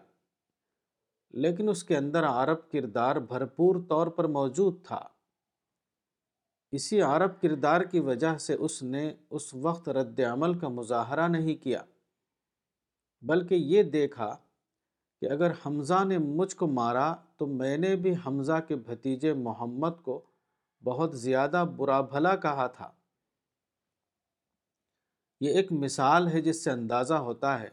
لیکن 1.34 1.68
اس 1.68 1.84
کے 1.84 1.97
اندر 1.97 2.26
عرب 2.26 2.70
کردار 2.70 3.16
بھرپور 3.16 3.76
طور 3.89 4.06
پر 4.06 4.24
موجود 4.28 4.84
تھا۔ 4.84 5.02
اسی 6.73 7.01
عرب 7.01 7.43
کردار 7.43 7.81
کی 7.81 8.01
وجہ 8.01 8.39
سے 8.39 8.55
اس 8.55 8.82
نے 8.82 9.15
اس 9.31 9.55
وقت 9.55 9.89
رد 9.89 10.20
عمل 10.20 10.59
کا 10.59 10.69
مظاہرہ 10.69 11.28
نہیں 11.28 11.62
کیا، 11.62 11.82
بلکہ 13.23 13.55
یہ 13.55 13.82
دیکھا 13.82 14.36
کہ 15.20 15.31
اگر 15.31 15.53
حمزہ 15.66 16.05
نے 16.05 16.19
مجھ 16.19 16.57
کو 16.57 16.66
مارا 16.66 17.15
تو 17.36 17.47
میں 17.47 17.78
نے 17.78 17.97
بھی 17.97 18.15
حمزہ 18.27 18.61
کے 18.69 18.77
بھتیجے 18.77 19.32
محمد 19.32 20.03
کو 20.03 20.23
بہت 20.85 21.19
زیادہ 21.19 21.65
برا 21.77 22.01
بھلا 22.01 22.36
کہا 22.36 22.66
تھا۔ 22.66 22.90
یہ 25.40 25.51
ایک 25.55 25.73
مثال 25.73 26.28
ہے 26.28 26.43
جس 26.43 26.65
سے 26.65 26.70
اندازہ 26.70 27.15
ہوتا 27.15 27.61
ہے 27.61 27.69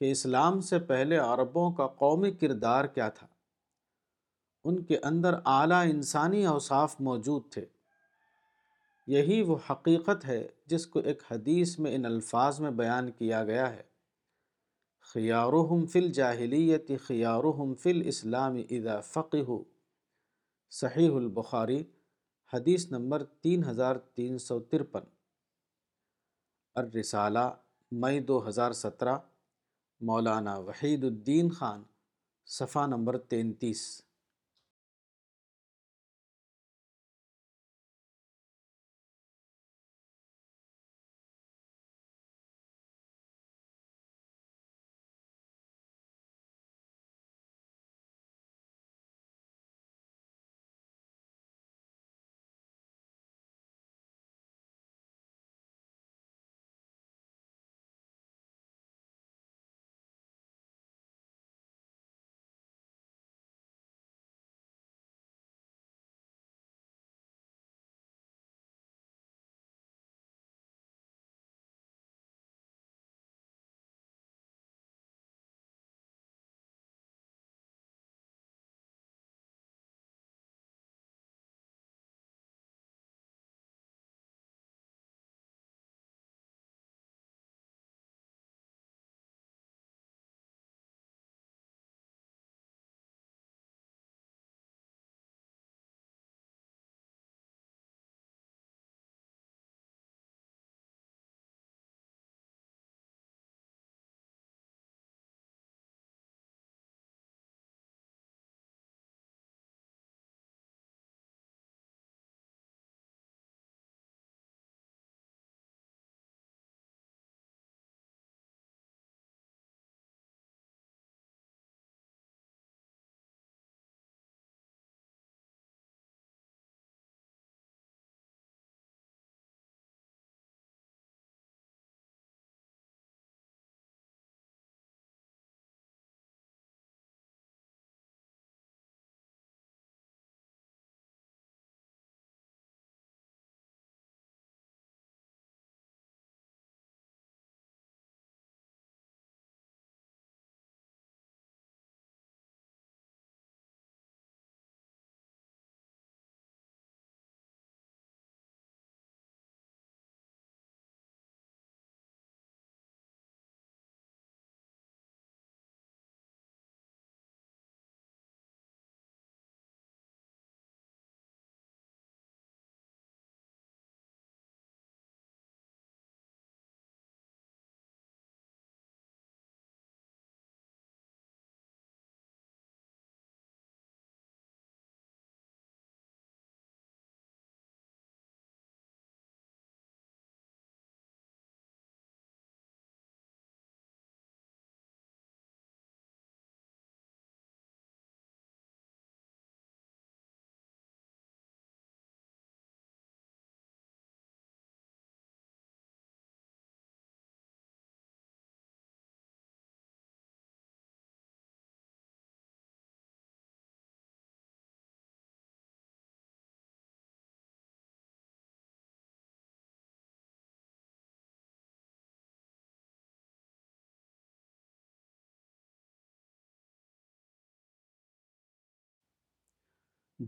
کہ 0.00 0.10
اسلام 0.10 0.60
سے 0.60 0.78
پہلے 0.78 1.16
عربوں 1.16 1.72
کا 1.72 1.86
قومی 1.86 2.30
کردار 2.30 2.84
کیا 2.84 3.08
تھا۔ 3.08 3.26
ان 4.64 4.82
کے 4.82 4.98
اندر 4.98 5.34
اعلیٰ 5.44 5.84
انسانی 5.86 6.46
اوصاف 6.46 7.00
موجود 7.00 7.42
تھے۔ 7.50 7.64
یہی 9.06 9.42
وہ 9.42 9.56
حقیقت 9.70 10.24
ہے 10.24 10.48
جس 10.66 10.86
کو 10.86 10.98
ایک 10.98 11.22
حدیث 11.30 11.78
میں 11.78 11.94
ان 11.94 12.04
الفاظ 12.04 12.60
میں 12.60 12.70
بیان 12.70 13.10
کیا 13.10 13.44
گیا 13.44 13.72
ہے۔ 13.72 13.82
خیارہم 15.00 15.86
فی 15.86 15.98
الجاہلیت 15.98 16.90
خیارہم 17.06 17.74
فی 17.74 17.90
الاسلام 17.90 18.56
اذا 18.70 19.00
فقہ 19.00 19.52
صحیح 20.70 21.10
البخاری، 21.10 21.84
حدیث 22.54 22.92
نمبر 22.92 23.24
تین 23.24 23.64
ہزار 23.64 23.96
تین 23.96 24.38
سو 24.38 24.60
ترپن۔ 24.60 25.00
الرسالہ، 26.74 27.50
مئی 27.92 28.20
دو 28.20 28.48
ہزار 28.48 28.72
سترہ۔ 28.72 29.16
مولانا 30.00 30.56
وحید 30.58 31.04
الدین 31.04 31.50
خان، 31.50 31.82
صفحہ 32.46 32.86
نمبر 32.86 33.18
تینتیس۔ 33.18 34.02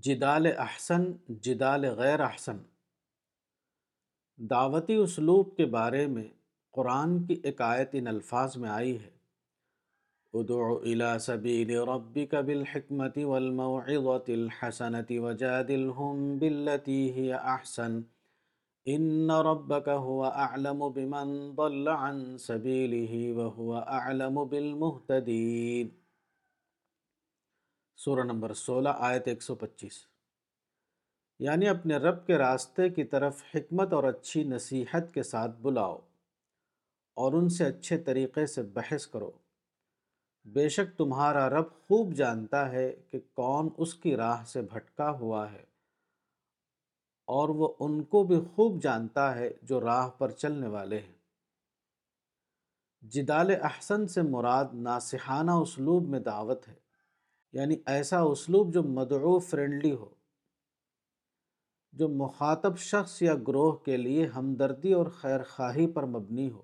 جدال 0.02 0.46
احسن، 0.58 1.12
جدال 1.28 1.86
غیر 1.86 2.20
احسن۔ 2.20 2.56
دعوتی 4.36 4.94
اسلوب 4.94 5.56
کے 5.56 5.66
بارے 5.66 6.06
میں 6.06 6.24
قرآن 6.72 7.22
کی 7.22 7.40
ایک 7.42 7.60
آیت 7.60 7.90
ان 7.92 8.06
الفاظ 8.06 8.56
میں 8.56 8.70
آئی 8.70 8.98
ہے۔ 8.98 9.10
ادعو 10.34 10.76
الى 10.76 11.18
سبیل 11.20 11.76
ربک 11.76 12.34
بالحکمت 12.34 13.18
والموعظت 13.18 14.30
الحسنت 14.30 15.12
وجادلهم 15.16 16.38
باللتی 16.38 17.10
ہی 17.10 17.32
احسن۔ 17.32 18.00
ان 18.84 19.30
ربک 19.30 19.88
هو 19.88 20.24
اعلم 20.24 20.88
بمن 20.94 21.54
ضل 21.56 21.88
عن 21.88 22.38
سبیلہ 22.38 23.38
وهو 23.38 23.74
اعلم 23.74 24.44
بالمہتدین 24.44 26.05
سورہ 27.96 28.20
نمبر 28.20 28.54
سولہ، 28.54 28.88
آیت 28.98 29.28
ایک 29.28 29.42
سو 29.42 29.54
پچیس۔ 29.54 30.06
یعنی 31.38 31.68
اپنے 31.68 31.96
رب 31.96 32.26
کے 32.26 32.38
راستے 32.38 32.88
کی 32.88 33.04
طرف 33.04 33.42
حکمت 33.54 33.92
اور 33.92 34.04
اچھی 34.04 34.44
نصیحت 34.44 35.14
کے 35.14 35.22
ساتھ 35.22 35.50
بلاؤ 35.60 35.98
اور 37.14 37.32
ان 37.32 37.48
سے 37.48 37.64
اچھے 37.64 37.98
طریقے 37.98 38.46
سے 38.46 38.62
بحث 38.62 39.06
کرو۔ 39.06 39.30
بے 40.44 40.68
شک 40.68 40.98
تمہارا 40.98 41.50
رب 41.50 41.64
خوب 41.70 42.12
جانتا 42.12 42.70
ہے 42.72 42.96
کہ 43.10 43.18
کون 43.34 43.68
اس 43.76 43.94
کی 43.94 44.16
راہ 44.16 44.44
سے 44.44 44.62
بھٹکا 44.62 45.10
ہوا 45.10 45.52
ہے 45.52 45.64
اور 47.24 47.48
وہ 47.48 47.74
ان 47.80 48.02
کو 48.02 48.24
بھی 48.24 48.36
خوب 48.54 48.82
جانتا 48.82 49.34
ہے 49.34 49.50
جو 49.62 49.80
راہ 49.80 50.10
پر 50.10 50.30
چلنے 50.30 50.66
والے 50.66 50.98
ہیں۔ 50.98 51.16
جدال 53.02 53.50
احسن 53.62 54.08
سے 54.08 54.22
مراد 54.22 54.64
ناسحانہ 54.72 55.50
اسلوب 55.50 56.08
میں 56.08 56.20
دعوت 56.20 56.68
ہے۔ 56.68 56.85
یعنی 57.56 57.76
ایسا 57.86 58.20
اسلوب 58.20 58.72
جو 58.74 58.82
مدعو 58.82 59.38
فرینڈلی 59.38 59.92
ہو، 59.92 60.08
جو 61.92 62.08
مخاطب 62.08 62.78
شخص 62.78 63.22
یا 63.22 63.34
گروہ 63.48 63.72
کے 63.72 63.96
لیے 63.96 64.26
ہمدردی 64.26 64.92
اور 64.92 65.06
خیر 65.06 65.42
خواہی 65.42 65.86
پر 65.92 66.04
مبنی 66.06 66.50
ہو، 66.50 66.62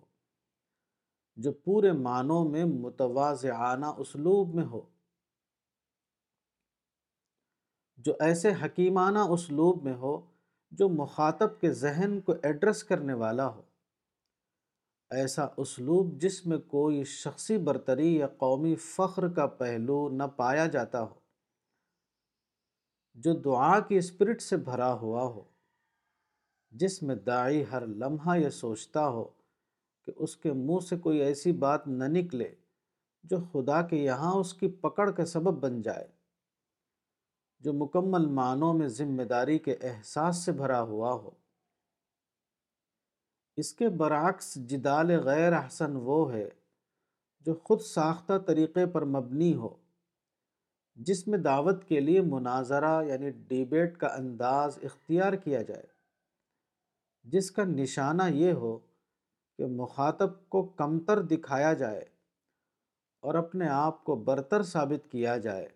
جو 1.36 1.52
پورے 1.52 1.93
معنوں 1.93 2.44
میں 2.44 2.64
متوازعانہ 2.64 3.86
اسلوب 3.86 4.55
میں 4.55 4.64
ہو، 4.64 4.81
جو 7.97 8.12
ایسے 8.20 8.52
حکیمانہ 8.62 9.19
اسلوب 9.19 9.82
میں 9.82 9.94
ہو 9.94 10.27
جو 10.70 10.89
مخاطب 10.89 11.60
کے 11.60 11.73
ذہن 11.73 12.20
کو 12.20 12.35
ایڈریس 12.43 12.85
کرنے 12.85 13.14
والا 13.14 13.48
ہو۔ 13.48 13.62
ایسا 15.13 15.47
اسلوب 15.57 16.21
جس 16.21 16.45
میں 16.47 16.59
کوئی 16.69 17.03
شخصی 17.05 17.57
برتری 17.59 18.15
یا 18.17 18.27
قومی 18.39 18.75
فخر 18.77 19.29
کا 19.29 19.47
پہلو 19.59 20.09
نہ 20.09 20.23
پایا 20.37 20.67
جاتا 20.67 21.03
ہو، 21.03 21.15
جو 23.17 23.33
دعا 23.35 23.79
کی 23.81 23.97
اسپرٹ 23.97 24.43
سے 24.43 24.57
بھرا 24.57 24.93
ہوا 24.93 25.23
ہو، 25.25 25.43
جس 26.73 27.03
میں 27.03 27.15
داعی 27.17 27.63
ہر 27.73 27.87
لمحہ 27.87 28.37
یہ 28.37 28.49
سوچتا 28.51 29.07
ہو 29.09 29.25
کہ 30.09 30.13
اس 30.17 30.37
کے 30.37 30.53
منہ 30.53 30.81
سے 30.81 30.97
کوئی 30.97 31.19
ایسی 31.19 31.53
بات 31.53 31.87
نہ 31.89 32.05
نکلے 32.09 32.51
جو 33.25 33.37
خدا 33.53 33.83
کے 33.83 33.97
یہاں 33.97 34.33
اس 34.33 34.55
کی 34.55 34.69
پکڑ 34.81 35.11
کا 35.11 35.27
سبب 35.27 35.61
بن 35.61 35.81
جائے، 35.83 36.07
جو 37.61 37.73
مکمل 37.73 38.27
معنوں 38.27 38.73
میں 38.75 38.89
ذمہ 38.89 39.23
داری 39.23 39.59
کے 39.59 39.77
احساس 39.83 40.37
سے 40.37 40.53
بھرا 40.53 40.81
ہوا 40.83 41.13
ہو۔ 41.13 41.31
اس 43.59 43.73
کے 43.74 43.89
برعکس 43.89 44.55
جدال 44.69 45.11
غیر 45.20 45.53
احسن 45.53 45.97
وہ 45.97 46.33
ہے 46.33 46.49
جو 47.47 47.55
خود 47.55 47.81
ساختہ 47.81 48.39
طریقے 48.47 48.87
پر 48.87 49.05
مبنی 49.05 49.55
ہو، 49.55 49.74
جس 50.97 51.27
میں 51.29 51.39
دعوت 51.39 51.85
کے 51.85 52.01
لیے 52.01 52.20
مناظرہ 52.20 53.03
یعنی 53.05 53.31
ڈیبیٹ 53.31 53.97
کا 53.97 54.07
انداز 54.07 54.79
اختیار 54.83 55.33
کیا 55.33 55.62
جائے۔ 55.62 55.87
جس 57.24 57.51
کا 57.51 57.65
نشانہ 57.65 58.23
یہ 58.31 58.53
ہو 58.53 58.79
کہ 59.59 59.66
مخاطب 59.66 60.49
کو 60.49 60.62
کمتر 60.62 61.23
دکھایا 61.23 61.73
جائے 61.73 62.05
اور 63.20 63.35
اپنے 63.35 63.69
آپ 63.69 64.05
کو 64.05 64.16
برتر 64.16 64.62
ثابت 64.62 65.11
کیا 65.11 65.37
جائے، 65.37 65.69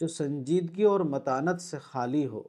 جو 0.00 0.08
سنجیدگی 0.08 0.82
اور 0.82 1.00
متانت 1.00 1.60
سے 1.60 1.78
خالی 1.78 2.26
ہو۔ 2.26 2.42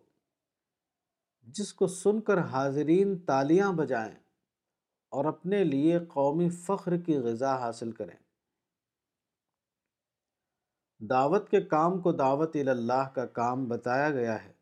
جس 1.48 1.74
کو 1.74 1.88
سن 1.88 2.22
کر 2.22 2.38
حاضرین 2.38 3.18
تالیاں 3.18 3.72
بجائیں 3.74 4.16
اور 5.10 5.26
اپنے 5.26 5.64
لیے 5.64 6.00
قومی 6.00 6.50
فخر 6.50 6.98
کی 6.98 7.18
غذا 7.18 7.60
حاصل 7.60 7.92
کریں۔ 7.92 8.16
دعوت 11.00 11.50
کے 11.50 11.62
کام 11.62 12.02
کو 12.02 12.12
دعوت 12.12 12.56
اللہ 12.56 13.10
کا 13.14 13.26
کام 13.26 13.66
بتایا 13.66 14.10
گیا 14.10 14.44
ہے۔ 14.44 14.54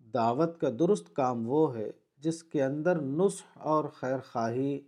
دعوت 0.00 0.60
کا 0.60 0.68
درست 0.78 1.14
کام 1.14 1.48
وہ 1.48 1.76
ہے 1.76 1.90
جس 2.16 2.42
کے 2.42 2.64
اندر 2.64 3.00
نصح 3.00 3.44
اور 3.54 3.84
خیر 3.84 4.18
خواہی 4.18 4.80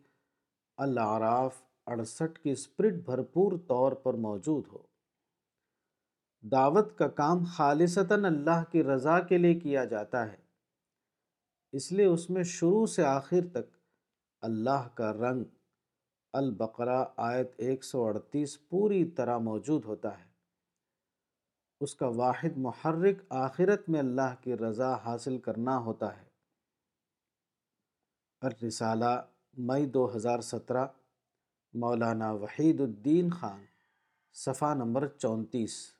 العراف 0.76 1.62
اڑسٹھ 1.86 2.40
کی 2.40 2.50
اسپرٹ 2.50 2.92
بھرپور 2.92 3.52
طور 3.68 3.92
پر 3.92 4.14
موجود 4.14 4.64
ہو۔ 4.72 4.78
دعوت 6.42 6.98
کا 6.98 7.08
کام 7.08 7.44
خالصتاً 7.44 8.24
اللہ 8.24 8.62
کی 8.70 8.84
رضا 8.84 9.20
کے 9.20 9.38
لیے 9.38 9.54
کیا 9.54 9.84
جاتا 9.84 10.32
ہے۔ 10.32 10.45
اس 11.76 11.92
لیے 11.92 12.06
اس 12.06 12.30
میں 12.30 12.42
شروع 12.42 12.86
سے 12.86 13.04
آخر 13.04 13.40
تک 13.52 13.76
اللہ 14.40 14.88
کا 14.94 15.12
رنگ 15.12 15.44
البقرہ 16.32 17.04
آیت 17.16 17.50
ایک 17.56 17.84
سو 17.84 18.04
اڑتیس 18.04 18.68
پوری 18.68 19.04
طرح 19.04 19.38
موجود 19.38 19.84
ہوتا 19.84 20.18
ہے۔ 20.18 20.24
اس 21.80 21.94
کا 21.94 22.06
واحد 22.06 22.56
محرک 22.56 23.18
آخرت 23.28 23.88
میں 23.88 24.00
اللہ 24.00 24.34
کی 24.40 24.56
رضا 24.56 24.96
حاصل 24.96 25.38
کرنا 25.38 25.78
ہوتا 25.78 26.16
ہے۔ 26.16 26.24
الرسالہ 28.40 29.22
مئی 29.58 29.86
دو 29.86 30.16
ہزار 30.16 30.40
سترہ، 30.40 30.86
مولانا 31.74 32.32
وحید 32.32 32.80
الدین 32.80 33.30
خان، 33.30 33.64
صفحہ 34.32 34.74
نمبر 34.74 35.08
چونتیس۔ 35.08 35.95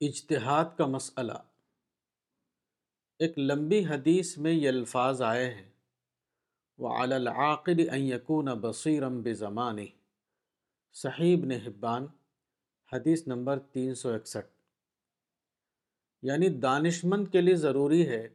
اجتہاد 0.00 0.64
کا 0.78 0.86
مسئلہ۔ 0.86 1.32
ایک 3.18 3.38
لمبی 3.38 3.86
حدیث 3.86 4.38
میں 4.38 4.52
یہ 4.52 4.68
الفاظ 4.68 5.22
آئے 5.22 5.54
ہیں۔ 5.54 5.70
وعلی 6.78 7.14
العاقل 7.14 7.90
ان 7.92 8.00
یکون 8.00 8.44
بصیرا 8.44 9.08
بزمانہ 9.08 9.80
صحیح 10.92 11.36
ابن 11.38 11.50
حبان، 11.50 12.06
حدیث 12.92 13.26
نمبر 13.26 13.58
تین 13.58 13.94
سو 13.94 14.12
اکسٹھ۔ 14.12 14.50
یعنی 16.22 16.48
دانشمند 16.48 17.28
کے 17.28 17.40
لیے 17.40 17.56
ضروری 17.56 18.08
ہے 18.08 18.28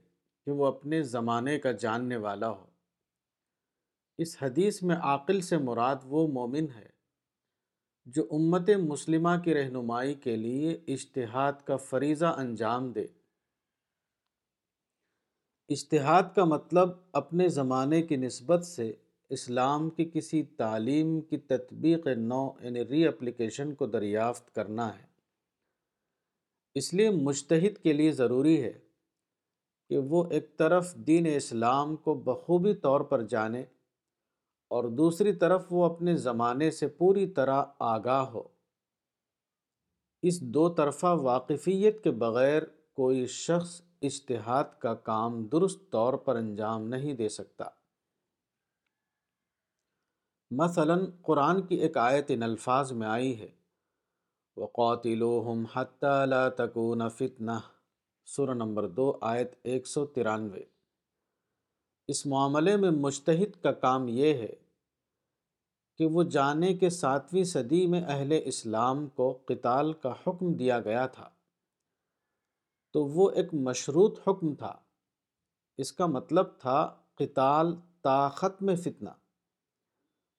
کہ 0.46 0.52
وہ 0.52 0.66
اپنے 0.66 1.04
زمانے 1.04 1.60
کا 1.60 1.72
جاننے 1.72 2.18
والا 2.18 2.50
ہو۔ 2.50 2.66
اس 4.18 4.38
حدیث 4.42 4.84
میں 4.84 4.96
عاقل 4.96 5.42
سے 5.42 5.58
مراد 5.58 5.96
وہ 6.04 6.28
مومن 6.28 6.72
ہے 6.76 6.91
جو 8.06 8.28
امت 8.32 8.70
مسلمہ 8.70 9.30
کی 9.44 9.54
رہنمائی 9.54 10.14
کے 10.14 10.36
لیے 10.36 10.80
اشتہاد 10.88 11.54
کا 11.66 11.76
فریضہ 11.76 12.26
انجام 12.26 12.92
دے۔ 12.92 13.06
اشتہاد 15.70 16.24
کا 16.36 16.46
مطلب 16.46 16.90
اپنے 17.14 17.48
زمانے 17.48 18.02
کی 18.02 18.16
نسبت 18.16 18.66
سے 18.66 18.94
اسلام 19.30 19.90
کی 19.90 20.12
کسی 20.14 20.44
تعلیم 20.44 21.22
کی 21.22 21.38
تطبیق 21.38 22.08
نو 22.08 22.52
یعنی 22.62 22.86
ری 22.86 23.08
اپلیکیشن 23.08 23.74
کو 23.76 23.86
دریافت 23.86 24.56
کرنا 24.56 25.00
ہے۔ 25.00 25.06
اس 26.76 26.94
لیے 26.94 27.10
مشتحد 27.10 27.84
کے 27.84 27.94
لیے 27.94 28.12
ضروری 28.12 28.64
ہے 28.64 28.80
کہ 29.90 29.98
وہ 29.98 30.24
ایک 30.32 30.58
طرف 30.58 30.96
دین 30.96 31.28
اسلام 31.36 31.96
کو 31.96 32.14
بخوبی 32.14 32.74
طور 32.74 33.02
پر 33.02 33.22
جانے 33.22 33.64
اور 34.72 34.84
دوسری 34.84 35.34
طرف 35.34 35.66
وہ 35.70 35.86
اپنے 35.86 36.18
زمانے 36.18 36.72
سے 36.72 36.88
پوری 36.88 37.28
طرح 37.28 37.64
آگاہ 37.80 38.22
ہو۔ 38.22 38.44
اس 40.22 40.42
دو 40.42 40.70
طرفہ 40.70 41.06
واقفیت 41.06 42.04
کے 42.04 42.12
بغیر 42.12 42.64
کوئی 42.94 43.28
شخص 43.28 43.82
اشتہاد 44.02 44.64
کا 44.80 44.94
کام 44.94 45.48
درست 45.48 45.92
طور 45.92 46.14
پر 46.14 46.36
انجام 46.36 46.88
نہیں 46.88 47.14
دے 47.14 47.30
سکتا۔ 47.30 47.64
مثلا 50.52 50.96
قرآن 51.22 51.62
کی 51.62 51.76
ایک 51.76 51.98
آیت 51.98 52.26
ان 52.30 52.44
الفاظ 52.44 52.92
میں 52.92 53.08
آئی 53.08 53.40
ہے۔ 53.40 53.50
وَقَاتِلُوهُمْ 54.56 55.66
حَتَّى 55.76 56.30
لَا 56.30 56.50
تَكُونَ 56.50 57.04
فِتْنَةً۔ 57.16 57.58
سورہ 58.26 58.52
نمبر 58.52 58.88
دو، 58.88 59.18
آیت 59.22 59.56
ایک 59.64 59.88
سو 59.88 60.06
ترانوے۔ 60.06 60.64
اس 62.08 62.26
معاملے 62.26 62.78
میں 62.78 62.92
مشتحد 62.92 63.64
کا 63.64 63.72
کام 63.72 64.08
یہ 64.08 64.34
ہے 64.34 64.61
کہ 65.98 66.06
وہ 66.06 66.24
جانے 66.24 66.74
کہ 66.74 66.90
ساتویں 66.90 67.44
صدی 67.44 67.88
میں 67.88 68.02
اہل 68.08 68.40
اسلام 68.46 69.08
کو 69.08 69.40
قتال 69.46 69.94
کا 69.94 70.14
حکم 70.28 70.54
دیا 70.54 70.80
گیا 70.80 71.08
تھا۔ 71.08 71.30
تو 72.94 73.06
وہ 73.06 73.32
ایک 73.32 73.54
مشروط 73.54 74.20
حکم 74.28 74.56
تھا۔ 74.56 74.76
اس 75.78 75.94
کا 75.94 76.06
مطلب 76.06 76.60
تھا 76.60 77.02
قتال 77.16 77.76
تا 78.02 78.30
ختم 78.30 78.76
فتنہ۔ 78.76 79.10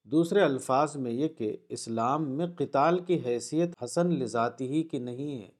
دوسرے 0.04 0.40
الفاظ 0.40 0.96
میں 0.96 1.12
یہ 1.12 1.28
کہ 1.28 1.56
اسلام 1.68 2.30
میں 2.30 2.46
قتال 2.58 3.04
کی 3.04 3.20
حیثیت 3.24 3.82
حسن 3.84 4.06
لذاتی 4.06 4.68
ہی 4.68 4.82
کی 4.82 4.98
نہیں 4.98 5.42
ہے، 5.42 5.50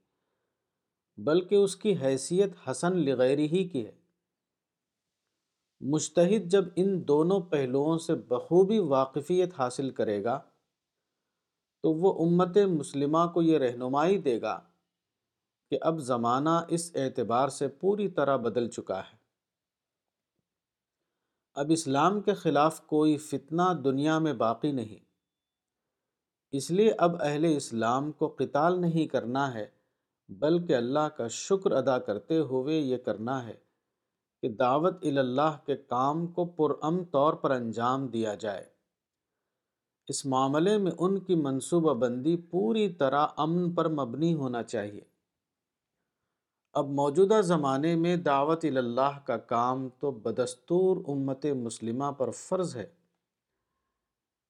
بلکہ 1.17 1.55
اس 1.55 1.77
کی 1.77 1.97
حیثیت 1.97 2.51
حسن 2.71 2.97
لغیری 2.97 3.47
ہی 3.47 3.69
کی 3.69 3.87
ہے۔ 3.87 4.02
مشتحد 5.83 6.51
جب 6.51 6.65
ان 6.77 7.09
دونوں 7.09 7.41
پہلوؤں 7.41 7.99
سے 7.99 8.15
بخوبی 8.15 8.79
واقفیت 8.79 9.51
حاصل 9.59 9.91
کرے 9.91 10.25
گا، 10.25 10.41
تو 11.83 11.93
وہ 11.93 12.27
امت 12.27 12.57
مسلمہ 12.57 13.19
کو 13.35 13.43
یہ 13.43 13.59
رہنمائی 13.59 14.19
دے 14.19 14.41
گا 14.41 14.61
کہ 15.71 15.79
اب 15.81 15.99
زمانہ 15.99 16.61
اس 16.69 16.93
اعتبار 16.95 17.49
سے 17.49 17.69
پوری 17.69 18.09
طرح 18.09 18.37
بدل 18.37 18.71
چکا 18.71 19.01
ہے۔ 19.01 19.17
اب 21.55 21.67
اسلام 21.71 22.21
کے 22.21 22.35
خلاف 22.35 22.87
کوئی 22.87 23.17
فتنہ 23.17 23.63
دنیا 23.85 24.19
میں 24.19 24.33
باقی 24.33 24.73
نہیں۔ 24.73 25.05
اس 26.51 26.71
لیے 26.71 26.93
اب 26.99 27.23
اہل 27.23 27.45
اسلام 27.57 28.13
کو 28.13 28.35
قتال 28.39 28.81
نہیں 28.81 29.07
کرنا 29.07 29.55
ہے، 29.55 29.67
بلکہ 30.29 30.77
اللہ 30.77 31.09
کا 31.17 31.29
شکر 31.29 31.71
ادا 31.71 31.99
کرتے 31.99 32.39
ہوئے 32.39 32.79
یہ 32.79 32.97
کرنا 32.97 33.47
ہے۔ 33.47 33.62
کہ 34.43 34.49
دعوت 34.49 34.95
اللہ 35.03 35.59
کے 35.67 35.77
کام 35.77 36.27
کو 36.27 36.45
پرام 36.45 37.05
طور 37.05 37.35
پر 37.35 37.51
انجام 37.51 38.07
دیا 38.07 38.35
جائے۔ 38.35 38.65
اس 40.09 40.27
معاملے 40.27 40.79
میں 40.79 40.93
ان 40.99 41.19
کی 41.19 41.35
منصوبہ 41.35 41.95
بندی 41.95 42.37
پوری 42.37 42.93
طرح 42.93 43.27
امن 43.37 43.75
پر 43.75 43.89
مبنی 43.89 44.35
ہونا 44.35 44.63
چاہیے۔ 44.63 45.01
اب 46.73 46.87
موجودہ 46.87 47.41
زمانے 47.41 47.97
میں 47.97 48.17
دعوت 48.17 48.65
اللہ 48.65 49.19
کا 49.27 49.37
کام 49.37 49.89
تو 49.89 50.11
بدستور 50.11 50.97
امت 51.09 51.47
مسلمہ 51.47 52.13
پر 52.13 52.31
فرض 52.31 52.77
ہے۔ 52.77 52.93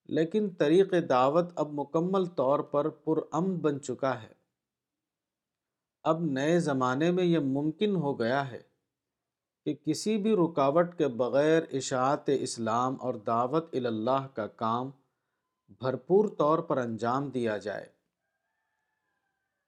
لیکن 0.05 0.51
طریق 0.59 0.95
دعوت 1.09 1.45
اب 1.55 1.69
مکمل 1.73 2.25
طور 2.25 2.61
پر 2.61 2.89
پرامن 2.89 3.59
بن 3.59 3.81
چکا 3.81 4.23
ہے۔ 4.23 4.33
اب 6.03 6.21
نئے 6.21 6.59
زمانے 6.59 7.11
میں 7.11 7.25
یہ 7.25 7.39
ممکن 7.39 7.97
ہو 7.97 8.21
گیا 8.21 8.51
ہے۔ 8.51 8.72
کہ 9.65 9.75
کسی 9.75 10.19
بھی 10.19 10.37
رکاوٹ 10.37 10.99
کے 10.99 11.09
بغیر 11.09 11.63
اشاعت 11.73 12.23
اسلام 12.27 12.97
اور 13.01 13.15
دعوت 13.15 13.75
اللہ 13.75 14.27
کا 14.35 14.47
کام 14.47 14.91
بھرپور 15.69 16.29
طور 16.39 16.59
پر 16.59 16.77
انجام 16.77 17.29
دیا 17.29 17.57
جائے۔ 17.57 17.87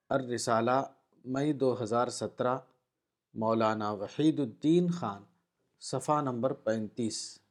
الرسالہ، 0.08 0.82
مئی 1.24 1.52
دو 1.52 1.82
ہزار 1.82 2.08
سترہ، 2.08 2.58
مولانا 3.34 3.90
وحید 3.90 4.40
الدین 4.40 4.90
خان، 4.90 5.22
صفحہ 5.80 6.20
نمبر 6.22 6.52
پینتیس۔ 6.52 7.43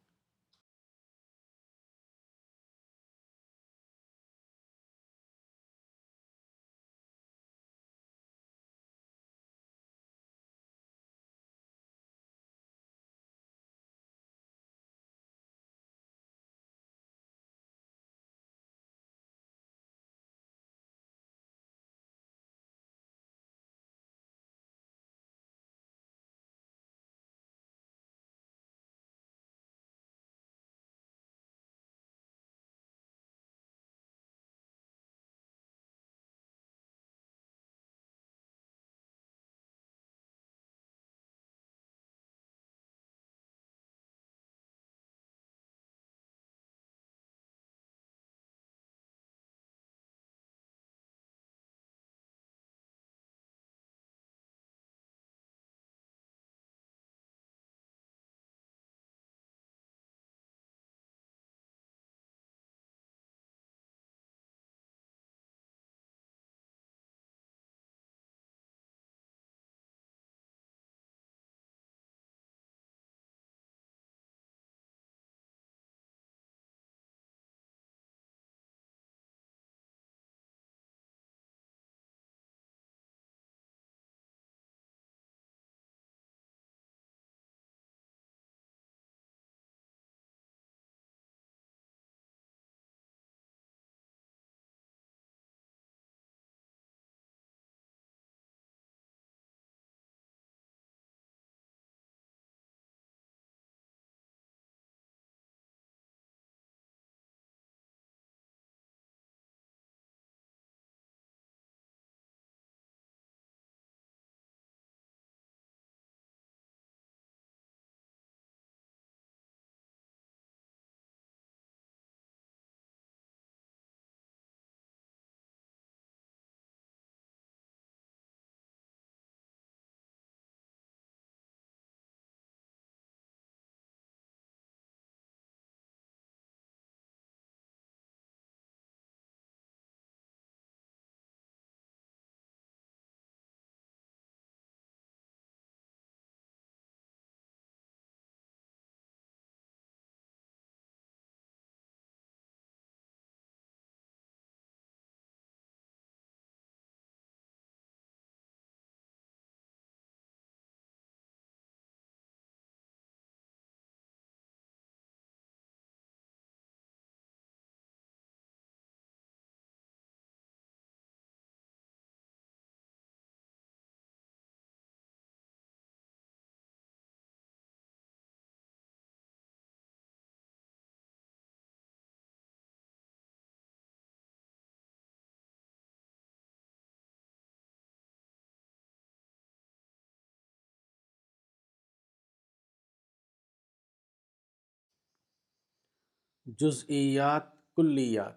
جزئیات، 196.59 197.75
کلیات۔ 197.75 198.33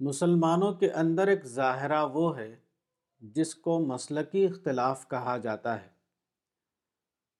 مسلمانوں 0.00 0.72
کے 0.72 0.90
اندر 0.90 1.26
ایک 1.26 1.46
ظاہرہ 1.46 2.04
وہ 2.04 2.38
ہے 2.38 2.56
جس 3.18 3.54
کو 3.54 3.80
مسلکی 3.80 4.44
اختلاف 4.44 5.08
کہا 5.08 5.36
جاتا 5.36 5.82
ہے۔ 5.82 5.88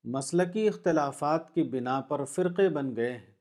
مسلکی 0.04 0.68
اختلافات 0.68 1.54
کی 1.54 1.62
بنا 1.62 2.00
پر 2.00 2.24
فرقے 2.24 2.68
بن 2.68 2.96
گئے 2.96 3.18
ہیں 3.18 3.34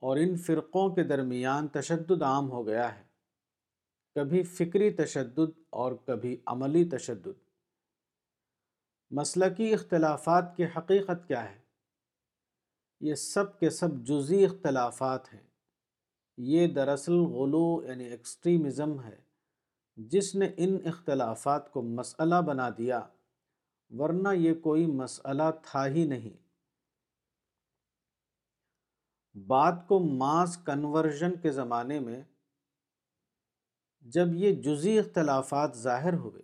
اور 0.00 0.16
ان 0.16 0.36
فرقوں 0.36 0.94
کے 0.94 1.02
درمیان 1.02 1.68
تشدد 1.68 2.22
عام 2.22 2.50
ہو 2.50 2.66
گیا 2.66 2.98
ہے۔ 2.98 3.04
کبھی 4.14 4.42
فکری 4.42 4.90
تشدد 4.90 5.58
اور 5.70 5.92
کبھی 5.92 6.36
عملی 6.46 6.84
تشدد۔ 6.84 7.48
مسلکی 9.10 9.74
اختلافات 9.74 10.56
کی 10.56 10.64
حقیقت 10.64 11.28
کیا 11.28 11.50
ہے؟ 11.50 11.63
یہ 13.04 13.14
سب 13.14 13.58
کے 13.58 13.70
سب 13.70 13.88
جزی 13.94 14.44
اختلافات 14.44 15.34
ہیں۔ 15.34 15.42
یہ 16.36 16.66
دراصل 16.66 17.12
غلو 17.12 17.84
یعنی 17.84 18.04
ایکسٹریمزم 18.04 19.00
ہے، 19.00 19.16
جس 19.96 20.34
نے 20.34 20.48
ان 20.56 20.78
اختلافات 20.84 21.72
کو 21.72 21.82
مسئلہ 21.82 22.34
بنا 22.46 22.68
دیا، 22.78 23.00
ورنہ 23.90 24.28
یہ 24.34 24.54
کوئی 24.54 24.86
مسئلہ 24.86 25.42
تھا 25.62 25.86
ہی 25.86 26.04
نہیں۔ 26.04 26.44
بات 29.38 29.88
کو 29.88 29.98
ماس 29.98 30.56
کنورژن 30.56 31.36
کے 31.36 31.50
زمانے 31.50 32.00
میں 32.00 32.22
جب 34.00 34.34
یہ 34.34 34.62
جزی 34.62 34.98
اختلافات 34.98 35.76
ظاہر 35.76 36.14
ہوئے، 36.14 36.42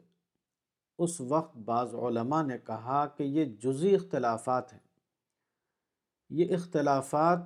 اس 0.99 1.21
وقت 1.21 1.57
بعض 1.57 1.95
علماء 1.95 2.43
نے 2.43 2.59
کہا 2.59 3.07
کہ 3.07 3.23
یہ 3.23 3.45
جزی 3.45 3.95
اختلافات 3.95 4.73
ہیں۔ 4.73 4.90
یہ 6.31 6.55
اختلافات 6.55 7.39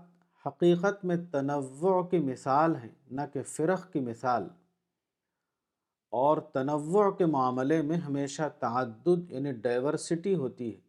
حقیقت 0.46 1.04
میں 1.04 1.16
تنوع 1.32 2.02
کی 2.02 2.18
مثال 2.18 2.76
ہیں، 2.76 2.88
نہ 3.10 3.20
کہ 3.32 3.42
فرق 3.42 3.92
کی 3.92 4.00
مثال۔ 4.00 4.48
اور 6.10 6.38
تنوع 6.38 7.10
کے 7.10 7.26
معاملے 7.26 7.82
میں 7.82 7.96
ہمیشہ 7.96 8.42
تعدد 8.60 9.32
یعنی 9.32 9.52
ڈائیورسٹی 9.52 10.34
ہوتی 10.34 10.74
ہے۔ 10.74 10.80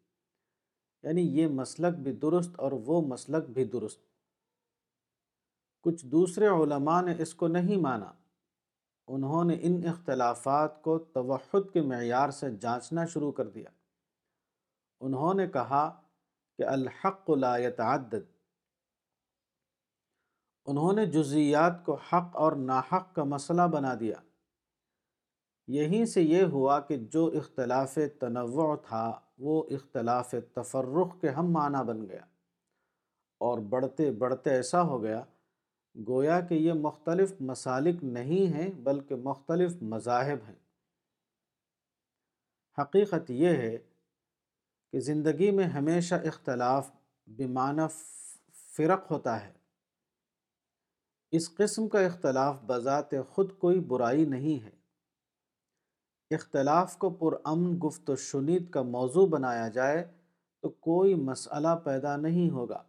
یعنی 1.03 1.21
یہ 1.21 1.47
مسلک 1.47 1.97
بھی 1.97 2.13
درست 2.13 2.51
اور 2.57 2.71
وہ 2.71 3.01
مسلک 3.01 3.49
بھی 3.49 3.65
درست۔ 3.65 4.01
کچھ 5.81 6.05
دوسرے 6.05 6.47
علماء 6.47 7.01
نے 7.01 7.13
اس 7.19 7.33
کو 7.33 7.47
نہیں 7.47 7.77
مانا۔ 7.77 8.11
انہوں 9.07 9.43
نے 9.43 9.57
ان 9.61 9.81
اختلافات 9.87 10.81
کو 10.81 10.97
توحد 10.97 11.73
کے 11.73 11.81
معیار 11.81 12.29
سے 12.29 12.55
جانچنا 12.55 13.05
شروع 13.05 13.31
کر 13.31 13.47
دیا۔ 13.47 13.69
انہوں 15.01 15.33
نے 15.33 15.47
کہا 15.47 16.01
کہ 16.57 16.63
الحق 16.63 17.29
لا 17.29 17.57
يتعدد۔ 17.57 18.35
انہوں 20.65 20.93
نے 20.93 21.05
جزیات 21.05 21.85
کو 21.85 21.93
حق 21.93 22.35
اور 22.35 22.51
ناحق 22.51 23.15
کا 23.15 23.23
مسئلہ 23.23 23.61
بنا 23.61 23.93
دیا۔ 23.99 24.15
یہیں 25.67 26.05
سے 26.05 26.21
یہ 26.21 26.43
ہوا 26.43 26.79
کہ 26.79 26.97
جو 26.97 27.25
اختلاف 27.25 27.99
تنوع 28.19 28.75
تھا، 28.75 29.19
وہ 29.37 29.63
اختلاف 29.69 30.35
تفرق 30.53 31.21
کے 31.21 31.29
ہم 31.29 31.51
معنی 31.51 31.83
بن 31.83 32.07
گیا۔ 32.09 32.25
اور 33.37 33.59
بڑھتے 33.59 34.11
بڑھتے 34.11 34.49
ایسا 34.49 34.81
ہو 34.81 35.03
گیا، 35.03 35.23
گویا 36.07 36.41
کہ 36.41 36.53
یہ 36.53 36.73
مختلف 36.73 37.33
مسالک 37.39 38.03
نہیں 38.03 38.53
ہیں، 38.53 38.71
بلکہ 38.71 39.15
مختلف 39.15 39.81
مذاہب 39.81 40.37
ہیں۔ 40.47 40.55
حقیقت 42.81 43.31
یہ 43.31 43.47
ہے 43.47 43.77
کہ 44.91 44.99
زندگی 44.99 45.51
میں 45.51 45.65
ہمیشہ 45.65 46.15
اختلاف 46.15 46.91
بمعنی 47.27 47.83
فرق 48.75 49.11
ہوتا 49.11 49.45
ہے۔ 49.45 49.53
اس 51.31 51.55
قسم 51.55 51.87
کا 51.87 51.99
اختلاف 51.99 52.61
بذات 52.65 53.09
خود 53.29 53.57
کوئی 53.57 53.79
برائی 53.79 54.25
نہیں 54.25 54.65
ہے۔ 54.65 54.69
اختلاف 56.31 56.97
کو 56.97 57.09
پرامن 57.09 57.79
گفت 57.85 58.09
و 58.09 58.15
شنید 58.15 58.69
کا 58.69 58.81
موضوع 58.81 59.27
بنایا 59.27 59.67
جائے 59.67 60.11
تو 60.61 60.69
کوئی 60.69 61.15
مسئلہ 61.15 61.75
پیدا 61.83 62.17
نہیں 62.17 62.49
ہوگا۔ 62.49 62.83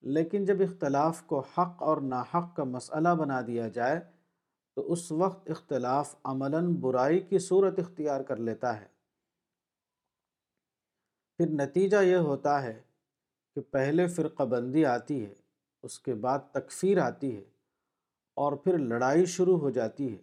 لیکن 0.00 0.44
جب 0.44 0.60
اختلاف 0.60 1.22
کو 1.22 1.40
حق 1.40 1.82
اور 1.82 1.96
ناحق 1.96 2.56
کا 2.56 2.64
مسئلہ 2.64 3.08
بنا 3.08 3.40
دیا 3.46 3.68
جائے 3.68 4.00
تو 4.74 4.92
اس 4.92 5.12
وقت 5.12 5.50
اختلاف 5.50 6.14
عملاً 6.24 6.74
برائی 6.74 7.20
کی 7.20 7.38
صورت 7.38 7.78
اختیار 7.78 8.20
کر 8.20 8.36
لیتا 8.36 8.80
ہے۔ 8.80 8.86
پھر 11.40 11.48
نتیجہ 11.48 11.96
یہ 11.96 12.16
ہوتا 12.16 12.62
ہے 12.62 12.82
کہ 13.54 13.60
پہلے 13.60 14.06
فرقہ 14.06 14.42
بندی 14.42 14.84
آتی 14.84 15.24
ہے، 15.26 15.34
اس 15.82 15.98
کے 15.98 16.14
بعد 16.14 16.38
تکفیر 16.52 16.98
آتی 16.98 17.36
ہے 17.36 17.44
اور 18.34 18.52
پھر 18.52 18.78
لڑائی 18.78 19.26
شروع 19.26 19.58
ہو 19.58 19.70
جاتی 19.70 20.12
ہے۔ 20.12 20.22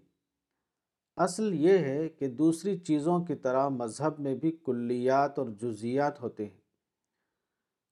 اصل 1.18 1.54
یہ 1.54 1.78
ہے 1.78 2.10
کہ 2.10 2.28
دوسری 2.28 2.78
چیزوں 2.78 3.26
کی 3.26 3.36
طرح 3.36 3.70
مذہب 3.70 4.20
میں 4.20 4.36
بھی 4.36 4.58
کلیات 4.66 5.40
اور 5.40 5.48
جزیات 5.48 6.22
ہوتے 6.22 6.46
ہیں۔ 6.46 6.62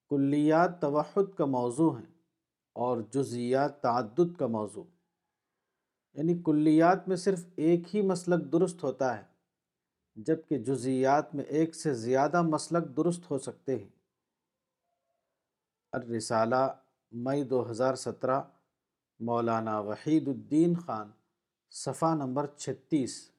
کلیات 0.09 0.81
توحد 0.81 1.37
کا 1.37 1.45
موضوع 1.45 1.97
ہیں 1.97 2.13
اور 2.73 2.97
جزیات 3.11 3.81
تعدد 3.81 4.39
کا 4.39 4.47
موضوع۔ 4.47 4.83
یعنی 6.13 6.41
کلیات 6.45 7.07
میں 7.07 7.15
صرف 7.15 7.45
ایک 7.55 7.95
ہی 7.95 8.01
مسلک 8.01 8.51
درست 8.51 8.83
ہوتا 8.83 9.17
ہے۔ 9.17 9.34
جبکہ 10.15 10.57
جزیات 10.57 11.35
میں 11.35 11.43
ایک 11.43 11.75
سے 11.75 11.93
زیادہ 11.93 12.41
مسلک 12.41 12.97
درست 12.97 13.31
ہو 13.31 13.37
سکتے 13.37 13.79
ہیں۔ 13.79 13.89
الرسالہ، 15.91 16.73
مئی 17.11 17.43
دو 17.43 17.71
ہزار 17.71 17.95
سترہ، 17.95 18.41
مولانا 19.19 19.79
وحید 19.79 20.27
الدین 20.27 20.75
خان، 20.75 21.11
صفحہ 21.71 22.15
نمبر 22.15 22.45
چھتیس۔ 22.47 23.34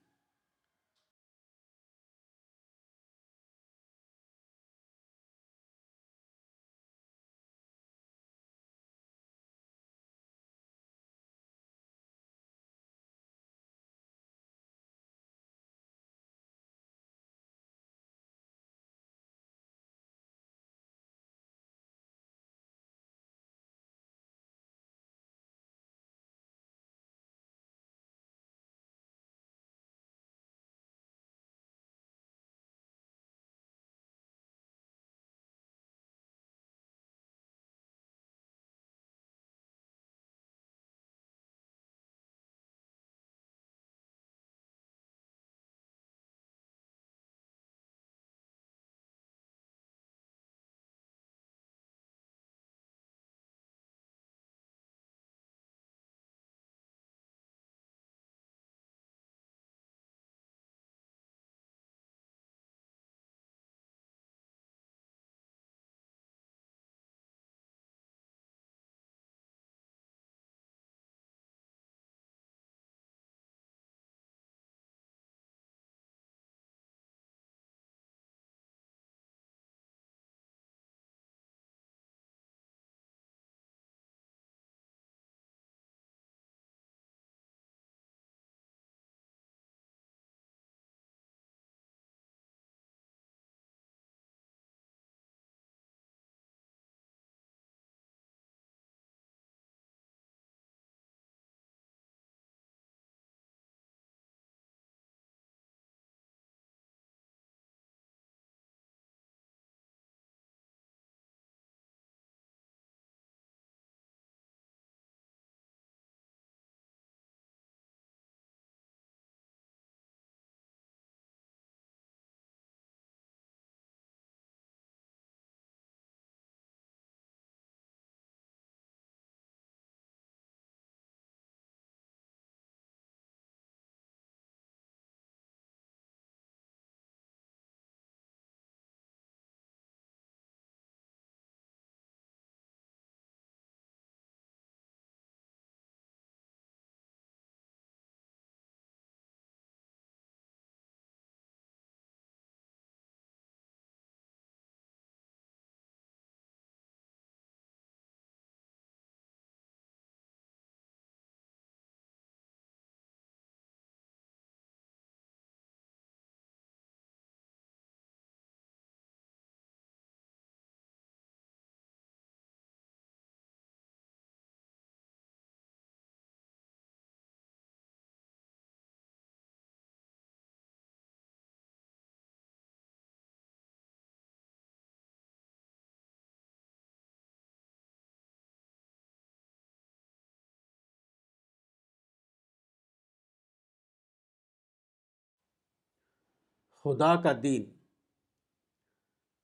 خدا 196.87 197.17
کا 197.21 197.33
دین۔ 197.43 197.77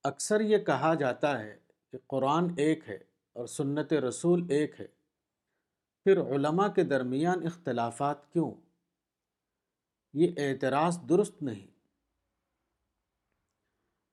اکثر 0.05 0.40
یہ 0.40 0.59
کہا 0.59 0.94
جاتا 0.94 1.39
ہے 1.39 1.59
کہ 1.93 1.98
قرآن 2.06 2.55
ایک 2.56 2.89
ہے 2.89 2.98
اور 3.32 3.47
سنت 3.47 3.93
رسول 3.93 4.47
ایک 4.51 4.81
ہے۔ 4.81 4.86
پھر 6.05 6.20
علماء 6.20 6.69
کے 6.69 6.85
درمیان 6.85 7.47
اختلافات 7.47 8.32
کیوں؟ 8.32 8.55
یہ 10.12 10.32
اعتراض 10.36 10.98
درست 11.09 11.43
نہیں۔ 11.43 11.66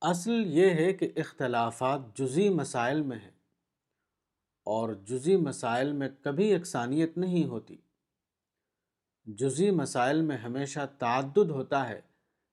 اصل 0.01 0.43
یہ 0.45 0.69
ہے 0.69 0.93
کہ 0.93 1.11
اختلافات 1.15 1.99
جزی 2.17 2.49
مسائل 2.49 3.01
میں 3.01 3.19
ہیں 3.19 3.39
اور 4.63 4.93
جزی 4.93 5.35
مسائل 5.35 5.91
میں 5.91 6.09
کبھی 6.21 6.51
یکسانیت 6.51 7.17
نہیں 7.17 7.45
ہوتی۔ 7.45 7.77
جزی 9.25 9.71
مسائل 9.71 10.21
میں 10.21 10.37
ہمیشہ 10.37 10.79
تعدد 10.99 11.49
ہوتا 11.49 11.89
ہے۔ 11.89 12.08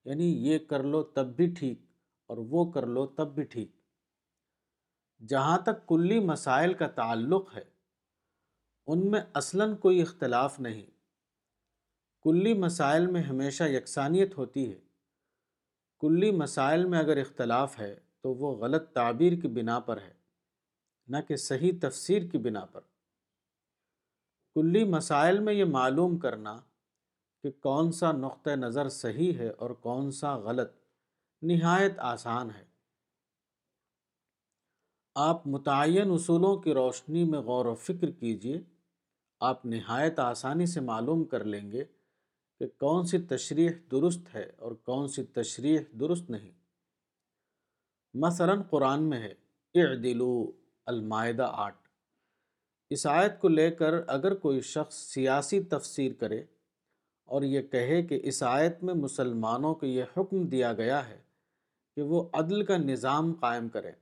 یعنی 0.06 0.48
یہ 0.48 0.58
کر 0.58 0.82
لو 0.82 1.02
تب 1.02 1.36
بھی 1.36 1.46
ٹھیک 1.58 1.80
اور 2.26 2.36
وہ 2.36 2.70
کر 2.70 2.86
لو 2.86 3.06
تب 3.06 3.34
بھی 3.34 3.42
ٹھیک۔ 3.42 3.72
جہاں 5.28 5.58
تک 5.58 5.88
کلی 5.88 6.20
مسائل 6.20 6.74
کا 6.74 6.86
تعلق 6.86 7.56
ہے، 7.56 7.64
ان 8.86 9.10
میں 9.10 9.20
اصلاً 9.34 9.76
کوئی 9.76 10.02
اختلاف 10.02 10.60
نہیں۔ 10.60 10.86
کلی 12.22 12.54
مسائل 12.54 13.06
میں 13.06 13.22
ہمیشہ 13.22 13.64
یکسانیت 13.64 14.38
ہوتی 14.38 14.72
ہے۔ 14.72 14.78
کلی 16.00 16.30
مسائل 16.30 16.84
میں 16.84 16.98
اگر 16.98 17.16
اختلاف 17.16 17.78
ہے 17.80 17.94
تو 18.20 18.34
وہ 18.34 18.56
غلط 18.56 18.92
تعبیر 18.92 19.32
کی 19.40 19.48
بنا 19.48 19.78
پر 19.80 20.00
ہے، 20.02 20.14
نہ 21.06 21.16
کہ 21.28 21.36
صحیح 21.36 21.72
تفسیر 21.80 22.22
کی 22.26 22.38
بنا 22.38 22.64
پر۔ 22.64 22.80
کلی 24.54 24.84
مسائل 24.84 25.38
میں 25.38 25.54
یہ 25.54 25.64
معلوم 25.64 26.18
کرنا 26.18 26.60
کہ 27.42 27.50
کون 27.50 27.92
سا 27.92 28.12
نقطہ 28.12 28.50
نظر 28.50 28.88
صحیح 28.88 29.32
ہے 29.38 29.48
اور 29.48 29.70
کون 29.70 30.10
سا 30.10 30.36
غلط، 30.36 30.72
نہایت 31.42 31.98
آسان 31.98 32.50
ہے۔ 32.50 32.64
آپ 35.14 35.46
متعین 35.46 36.10
اصولوں 36.10 36.56
کی 36.56 36.74
روشنی 36.74 37.24
میں 37.24 37.38
غور 37.38 37.64
و 37.64 37.74
فکر 37.74 38.10
کیجیے، 38.10 38.62
آپ 39.40 39.66
نہایت 39.66 40.18
آسانی 40.18 40.66
سے 40.66 40.80
معلوم 40.80 41.24
کر 41.24 41.44
لیں 41.44 41.72
گے 41.72 41.84
کہ 42.58 42.66
کون 42.66 43.06
سی 43.06 43.18
تشریح 43.18 43.70
درست 43.90 44.34
ہے 44.34 44.52
اور 44.56 44.72
کون 44.72 45.08
سی 45.08 45.24
تشریح 45.24 45.78
درست 46.00 46.30
نہیں۔ 46.30 46.50
مثلا 48.14 48.54
قرآن 48.70 49.02
میں 49.02 49.28
ہے، 49.28 49.34
اعدلو 49.74 50.52
المائدہ 50.86 51.48
آٹھ۔ 51.52 51.88
اس 52.90 53.06
آیت 53.06 53.40
کو 53.40 53.48
لے 53.48 53.70
کر 53.70 54.08
اگر 54.08 54.34
کوئی 54.34 54.60
شخص 54.60 54.94
سیاسی 54.94 55.62
تفسیر 55.62 56.12
کرے 56.12 56.42
اور 57.26 57.42
یہ 57.42 57.62
کہے 57.62 58.02
کہ 58.02 58.20
اس 58.22 58.42
آیت 58.42 58.82
میں 58.82 58.94
مسلمانوں 58.94 59.74
کو 59.74 59.86
یہ 59.86 60.04
حکم 60.16 60.46
دیا 60.46 60.72
گیا 60.72 61.08
ہے 61.08 61.22
کہ 61.96 62.02
وہ 62.02 62.28
عدل 62.32 62.64
کا 62.64 62.76
نظام 62.76 63.32
قائم 63.32 63.68
کریں 63.68 63.92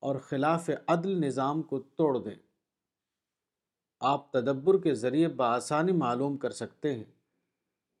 اور 0.00 0.16
خلاف 0.16 0.70
عدل 0.86 1.26
نظام 1.26 1.62
کو 1.62 1.80
توڑ 1.80 2.18
دیں۔ 2.18 2.34
آپ 4.00 4.32
تدبر 4.32 4.82
کے 4.82 4.94
ذریعے 4.94 5.28
بآسانی 5.28 5.92
معلوم 5.92 6.36
کر 6.36 6.50
سکتے 6.50 6.94
ہیں 6.94 7.04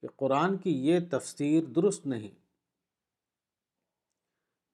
کہ 0.02 0.08
قرآن 0.16 0.56
کی 0.56 0.86
یہ 0.86 0.98
تفسیر 1.10 1.64
درست 1.64 2.06
نہیں، 2.06 2.30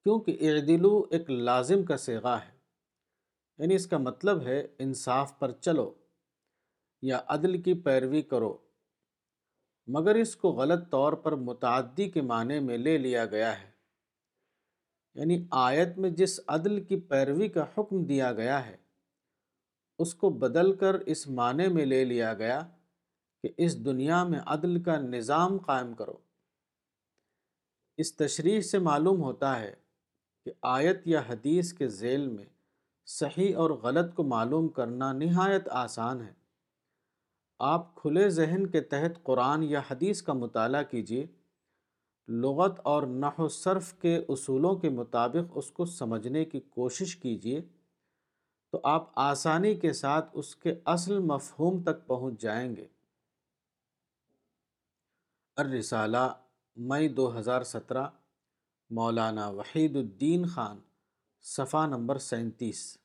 کیونکہ 0.05 0.39
اعدلو 0.41 1.07
ایک 1.11 1.31
لازم 1.31 1.83
کا 1.83 1.97
سیغا 1.97 2.41
ہے۔ 2.41 2.59
یعنی 3.59 3.75
اس 3.75 3.87
کا 3.87 3.99
مطلب 3.99 4.43
ہے 4.43 4.67
انصاف 4.79 5.39
پر 5.39 5.51
چلو 5.51 5.95
یا 7.03 7.21
عدل 7.27 7.63
کی 7.63 7.75
پیروی 7.75 8.23
کرو۔ 8.23 8.59
مگر 9.93 10.15
اس 10.15 10.37
کو 10.37 10.53
غلط 10.53 10.91
طور 10.91 11.13
پر 11.13 11.33
متعدی 11.33 12.11
کے 12.11 12.21
معنی 12.21 12.61
میں 12.61 12.79
لے 12.79 12.99
لیا 12.99 13.27
گیا 13.27 13.61
ہے۔ 13.61 13.71
یعنی 15.15 15.47
آیت 15.51 15.99
میں 15.99 16.11
جس 16.11 16.41
عدل 16.47 16.85
کی 16.85 17.01
پیروی 17.01 17.49
کا 17.49 17.65
حکم 17.79 18.05
دیا 18.05 18.33
گیا 18.33 18.67
ہے، 18.67 18.77
اس 19.99 20.15
کو 20.15 20.31
بدل 20.31 20.77
کر 20.77 20.95
اس 20.95 21.29
معنی 21.29 21.69
میں 21.69 21.87
لے 21.87 22.05
لیا 22.05 22.35
گیا 22.35 22.61
کہ 23.43 23.49
اس 23.57 23.85
دنیا 23.85 24.25
میں 24.25 24.41
عدل 24.47 24.83
کا 24.83 24.97
نظام 24.97 25.59
قائم 25.59 25.95
کرو۔ 25.95 26.17
اس 27.97 28.17
تشریح 28.17 28.61
سے 28.61 28.79
معلوم 28.79 29.23
ہوتا 29.23 29.61
ہے 29.61 29.75
کہ 30.45 30.53
آیت 30.63 31.01
یا 31.05 31.23
حدیث 31.29 31.73
کے 31.73 31.89
ذیل 31.89 32.29
میں 32.29 32.47
صحیح 33.07 33.57
اور 33.57 33.71
غلط 33.71 34.15
کو 34.15 34.23
معلوم 34.23 34.69
کرنا 34.69 35.13
نہایت 35.13 35.69
آسان 35.69 36.21
ہے۔ 36.21 36.40
آپ 37.61 37.95
کھلے 37.95 38.31
ذہن 38.31 38.67
کے 38.67 38.81
تحت 38.81 39.23
قرآن 39.23 39.63
یا 39.63 39.81
حدیث 39.91 40.23
کا 40.23 40.33
مطالعہ 40.33 40.83
کیجیے 40.83 41.27
لغت 42.29 42.81
اور 42.85 43.03
نحو 43.03 43.49
صرف 43.49 43.93
کے 43.93 44.23
اصولوں 44.29 44.75
کے 44.77 44.89
مطابق 44.89 45.53
اس 45.55 45.71
کو 45.71 45.85
سمجھنے 45.85 46.45
کی 46.45 46.61
کوشش 46.61 47.17
کیجیے 47.17 47.61
تو 48.73 48.81
آپ 48.85 49.11
آسانی 49.15 49.75
کے 49.75 49.93
ساتھ 49.93 50.31
اس 50.33 50.57
کے 50.57 50.75
اصل 50.85 51.19
مفہوم 51.19 51.83
تک 51.83 52.07
پہنچ 52.07 52.41
جائیں 52.41 52.77
گے۔ 52.77 52.87
الرسالہ، 55.57 56.35
مئی 56.77 57.09
دو 57.09 57.39
ہزار 57.39 57.63
سترہ، 57.63 58.07
مولانا 58.91 59.49
وحید 59.49 59.97
الدین 59.97 60.47
خان، 60.47 60.79
صفحہ 61.43 61.87
نمبر 61.87 62.19
سینتیس۔ 62.19 63.00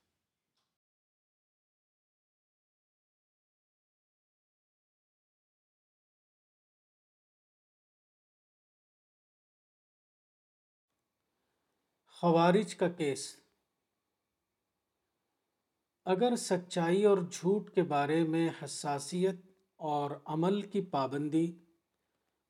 خوارج 12.22 12.76
کا 12.76 12.90
کیس۔ 12.90 13.36
اگر 16.06 16.36
سچائی 16.36 17.06
اور 17.06 17.18
جھوٹ 17.32 17.72
کے 17.72 17.84
بارے 17.84 18.24
میں 18.24 18.50
حساسیت 18.64 19.36
اور 19.76 20.12
عمل 20.26 20.62
کی 20.62 20.82
پابندی 20.82 21.60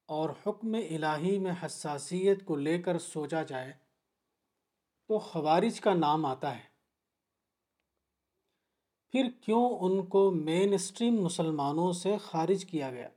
اور 0.06 0.30
حکم 0.30 0.74
الہی 0.74 1.40
میں 1.40 1.52
حساسیت 1.66 2.46
کو 2.46 2.56
لے 2.56 2.82
کر 2.82 3.00
سوچا 3.00 3.44
جائے، 3.44 3.74
تو 5.08 5.20
خوارج 5.20 5.82
کا 5.82 5.94
نام 5.94 6.26
آتا 6.26 6.56
ہے۔ 6.56 6.64
پھر 9.12 9.30
کیوں 9.42 9.70
ان 9.80 10.06
کو 10.06 10.32
مین 10.32 10.74
اسٹریم 10.74 11.22
مسلمانوں 11.22 11.94
سے 11.94 12.18
خارج 12.18 12.66
کیا 12.66 12.92
گیا؟ 12.92 13.10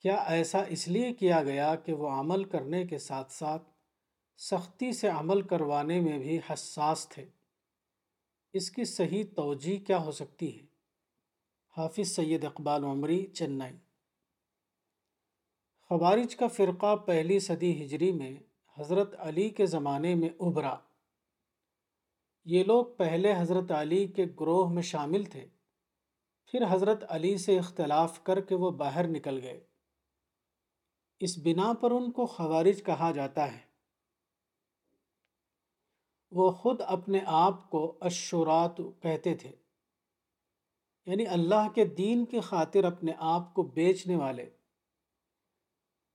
کیا 0.00 0.14
ایسا 0.14 0.58
اس 0.58 0.88
لیے 0.88 1.12
کیا 1.14 1.42
گیا 1.42 1.74
کہ 1.74 1.92
وہ 1.92 2.08
عمل 2.08 2.44
کرنے 2.44 2.86
کے 2.86 2.98
ساتھ 2.98 3.32
ساتھ 3.32 3.73
سختی 4.36 4.92
سے 4.92 5.08
عمل 5.08 5.42
کروانے 5.42 6.00
میں 6.00 6.18
بھی 6.18 6.38
حساس 6.50 7.08
تھے۔ 7.08 7.26
اس 8.52 8.70
کی 8.70 8.84
صحیح 8.84 9.24
توجہ 9.36 9.86
کیا 9.86 10.04
ہو 10.04 10.10
سکتی 10.10 10.60
ہے؟ 10.60 10.66
حافظ 11.76 12.08
سید 12.08 12.44
اقبال 12.44 12.84
عمری، 12.84 13.26
چنئی۔ 13.26 13.76
خوارج 15.88 16.36
کا 16.36 16.48
فرقہ 16.48 16.96
پہلی 16.96 17.38
صدی 17.38 17.84
ہجری 17.84 18.12
میں 18.12 18.36
حضرت 18.78 19.14
علی 19.18 19.50
کے 19.50 19.66
زمانے 19.66 20.14
میں 20.14 20.28
ابھرا۔ 20.40 20.76
یہ 22.44 22.64
لوگ 22.64 22.86
پہلے 22.96 23.34
حضرت 23.38 23.70
علی 23.70 24.06
کے 24.06 24.24
گروہ 24.40 24.68
میں 24.68 24.82
شامل 24.82 25.24
تھے، 25.24 25.46
پھر 26.46 26.60
حضرت 26.70 27.04
علی 27.08 27.36
سے 27.36 27.58
اختلاف 27.58 28.22
کر 28.22 28.40
کے 28.40 28.54
وہ 28.54 28.70
باہر 28.70 29.06
نکل 29.06 29.40
گئے۔ 29.42 29.66
اس 31.20 31.38
بنا 31.38 31.72
پر 31.72 31.90
ان 31.90 32.10
کو 32.10 32.26
خوارج 32.26 32.82
کہا 32.84 33.12
جاتا 33.12 33.52
ہے۔ 33.52 33.73
وہ 36.34 36.50
خود 36.50 36.80
اپنے 36.86 37.18
آپ 37.26 37.70
کو 37.70 37.98
اشورات 38.00 38.76
کہتے 38.76 39.34
تھے۔ 39.34 39.52
یعنی 41.06 41.26
اللہ 41.26 41.68
کے 41.74 41.84
دین 41.84 42.24
کی 42.24 42.40
خاطر 42.40 42.84
اپنے 42.84 43.12
آپ 43.18 43.54
کو 43.54 43.62
بیچنے 43.62 44.16
والے۔ 44.16 44.50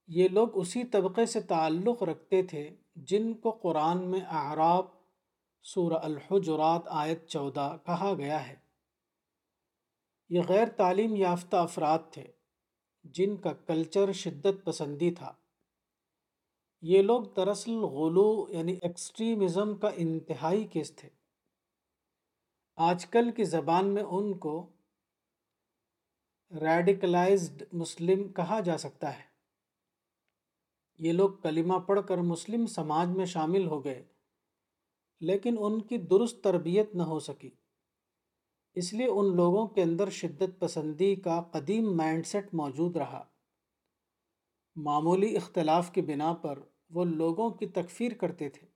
یہ 0.06 0.28
لوگ 0.28 0.48
اسی 0.54 0.84
طبقے 0.84 1.26
سے 1.26 1.40
تعلق 1.40 2.02
رکھتے 2.02 2.42
تھے 2.42 2.76
جن 2.96 3.34
کو 3.34 3.50
قرآن 3.50 4.10
میں 4.10 4.20
اعراب 4.20 4.84
سورہ 5.62 5.94
الحجرات 5.94 6.82
آیت 6.86 7.28
چودہ 7.28 7.76
کہا 7.86 8.14
گیا 8.18 8.48
ہے۔ 8.48 8.54
یہ 10.28 10.40
غیر 10.48 10.68
تعلیم 10.68 11.16
یافتہ 11.16 11.56
افراد 11.56 11.98
تھے 12.10 12.26
جن 13.04 13.36
کا 13.36 13.52
کلچر 13.52 14.12
شدت 14.12 14.64
پسندی 14.64 15.10
تھا۔ 15.10 15.32
یہ 16.82 17.02
لوگ 17.02 17.22
دراصل 17.22 17.70
غلو 17.70 18.46
یعنی 18.48 18.78
ایکسٹریمزم 18.82 19.76
کا 19.76 19.90
انتہائی 19.96 20.64
کیس 20.64 20.96
تھے۔ 20.96 21.08
آج 22.76 23.06
کل 23.06 23.30
کی 23.30 23.44
زبان 23.44 23.94
میں 23.94 24.02
ان 24.02 24.38
کو 24.38 24.66
ریڈیکلائزڈ 26.60 27.62
مسلم 27.72 28.32
کہا 28.32 28.60
جا 28.60 28.78
سکتا 28.78 29.18
ہے۔ 29.18 29.22
یہ 30.98 31.12
لوگ 31.12 31.30
کلمہ 31.30 31.74
پڑھ 31.74 32.00
کر 32.08 32.18
مسلم 32.18 32.66
سماج 32.66 33.08
میں 33.08 33.26
شامل 33.26 33.66
ہو 33.66 33.84
گئے، 33.84 34.04
لیکن 35.20 35.56
ان 35.58 35.82
کی 35.82 35.96
درست 35.96 36.44
تربیت 36.44 36.94
نہ 36.94 37.02
ہو 37.02 37.20
سکی۔ 37.20 37.50
اس 38.74 38.92
لیے 38.92 39.06
ان 39.06 39.36
لوگوں 39.36 39.66
کے 39.66 39.82
اندر 39.82 40.10
شدت 40.10 40.60
پسندی 40.60 41.14
کا 41.14 41.42
قدیم 41.42 41.96
مائنڈ 41.96 42.26
سیٹ 42.26 42.54
موجود 42.54 42.96
رہا۔ 42.96 43.29
معمولی 44.76 45.36
اختلاف 45.36 45.92
کی 45.92 46.02
بنا 46.02 46.32
پر 46.32 46.58
وہ 46.90 47.04
لوگوں 47.04 47.50
کی 47.50 47.66
تکفیر 47.66 48.12
کرتے 48.12 48.48
تھے۔ 48.48 48.66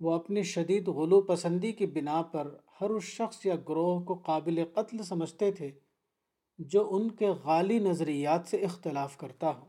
وہ 0.00 0.12
اپنی 0.12 0.42
شدید 0.42 0.88
غلو 0.88 1.20
پسندی 1.20 1.72
کی 1.72 1.86
بنا 1.86 2.22
پر 2.22 2.56
ہر 2.80 2.90
اس 2.90 3.04
شخص 3.04 3.46
یا 3.46 3.56
گروہ 3.56 4.00
کو 4.00 4.14
قابل 4.14 4.64
قتل 4.74 5.02
سمجھتے 5.02 5.52
تھے 5.52 5.70
جو 6.58 6.94
ان 6.94 7.10
کے 7.10 7.28
غالی 7.28 7.78
نظریات 7.78 8.46
سے 8.46 8.56
اختلاف 8.56 9.16
کرتا 9.16 9.56
ہو۔ 9.56 9.66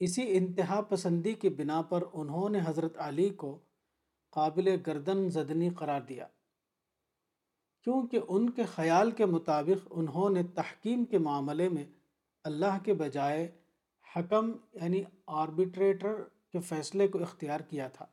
اسی 0.00 0.36
انتہا 0.36 0.80
پسندی 0.80 1.32
کی 1.32 1.48
بنا 1.48 1.82
پر 1.82 2.04
انہوں 2.12 2.48
نے 2.48 2.58
حضرت 2.64 2.92
علی 2.98 3.28
کو 3.28 3.58
قابل 4.30 4.76
گردن 4.86 5.28
زدنی 5.28 5.70
قرار 5.70 6.00
دیا۔ 6.00 6.26
کیونکہ 7.82 8.20
ان 8.28 8.50
کے 8.50 8.62
خیال 8.64 9.10
کے 9.10 9.26
مطابق 9.26 9.88
انہوں 9.90 10.30
نے 10.30 10.42
تحکیم 10.42 11.04
کے 11.04 11.18
معاملے 11.18 11.68
میں 11.68 11.84
اللہ 12.44 12.78
کے 12.84 12.94
بجائے 12.94 13.62
حکم 14.16 14.52
یعنی 14.72 15.04
آربیٹریٹر 15.26 16.14
کے 16.52 16.60
فیصلے 16.60 17.08
کو 17.08 17.22
اختیار 17.22 17.60
کیا 17.60 17.88
تھا۔ 17.88 18.06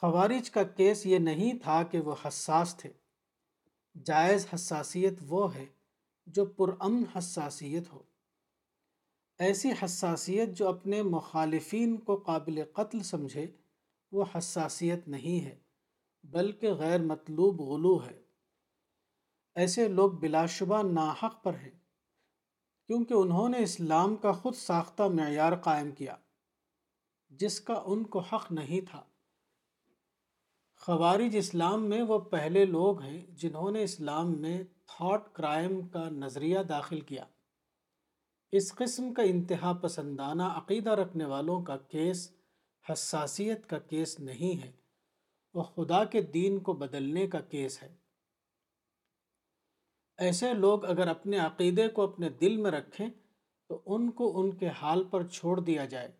خوارج 0.00 0.50
کا 0.50 0.62
کیس 0.62 1.06
یہ 1.06 1.18
نہیں 1.18 1.58
تھا 1.58 1.82
کہ 1.82 2.00
وہ 2.00 2.14
حساس 2.28 2.76
تھے۔ 2.76 2.92
جائز 4.04 4.46
حساسیت 4.54 5.14
وہ 5.28 5.54
ہے 5.54 5.66
جو 6.26 6.46
پرامن 6.46 7.02
حساسیت 7.18 7.92
ہو۔ 7.92 8.02
ایسی 9.38 9.70
حساسیت 9.84 10.48
جو 10.48 10.68
اپنے 10.68 11.02
مخالفین 11.02 11.96
کو 11.96 12.16
قابل 12.16 12.64
قتل 12.72 13.02
سمجھے 13.02 13.46
وہ 14.12 14.24
حساسیت 14.38 15.08
نہیں 15.08 15.44
ہے، 15.44 15.58
بلکہ 16.24 16.72
غیر 16.72 17.00
مطلوب 17.00 17.60
غلو 17.60 18.06
ہے۔ 18.06 18.23
ایسے 19.54 19.88
لوگ 19.88 20.12
بلا 20.12 20.46
شبہ 20.46 20.82
ناحق 20.82 21.42
پر 21.44 21.54
ہیں، 21.54 21.70
کیونکہ 22.86 23.14
انہوں 23.14 23.48
نے 23.48 23.58
اسلام 23.58 24.16
کا 24.16 24.32
خود 24.32 24.54
ساختہ 24.54 25.02
معیار 25.02 25.56
قائم 25.56 25.90
کیا، 25.90 26.16
جس 27.28 27.60
کا 27.60 27.82
ان 27.86 28.04
کو 28.04 28.18
حق 28.18 28.52
نہیں 28.52 28.80
تھا۔ 28.90 29.02
خوارج 30.76 31.36
اسلام 31.36 31.88
میں 31.88 32.02
وہ 32.02 32.18
پہلے 32.18 32.64
لوگ 32.64 33.02
ہیں 33.02 33.26
جنہوں 33.26 33.70
نے 33.70 33.82
اسلام 33.82 34.40
میں 34.40 34.62
تھاٹ 34.86 35.32
کرائم 35.32 35.88
کا 35.88 36.08
نظریہ 36.08 36.58
داخل 36.58 37.00
کیا۔ 37.00 37.24
اس 38.52 38.74
قسم 38.74 39.14
کا 39.14 39.22
انتہا 39.22 39.72
پسندانہ 39.72 40.42
عقیدہ 40.42 40.90
رکھنے 40.90 41.24
والوں 41.24 41.62
کا 41.62 41.76
کیس 41.76 42.30
حساسیت 42.92 43.66
کا 43.66 43.78
کیس 43.78 44.20
نہیں 44.20 44.62
ہے، 44.62 44.72
وہ 45.54 45.62
خدا 45.62 46.04
کے 46.04 46.22
دین 46.22 46.58
کو 46.58 46.72
بدلنے 46.72 47.26
کا 47.26 47.40
کیس 47.40 47.82
ہے۔ 47.82 48.03
ایسے 50.18 50.54
لوگ 50.54 50.84
اگر 50.84 51.08
اپنے 51.08 51.38
عقیدے 51.38 51.88
کو 51.88 52.02
اپنے 52.02 52.28
دل 52.28 52.56
میں 52.56 52.70
رکھیں 52.70 53.08
تو 53.68 53.82
ان 53.86 54.10
کو 54.10 54.40
ان 54.40 54.56
کے 54.56 54.68
حال 54.68 55.04
پر 55.04 55.26
چھوڑ 55.26 55.60
دیا 55.60 55.84
جائے۔ 55.84 56.12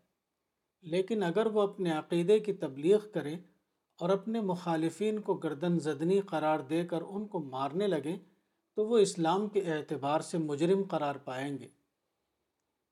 لیکن 0.82 1.22
اگر 1.22 1.46
وہ 1.46 1.62
اپنے 1.62 1.90
عقیدے 1.90 2.38
کی 2.38 2.52
تبلیغ 2.52 2.98
کریں 3.14 3.38
اور 4.00 4.08
اپنے 4.10 4.40
مخالفین 4.40 5.20
کو 5.20 5.34
گردن 5.34 5.78
زدنی 5.78 6.20
قرار 6.20 6.58
دے 6.58 6.86
کر 6.86 7.02
ان 7.08 7.26
کو 7.26 7.38
مارنے 7.38 7.86
لگیں 7.86 8.16
تو 8.76 8.86
وہ 8.86 8.98
اسلام 8.98 9.48
کے 9.48 9.60
اعتبار 9.60 10.20
سے 10.20 10.38
مجرم 10.38 10.82
قرار 10.90 11.14
پائیں 11.14 11.58
گے۔ 11.58 11.68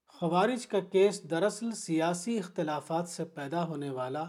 خوارج 0.09 0.67
کا 0.67 0.81
کیس 0.81 1.31
دراصل 1.31 1.73
سیاسی 1.73 2.39
اختلافات 2.39 3.09
سے 3.09 3.25
پیدا 3.25 3.69
ہونے 3.69 3.91
والا 3.91 4.23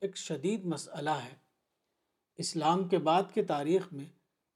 ایک 0.00 0.16
شدید 0.16 0.64
مسئلہ 0.64 1.10
ہے۔ 1.10 1.34
اسلام 2.36 2.88
کے 2.88 2.98
بعد 2.98 3.22
کی 3.34 3.42
تاریخ 3.42 3.92
میں 3.92 4.04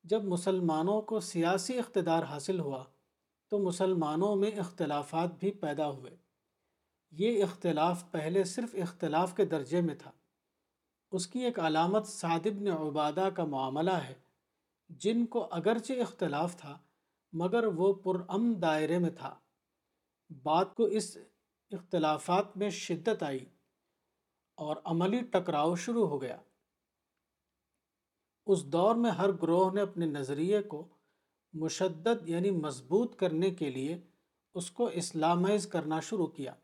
جب 0.09 0.25
مسلمانوں 0.25 1.03
کو 1.03 1.21
سیاسی 1.21 1.79
اقتدار 1.79 2.23
حاصل 2.23 2.61
ہوا، 2.61 2.85
تو 3.49 3.59
مسلمانوں 3.59 4.37
میں 4.37 4.51
اختلافات 4.51 5.39
بھی 5.39 5.51
پیدا 5.51 5.91
ہوئے۔ 5.91 6.17
یہ 7.11 7.43
اختلاف 7.43 8.11
پہلے 8.11 8.45
صرف 8.45 8.75
اختلاف 8.83 9.35
کے 9.35 9.45
درجے 9.45 9.81
میں 9.81 9.95
تھا۔ 9.95 10.11
اس 11.13 11.27
کی 11.27 11.39
ایک 11.39 11.61
علامت 11.61 12.07
سعد 12.07 12.47
بن 12.47 12.67
عبادہ 12.67 13.29
کا 13.37 13.45
معاملہ 13.45 13.91
ہے، 13.91 14.15
جن 14.89 15.27
کو 15.27 15.49
اگرچہ 15.51 15.93
اختلاف 15.93 16.57
تھا، 16.57 16.79
مگر 17.33 17.65
وہ 17.65 17.93
پرام 17.93 18.55
دائرے 18.55 18.99
میں 18.99 19.11
تھا۔ 19.11 19.35
بات 20.43 20.75
کو 20.75 20.85
اس 20.85 21.19
اختلافات 21.71 22.57
میں 22.57 22.71
شدت 22.71 23.23
آئی 23.23 23.45
اور 24.55 24.77
عملی 24.85 25.21
ٹکراؤ 25.21 25.75
شروع 25.75 26.09
ہو 26.09 26.23
گیا۔ 26.23 26.37
اس 28.49 28.65
دور 28.65 28.95
میں 28.95 29.11
ہر 29.11 29.33
گروہ 29.33 29.73
نے 29.73 29.81
اپنے 29.81 30.07
نظریے 30.07 30.62
کو 30.62 30.89
مشدد 31.53 32.29
یعنی 32.29 32.51
مضبوط 32.51 33.16
کرنے 33.16 33.51
کے 33.51 33.70
لیے 33.70 33.99
اس 34.55 34.70
کو 34.70 34.87
اسلامائز 34.87 35.66
کرنا 35.66 36.01
شروع 36.01 36.27
کیا 36.27 36.55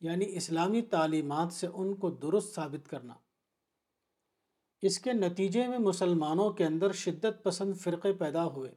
یعنی 0.00 0.36
اسلامی 0.36 0.82
تعلیمات 0.82 1.52
سے 1.52 1.66
ان 1.74 1.94
کو 1.94 2.10
درست 2.10 2.54
ثابت 2.54 2.90
کرنا۔ 2.90 3.14
اس 4.82 4.98
کے 4.98 5.12
نتیجے 5.12 5.68
میں 5.68 5.78
مسلمانوں 5.78 6.50
کے 6.50 6.64
اندر 6.64 6.92
شدت 6.92 7.42
پسند 7.42 7.76
فرقے 7.76 8.12
پیدا 8.12 8.44
ہوئے۔ 8.44 8.70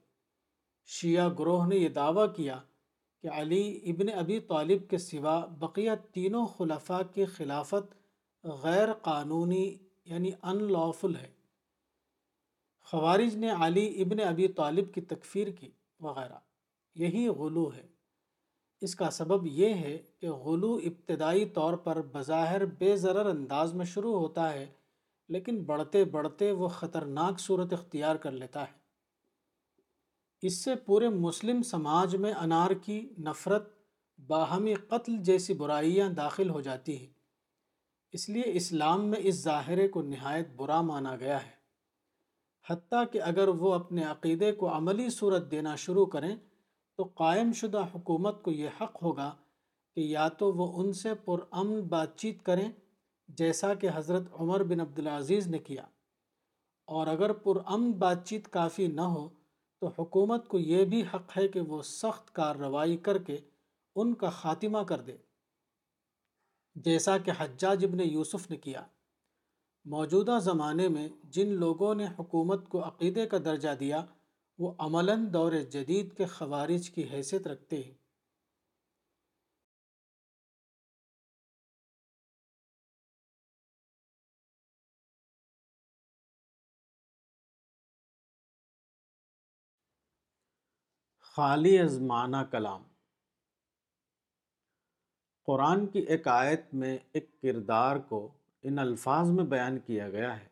شیعہ 0.85 1.29
گروہ 1.39 1.67
نے 1.67 1.75
یہ 1.75 1.89
دعویٰ 1.89 2.35
کیا 2.35 2.59
کہ 3.21 3.27
علی 3.27 3.81
ابن 3.85 4.19
ابی 4.19 4.39
طالب 4.39 4.89
کے 4.89 4.97
سوا 4.97 5.45
بقیہ 5.45 5.91
تینوں 6.11 6.45
خلفاء 6.45 7.01
کی 7.13 7.25
خلافت 7.25 7.95
غیر 8.43 8.93
قانونی 8.93 9.77
یعنی 10.05 10.31
ان 10.43 10.71
لافل 10.71 11.15
ہے۔ 11.15 11.36
خوارج 12.91 13.35
نے 13.35 13.49
علی 13.49 14.01
ابن 14.01 14.19
ابی 14.19 14.47
طالب 14.47 14.93
کی 14.93 15.01
تکفیر 15.01 15.47
کی 15.47 15.69
وغیرہ۔ 15.99 16.39
یہی 16.95 17.27
غلو 17.27 17.71
ہے۔ 17.75 17.87
اس 18.81 18.95
کا 18.95 19.11
سبب 19.11 19.47
یہ 19.47 19.73
ہے 19.73 19.97
کہ 20.19 20.29
غلو 20.29 20.75
ابتدائی 20.75 21.45
طور 21.45 21.73
پر 21.73 22.01
بظاہر 22.01 22.65
بے 22.65 22.95
ضرر 22.95 23.25
انداز 23.25 23.73
میں 23.73 23.85
شروع 23.85 24.19
ہوتا 24.19 24.53
ہے، 24.53 24.65
لیکن 25.29 25.63
بڑھتے 25.63 26.05
بڑھتے 26.05 26.51
وہ 26.51 26.67
خطرناک 26.67 27.39
صورت 27.39 27.73
اختیار 27.73 28.15
کر 28.15 28.31
لیتا 28.31 28.63
ہے۔ 28.63 28.77
اس 30.41 30.53
سے 30.53 30.75
پورے 30.75 31.09
مسلم 31.09 31.61
سماج 31.61 32.15
میں 32.15 32.33
انار 32.33 32.71
کی 32.71 33.13
نفرت، 33.19 33.69
باہمی 34.27 34.73
قتل 34.73 35.17
جیسی 35.17 35.53
برائیاں 35.53 36.09
داخل 36.09 36.49
ہو 36.49 36.61
جاتی 36.61 36.97
ہیں۔ 36.97 37.13
اس 38.11 38.29
لیے 38.29 38.43
اسلام 38.45 39.05
میں 39.05 39.19
اس 39.23 39.35
ظاہرے 39.35 39.87
کو 39.87 40.01
نہایت 40.01 40.47
برا 40.55 40.81
مانا 40.81 41.15
گیا 41.15 41.45
ہے۔ 41.45 41.56
حتیٰ 42.69 43.03
کہ 43.11 43.21
اگر 43.21 43.47
وہ 43.47 43.73
اپنے 43.73 44.03
عقیدے 44.03 44.51
کو 44.51 44.77
عملی 44.77 45.09
صورت 45.09 45.51
دینا 45.51 45.75
شروع 45.75 46.05
کریں، 46.05 46.35
تو 46.97 47.03
قائم 47.03 47.51
شدہ 47.53 47.85
حکومت 47.95 48.43
کو 48.43 48.51
یہ 48.51 48.69
حق 48.81 49.03
ہوگا 49.03 49.35
کہ 49.95 50.01
یا 50.01 50.27
تو 50.27 50.53
وہ 50.53 50.83
ان 50.83 50.93
سے 50.93 51.13
پرامن 51.13 51.81
بات 51.81 52.17
چیت 52.17 52.43
کریں، 52.43 52.71
جیسا 53.27 53.73
کہ 53.73 53.89
حضرت 53.93 54.23
عمر 54.33 54.63
بن 54.63 54.79
عبدالعزیز 54.79 55.47
نے 55.47 55.59
کیا۔ 55.59 55.81
اور 56.85 57.07
اگر 57.07 57.33
پرامن 57.33 57.91
بات 57.91 58.25
چیت 58.25 58.49
کافی 58.49 58.87
نہ 58.87 59.01
ہو، 59.01 59.29
تو 59.81 59.87
حکومت 59.87 60.47
کو 60.47 60.59
یہ 60.59 60.85
بھی 60.85 61.03
حق 61.13 61.37
ہے 61.37 61.47
کہ 61.47 61.61
وہ 61.61 61.81
سخت 61.81 62.33
کارروائی 62.33 62.97
کر 62.97 63.17
کے 63.17 63.37
ان 63.95 64.13
کا 64.13 64.29
خاتمہ 64.29 64.77
کر 64.77 65.01
دے۔ 65.01 65.17
جیسا 66.75 67.17
کہ 67.17 67.31
حجاج 67.39 67.85
ابن 67.85 67.99
یوسف 67.99 68.49
نے 68.49 68.57
کیا۔ 68.57 68.85
موجودہ 69.89 70.39
زمانے 70.41 70.87
میں 70.87 71.09
جن 71.23 71.47
لوگوں 71.47 71.95
نے 71.95 72.05
حکومت 72.19 72.69
کو 72.69 72.87
عقیدے 72.87 73.27
کا 73.27 73.37
درجہ 73.45 73.75
دیا، 73.79 74.05
وہ 74.57 74.73
عملاً 74.79 75.33
دور 75.33 75.51
جدید 75.51 76.17
کے 76.17 76.25
خوارج 76.25 76.89
کی 76.89 77.09
حیثیت 77.09 77.47
رکھتے 77.47 77.81
ہیں۔ 77.81 77.93
خالی 91.19 91.79
از 91.79 91.99
معنی 92.01 92.37
کلام۔ 92.51 92.83
قرآن 95.43 95.87
کی 95.87 95.99
ایک 95.99 96.27
آیت 96.27 96.73
میں 96.73 96.97
ایک 97.13 97.41
کردار 97.41 97.95
کو 97.95 98.36
ان 98.61 98.79
الفاظ 98.79 99.29
میں 99.29 99.43
بیان 99.43 99.79
کیا 99.79 100.09
گیا 100.09 100.39
ہے۔ 100.39 100.47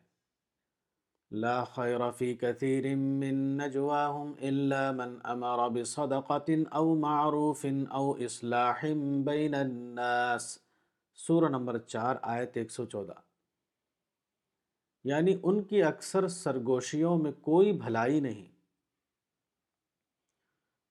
لا 1.30 1.64
خیر 1.64 2.10
فی 2.10 2.34
کثیر 2.34 2.96
من 2.96 3.34
نجواہم 3.34 4.32
الا 4.40 4.92
من 4.92 5.18
امر 5.24 5.68
بصدقت 5.68 6.50
او 6.70 6.94
معروف 6.94 7.66
او 7.90 8.10
اصلاح 8.12 8.84
بین 9.24 9.54
الناس۔ 9.54 10.58
سورہ 11.14 11.48
نمبر 11.48 11.78
چار، 11.78 12.16
آیت 12.22 12.50
ایک 12.54 12.70
سو 12.70 12.84
چودہ۔ 12.84 13.12
یعنی 15.04 15.36
ان 15.42 15.62
کی 15.62 15.82
اکثر 15.82 16.28
سرگوشیوں 16.28 17.18
میں 17.18 17.32
کوئی 17.32 17.72
بھلائی 17.72 18.20
نہیں۔ 18.20 18.56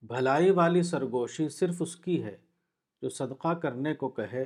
بھلائی 0.02 0.50
والی 0.50 0.84
سرگوشی 0.84 1.50
صرف 1.50 1.76
اس 1.80 1.96
کی 1.96 2.24
ہے 2.24 2.38
جو 3.02 3.10
صدقہ 3.10 3.54
کرنے 3.54 3.94
کو 3.94 4.10
کہے 4.10 4.46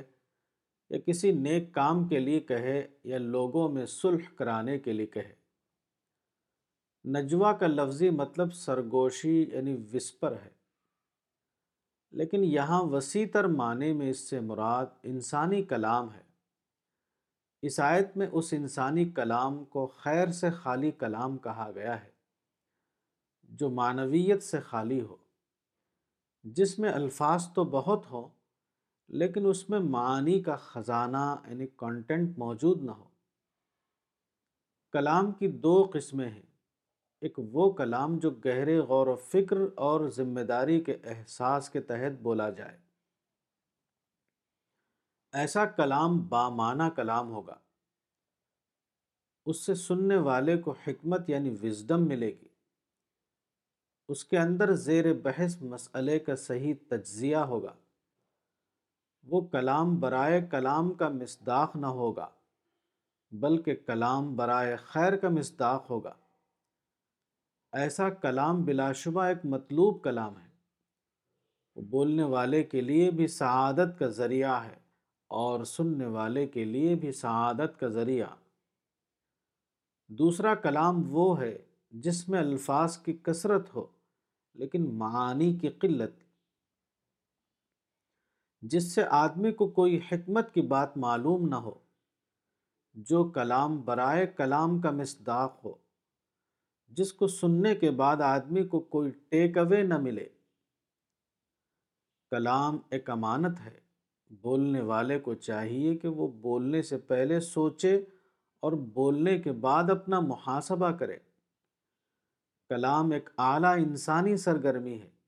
یا 0.90 0.98
کسی 1.06 1.32
نیک 1.32 1.74
کام 1.74 2.08
کے 2.08 2.18
لیے 2.18 2.40
کہے 2.40 2.88
یا 3.04 3.18
لوگوں 3.18 3.68
میں 3.68 3.86
صلح 3.86 4.34
کرانے 4.36 4.78
کے 4.78 4.92
لیے 4.92 5.06
کہے۔ 5.06 5.34
نجوہ 7.04 7.52
کا 7.52 7.66
لفظی 7.66 8.10
مطلب 8.10 8.52
سرگوشی 8.52 9.46
یعنی 9.52 9.76
وسپر 9.92 10.32
ہے۔ 10.32 10.50
لیکن 12.10 12.44
یہاں 12.44 12.82
وسیع 12.82 13.26
تر 13.32 13.44
معنی 13.44 13.92
میں 13.92 14.10
اس 14.10 14.18
سے 14.18 14.40
مراد 14.40 14.86
انسانی 15.02 15.62
کلام 15.62 16.14
ہے۔ 16.14 16.22
اس 17.62 17.80
آیت 17.80 18.16
میں 18.16 18.26
اس 18.32 18.52
انسانی 18.52 19.04
کلام 19.10 19.64
کو 19.64 19.86
خیر 19.86 20.28
سے 20.28 20.50
خالی 20.50 20.90
کلام 20.90 21.38
کہا 21.38 21.70
گیا 21.74 22.04
ہے، 22.04 22.10
جو 23.42 23.70
معنویت 23.70 24.42
سے 24.42 24.60
خالی 24.60 25.00
ہو، 25.00 25.16
جس 26.42 26.78
میں 26.78 26.92
الفاظ 26.92 27.52
تو 27.54 27.64
بہت 27.64 28.10
ہوں 28.10 28.39
لیکن 29.10 29.46
اس 29.46 29.70
میں 29.70 29.78
معانی 29.78 30.42
کا 30.42 30.56
خزانہ 30.56 31.36
یعنی 31.48 31.66
کانٹینٹ 31.76 32.38
موجود 32.38 32.82
نہ 32.82 32.90
ہو۔ 32.90 33.08
کلام 34.92 35.32
کی 35.32 35.48
دو 35.48 35.90
قسمیں 35.94 36.30
ہیں۔ 36.30 36.42
ایک 37.20 37.38
وہ 37.38 37.72
کلام 37.72 38.18
جو 38.18 38.30
گہرے 38.30 38.78
غور 38.78 39.06
و 39.06 39.16
فکر 39.16 39.56
اور 39.76 40.08
ذمہ 40.08 40.40
داری 40.40 40.80
کے 40.80 40.96
احساس 41.04 41.70
کے 41.70 41.80
تحت 41.80 42.22
بولا 42.22 42.50
جائے۔ 42.50 42.78
ایسا 45.32 45.64
کلام 45.64 46.28
بامانہ 46.28 46.82
کلام 46.96 47.30
ہوگا۔ 47.30 47.56
اس 49.46 49.56
سے 49.66 49.74
سننے 49.74 50.16
والے 50.16 50.56
کو 50.58 50.74
حکمت 50.86 51.30
یعنی 51.30 51.56
وزڈم 51.62 52.08
ملے 52.08 52.30
گی۔ 52.42 52.48
اس 54.08 54.24
کے 54.24 54.38
اندر 54.38 54.72
زیر 54.72 55.14
بحث 55.14 55.62
مسئلے 55.62 56.18
کا 56.18 56.36
صحیح 56.36 56.74
تجزیہ 56.88 57.36
ہوگا۔ 57.36 57.74
وہ 59.22 59.40
کلام 59.40 59.96
برائے 60.00 60.46
کلام 60.50 60.92
کا 60.92 61.08
مصداق 61.08 61.76
نہ 61.76 61.86
ہوگا، 61.86 62.28
بلکہ 63.30 63.76
کلام 63.86 64.36
برائے 64.36 64.76
خیر 64.76 65.16
کا 65.16 65.28
مصداق 65.28 65.90
ہوگا۔ 65.90 66.14
ایسا 67.72 68.10
کلام 68.10 68.62
بلا 68.62 68.92
شبہ 68.92 69.22
ایک 69.22 69.38
مطلوب 69.44 70.02
کلام 70.02 70.38
ہے۔ 70.38 70.48
وہ 71.76 71.82
بولنے 71.82 72.22
والے 72.22 72.62
کے 72.62 72.80
لیے 72.80 73.10
بھی 73.10 73.26
سعادت 73.26 73.98
کا 73.98 74.06
ذریعہ 74.06 74.64
ہے 74.64 74.78
اور 75.26 75.64
سننے 75.64 76.06
والے 76.06 76.46
کے 76.46 76.64
لیے 76.64 76.94
بھی 76.94 77.12
سعادت 77.12 77.80
کا 77.80 77.88
ذریعہ۔ 77.88 78.26
دوسرا 80.08 80.54
کلام 80.54 81.02
وہ 81.06 81.40
ہے 81.40 81.58
جس 81.90 82.28
میں 82.28 82.38
الفاظ 82.38 82.98
کی 82.98 83.12
کثرت 83.12 83.74
ہو، 83.74 83.86
لیکن 84.54 84.94
معانی 84.94 85.54
کی 85.54 85.68
قلت۔ 85.68 86.19
جس 88.62 88.94
سے 88.94 89.04
آدمی 89.04 89.52
کو 89.52 89.68
کوئی 89.68 90.00
حکمت 90.12 90.54
کی 90.54 90.60
بات 90.60 90.96
معلوم 90.96 91.48
نہ 91.48 91.54
ہو، 91.54 91.74
جو 92.94 93.24
کلام 93.24 93.80
برائے 93.80 94.26
کلام 94.26 94.80
کا 94.80 94.90
مصداق 94.90 95.64
ہو، 95.64 95.74
جس 96.88 97.12
کو 97.12 97.28
سننے 97.28 97.74
کے 97.74 97.90
بعد 97.90 98.16
آدمی 98.16 98.64
کو 98.64 98.80
کوئی 98.80 99.10
ٹیک 99.28 99.58
اوے 99.58 99.82
نہ 99.82 99.98
ملے۔ 99.98 100.28
کلام 102.30 102.78
ایک 102.90 103.10
امانت 103.10 103.60
ہے، 103.60 103.80
بولنے 104.30 104.80
والے 104.80 105.18
کو 105.18 105.34
چاہیے 105.34 105.96
کہ 105.96 106.08
وہ 106.08 106.28
بولنے 106.28 106.82
سے 106.82 106.98
پہلے 106.98 107.40
سوچے 107.40 108.04
اور 108.60 108.72
بولنے 108.72 109.38
کے 109.38 109.52
بعد 109.52 109.90
اپنا 109.90 110.20
محاسبہ 110.20 110.90
کرے۔ 110.90 111.18
کلام 112.68 113.10
ایک 113.10 113.30
اعلیٰ 113.38 113.74
انسانی 113.78 114.36
سرگرمی 114.36 115.00
ہے۔ 115.00 115.19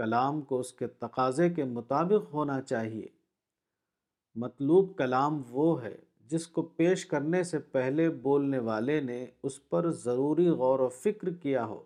کلام 0.00 0.40
کو 0.40 0.60
اس 0.60 0.72
کے 0.72 0.86
تقاضے 0.86 1.50
کے 1.50 1.64
مطابق 1.64 2.34
ہونا 2.34 2.60
چاہیے۔ 2.60 3.06
مطلوب 4.34 4.96
کلام 4.96 5.42
وہ 5.48 5.82
ہے 5.82 5.96
جس 6.20 6.46
کو 6.46 6.62
پیش 6.62 7.06
کرنے 7.06 7.42
سے 7.42 7.58
پہلے 7.58 8.10
بولنے 8.10 8.58
والے 8.58 9.00
نے 9.00 9.26
اس 9.42 9.68
پر 9.68 9.90
ضروری 9.90 10.48
غور 10.48 10.78
و 10.78 10.88
فکر 10.88 11.30
کیا 11.30 11.64
ہو۔ 11.64 11.82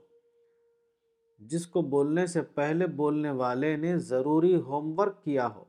جس 1.39 1.67
کو 1.67 1.83
بولنے 1.83 2.27
سے 2.27 2.43
پہلے 2.43 2.87
بولنے 2.87 3.31
والے 3.31 3.77
نے 3.77 3.99
ضروری 3.99 4.57
ہوم 4.57 4.99
ورک 4.99 5.25
کیا 5.25 5.47
ہو۔ 5.47 5.65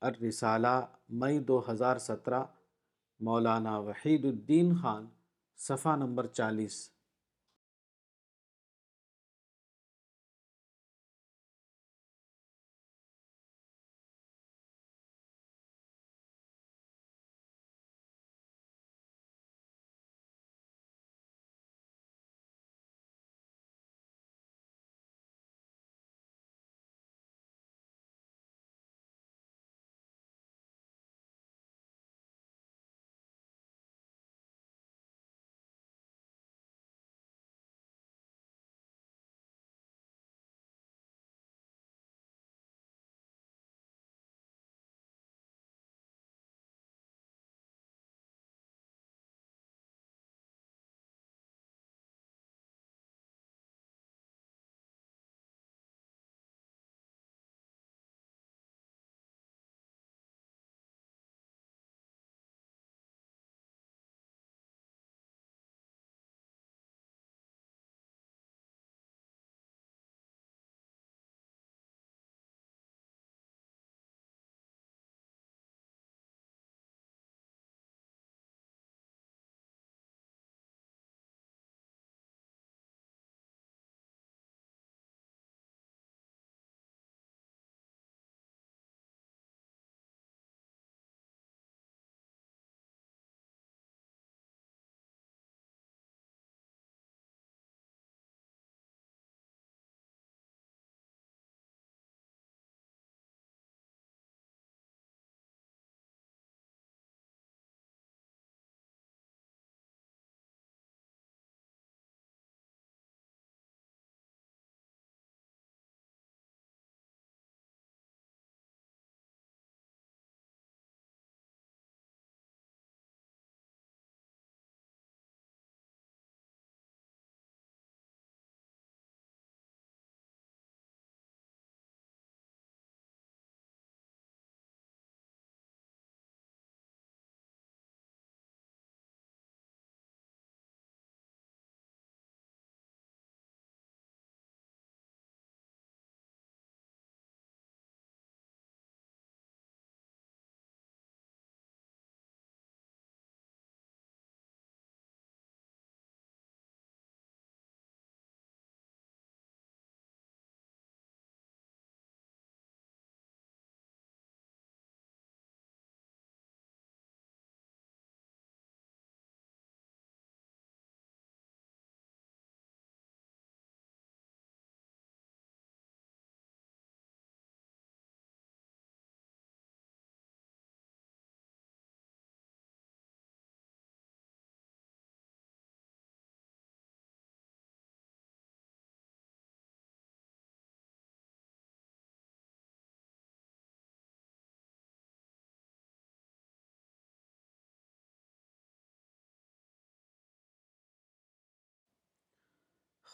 الرسالہ، 0.00 0.86
مئی 1.08 1.38
دو 1.38 1.62
ہزار 1.70 1.96
سترہ، 1.96 2.44
مولانا 3.20 3.78
وحید 3.78 4.24
الدین 4.24 4.74
خان، 4.82 5.06
صفحہ 5.56 5.96
نمبر 5.96 6.26
چالیس۔ 6.26 6.97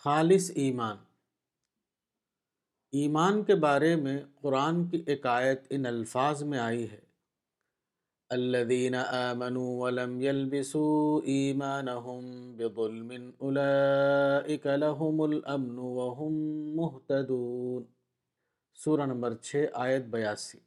خالص 0.04 0.50
ایمان۔ 0.54 0.96
ایمان 2.92 3.44
کے 3.44 3.54
بارے 3.54 3.96
میں 3.96 4.24
قرآن 4.40 4.88
کی 4.88 5.02
ایک 5.06 5.26
آیت 5.26 5.62
ان 5.70 5.86
الفاظ 5.86 6.42
میں 6.42 6.58
آئی 6.58 6.90
ہے۔ 6.90 7.00
الذين 8.28 8.94
آمنوا 8.94 9.84
ولم 9.84 10.20
يلبسوا 10.20 11.20
إيمانهم 11.24 12.52
بظلم 12.56 13.12
أولئك 13.40 14.66
لهم 14.66 15.20
الأمن 15.20 15.78
وهم 15.78 16.34
مهتدون۔ 16.76 17.84
سورہ 18.74 19.02
نمبر 19.02 19.36
6 19.36 19.66
آیت 19.72 20.02
بیاسی۔ 20.02 20.58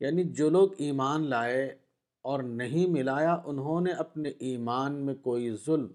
یعنی 0.00 0.24
جو 0.24 0.50
لوگ 0.50 0.68
ایمان 0.78 1.30
لائے 1.30 1.78
اور 2.22 2.42
نہیں 2.42 2.90
ملایا، 2.90 3.42
انہوں 3.44 3.80
نے 3.80 3.92
اپنے 3.92 4.28
ایمان 4.28 4.92
میں 4.94 5.14
کوئی 5.14 5.56
ظلم 5.66 5.92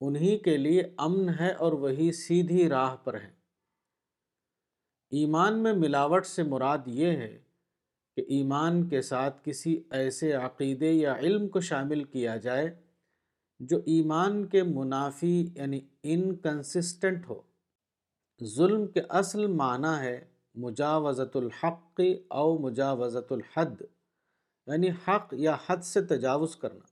انہی 0.00 0.38
کے 0.38 0.56
لیے 0.56 0.82
امن 0.96 1.28
ہے 1.40 1.52
اور 1.52 1.72
وہی 1.72 2.12
سیدھی 2.12 2.68
راہ 2.68 2.96
پر 2.96 3.14
ہے۔ 3.14 3.30
ایمان 5.10 5.62
میں 5.62 5.72
ملاوٹ 5.72 6.26
سے 6.26 6.42
مراد 6.42 6.78
یہ 6.86 7.06
ہے 7.06 7.42
کہ 8.16 8.20
ایمان 8.20 8.88
کے 8.88 9.02
ساتھ 9.02 9.40
کسی 9.44 9.82
ایسے 9.90 10.32
عقیدے 10.32 10.92
یا 10.92 11.16
علم 11.16 11.48
کو 11.48 11.60
شامل 11.60 12.04
کیا 12.04 12.36
جائے 12.36 12.80
جو 13.60 13.76
ایمان 13.76 14.46
کے 14.46 14.62
منافی 14.62 15.48
یعنی 15.54 15.80
انکنسسٹنٹ 16.02 17.28
ہو۔ 17.28 17.42
ظلم 18.44 18.86
کے 18.86 19.00
اصل 19.08 19.46
معنی 19.46 20.00
ہے 20.00 20.24
مجاوزت 20.54 21.36
الحق 21.36 22.00
او 22.28 22.58
مجاوزت 22.58 23.32
الحد 23.32 23.82
یعنی 24.66 24.90
حق 25.08 25.34
یا 25.36 25.56
حد 25.66 25.76
سے 25.76 26.02
تجاوز 26.02 26.56
کرنا۔ 26.56 26.84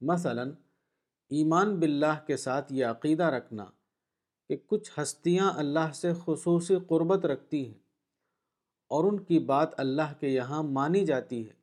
مثلا 0.00 0.44
ایمان 1.32 1.80
باللہ 1.80 2.26
کے 2.26 2.36
ساتھ 2.36 2.72
یہ 2.72 2.86
عقیدہ 2.86 3.22
رکھنا 3.22 3.64
کہ 4.48 4.56
کچھ 4.66 4.90
ہستیاں 5.02 5.52
اللہ 5.54 5.92
سے 5.92 6.12
خصوصی 6.24 6.74
قربت 6.88 7.26
رکھتی 7.26 7.66
ہیں 7.66 7.78
اور 8.88 9.04
ان 9.04 9.24
کی 9.24 9.38
بات 9.38 9.80
اللہ 9.80 10.12
کے 10.20 10.28
یہاں 10.28 10.62
مانی 10.62 11.06
جاتی 11.06 11.48
ہے۔ 11.48 11.54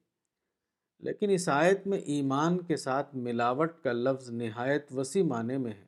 لیکن 0.99 1.29
اس 1.29 1.49
آیت 1.49 1.87
میں 1.87 1.97
ایمان 1.97 2.61
کے 2.61 2.77
ساتھ 2.77 3.15
ملاوٹ 3.15 3.83
کا 3.83 3.91
لفظ 3.91 4.29
نہایت 4.29 4.93
وسیع 4.93 5.23
معنی 5.23 5.57
میں 5.57 5.71
ہے۔ 5.71 5.87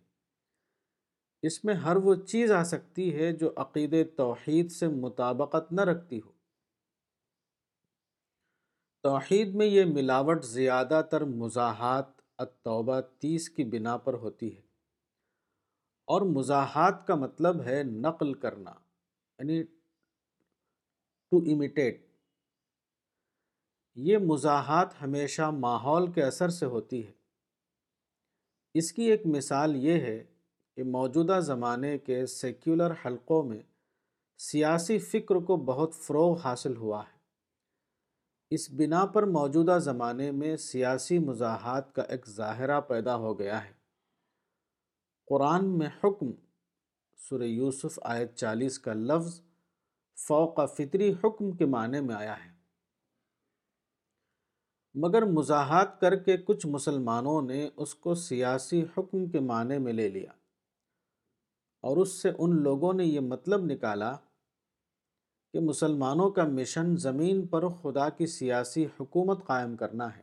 اس 1.41 1.65
میں 1.65 1.73
ہر 1.73 1.95
وہ 1.95 2.15
چیز 2.15 2.51
آ 2.51 2.63
سکتی 2.63 3.15
ہے 3.15 3.31
جو 3.31 3.53
عقید 3.55 3.95
توحید 4.17 4.71
سے 4.71 4.87
مطابقت 4.87 5.73
نہ 5.73 5.81
رکھتی 5.81 6.21
ہو۔ 6.25 6.31
توحید 9.03 9.55
میں 9.55 9.65
یہ 9.65 9.85
ملاوٹ 9.85 10.45
زیادہ 10.45 11.01
تر 11.11 11.23
مزاحات 11.23 12.20
التوبہ 12.41 13.01
تیس 13.01 13.49
کی 13.49 13.63
بنا 13.63 13.97
پر 13.97 14.13
ہوتی 14.13 14.55
ہے۔ 14.55 14.61
اور 16.07 16.21
مزاحات 16.21 17.07
کا 17.07 17.15
مطلب 17.15 17.61
ہے 17.61 17.83
نقل 17.83 18.33
کرنا 18.33 18.71
یعنی 19.39 19.63
ٹو 21.31 21.37
امیٹیٹ 21.37 22.11
یہ 23.95 24.17
مزاحات 24.17 25.01
ہمیشہ 25.01 25.41
ماحول 25.41 26.11
کے 26.11 26.23
اثر 26.23 26.49
سے 26.49 26.65
ہوتی 26.65 27.07
ہے۔ 27.07 27.11
اس 28.73 28.93
کی 28.93 29.03
ایک 29.03 29.21
مثال 29.25 29.75
یہ 29.75 29.93
ہے 29.93 30.23
کہ 30.75 30.83
موجودہ 30.83 31.39
زمانے 31.39 31.97
کے 31.97 32.25
سیکولر 32.25 32.91
حلقوں 33.05 33.43
میں 33.43 33.61
سیاسی 34.37 34.99
فکر 34.99 35.35
کو 35.35 35.57
بہت 35.57 35.93
فروغ 35.93 36.37
حاصل 36.37 36.77
ہوا 36.77 37.03
ہے۔ 37.03 37.20
اس 38.51 38.71
بنا 38.71 39.05
پر 39.05 39.23
موجودہ 39.23 39.77
زمانے 39.81 40.31
میں 40.31 40.57
سیاسی 40.57 41.19
مزاحات 41.19 41.95
کا 41.95 42.01
ایک 42.01 42.29
ظاہرہ 42.29 42.81
پیدا 42.81 43.15
ہو 43.15 43.39
گیا 43.39 43.65
ہے۔ 43.65 43.73
قرآن 45.25 45.77
میں 45.77 45.87
حکم، 46.03 46.31
سورہ 47.15 47.43
یوسف 47.43 47.99
آیت 48.01 48.35
چالیس 48.35 48.79
کا 48.79 48.93
لفظ 48.93 49.41
فوق 50.27 50.59
فطری 50.77 51.13
حکم 51.23 51.51
کے 51.51 51.65
معنی 51.65 52.01
میں 52.01 52.15
آیا 52.15 52.45
ہے۔ 52.45 52.51
مگر 54.93 55.25
مزاحات 55.25 56.01
کر 56.01 56.15
کے 56.15 56.37
کچھ 56.37 56.67
مسلمانوں 56.67 57.41
نے 57.41 57.69
اس 57.77 57.95
کو 57.95 58.15
سیاسی 58.15 58.85
حکم 58.97 59.25
کے 59.25 59.39
معنی 59.39 59.77
میں 59.77 59.93
لے 59.93 60.09
لیا 60.09 60.31
اور 61.81 61.97
اس 61.97 62.11
سے 62.11 62.29
ان 62.37 62.63
لوگوں 62.63 62.93
نے 62.93 63.05
یہ 63.05 63.19
مطلب 63.19 63.65
نکالا 63.65 64.15
کہ 65.53 65.59
مسلمانوں 65.59 66.29
کا 66.29 66.43
مشن 66.43 66.97
زمین 66.97 67.47
پر 67.47 67.67
خدا 67.69 68.09
کی 68.09 68.25
سیاسی 68.25 68.87
حکومت 68.99 69.45
قائم 69.45 69.75
کرنا 69.75 70.17
ہے۔ 70.17 70.21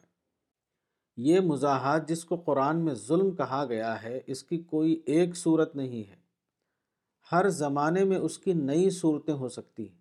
یہ 1.17 1.41
مزاحات 1.41 2.09
جس 2.09 2.25
کو 2.25 2.37
قرآن 2.37 2.85
میں 2.85 2.95
ظلم 2.95 3.31
کہا 3.31 3.65
گیا 3.69 4.03
ہے، 4.03 4.21
اس 4.27 4.43
کی 4.43 4.59
کوئی 4.59 5.03
ایک 5.07 5.37
صورت 5.37 5.77
نہیں 5.77 6.11
ہے۔ 6.11 6.17
ہر 7.33 7.49
زمانے 7.49 8.05
میں 8.05 8.19
اس 8.19 8.39
کی 8.39 8.53
نئی 8.53 8.91
صورتیں 8.91 9.35
ہو 9.35 9.49
سکتی 9.49 9.89
ہیں۔ 9.89 9.99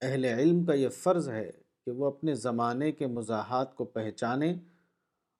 اہل 0.00 0.24
علم 0.24 0.64
کا 0.64 0.74
یہ 0.74 0.88
فرض 0.88 1.28
ہے 1.28 1.50
کہ 1.84 1.90
وہ 1.90 2.06
اپنے 2.06 2.34
زمانے 2.34 2.92
کے 2.92 3.06
مزاحات 3.06 3.76
کو 3.76 3.84
پہچانیں 3.84 4.54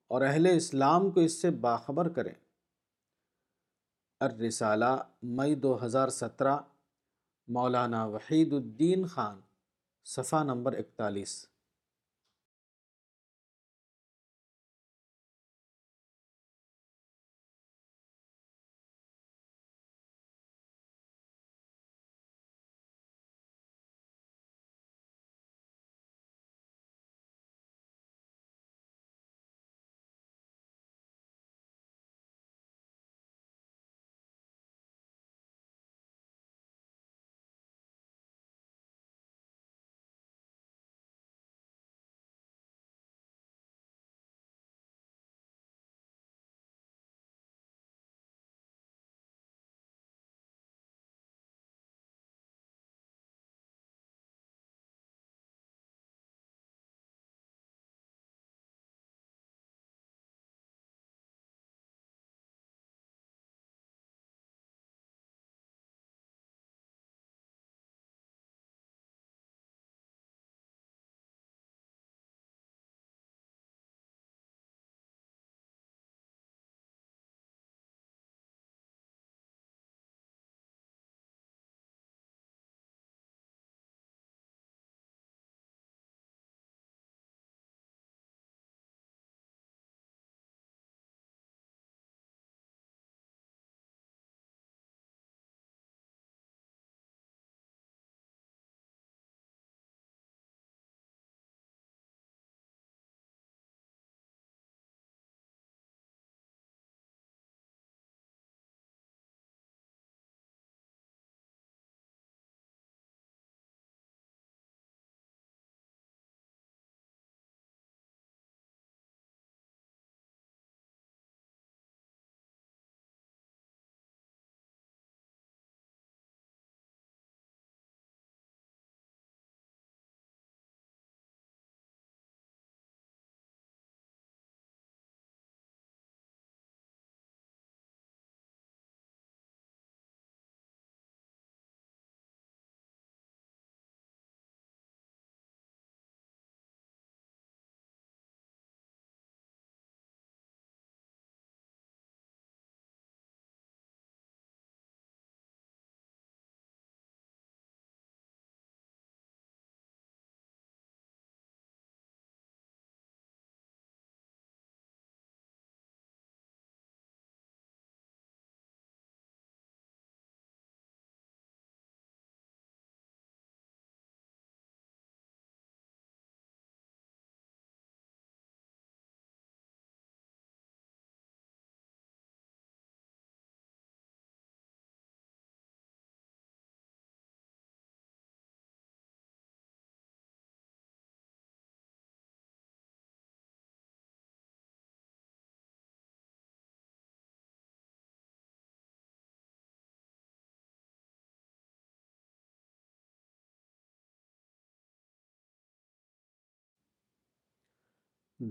اور 0.08 0.22
اہل 0.22 0.46
اسلام 0.56 1.10
کو 1.10 1.20
اس 1.20 1.32
سے 1.32 1.50
باخبر 1.50 2.08
کریں۔ 2.08 2.34
الرسالہ 4.20 5.02
مئی 5.22 5.54
دو 5.54 5.84
ہزار 5.84 6.08
سترہ 6.08 6.56
مولانا 7.48 8.06
وحید 8.06 8.52
الدین 8.52 9.06
خان 9.06 9.40
صفحہ 10.04 10.44
نمبر 10.44 10.72
اکتالیس۔ 10.72 11.46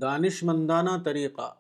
دانش 0.02 0.44
مندانہ 0.44 0.90
طریقہ۔ 1.06 1.54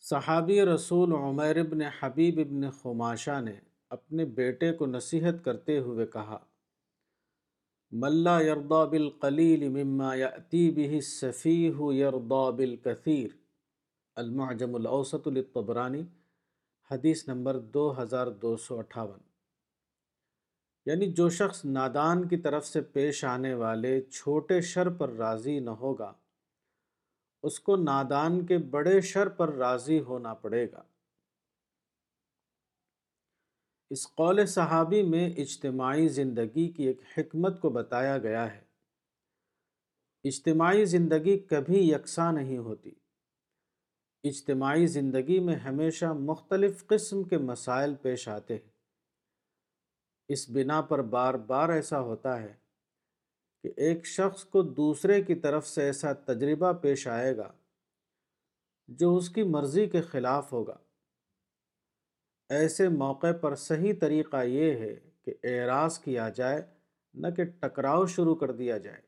صحابی 0.00 0.64
رسول 0.64 1.12
عمیر 1.12 1.56
ابن 1.56 1.80
حبیب 1.80 2.38
ابن 2.38 2.70
خماشہ 2.70 3.40
نے 3.40 3.60
اپنے 3.90 4.24
بیٹے 4.24 4.72
کو 4.72 4.86
نصیحت 4.86 5.44
کرتے 5.44 5.78
ہوئے 5.78 6.06
کہا، 6.06 6.38
ملا 7.90 8.40
یردا 8.40 8.84
بالقلیل 8.84 9.68
مما 9.68 10.14
یأتی 10.14 10.70
به 10.70 10.92
السفیح 10.92 11.74
یردا 11.80 12.50
بالکثیر۔ 12.50 13.28
المعجم 14.16 14.74
الاوسط 14.74 15.28
للطبرانی، 15.28 16.02
حدیث 16.90 17.28
نمبر 17.28 17.58
دو 17.58 18.02
ہزار 18.02 18.26
دو 18.26 18.56
سو 18.56 18.78
اٹھاون۔ 18.78 19.33
یعنی 20.86 21.12
جو 21.12 21.30
شخص 21.30 21.64
نادان 21.64 22.28
کی 22.28 22.36
طرف 22.36 22.66
سے 22.66 22.80
پیش 22.80 23.24
آنے 23.24 23.54
والے 23.54 24.00
چھوٹے 24.00 24.60
شر 24.60 24.88
پر 24.90 25.10
راضی 25.10 25.58
نہ 25.58 25.70
ہوگا، 25.70 26.12
اس 27.42 27.60
کو 27.60 27.76
نادان 27.76 28.46
کے 28.46 28.58
بڑے 28.58 29.00
شر 29.00 29.28
پر 29.28 29.54
راضی 29.54 30.00
ہونا 30.00 30.34
پڑے 30.34 30.72
گا۔ 30.72 30.82
اس 33.90 34.06
قول 34.14 34.46
صحابی 34.46 35.02
میں 35.02 35.30
اجتماعی 35.36 36.08
زندگی 36.08 36.68
کی 36.68 36.82
ایک 36.82 37.00
حکمت 37.18 37.60
کو 37.60 37.70
بتایا 37.70 38.18
گیا 38.18 38.54
ہے۔ 38.54 38.64
اجتماعی 40.24 40.84
زندگی 40.84 41.38
کبھی 41.38 41.88
یکساں 41.90 42.32
نہیں 42.32 42.58
ہوتی۔ 42.58 42.90
اجتماعی 44.24 44.86
زندگی 44.86 45.40
میں 45.40 45.56
ہمیشہ 45.56 46.06
مختلف 46.06 46.86
قسم 46.86 47.22
کے 47.22 47.38
مسائل 47.38 47.94
پیش 47.94 48.28
آتے 48.28 48.54
ہیں۔ 48.54 48.73
اس 50.28 50.50
بنا 50.50 50.80
پر 50.80 51.02
بار 51.02 51.34
بار 51.34 51.68
ایسا 51.68 52.00
ہوتا 52.00 52.42
ہے 52.42 52.54
کہ 53.62 53.72
ایک 53.76 54.06
شخص 54.06 54.44
کو 54.44 54.62
دوسرے 54.62 55.22
کی 55.22 55.34
طرف 55.34 55.66
سے 55.66 55.82
ایسا 55.82 56.12
تجربہ 56.12 56.72
پیش 56.72 57.08
آئے 57.08 57.36
گا 57.36 57.52
جو 58.88 59.16
اس 59.16 59.28
کی 59.28 59.42
مرضی 59.42 59.86
کے 59.86 60.00
خلاف 60.00 60.52
ہوگا۔ 60.52 60.76
ایسے 62.48 62.88
موقع 62.88 63.32
پر 63.40 63.54
صحیح 63.54 63.92
طریقہ 64.00 64.42
یہ 64.44 64.72
ہے 64.72 65.00
کہ 65.22 65.34
اعراض 65.42 65.98
کیا 65.98 66.28
جائے، 66.28 66.62
نہ 67.14 67.26
کہ 67.36 67.44
ٹکراؤ 67.44 68.06
شروع 68.06 68.34
کر 68.34 68.52
دیا 68.52 68.78
جائے۔ 68.78 69.00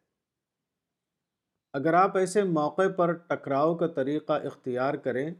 اگر 1.72 1.94
آپ 1.94 2.16
ایسے 2.16 2.42
موقع 2.42 2.88
پر 2.96 3.12
ٹکراؤ 3.12 3.74
کا 3.74 3.86
طریقہ 3.86 4.32
اختیار 4.32 4.94
کریں، 4.94 5.34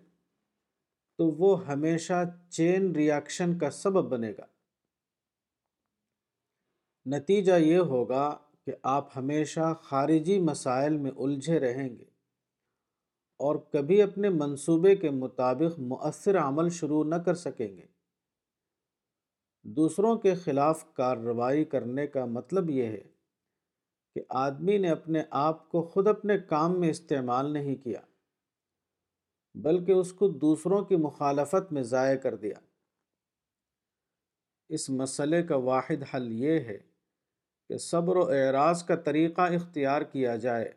تو 1.19 1.27
وہ 1.27 1.67
ہمیشہ 1.67 2.25
چین 2.51 2.93
ریاکشن 2.97 3.59
کا 3.59 3.71
سبب 3.71 4.11
بنے 4.11 4.33
گا۔ 4.39 4.47
نتیجہ 7.07 7.53
یہ 7.53 7.79
ہوگا 7.79 8.39
کہ 8.65 8.73
آپ 8.83 9.19
ہمیشہ 9.19 9.75
خارجی 9.83 10.41
مسائل 10.41 10.97
میں 10.97 11.11
الجھے 11.17 11.59
رہیں 11.59 11.89
گے 11.89 12.05
اور 13.39 13.57
کبھی 13.57 14.03
اپنے 14.03 14.29
منصوبے 14.29 14.97
کے 14.97 15.11
مطابق 15.11 15.79
مؤثر 15.79 16.39
عمل 16.39 16.69
شروع 16.69 17.05
نہ 17.05 17.15
کر 17.15 17.35
سکیں 17.35 17.77
گے۔ 17.77 17.87
دوسروں 19.63 20.17
کے 20.17 20.35
خلاف 20.35 20.93
کارروائی 20.93 21.65
کرنے 21.65 22.07
کا 22.07 22.25
مطلب 22.25 22.71
یہ 22.71 22.87
ہے 22.87 23.03
کہ 24.15 24.23
آدمی 24.29 24.79
نے 24.79 24.91
اپنے 24.91 25.23
آپ 25.31 25.69
کو 25.69 25.83
خود 25.83 26.07
اپنے 26.07 26.39
کام 26.39 26.81
میں 26.81 26.91
استعمال 26.91 27.53
نہیں 27.53 27.77
کیا، 27.77 28.01
بلکہ 29.55 29.93
اس 29.93 30.13
کو 30.13 30.29
دوسروں 30.29 30.85
کی 30.85 30.97
مخالفت 30.97 31.73
میں 31.73 31.83
ضائع 31.83 32.17
کر 32.17 32.37
دیا۔ 32.37 32.55
اس 34.69 34.91
مسئلے 34.91 35.43
کا 35.43 35.57
واحد 35.57 36.15
حل 36.15 36.33
یہ 36.33 36.61
ہے 36.61 36.96
کہ 37.69 37.79
صبر 37.79 38.17
و 38.17 38.23
اعراض 38.23 38.85
کا 38.85 38.97
طریقہ 38.97 39.41
اختیار 39.41 40.03
کیا 40.03 40.37
جائے۔ 40.37 40.73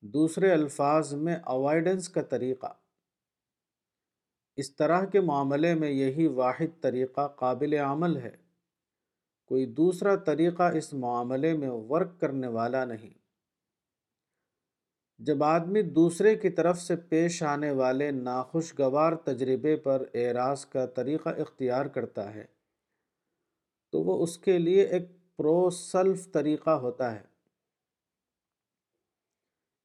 دوسرے 0.00 0.52
الفاظ 0.52 1.14
میں 1.14 1.36
اوائڈنس 1.36 2.08
کا 2.08 2.22
طریقہ۔ 2.22 2.72
اس 4.56 4.76
طرح 4.76 5.04
کے 5.04 5.20
معاملے 5.20 5.74
میں 5.74 5.90
یہی 5.90 6.26
واحد 6.26 6.80
طریقہ 6.80 7.28
قابل 7.28 7.74
عمل 7.74 8.16
ہے۔ 8.16 8.36
کوئی 9.46 9.66
دوسرا 9.66 10.16
طریقہ 10.16 10.62
اس 10.62 10.94
معاملے 10.94 11.52
میں 11.54 11.70
ورک 11.70 12.20
کرنے 12.20 12.46
والا 12.46 12.84
نہیں۔ 12.84 13.18
جب 15.18 15.44
آدمی 15.44 15.82
دوسرے 15.82 16.34
کی 16.34 16.50
طرف 16.50 16.80
سے 16.80 16.96
پیش 16.96 17.42
آنے 17.42 17.70
والے 17.70 18.10
ناخوشگوار 18.10 19.12
تجربے 19.12 19.76
پر 19.76 20.04
اعراض 20.14 20.66
کا 20.66 20.86
طریقہ 20.86 21.28
اختیار 21.28 21.86
کرتا 21.86 22.34
ہے، 22.34 22.44
تو 23.90 24.02
وہ 24.02 24.22
اس 24.22 24.38
کے 24.38 24.58
لیے 24.58 24.82
ایک 24.82 25.19
پرو 25.40 25.70
سلف 25.70 26.32
طریقہ 26.32 26.70
ہوتا 26.70 27.14
ہے۔ 27.14 27.22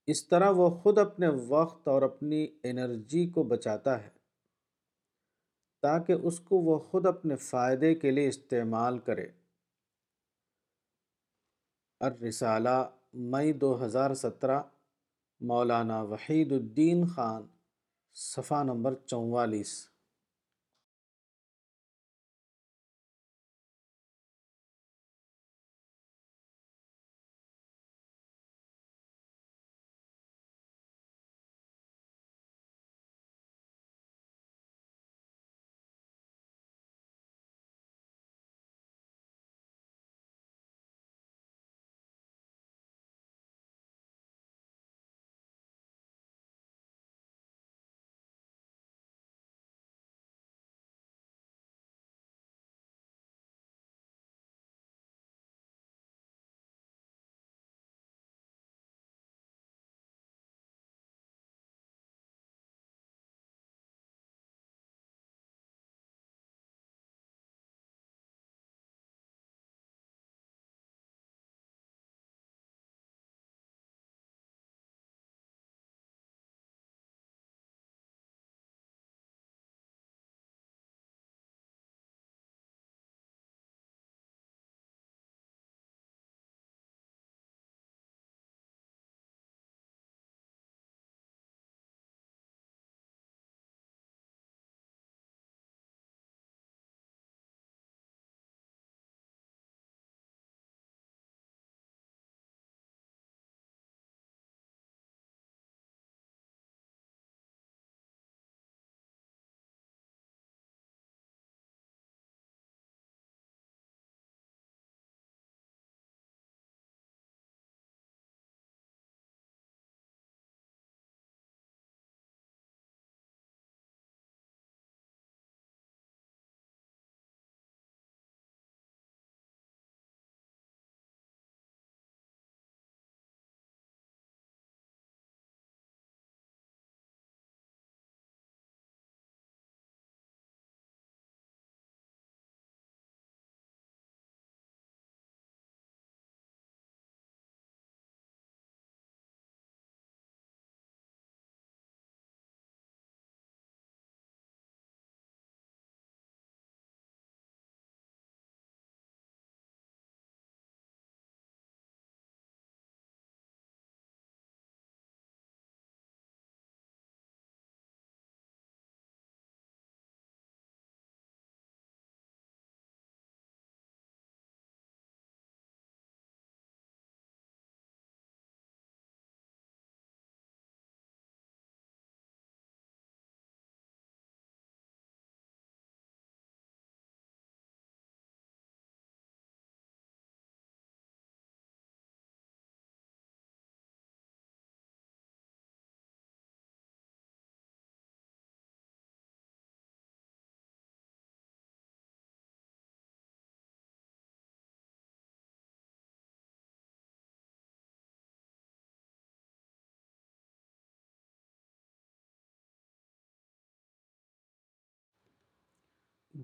اس 0.07 0.27
طرح 0.27 0.49
وہ 0.49 0.69
خود 0.69 0.97
اپنے 0.97 1.27
وقت 1.27 1.87
اور 1.87 2.01
اپنی 2.01 2.47
انرجی 2.63 3.29
کو 3.29 3.43
بچاتا 3.43 4.03
ہے، 4.03 4.09
تاکہ 5.81 6.13
اس 6.13 6.39
کو 6.39 6.57
وہ 6.57 6.79
خود 6.79 7.05
اپنے 7.05 7.35
فائدے 7.35 7.95
کے 7.95 8.11
لیے 8.11 8.27
استعمال 8.27 8.99
کرے۔ 8.99 9.27
الرسالہ، 11.99 12.89
مئی 13.13 13.53
دو 13.53 13.85
ہزار 13.85 14.13
سترہ، 14.13 14.61
مولانا 15.39 16.01
وحید 16.01 16.51
الدین 16.51 17.07
خان، 17.07 17.47
صفحہ 18.13 18.63
نمبر 18.63 18.95
چوالیس۔ 18.95 19.94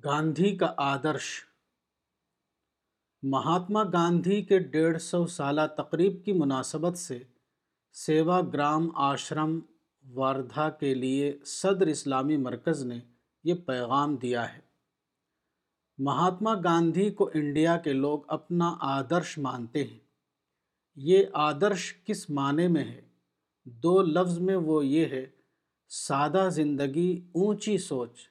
گاندھی 0.05 0.55
کا 0.57 0.73
آدرش۔ 0.77 1.43
مہاتما 3.23 3.83
گاندھی 3.83 4.41
کے 4.41 4.59
ڈیڑھ 4.59 5.01
سو 5.01 5.27
سالہ 5.27 5.61
تقریب 5.77 6.25
کی 6.25 6.33
مناسبت 6.33 6.97
سے 6.97 7.19
سیوا 7.93 8.41
گرام 8.41 8.89
آشرم 8.95 9.59
واردھا 10.13 10.69
کے 10.69 10.95
لیے 10.95 11.39
صدر 11.45 11.87
اسلامی 11.87 12.37
مرکز 12.37 12.85
نے 12.85 12.99
یہ 13.43 13.53
پیغام 13.53 14.15
دیا 14.15 14.53
ہے۔ 14.53 14.59
مہاتما 15.97 16.53
گاندھی 16.53 17.11
کو 17.11 17.29
انڈیا 17.33 17.77
کے 17.77 17.93
لوگ 17.93 18.19
اپنا 18.27 18.77
آدرش 18.79 19.37
مانتے 19.37 19.83
ہیں۔ 19.83 19.99
یہ 20.95 21.25
آدرش 21.33 21.93
کس 22.05 22.29
معنی 22.29 22.67
میں 22.67 22.83
ہے؟ 22.83 23.01
دو 23.65 24.01
لفظ 24.01 24.39
میں 24.39 24.55
وہ 24.55 24.85
یہ 24.85 25.05
ہے، 25.05 25.25
سادہ 25.89 26.49
زندگی، 26.51 27.29
اونچی 27.31 27.77
سوچ۔ 27.77 28.30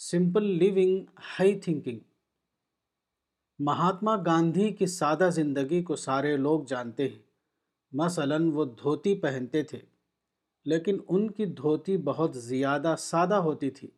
Simple 0.00 0.44
living 0.44 1.04
high 1.18 1.60
thinking 1.60 1.98
Mahatma 3.58 4.16
Gandhi 4.16 4.72
کی 4.72 4.86
سادہ 4.86 5.28
زندگی 5.32 5.82
کو 5.82 5.96
سارے 5.96 6.36
لوگ 6.36 6.64
جانتے 6.64 7.08
ہیں۔ 7.08 7.18
مثلاً 7.92 8.50
وہ 8.54 8.64
دھوتی 8.64 9.14
پہنتے 9.14 9.62
تھے، 9.62 9.78
لیکن 10.64 10.98
ان 11.08 11.30
کی 11.30 11.46
دھوتی 11.46 11.96
بہت 11.96 12.36
زیادہ 12.36 12.94
سادہ 12.98 13.34
ہوتی 13.34 13.70
تھی۔ 13.70 13.88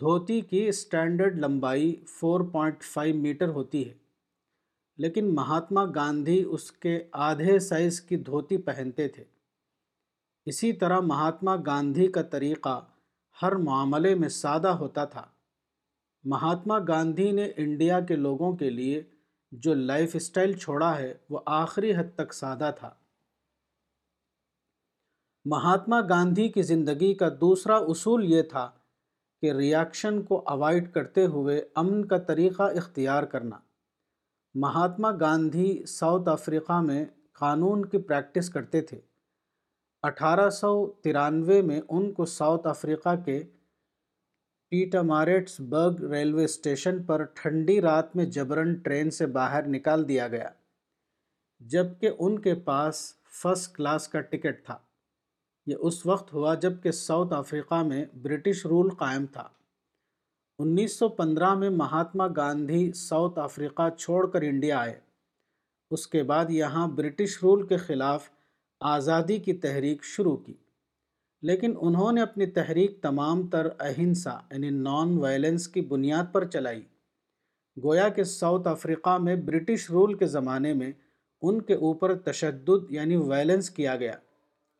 دھوتی 0.00 0.40
کی 0.40 0.68
اسٹینڈرڈ 0.68 1.38
لمبائی 1.38 1.94
فور 2.06 2.40
پوائنٹ 2.40 2.82
فائیو 2.82 3.14
میٹر 3.14 3.48
ہوتی 3.48 3.88
ہے، 3.88 3.94
لیکن 4.98 5.34
مہاتما 5.34 5.84
گاندھی 5.84 6.44
اس 6.44 6.72
کے 6.72 7.04
آدھے 7.12 7.58
سائز 7.58 8.00
کی 8.00 8.16
دھوتی 8.16 8.56
پہنتے 8.56 9.08
تھے۔ 9.08 9.24
اسی 10.46 10.72
طرح 10.72 11.00
مہاتما 11.00 11.56
گاندھی 11.56 12.12
کا 12.12 12.22
طریقہ 12.22 12.84
ہر 13.42 13.52
معاملے 13.52 14.14
میں 14.14 14.28
سادہ 14.28 14.68
ہوتا 14.68 15.04
تھا۔ 15.04 15.26
مہاتما 16.24 16.78
گاندھی 16.78 17.30
نے 17.30 17.52
انڈیا 17.56 18.00
کے 18.00 18.16
لوگوں 18.16 18.56
کے 18.56 18.70
لیے 18.70 19.02
جو 19.52 19.74
لائف 19.74 20.10
اسٹائل 20.14 20.52
چھوڑا 20.52 20.98
ہے، 20.98 21.14
وہ 21.30 21.40
آخری 21.46 21.96
حد 21.96 22.14
تک 22.14 22.34
سادہ 22.34 22.70
تھا۔ 22.78 22.94
مہاتما 25.44 26.00
گاندھی 26.00 26.48
کی 26.48 26.62
زندگی 26.62 27.14
کا 27.14 27.28
دوسرا 27.28 27.76
اصول 27.76 28.24
یہ 28.24 28.42
تھا 28.42 28.70
کہ 29.40 29.52
ریاکشن 29.52 30.22
کو 30.22 30.42
اوائڈ 30.46 30.92
کرتے 30.92 31.26
ہوئے 31.26 31.68
امن 31.74 32.04
کا 32.04 32.18
طریقہ 32.18 32.62
اختیار 32.62 33.22
کرنا۔ 33.22 33.58
مہاتما 34.54 35.10
گاندھی 35.10 35.86
ساؤتھ 35.86 36.28
افریقہ 36.28 36.80
میں 36.80 37.04
قانون 37.32 37.84
کی 37.84 37.98
پریکٹس 37.98 38.50
کرتے 38.50 38.80
تھے۔ 38.80 39.00
اٹھارہ 40.06 40.50
سو 40.50 40.86
ترانوے 40.86 41.62
میں 41.62 41.80
ان 41.88 42.12
کو 42.12 42.24
ساؤتھ 42.24 42.66
افریقہ 42.66 43.14
کے 43.24 43.42
پیٹاماریٹس 44.68 45.60
برگ 45.60 46.04
ریلوے 46.04 46.44
اسٹیشن 46.44 47.02
پر 47.02 47.22
ٹھنڈی 47.22 47.80
رات 47.80 48.16
میں 48.16 48.24
جبرن 48.24 48.74
ٹرین 48.74 49.10
سے 49.10 49.26
باہر 49.26 49.68
نکال 49.68 50.08
دیا 50.08 50.28
گیا، 50.28 50.48
جبکہ 51.60 52.10
ان 52.18 52.38
کے 52.38 52.54
پاس 52.54 53.14
فرسٹ 53.42 53.76
کلاس 53.76 54.08
کا 54.08 54.20
ٹکٹ 54.20 54.66
تھا۔ 54.66 54.78
یہ 55.66 55.76
اس 55.80 56.06
وقت 56.06 56.32
ہوا 56.32 56.54
جبکہ 56.54 56.90
ساؤتھ 56.90 57.32
افریقہ 57.32 57.82
میں 57.82 58.04
برٹش 58.22 58.66
رول 58.66 58.90
قائم 58.90 59.26
تھا۔ 59.26 59.48
انیس 60.58 60.92
سو 60.92 61.08
پندرہ 61.08 61.54
میں 61.54 61.70
مہاتما 61.70 62.26
گاندھی 62.36 62.92
ساؤتھ 62.92 63.38
افریقہ 63.38 63.88
چھوڑ 63.98 64.30
کر 64.30 64.42
انڈیا 64.42 64.78
آئے۔ 64.78 65.00
اس 65.90 66.06
کے 66.06 66.22
بعد 66.22 66.50
یہاں 66.50 66.86
برٹش 66.86 67.42
رول 67.42 67.66
کے 67.66 67.76
خلاف 67.76 68.28
آزادی 68.80 69.38
کی 69.38 69.52
تحریک 69.52 70.04
شروع 70.04 70.36
کی۔ 70.36 70.54
لیکن 71.42 71.74
انہوں 71.80 72.12
نے 72.12 72.22
اپنی 72.22 72.46
تحریک 72.46 73.02
تمام 73.02 73.46
تر 73.46 73.66
اہنسا 73.80 74.30
یعنی 74.30 74.70
نان 74.70 75.18
وائلنس 75.18 75.68
کی 75.68 75.80
بنیاد 75.80 76.24
پر 76.32 76.44
چلائی۔ 76.44 76.82
گویا 77.82 78.08
کہ 78.08 78.24
ساؤتھ 78.24 78.68
افریقہ 78.68 79.18
میں 79.18 79.36
برٹش 79.36 79.90
رول 79.90 80.14
کے 80.14 80.26
زمانے 80.26 80.72
میں 80.72 80.92
ان 81.42 81.62
کے 81.62 81.74
اوپر 81.74 82.14
تشدد 82.14 82.90
یعنی 82.90 83.16
وائلنس 83.16 83.70
کیا 83.70 83.96
گیا۔ 83.96 84.12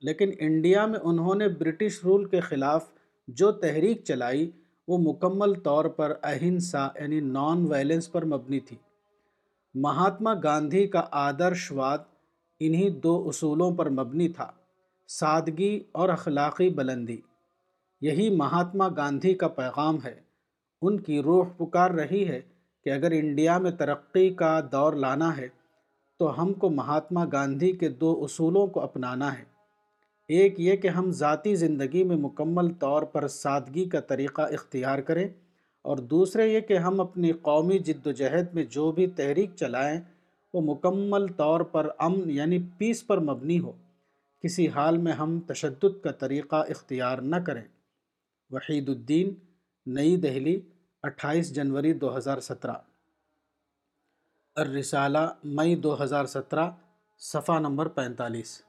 لیکن 0.00 0.31
انڈیا 0.39 0.86
میں 0.86 0.99
انہوں 1.02 1.34
نے 1.34 1.49
برٹش 1.49 2.05
رول 2.05 2.25
کے 2.25 2.41
خلاف 2.41 2.89
جو 3.28 3.52
تحریک 3.52 4.05
چلائی، 4.05 4.50
وہ 4.89 4.99
مکمل 4.99 5.55
طور 5.55 5.84
پر 5.84 6.12
اہنسا 6.23 6.89
یعنی 7.00 7.20
نان 7.20 7.66
وائلنس 7.66 8.12
پر 8.12 8.25
مبنی 8.25 8.60
تھی۔ 8.60 8.76
مہاتما 9.75 10.34
گاندھی 10.42 10.86
کا 10.86 11.05
آدرش 11.10 11.73
واد 11.73 11.99
انہی 12.60 12.88
دو 12.90 13.28
اصولوں 13.28 13.70
پر 13.70 13.88
مبنی 13.90 14.28
تھا، 14.28 14.50
سادگی 15.08 15.80
اور 15.92 16.08
اخلاقی 16.08 16.68
بلندی۔ 16.68 17.20
یہی 18.02 18.28
مہاتما 18.30 18.88
گاندھی 18.88 19.34
کا 19.34 19.48
پیغام 19.48 19.98
ہے۔ 20.04 20.14
ان 20.82 21.00
کی 21.00 21.22
روح 21.22 21.44
پکار 21.56 21.90
رہی 21.90 22.28
ہے 22.28 22.40
کہ 22.86 22.90
اگر 22.90 23.10
انڈیا 23.10 23.58
میں 23.58 23.70
ترقی 23.70 24.28
کا 24.30 24.60
دور 24.72 24.92
لانا 24.92 25.36
ہے، 25.36 25.48
تو 26.20 26.42
ہم 26.42 26.52
کو 26.52 26.70
مہاتما 26.70 27.24
گاندھی 27.32 27.72
کے 27.72 27.88
دو 27.88 28.24
اصولوں 28.24 28.66
کو 28.66 28.80
اپنانا 28.80 29.32
ہے۔ 29.38 29.44
ایک 30.28 30.60
یہ 30.60 30.76
کہ 30.76 30.88
ہم 30.88 31.10
ذاتی 31.10 31.54
زندگی 31.54 32.04
میں 32.04 32.16
مکمل 32.16 32.72
طور 32.72 33.02
پر 33.02 33.28
سادگی 33.28 33.84
کا 33.84 34.00
طریقہ 34.00 34.42
اختیار 34.42 34.98
کریں، 34.98 35.28
اور 35.84 35.96
دوسرے 35.96 36.48
یہ 36.48 36.60
کہ 36.60 36.76
ہم 36.78 37.00
اپنی 37.00 37.32
قومی 37.32 37.78
جد 37.78 38.06
و 38.06 38.12
جہد 38.12 38.54
میں 38.54 38.64
جو 38.64 38.92
بھی 38.92 39.06
تحریک 39.06 39.50
چلائیں 39.56 40.00
وہ 40.56 40.74
مکمل 40.74 41.26
طور 41.28 41.60
پر 41.60 41.88
امن 41.98 42.30
یعنی 42.30 42.58
پیس 42.78 43.06
پر 43.06 43.18
مبنی 43.18 43.60
ہو۔ 43.60 43.72
کسی 44.42 44.68
حال 44.68 44.98
میں 44.98 45.12
ہم 45.12 45.40
تشدد 45.40 46.02
کا 46.02 46.10
طریقہ 46.10 46.56
اختیار 46.56 47.18
نہ 47.18 47.36
کریں۔ 47.36 47.62
وحید 48.50 48.88
الدین، 48.88 49.34
نئی 49.86 50.16
دہلی، 50.16 50.60
اٹھائیس 51.02 51.54
جنوری 51.54 51.92
دو 51.92 52.16
ہزار 52.16 52.40
سترہ۔ 52.40 52.72
الرسالہ، 54.54 55.18
مئی 55.44 55.76
دو 55.76 56.02
ہزار 56.02 56.24
سترہ، 56.24 56.70
صفحہ 57.18 57.58
نمبر 57.58 57.88
پینتالیس۔ 57.88 58.65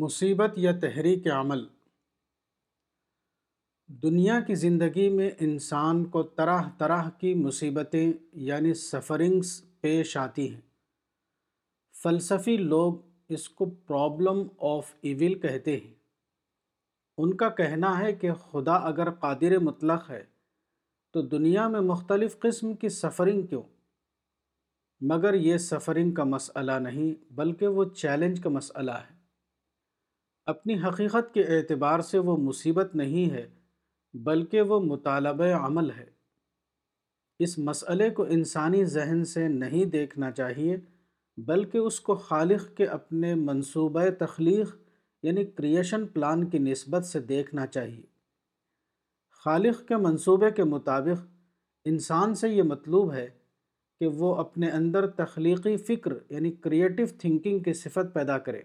مصیبت 0.00 0.50
یا 0.56 0.72
تحریک 0.72 1.28
عمل۔ 1.28 1.66
دنیا 3.86 4.40
کی 4.40 4.54
زندگی 4.54 5.08
میں 5.08 5.30
انسان 5.40 6.04
کو 6.04 6.22
طرح 6.22 6.62
طرح 6.78 7.10
کی 7.10 7.34
مصیبتیں 7.34 8.12
یعنی 8.32 8.74
سفرنگس 8.74 9.62
پیش 9.80 10.16
آتی 10.16 10.54
ہیں۔ 10.54 10.60
فلسفی 12.02 12.56
لوگ 12.56 12.94
اس 13.28 13.48
کو 13.48 13.66
پرابلم 13.66 14.48
آف 14.60 14.92
ایول 15.02 15.38
کہتے 15.38 15.76
ہیں۔ 15.76 15.94
ان 17.18 17.36
کا 17.36 17.48
کہنا 17.48 17.98
ہے 17.98 18.12
کہ 18.12 18.32
خدا 18.32 18.74
اگر 18.74 19.10
قادر 19.10 19.58
مطلق 19.58 20.10
ہے 20.10 20.24
تو 21.12 21.22
دنیا 21.22 21.68
میں 21.68 21.80
مختلف 21.80 22.38
قسم 22.38 22.74
کی 22.74 22.88
سفرنگ 22.88 23.42
کیوں؟ 23.42 23.62
مگر 25.00 25.34
یہ 25.34 25.56
سفرنگ 25.56 26.10
کا 26.10 26.24
مسئلہ 26.24 26.72
نہیں، 26.72 27.32
بلکہ 27.32 27.66
وہ 27.66 27.84
چیلنج 27.84 28.40
کا 28.40 28.50
مسئلہ 28.50 28.90
ہے۔ 28.90 29.19
اپنی 30.46 30.74
حقیقت 30.74 31.34
کے 31.34 31.42
اعتبار 31.42 32.00
سے 32.00 32.18
وہ 32.18 32.36
مصیبت 32.36 32.94
نہیں 32.94 33.30
ہے، 33.30 33.48
بلکہ 34.14 34.60
وہ 34.60 34.80
مطالبہ 34.80 35.44
عمل 35.44 35.90
ہے۔ 35.90 36.06
اس 37.38 37.58
مسئلے 37.58 38.10
کو 38.10 38.22
انسانی 38.22 38.84
ذہن 38.84 39.24
سے 39.24 39.48
نہیں 39.48 39.84
دیکھنا 39.84 40.30
چاہیے، 40.30 40.76
بلکہ 41.36 41.78
اس 41.78 42.00
کو 42.00 42.14
خالق 42.14 42.76
کے 42.76 42.84
اپنے 42.84 43.34
منصوبہ 43.34 44.02
تخلیق 44.18 44.76
یعنی 45.22 45.44
کریشن 45.44 46.06
پلان 46.06 46.50
کی 46.50 46.58
نسبت 46.58 47.04
سے 47.04 47.20
دیکھنا 47.20 47.66
چاہیے۔ 47.66 48.02
خالق 49.44 49.88
کے 49.88 49.96
منصوبے 49.96 50.50
کے 50.50 50.64
مطابق، 50.64 51.26
انسان 51.84 52.34
سے 52.34 52.48
یہ 52.48 52.62
مطلوب 52.62 53.12
ہے 53.12 53.28
کہ 54.00 54.06
وہ 54.06 54.34
اپنے 54.34 54.70
اندر 54.70 55.06
تخلیقی 55.06 55.76
فکر 55.76 56.12
یعنی 56.30 56.52
کریٹو 56.52 57.02
تھنکنگ 57.18 57.58
کی 57.58 57.72
صفت 57.72 58.14
پیدا 58.14 58.38
کرے۔ 58.38 58.62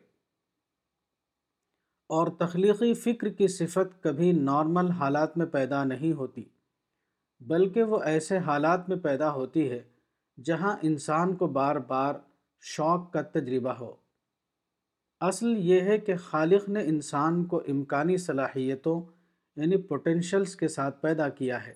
اور 2.08 2.27
تخلیقی 2.40 2.93
فکر 2.93 3.30
کی 3.30 3.48
صفت 3.48 4.03
کبھی 4.03 4.32
نارمل 4.32 4.90
حالات 4.90 5.38
میں 5.38 5.45
پیدا 5.45 5.84
نہیں 5.84 6.14
ہوتی، 6.14 6.43
بلکہ 7.40 7.84
وہ 7.84 8.00
ایسے 8.03 8.38
حالات 8.38 8.90
میں 8.90 8.98
پیدا 8.98 9.32
ہوتی 9.32 9.72
ہے 9.72 9.84
جہاں 10.43 10.77
انسان 10.82 11.35
کو 11.35 11.48
بار 11.48 11.75
بار 11.75 12.16
شوق 12.61 13.11
کا 13.11 13.22
تجربہ 13.22 13.72
ہو۔ 13.72 13.95
اصل 15.19 15.53
یہ 15.58 15.82
ہے 15.82 15.98
کہ 15.98 16.16
خالق 16.17 16.69
نے 16.69 16.82
انسان 16.82 17.45
کو 17.45 17.61
امکانی 17.67 18.17
صلاحیتوں 18.17 19.01
یعنی 19.56 19.77
پوٹینشلز 19.77 20.56
کے 20.56 20.67
ساتھ 20.67 21.01
پیدا 21.01 21.30
کیا 21.30 21.67
ہے۔ 21.67 21.74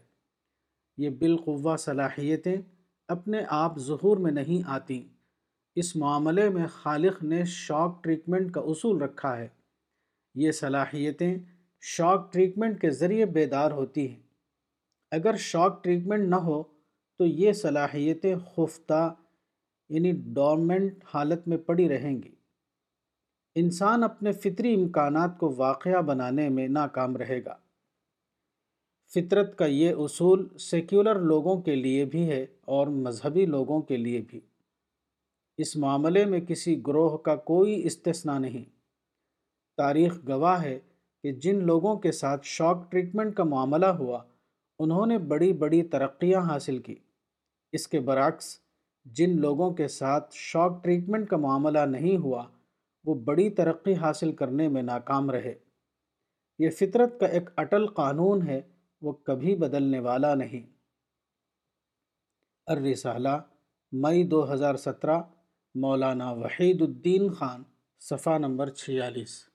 یہ 0.98 1.10
بالقوہ 1.10 1.78
صلاحیتیں 1.78 2.58
اپنے 3.08 3.42
آپ 3.50 3.80
ظہور 3.80 4.18
میں 4.18 4.32
نہیں 4.32 4.68
آتیں۔ 4.68 5.02
اس 5.76 5.96
معاملے 5.96 6.50
میں 6.50 6.68
خالق 6.68 7.24
نے 7.24 7.46
شوق 7.46 8.04
ٹریٹمنٹ 8.04 8.52
کا 8.52 8.62
اصول 8.62 9.02
رکھا 9.02 9.38
ہے۔ 9.38 9.48
یہ 10.36 10.52
صلاحیتیں 10.52 11.38
شاک 11.82 12.34
ٹریٹمنٹ 12.34 12.82
کے 12.82 12.90
ذریعے 12.90 13.26
بیدار 13.26 13.72
ہوتی 13.72 14.10
ہیں۔ 14.10 14.20
اگر 15.12 15.36
شاک 15.38 15.84
ٹریٹمنٹ 15.84 16.30
نہ 16.30 16.36
ہو 16.36 16.64
تو 17.18 17.26
یہ 17.26 17.52
صلاحیتیں 17.52 18.36
خفتہ 18.56 19.14
یعنی 19.90 20.12
ڈورمنٹ 20.12 21.04
حالت 21.14 21.48
میں 21.48 21.58
پڑی 21.58 21.90
رہیں 21.90 22.24
گی۔ 22.24 22.36
انسان 23.56 24.04
اپنے 24.04 24.32
فطری 24.32 24.74
امکانات 24.74 25.38
کو 25.38 25.54
واقعہ 25.58 26.02
بنانے 26.02 26.50
میں 26.50 26.68
ناکام 26.68 27.18
رہے 27.18 27.46
گا۔ 27.46 27.56
فطرت 29.14 29.58
کا 29.58 29.66
یہ 29.66 29.94
اصول 29.98 30.58
سیکولر 30.58 31.16
لوگوں 31.16 31.62
کے 31.62 31.76
لیے 31.76 32.06
بھی 32.06 32.30
ہے 32.30 32.46
اور 32.62 32.88
مذہبی 32.88 33.46
لوگوں 33.46 33.82
کے 33.82 33.98
لیے 33.98 34.22
بھی۔ 34.28 34.40
اس 35.58 35.76
معاملے 35.76 36.26
میں 36.26 36.40
کسی 36.40 36.82
گروہ 36.88 37.18
کا 37.18 37.36
کوئی 37.36 37.88
استثنا 37.88 38.40
نہیں۔ 38.40 38.79
تاریخ 39.80 40.20
گواہ 40.28 40.64
ہے 40.64 40.80
کہ 41.24 41.32
جن 41.32 41.64
لوگوں 41.64 41.96
کے 41.96 42.12
ساتھ 42.12 42.42
شاک 42.44 42.92
ٹریٹمنٹ 42.92 43.36
کا 43.36 43.44
معاملہ 43.44 43.86
ہوا، 43.86 44.24
انہوں 44.80 45.06
نے 45.06 45.18
بڑی 45.18 45.54
بڑی 45.54 45.84
ترقیاں 45.84 46.42
حاصل 46.42 46.78
کی۔ 46.78 46.96
اس 47.72 47.88
کے 47.88 48.00
برعکس، 48.00 48.60
جن 49.06 49.42
لوگوں 49.42 49.74
کے 49.74 49.88
ساتھ 49.88 50.36
شاک 50.36 50.84
ٹریٹمنٹ 50.84 51.30
کا 51.30 51.38
معاملہ 51.38 51.80
نہیں 51.80 52.18
ہوا، 52.18 52.48
وہ 53.04 53.16
بڑی 53.16 53.50
ترقی 53.50 53.94
حاصل 53.94 54.32
کرنے 54.32 54.68
میں 54.68 54.82
ناکام 54.82 55.32
رہے۔ 55.32 55.54
یہ 56.60 56.70
فطرت 56.70 57.20
کا 57.20 57.26
ایک 57.26 57.50
اٹل 57.56 57.88
قانون 57.88 58.48
ہے، 58.48 58.62
وہ 59.02 59.12
کبھی 59.12 59.56
بدلنے 59.56 60.00
والا 60.00 60.36
نہیں۔ 60.36 60.74
الرسالہ، 62.68 63.38
مئی 63.92 64.24
دو 64.24 64.54
ہزار 64.54 64.76
سترہ، 64.76 65.22
مولانا 65.76 66.32
وحید 66.32 66.82
الدین 66.82 67.34
خان، 67.34 67.64
صفحہ 68.00 68.38
نمبر 68.38 68.70
چھیالیس۔ 68.70 69.49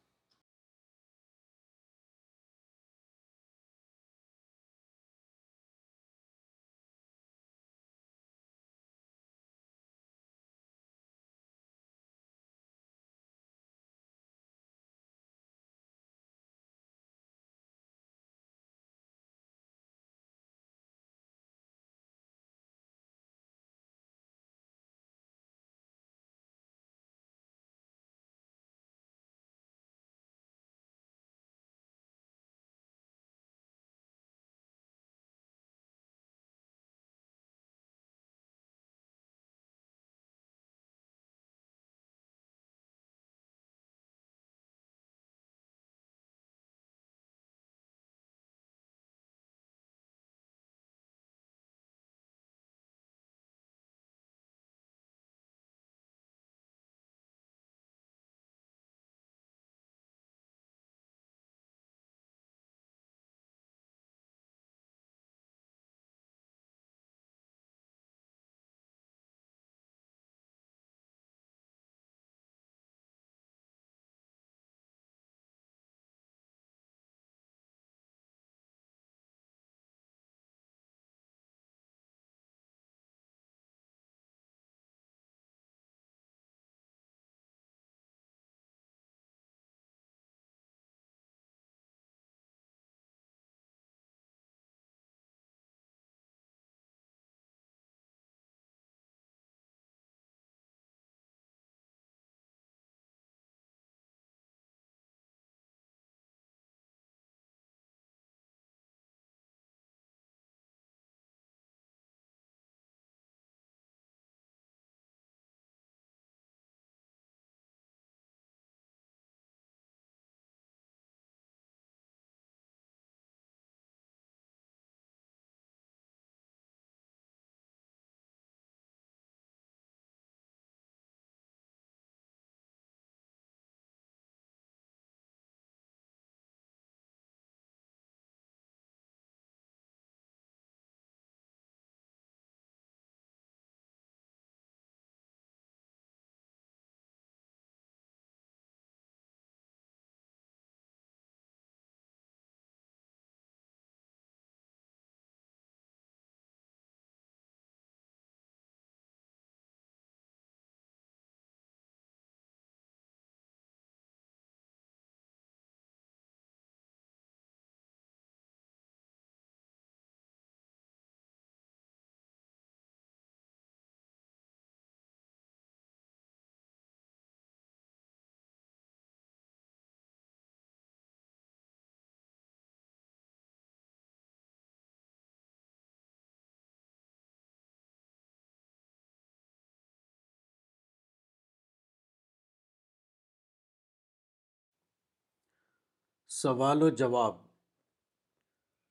سوال 196.44 196.82
و 196.82 196.88
جواب۔ 196.88 197.36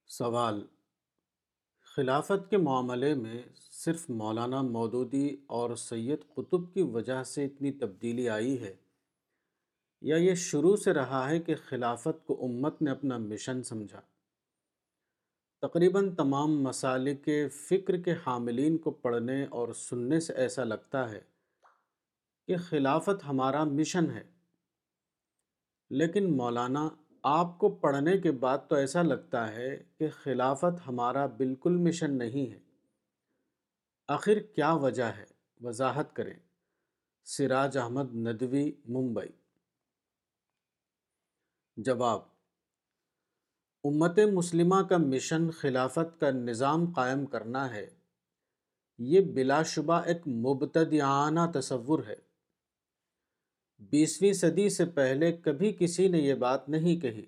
سوال 0.08 0.66
خلافت 1.96 2.50
کے 2.50 2.58
معاملے 2.58 3.14
میں 3.14 3.44
صرف 3.56 4.10
مولانا 4.10 4.62
مودودی 4.62 5.38
اور 5.48 5.76
سید 5.76 6.20
قطب 6.34 6.74
کی 6.74 6.82
وجہ 6.82 7.24
سے 7.24 7.46
اتنی 7.46 7.72
تبدیلی 7.72 8.30
آئی 8.30 8.64
ہے؟ 8.64 8.76
یا 10.02 10.18
یہ 10.18 10.36
شروع 10.36 10.76
سے 10.76 10.94
رہا 10.94 11.30
ہے 11.30 11.40
کہ 11.40 11.56
خلافت 11.66 12.28
کو 12.28 12.46
امت 12.46 12.82
نے 12.82 12.92
اپنا 12.92 13.18
مشن 13.18 13.64
سمجھا؟ 13.64 14.02
تقریباً 15.62 16.16
تمام 16.16 16.64
مسالے 16.64 17.16
کے 17.16 17.50
فکر 17.50 17.98
کے 17.98 18.14
حاملین 18.26 18.78
کو 18.78 18.92
پڑھنے 18.92 19.46
اور 19.46 19.74
سننے 19.74 20.20
سے 20.20 20.34
ایسا 20.34 20.64
لگتا 20.64 21.10
ہے 21.10 21.22
کہ 22.48 22.58
خلافت 22.58 23.26
ہمارا 23.28 23.64
مشن 23.64 24.12
ہے۔ 24.12 24.24
لیکن 25.90 26.38
مولانا 26.38 26.90
آپ 27.24 27.60
کو 27.60 27.70
پڑھنے 27.70 28.18
کے 28.18 28.32
بعد 28.32 28.58
تو 28.70 28.76
ایسا 28.76 29.02
لگتا 29.02 29.52
ہے 29.52 29.84
کہ 29.98 30.10
خلافت 30.10 30.88
ہمارا 30.88 31.26
بالکل 31.26 31.78
مشن 31.78 32.18
نہیں 32.18 32.54
ہے۔ 32.54 32.60
آخر 34.08 34.40
کیا 34.40 34.74
وجہ 34.74 35.04
ہے؟ 35.04 35.26
وضاحت 35.62 36.16
کریں۔ 36.16 36.34
سراج 37.24 37.78
احمد 37.78 38.16
ندوی، 38.16 38.72
ممبئی۔ 38.90 39.30
جواب 41.78 42.20
امت 43.84 44.20
مسلمہ 44.34 44.82
کا 44.90 44.98
مشن 44.98 45.52
خلافت 45.52 46.20
کا 46.20 46.32
نظام 46.32 46.94
قائم 46.94 47.26
کرنا 47.26 47.74
ہے۔ 47.74 47.90
یہ 48.98 49.22
بلا 49.22 49.64
شبہ 49.64 49.94
ایک 49.94 50.28
مبتدیانہ 50.28 51.40
تصور 51.54 52.04
ہے۔ 52.08 52.33
بیسویں 53.80 54.34
صدی 54.34 54.70
سے 54.70 54.86
پہلے 54.86 55.34
کبھی 55.34 55.76
کسی 55.80 56.08
نے 56.08 56.20
یہ 56.20 56.34
بات 56.34 56.70
نہیں 56.70 57.00
کہی۔ 57.00 57.26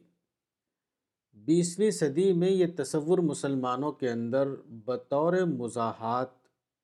بیسویں 1.34 1.92
صدی 1.92 2.34
میں 2.34 2.50
یہ 2.50 2.66
تصور 2.78 3.18
مسلمانوں 3.18 3.92
کے 3.92 4.10
اندر 4.10 4.48
بطور 4.66 5.34
مزاحات 5.34 6.30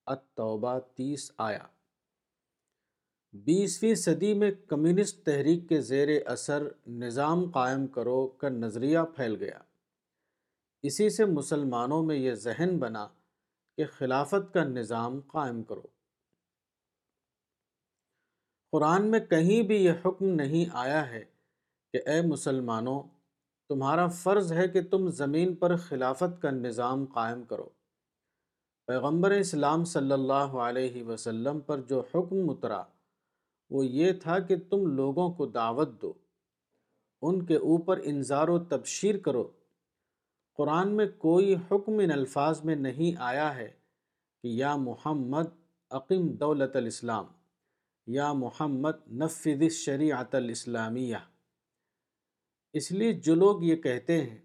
التوبہ 0.06 0.80
تیس 0.80 1.32
آیا۔ 1.38 1.64
بیسویں 3.34 3.96
صدی 3.96 4.34
میں 4.34 4.52
کمیونسٹ 4.68 5.26
تحریک 5.26 5.70
کے 5.70 5.82
زیر 5.82 6.08
اثر 6.26 6.68
نظام 6.88 7.52
قائم 7.52 7.88
کرو 7.88 8.28
کا 8.28 8.50
نظریہ 8.50 9.00
پھیل 9.16 9.36
گیا۔ 9.36 9.60
اسی 10.84 11.10
سے 11.10 11.26
مسلمانوں 11.26 12.04
میں 12.04 12.16
یہ 12.16 12.34
ذہن 12.34 12.78
بنا 12.80 13.08
کہ 13.78 13.86
خلافت 13.86 14.54
کا 14.54 14.64
نظام 14.64 15.20
قائم 15.20 15.64
کرو۔ 15.64 16.01
قرآن 18.72 19.12
میں 19.12 19.20
کہیں 19.20 19.62
بھی 19.62 19.76
یہ 19.76 19.92
حکم 20.06 20.26
نہیں 20.26 20.66
آیا 20.74 21.10
ہے 21.10 21.26
کہ 21.94 22.10
اے 22.10 22.22
مسلمانوں، 22.22 23.04
تمہارا 23.70 24.08
فرض 24.08 24.54
ہے 24.54 24.68
کہ 24.68 24.82
تم 24.84 25.10
زمین 25.10 25.56
پر 25.56 25.76
خلافت 25.76 26.42
کا 26.42 26.50
نظام 26.50 27.06
قائم 27.06 27.44
کرو۔ 27.44 27.70
پیغمبر 28.88 29.32
اسلام 29.32 29.86
صلی 29.86 30.12
اللہ 30.12 30.34
علیہ 30.34 31.04
وسلم 31.04 31.60
پر 31.60 31.80
جو 31.80 32.00
حکم 32.00 32.50
اترا، 32.50 32.84
وہ 33.70 33.86
یہ 33.86 34.12
تھا 34.12 34.40
کہ 34.40 34.56
تم 34.70 34.96
لوگوں 34.96 35.34
کو 35.34 35.46
دعوت 35.46 36.02
دو۔ 36.02 36.14
ان 37.22 37.46
کے 37.46 37.56
اوپر 37.56 38.00
انظار 38.04 38.48
و 38.48 38.60
تبشیر 38.60 39.18
کرو۔ 39.18 39.52
قرآن 40.58 40.92
میں 40.92 41.06
کوئی 41.18 41.56
حکم 41.72 42.00
ان 42.00 42.12
الفاظ 42.12 42.64
میں 42.64 42.76
نہیں 42.76 43.22
آیا 43.22 43.56
ہے 43.56 43.72
کہ 44.44 44.48
یا 44.48 44.76
محمد 44.76 45.46
عقیم 45.90 46.28
دولت 46.28 46.76
الاسلام۔ 46.76 47.26
یا 48.08 48.34
محمد 48.34 49.08
نفذ 49.08 49.72
شریعت 49.72 50.36
الاسلامیہ۔ 50.36 51.18
اس 52.74 52.92
لیے 52.92 53.14
جو 53.14 53.36
لوگ 53.36 53.64
یہ 53.64 53.76
کہتے 53.76 54.22
ہیں 54.22 54.38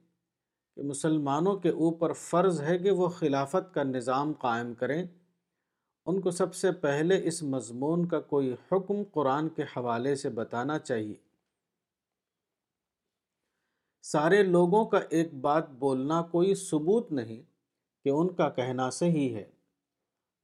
کہ 0.76 0.82
مسلمانوں 0.82 1.56
کے 1.56 1.68
اوپر 1.68 2.12
فرض 2.12 2.62
ہے 2.62 2.78
کہ 2.78 2.90
وہ 2.90 3.08
خلافت 3.08 3.74
کا 3.74 3.82
نظام 3.82 4.32
قائم 4.32 4.74
کریں، 4.74 5.06
ان 6.06 6.20
کو 6.20 6.30
سب 6.30 6.54
سے 6.54 6.72
پہلے 6.72 7.26
اس 7.26 7.42
مضمون 7.42 8.08
کا 8.08 8.20
کوئی 8.20 8.52
حکم 8.52 8.94
قرآن 9.12 9.48
کے 9.48 9.62
حوالے 9.62 10.16
سے 10.16 10.30
بتانا 10.30 10.78
چاہیے۔ 10.78 11.14
سارے 14.02 14.42
لوگوں 14.42 14.84
کا 14.84 14.98
ایک 15.10 15.34
بات 15.34 15.70
بولنا 15.70 16.22
کوئی 16.22 16.54
ثبوت 16.54 17.12
نہیں 17.12 17.42
کہ 18.04 18.08
ان 18.08 18.34
کا 18.34 18.48
کہنا 18.48 18.90
صحیح 18.90 19.34
ہے۔ 19.34 19.55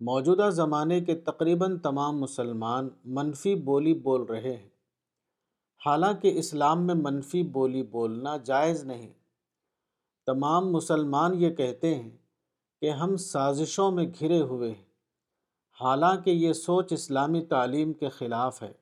موجودہ 0.04 0.50
زمانے 0.52 1.00
کے 1.00 1.14
تقریباً 1.14 1.78
تمام 1.78 2.20
مسلمان 2.20 2.88
منفی 3.04 3.54
بولی 3.54 3.94
بول 3.94 4.22
رہے 4.22 4.56
ہیں۔ 4.56 4.68
حالانکہ 5.86 6.38
اسلام 6.38 6.86
میں 6.86 6.94
منفی 6.94 7.42
بولی 7.42 7.82
بولنا 7.82 8.36
جائز 8.36 8.84
نہیں۔ 8.84 9.12
تمام 10.26 10.72
مسلمان 10.72 11.34
یہ 11.34 11.50
کہتے 11.50 11.94
ہیں 11.94 12.10
کہ 12.80 12.90
ہم 12.90 13.16
سازشوں 13.16 13.90
میں 13.90 14.06
گھرے 14.20 14.40
ہوئے 14.40 14.70
ہیں۔ 14.70 14.84
حالانکہ 15.80 16.30
یہ 16.30 16.52
سوچ 16.52 16.92
اسلامی 16.92 17.42
تعلیم 17.42 17.92
کے 17.92 18.08
خلاف 18.08 18.62
ہے۔ 18.62 18.72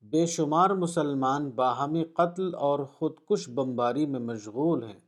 بے 0.00 0.26
شمار 0.26 0.70
مسلمان 0.70 1.50
باہمی 1.50 2.04
قتل 2.04 2.54
اور 2.54 2.78
خودکش 2.78 3.48
بمباری 3.48 4.06
میں 4.06 4.20
مشغول 4.20 4.82
ہیں۔ 4.82 5.00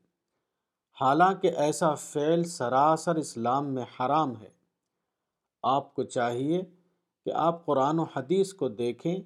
حالانکہ 1.01 1.47
ایسا 1.47 1.95
فعل 1.95 2.45
سراسر 2.45 3.17
اسلام 3.17 3.75
میں 3.75 3.85
حرام 4.01 4.37
ہے۔ 4.37 4.58
آپ 5.69 5.95
کو 5.95 6.03
چاہیے 6.03 6.63
کہ 7.25 7.31
آپ 7.35 7.67
قرآن 7.67 7.99
و 7.99 8.03
حدیث 8.03 8.53
کو 8.53 8.69
دیکھیں، 8.69 9.17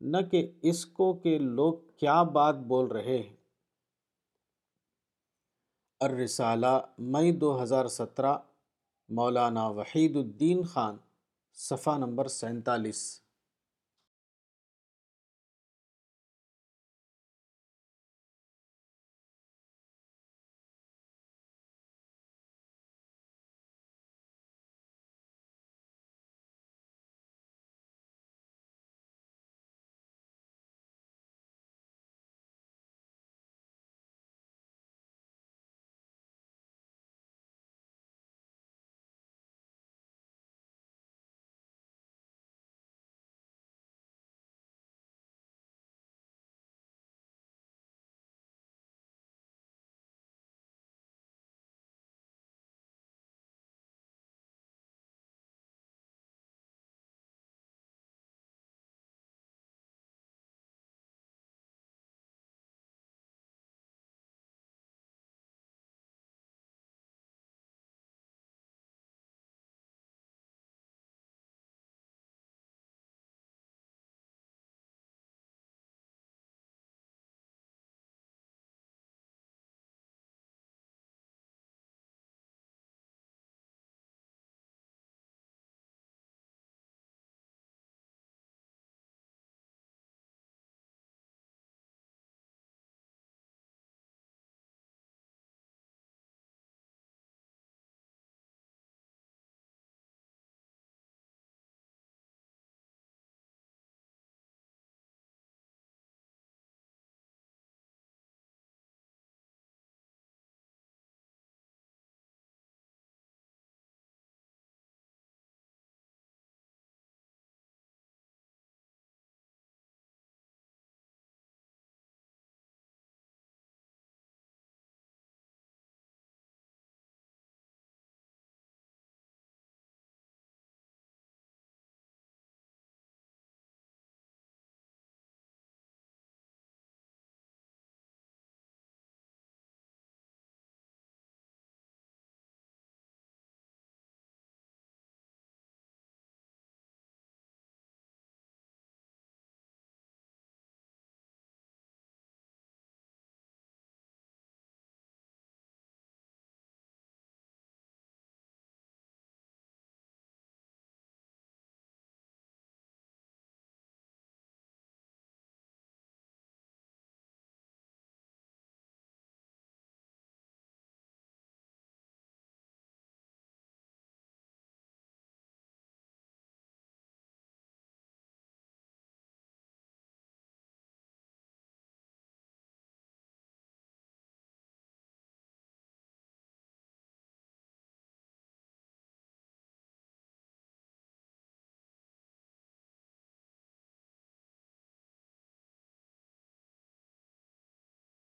نہ 0.00 0.16
کہ 0.30 0.52
اس 0.62 0.86
کو 0.86 1.14
کہ 1.14 1.38
لوگ 1.38 1.74
کیا 1.96 2.22
بات 2.22 2.54
بول 2.54 2.86
رہے 2.86 3.18
ہیں۔ 3.18 3.36
الرسالہ 6.00 6.80
مئی 6.98 7.32
دو 7.32 7.62
ہزار 7.62 7.86
سترہ، 7.88 8.36
مولانا 9.08 9.68
وحید 9.68 10.16
الدین 10.16 10.62
خان، 10.62 10.96
صفحہ 11.54 11.98
نمبر 11.98 12.28
سینتالیس۔ 12.28 13.20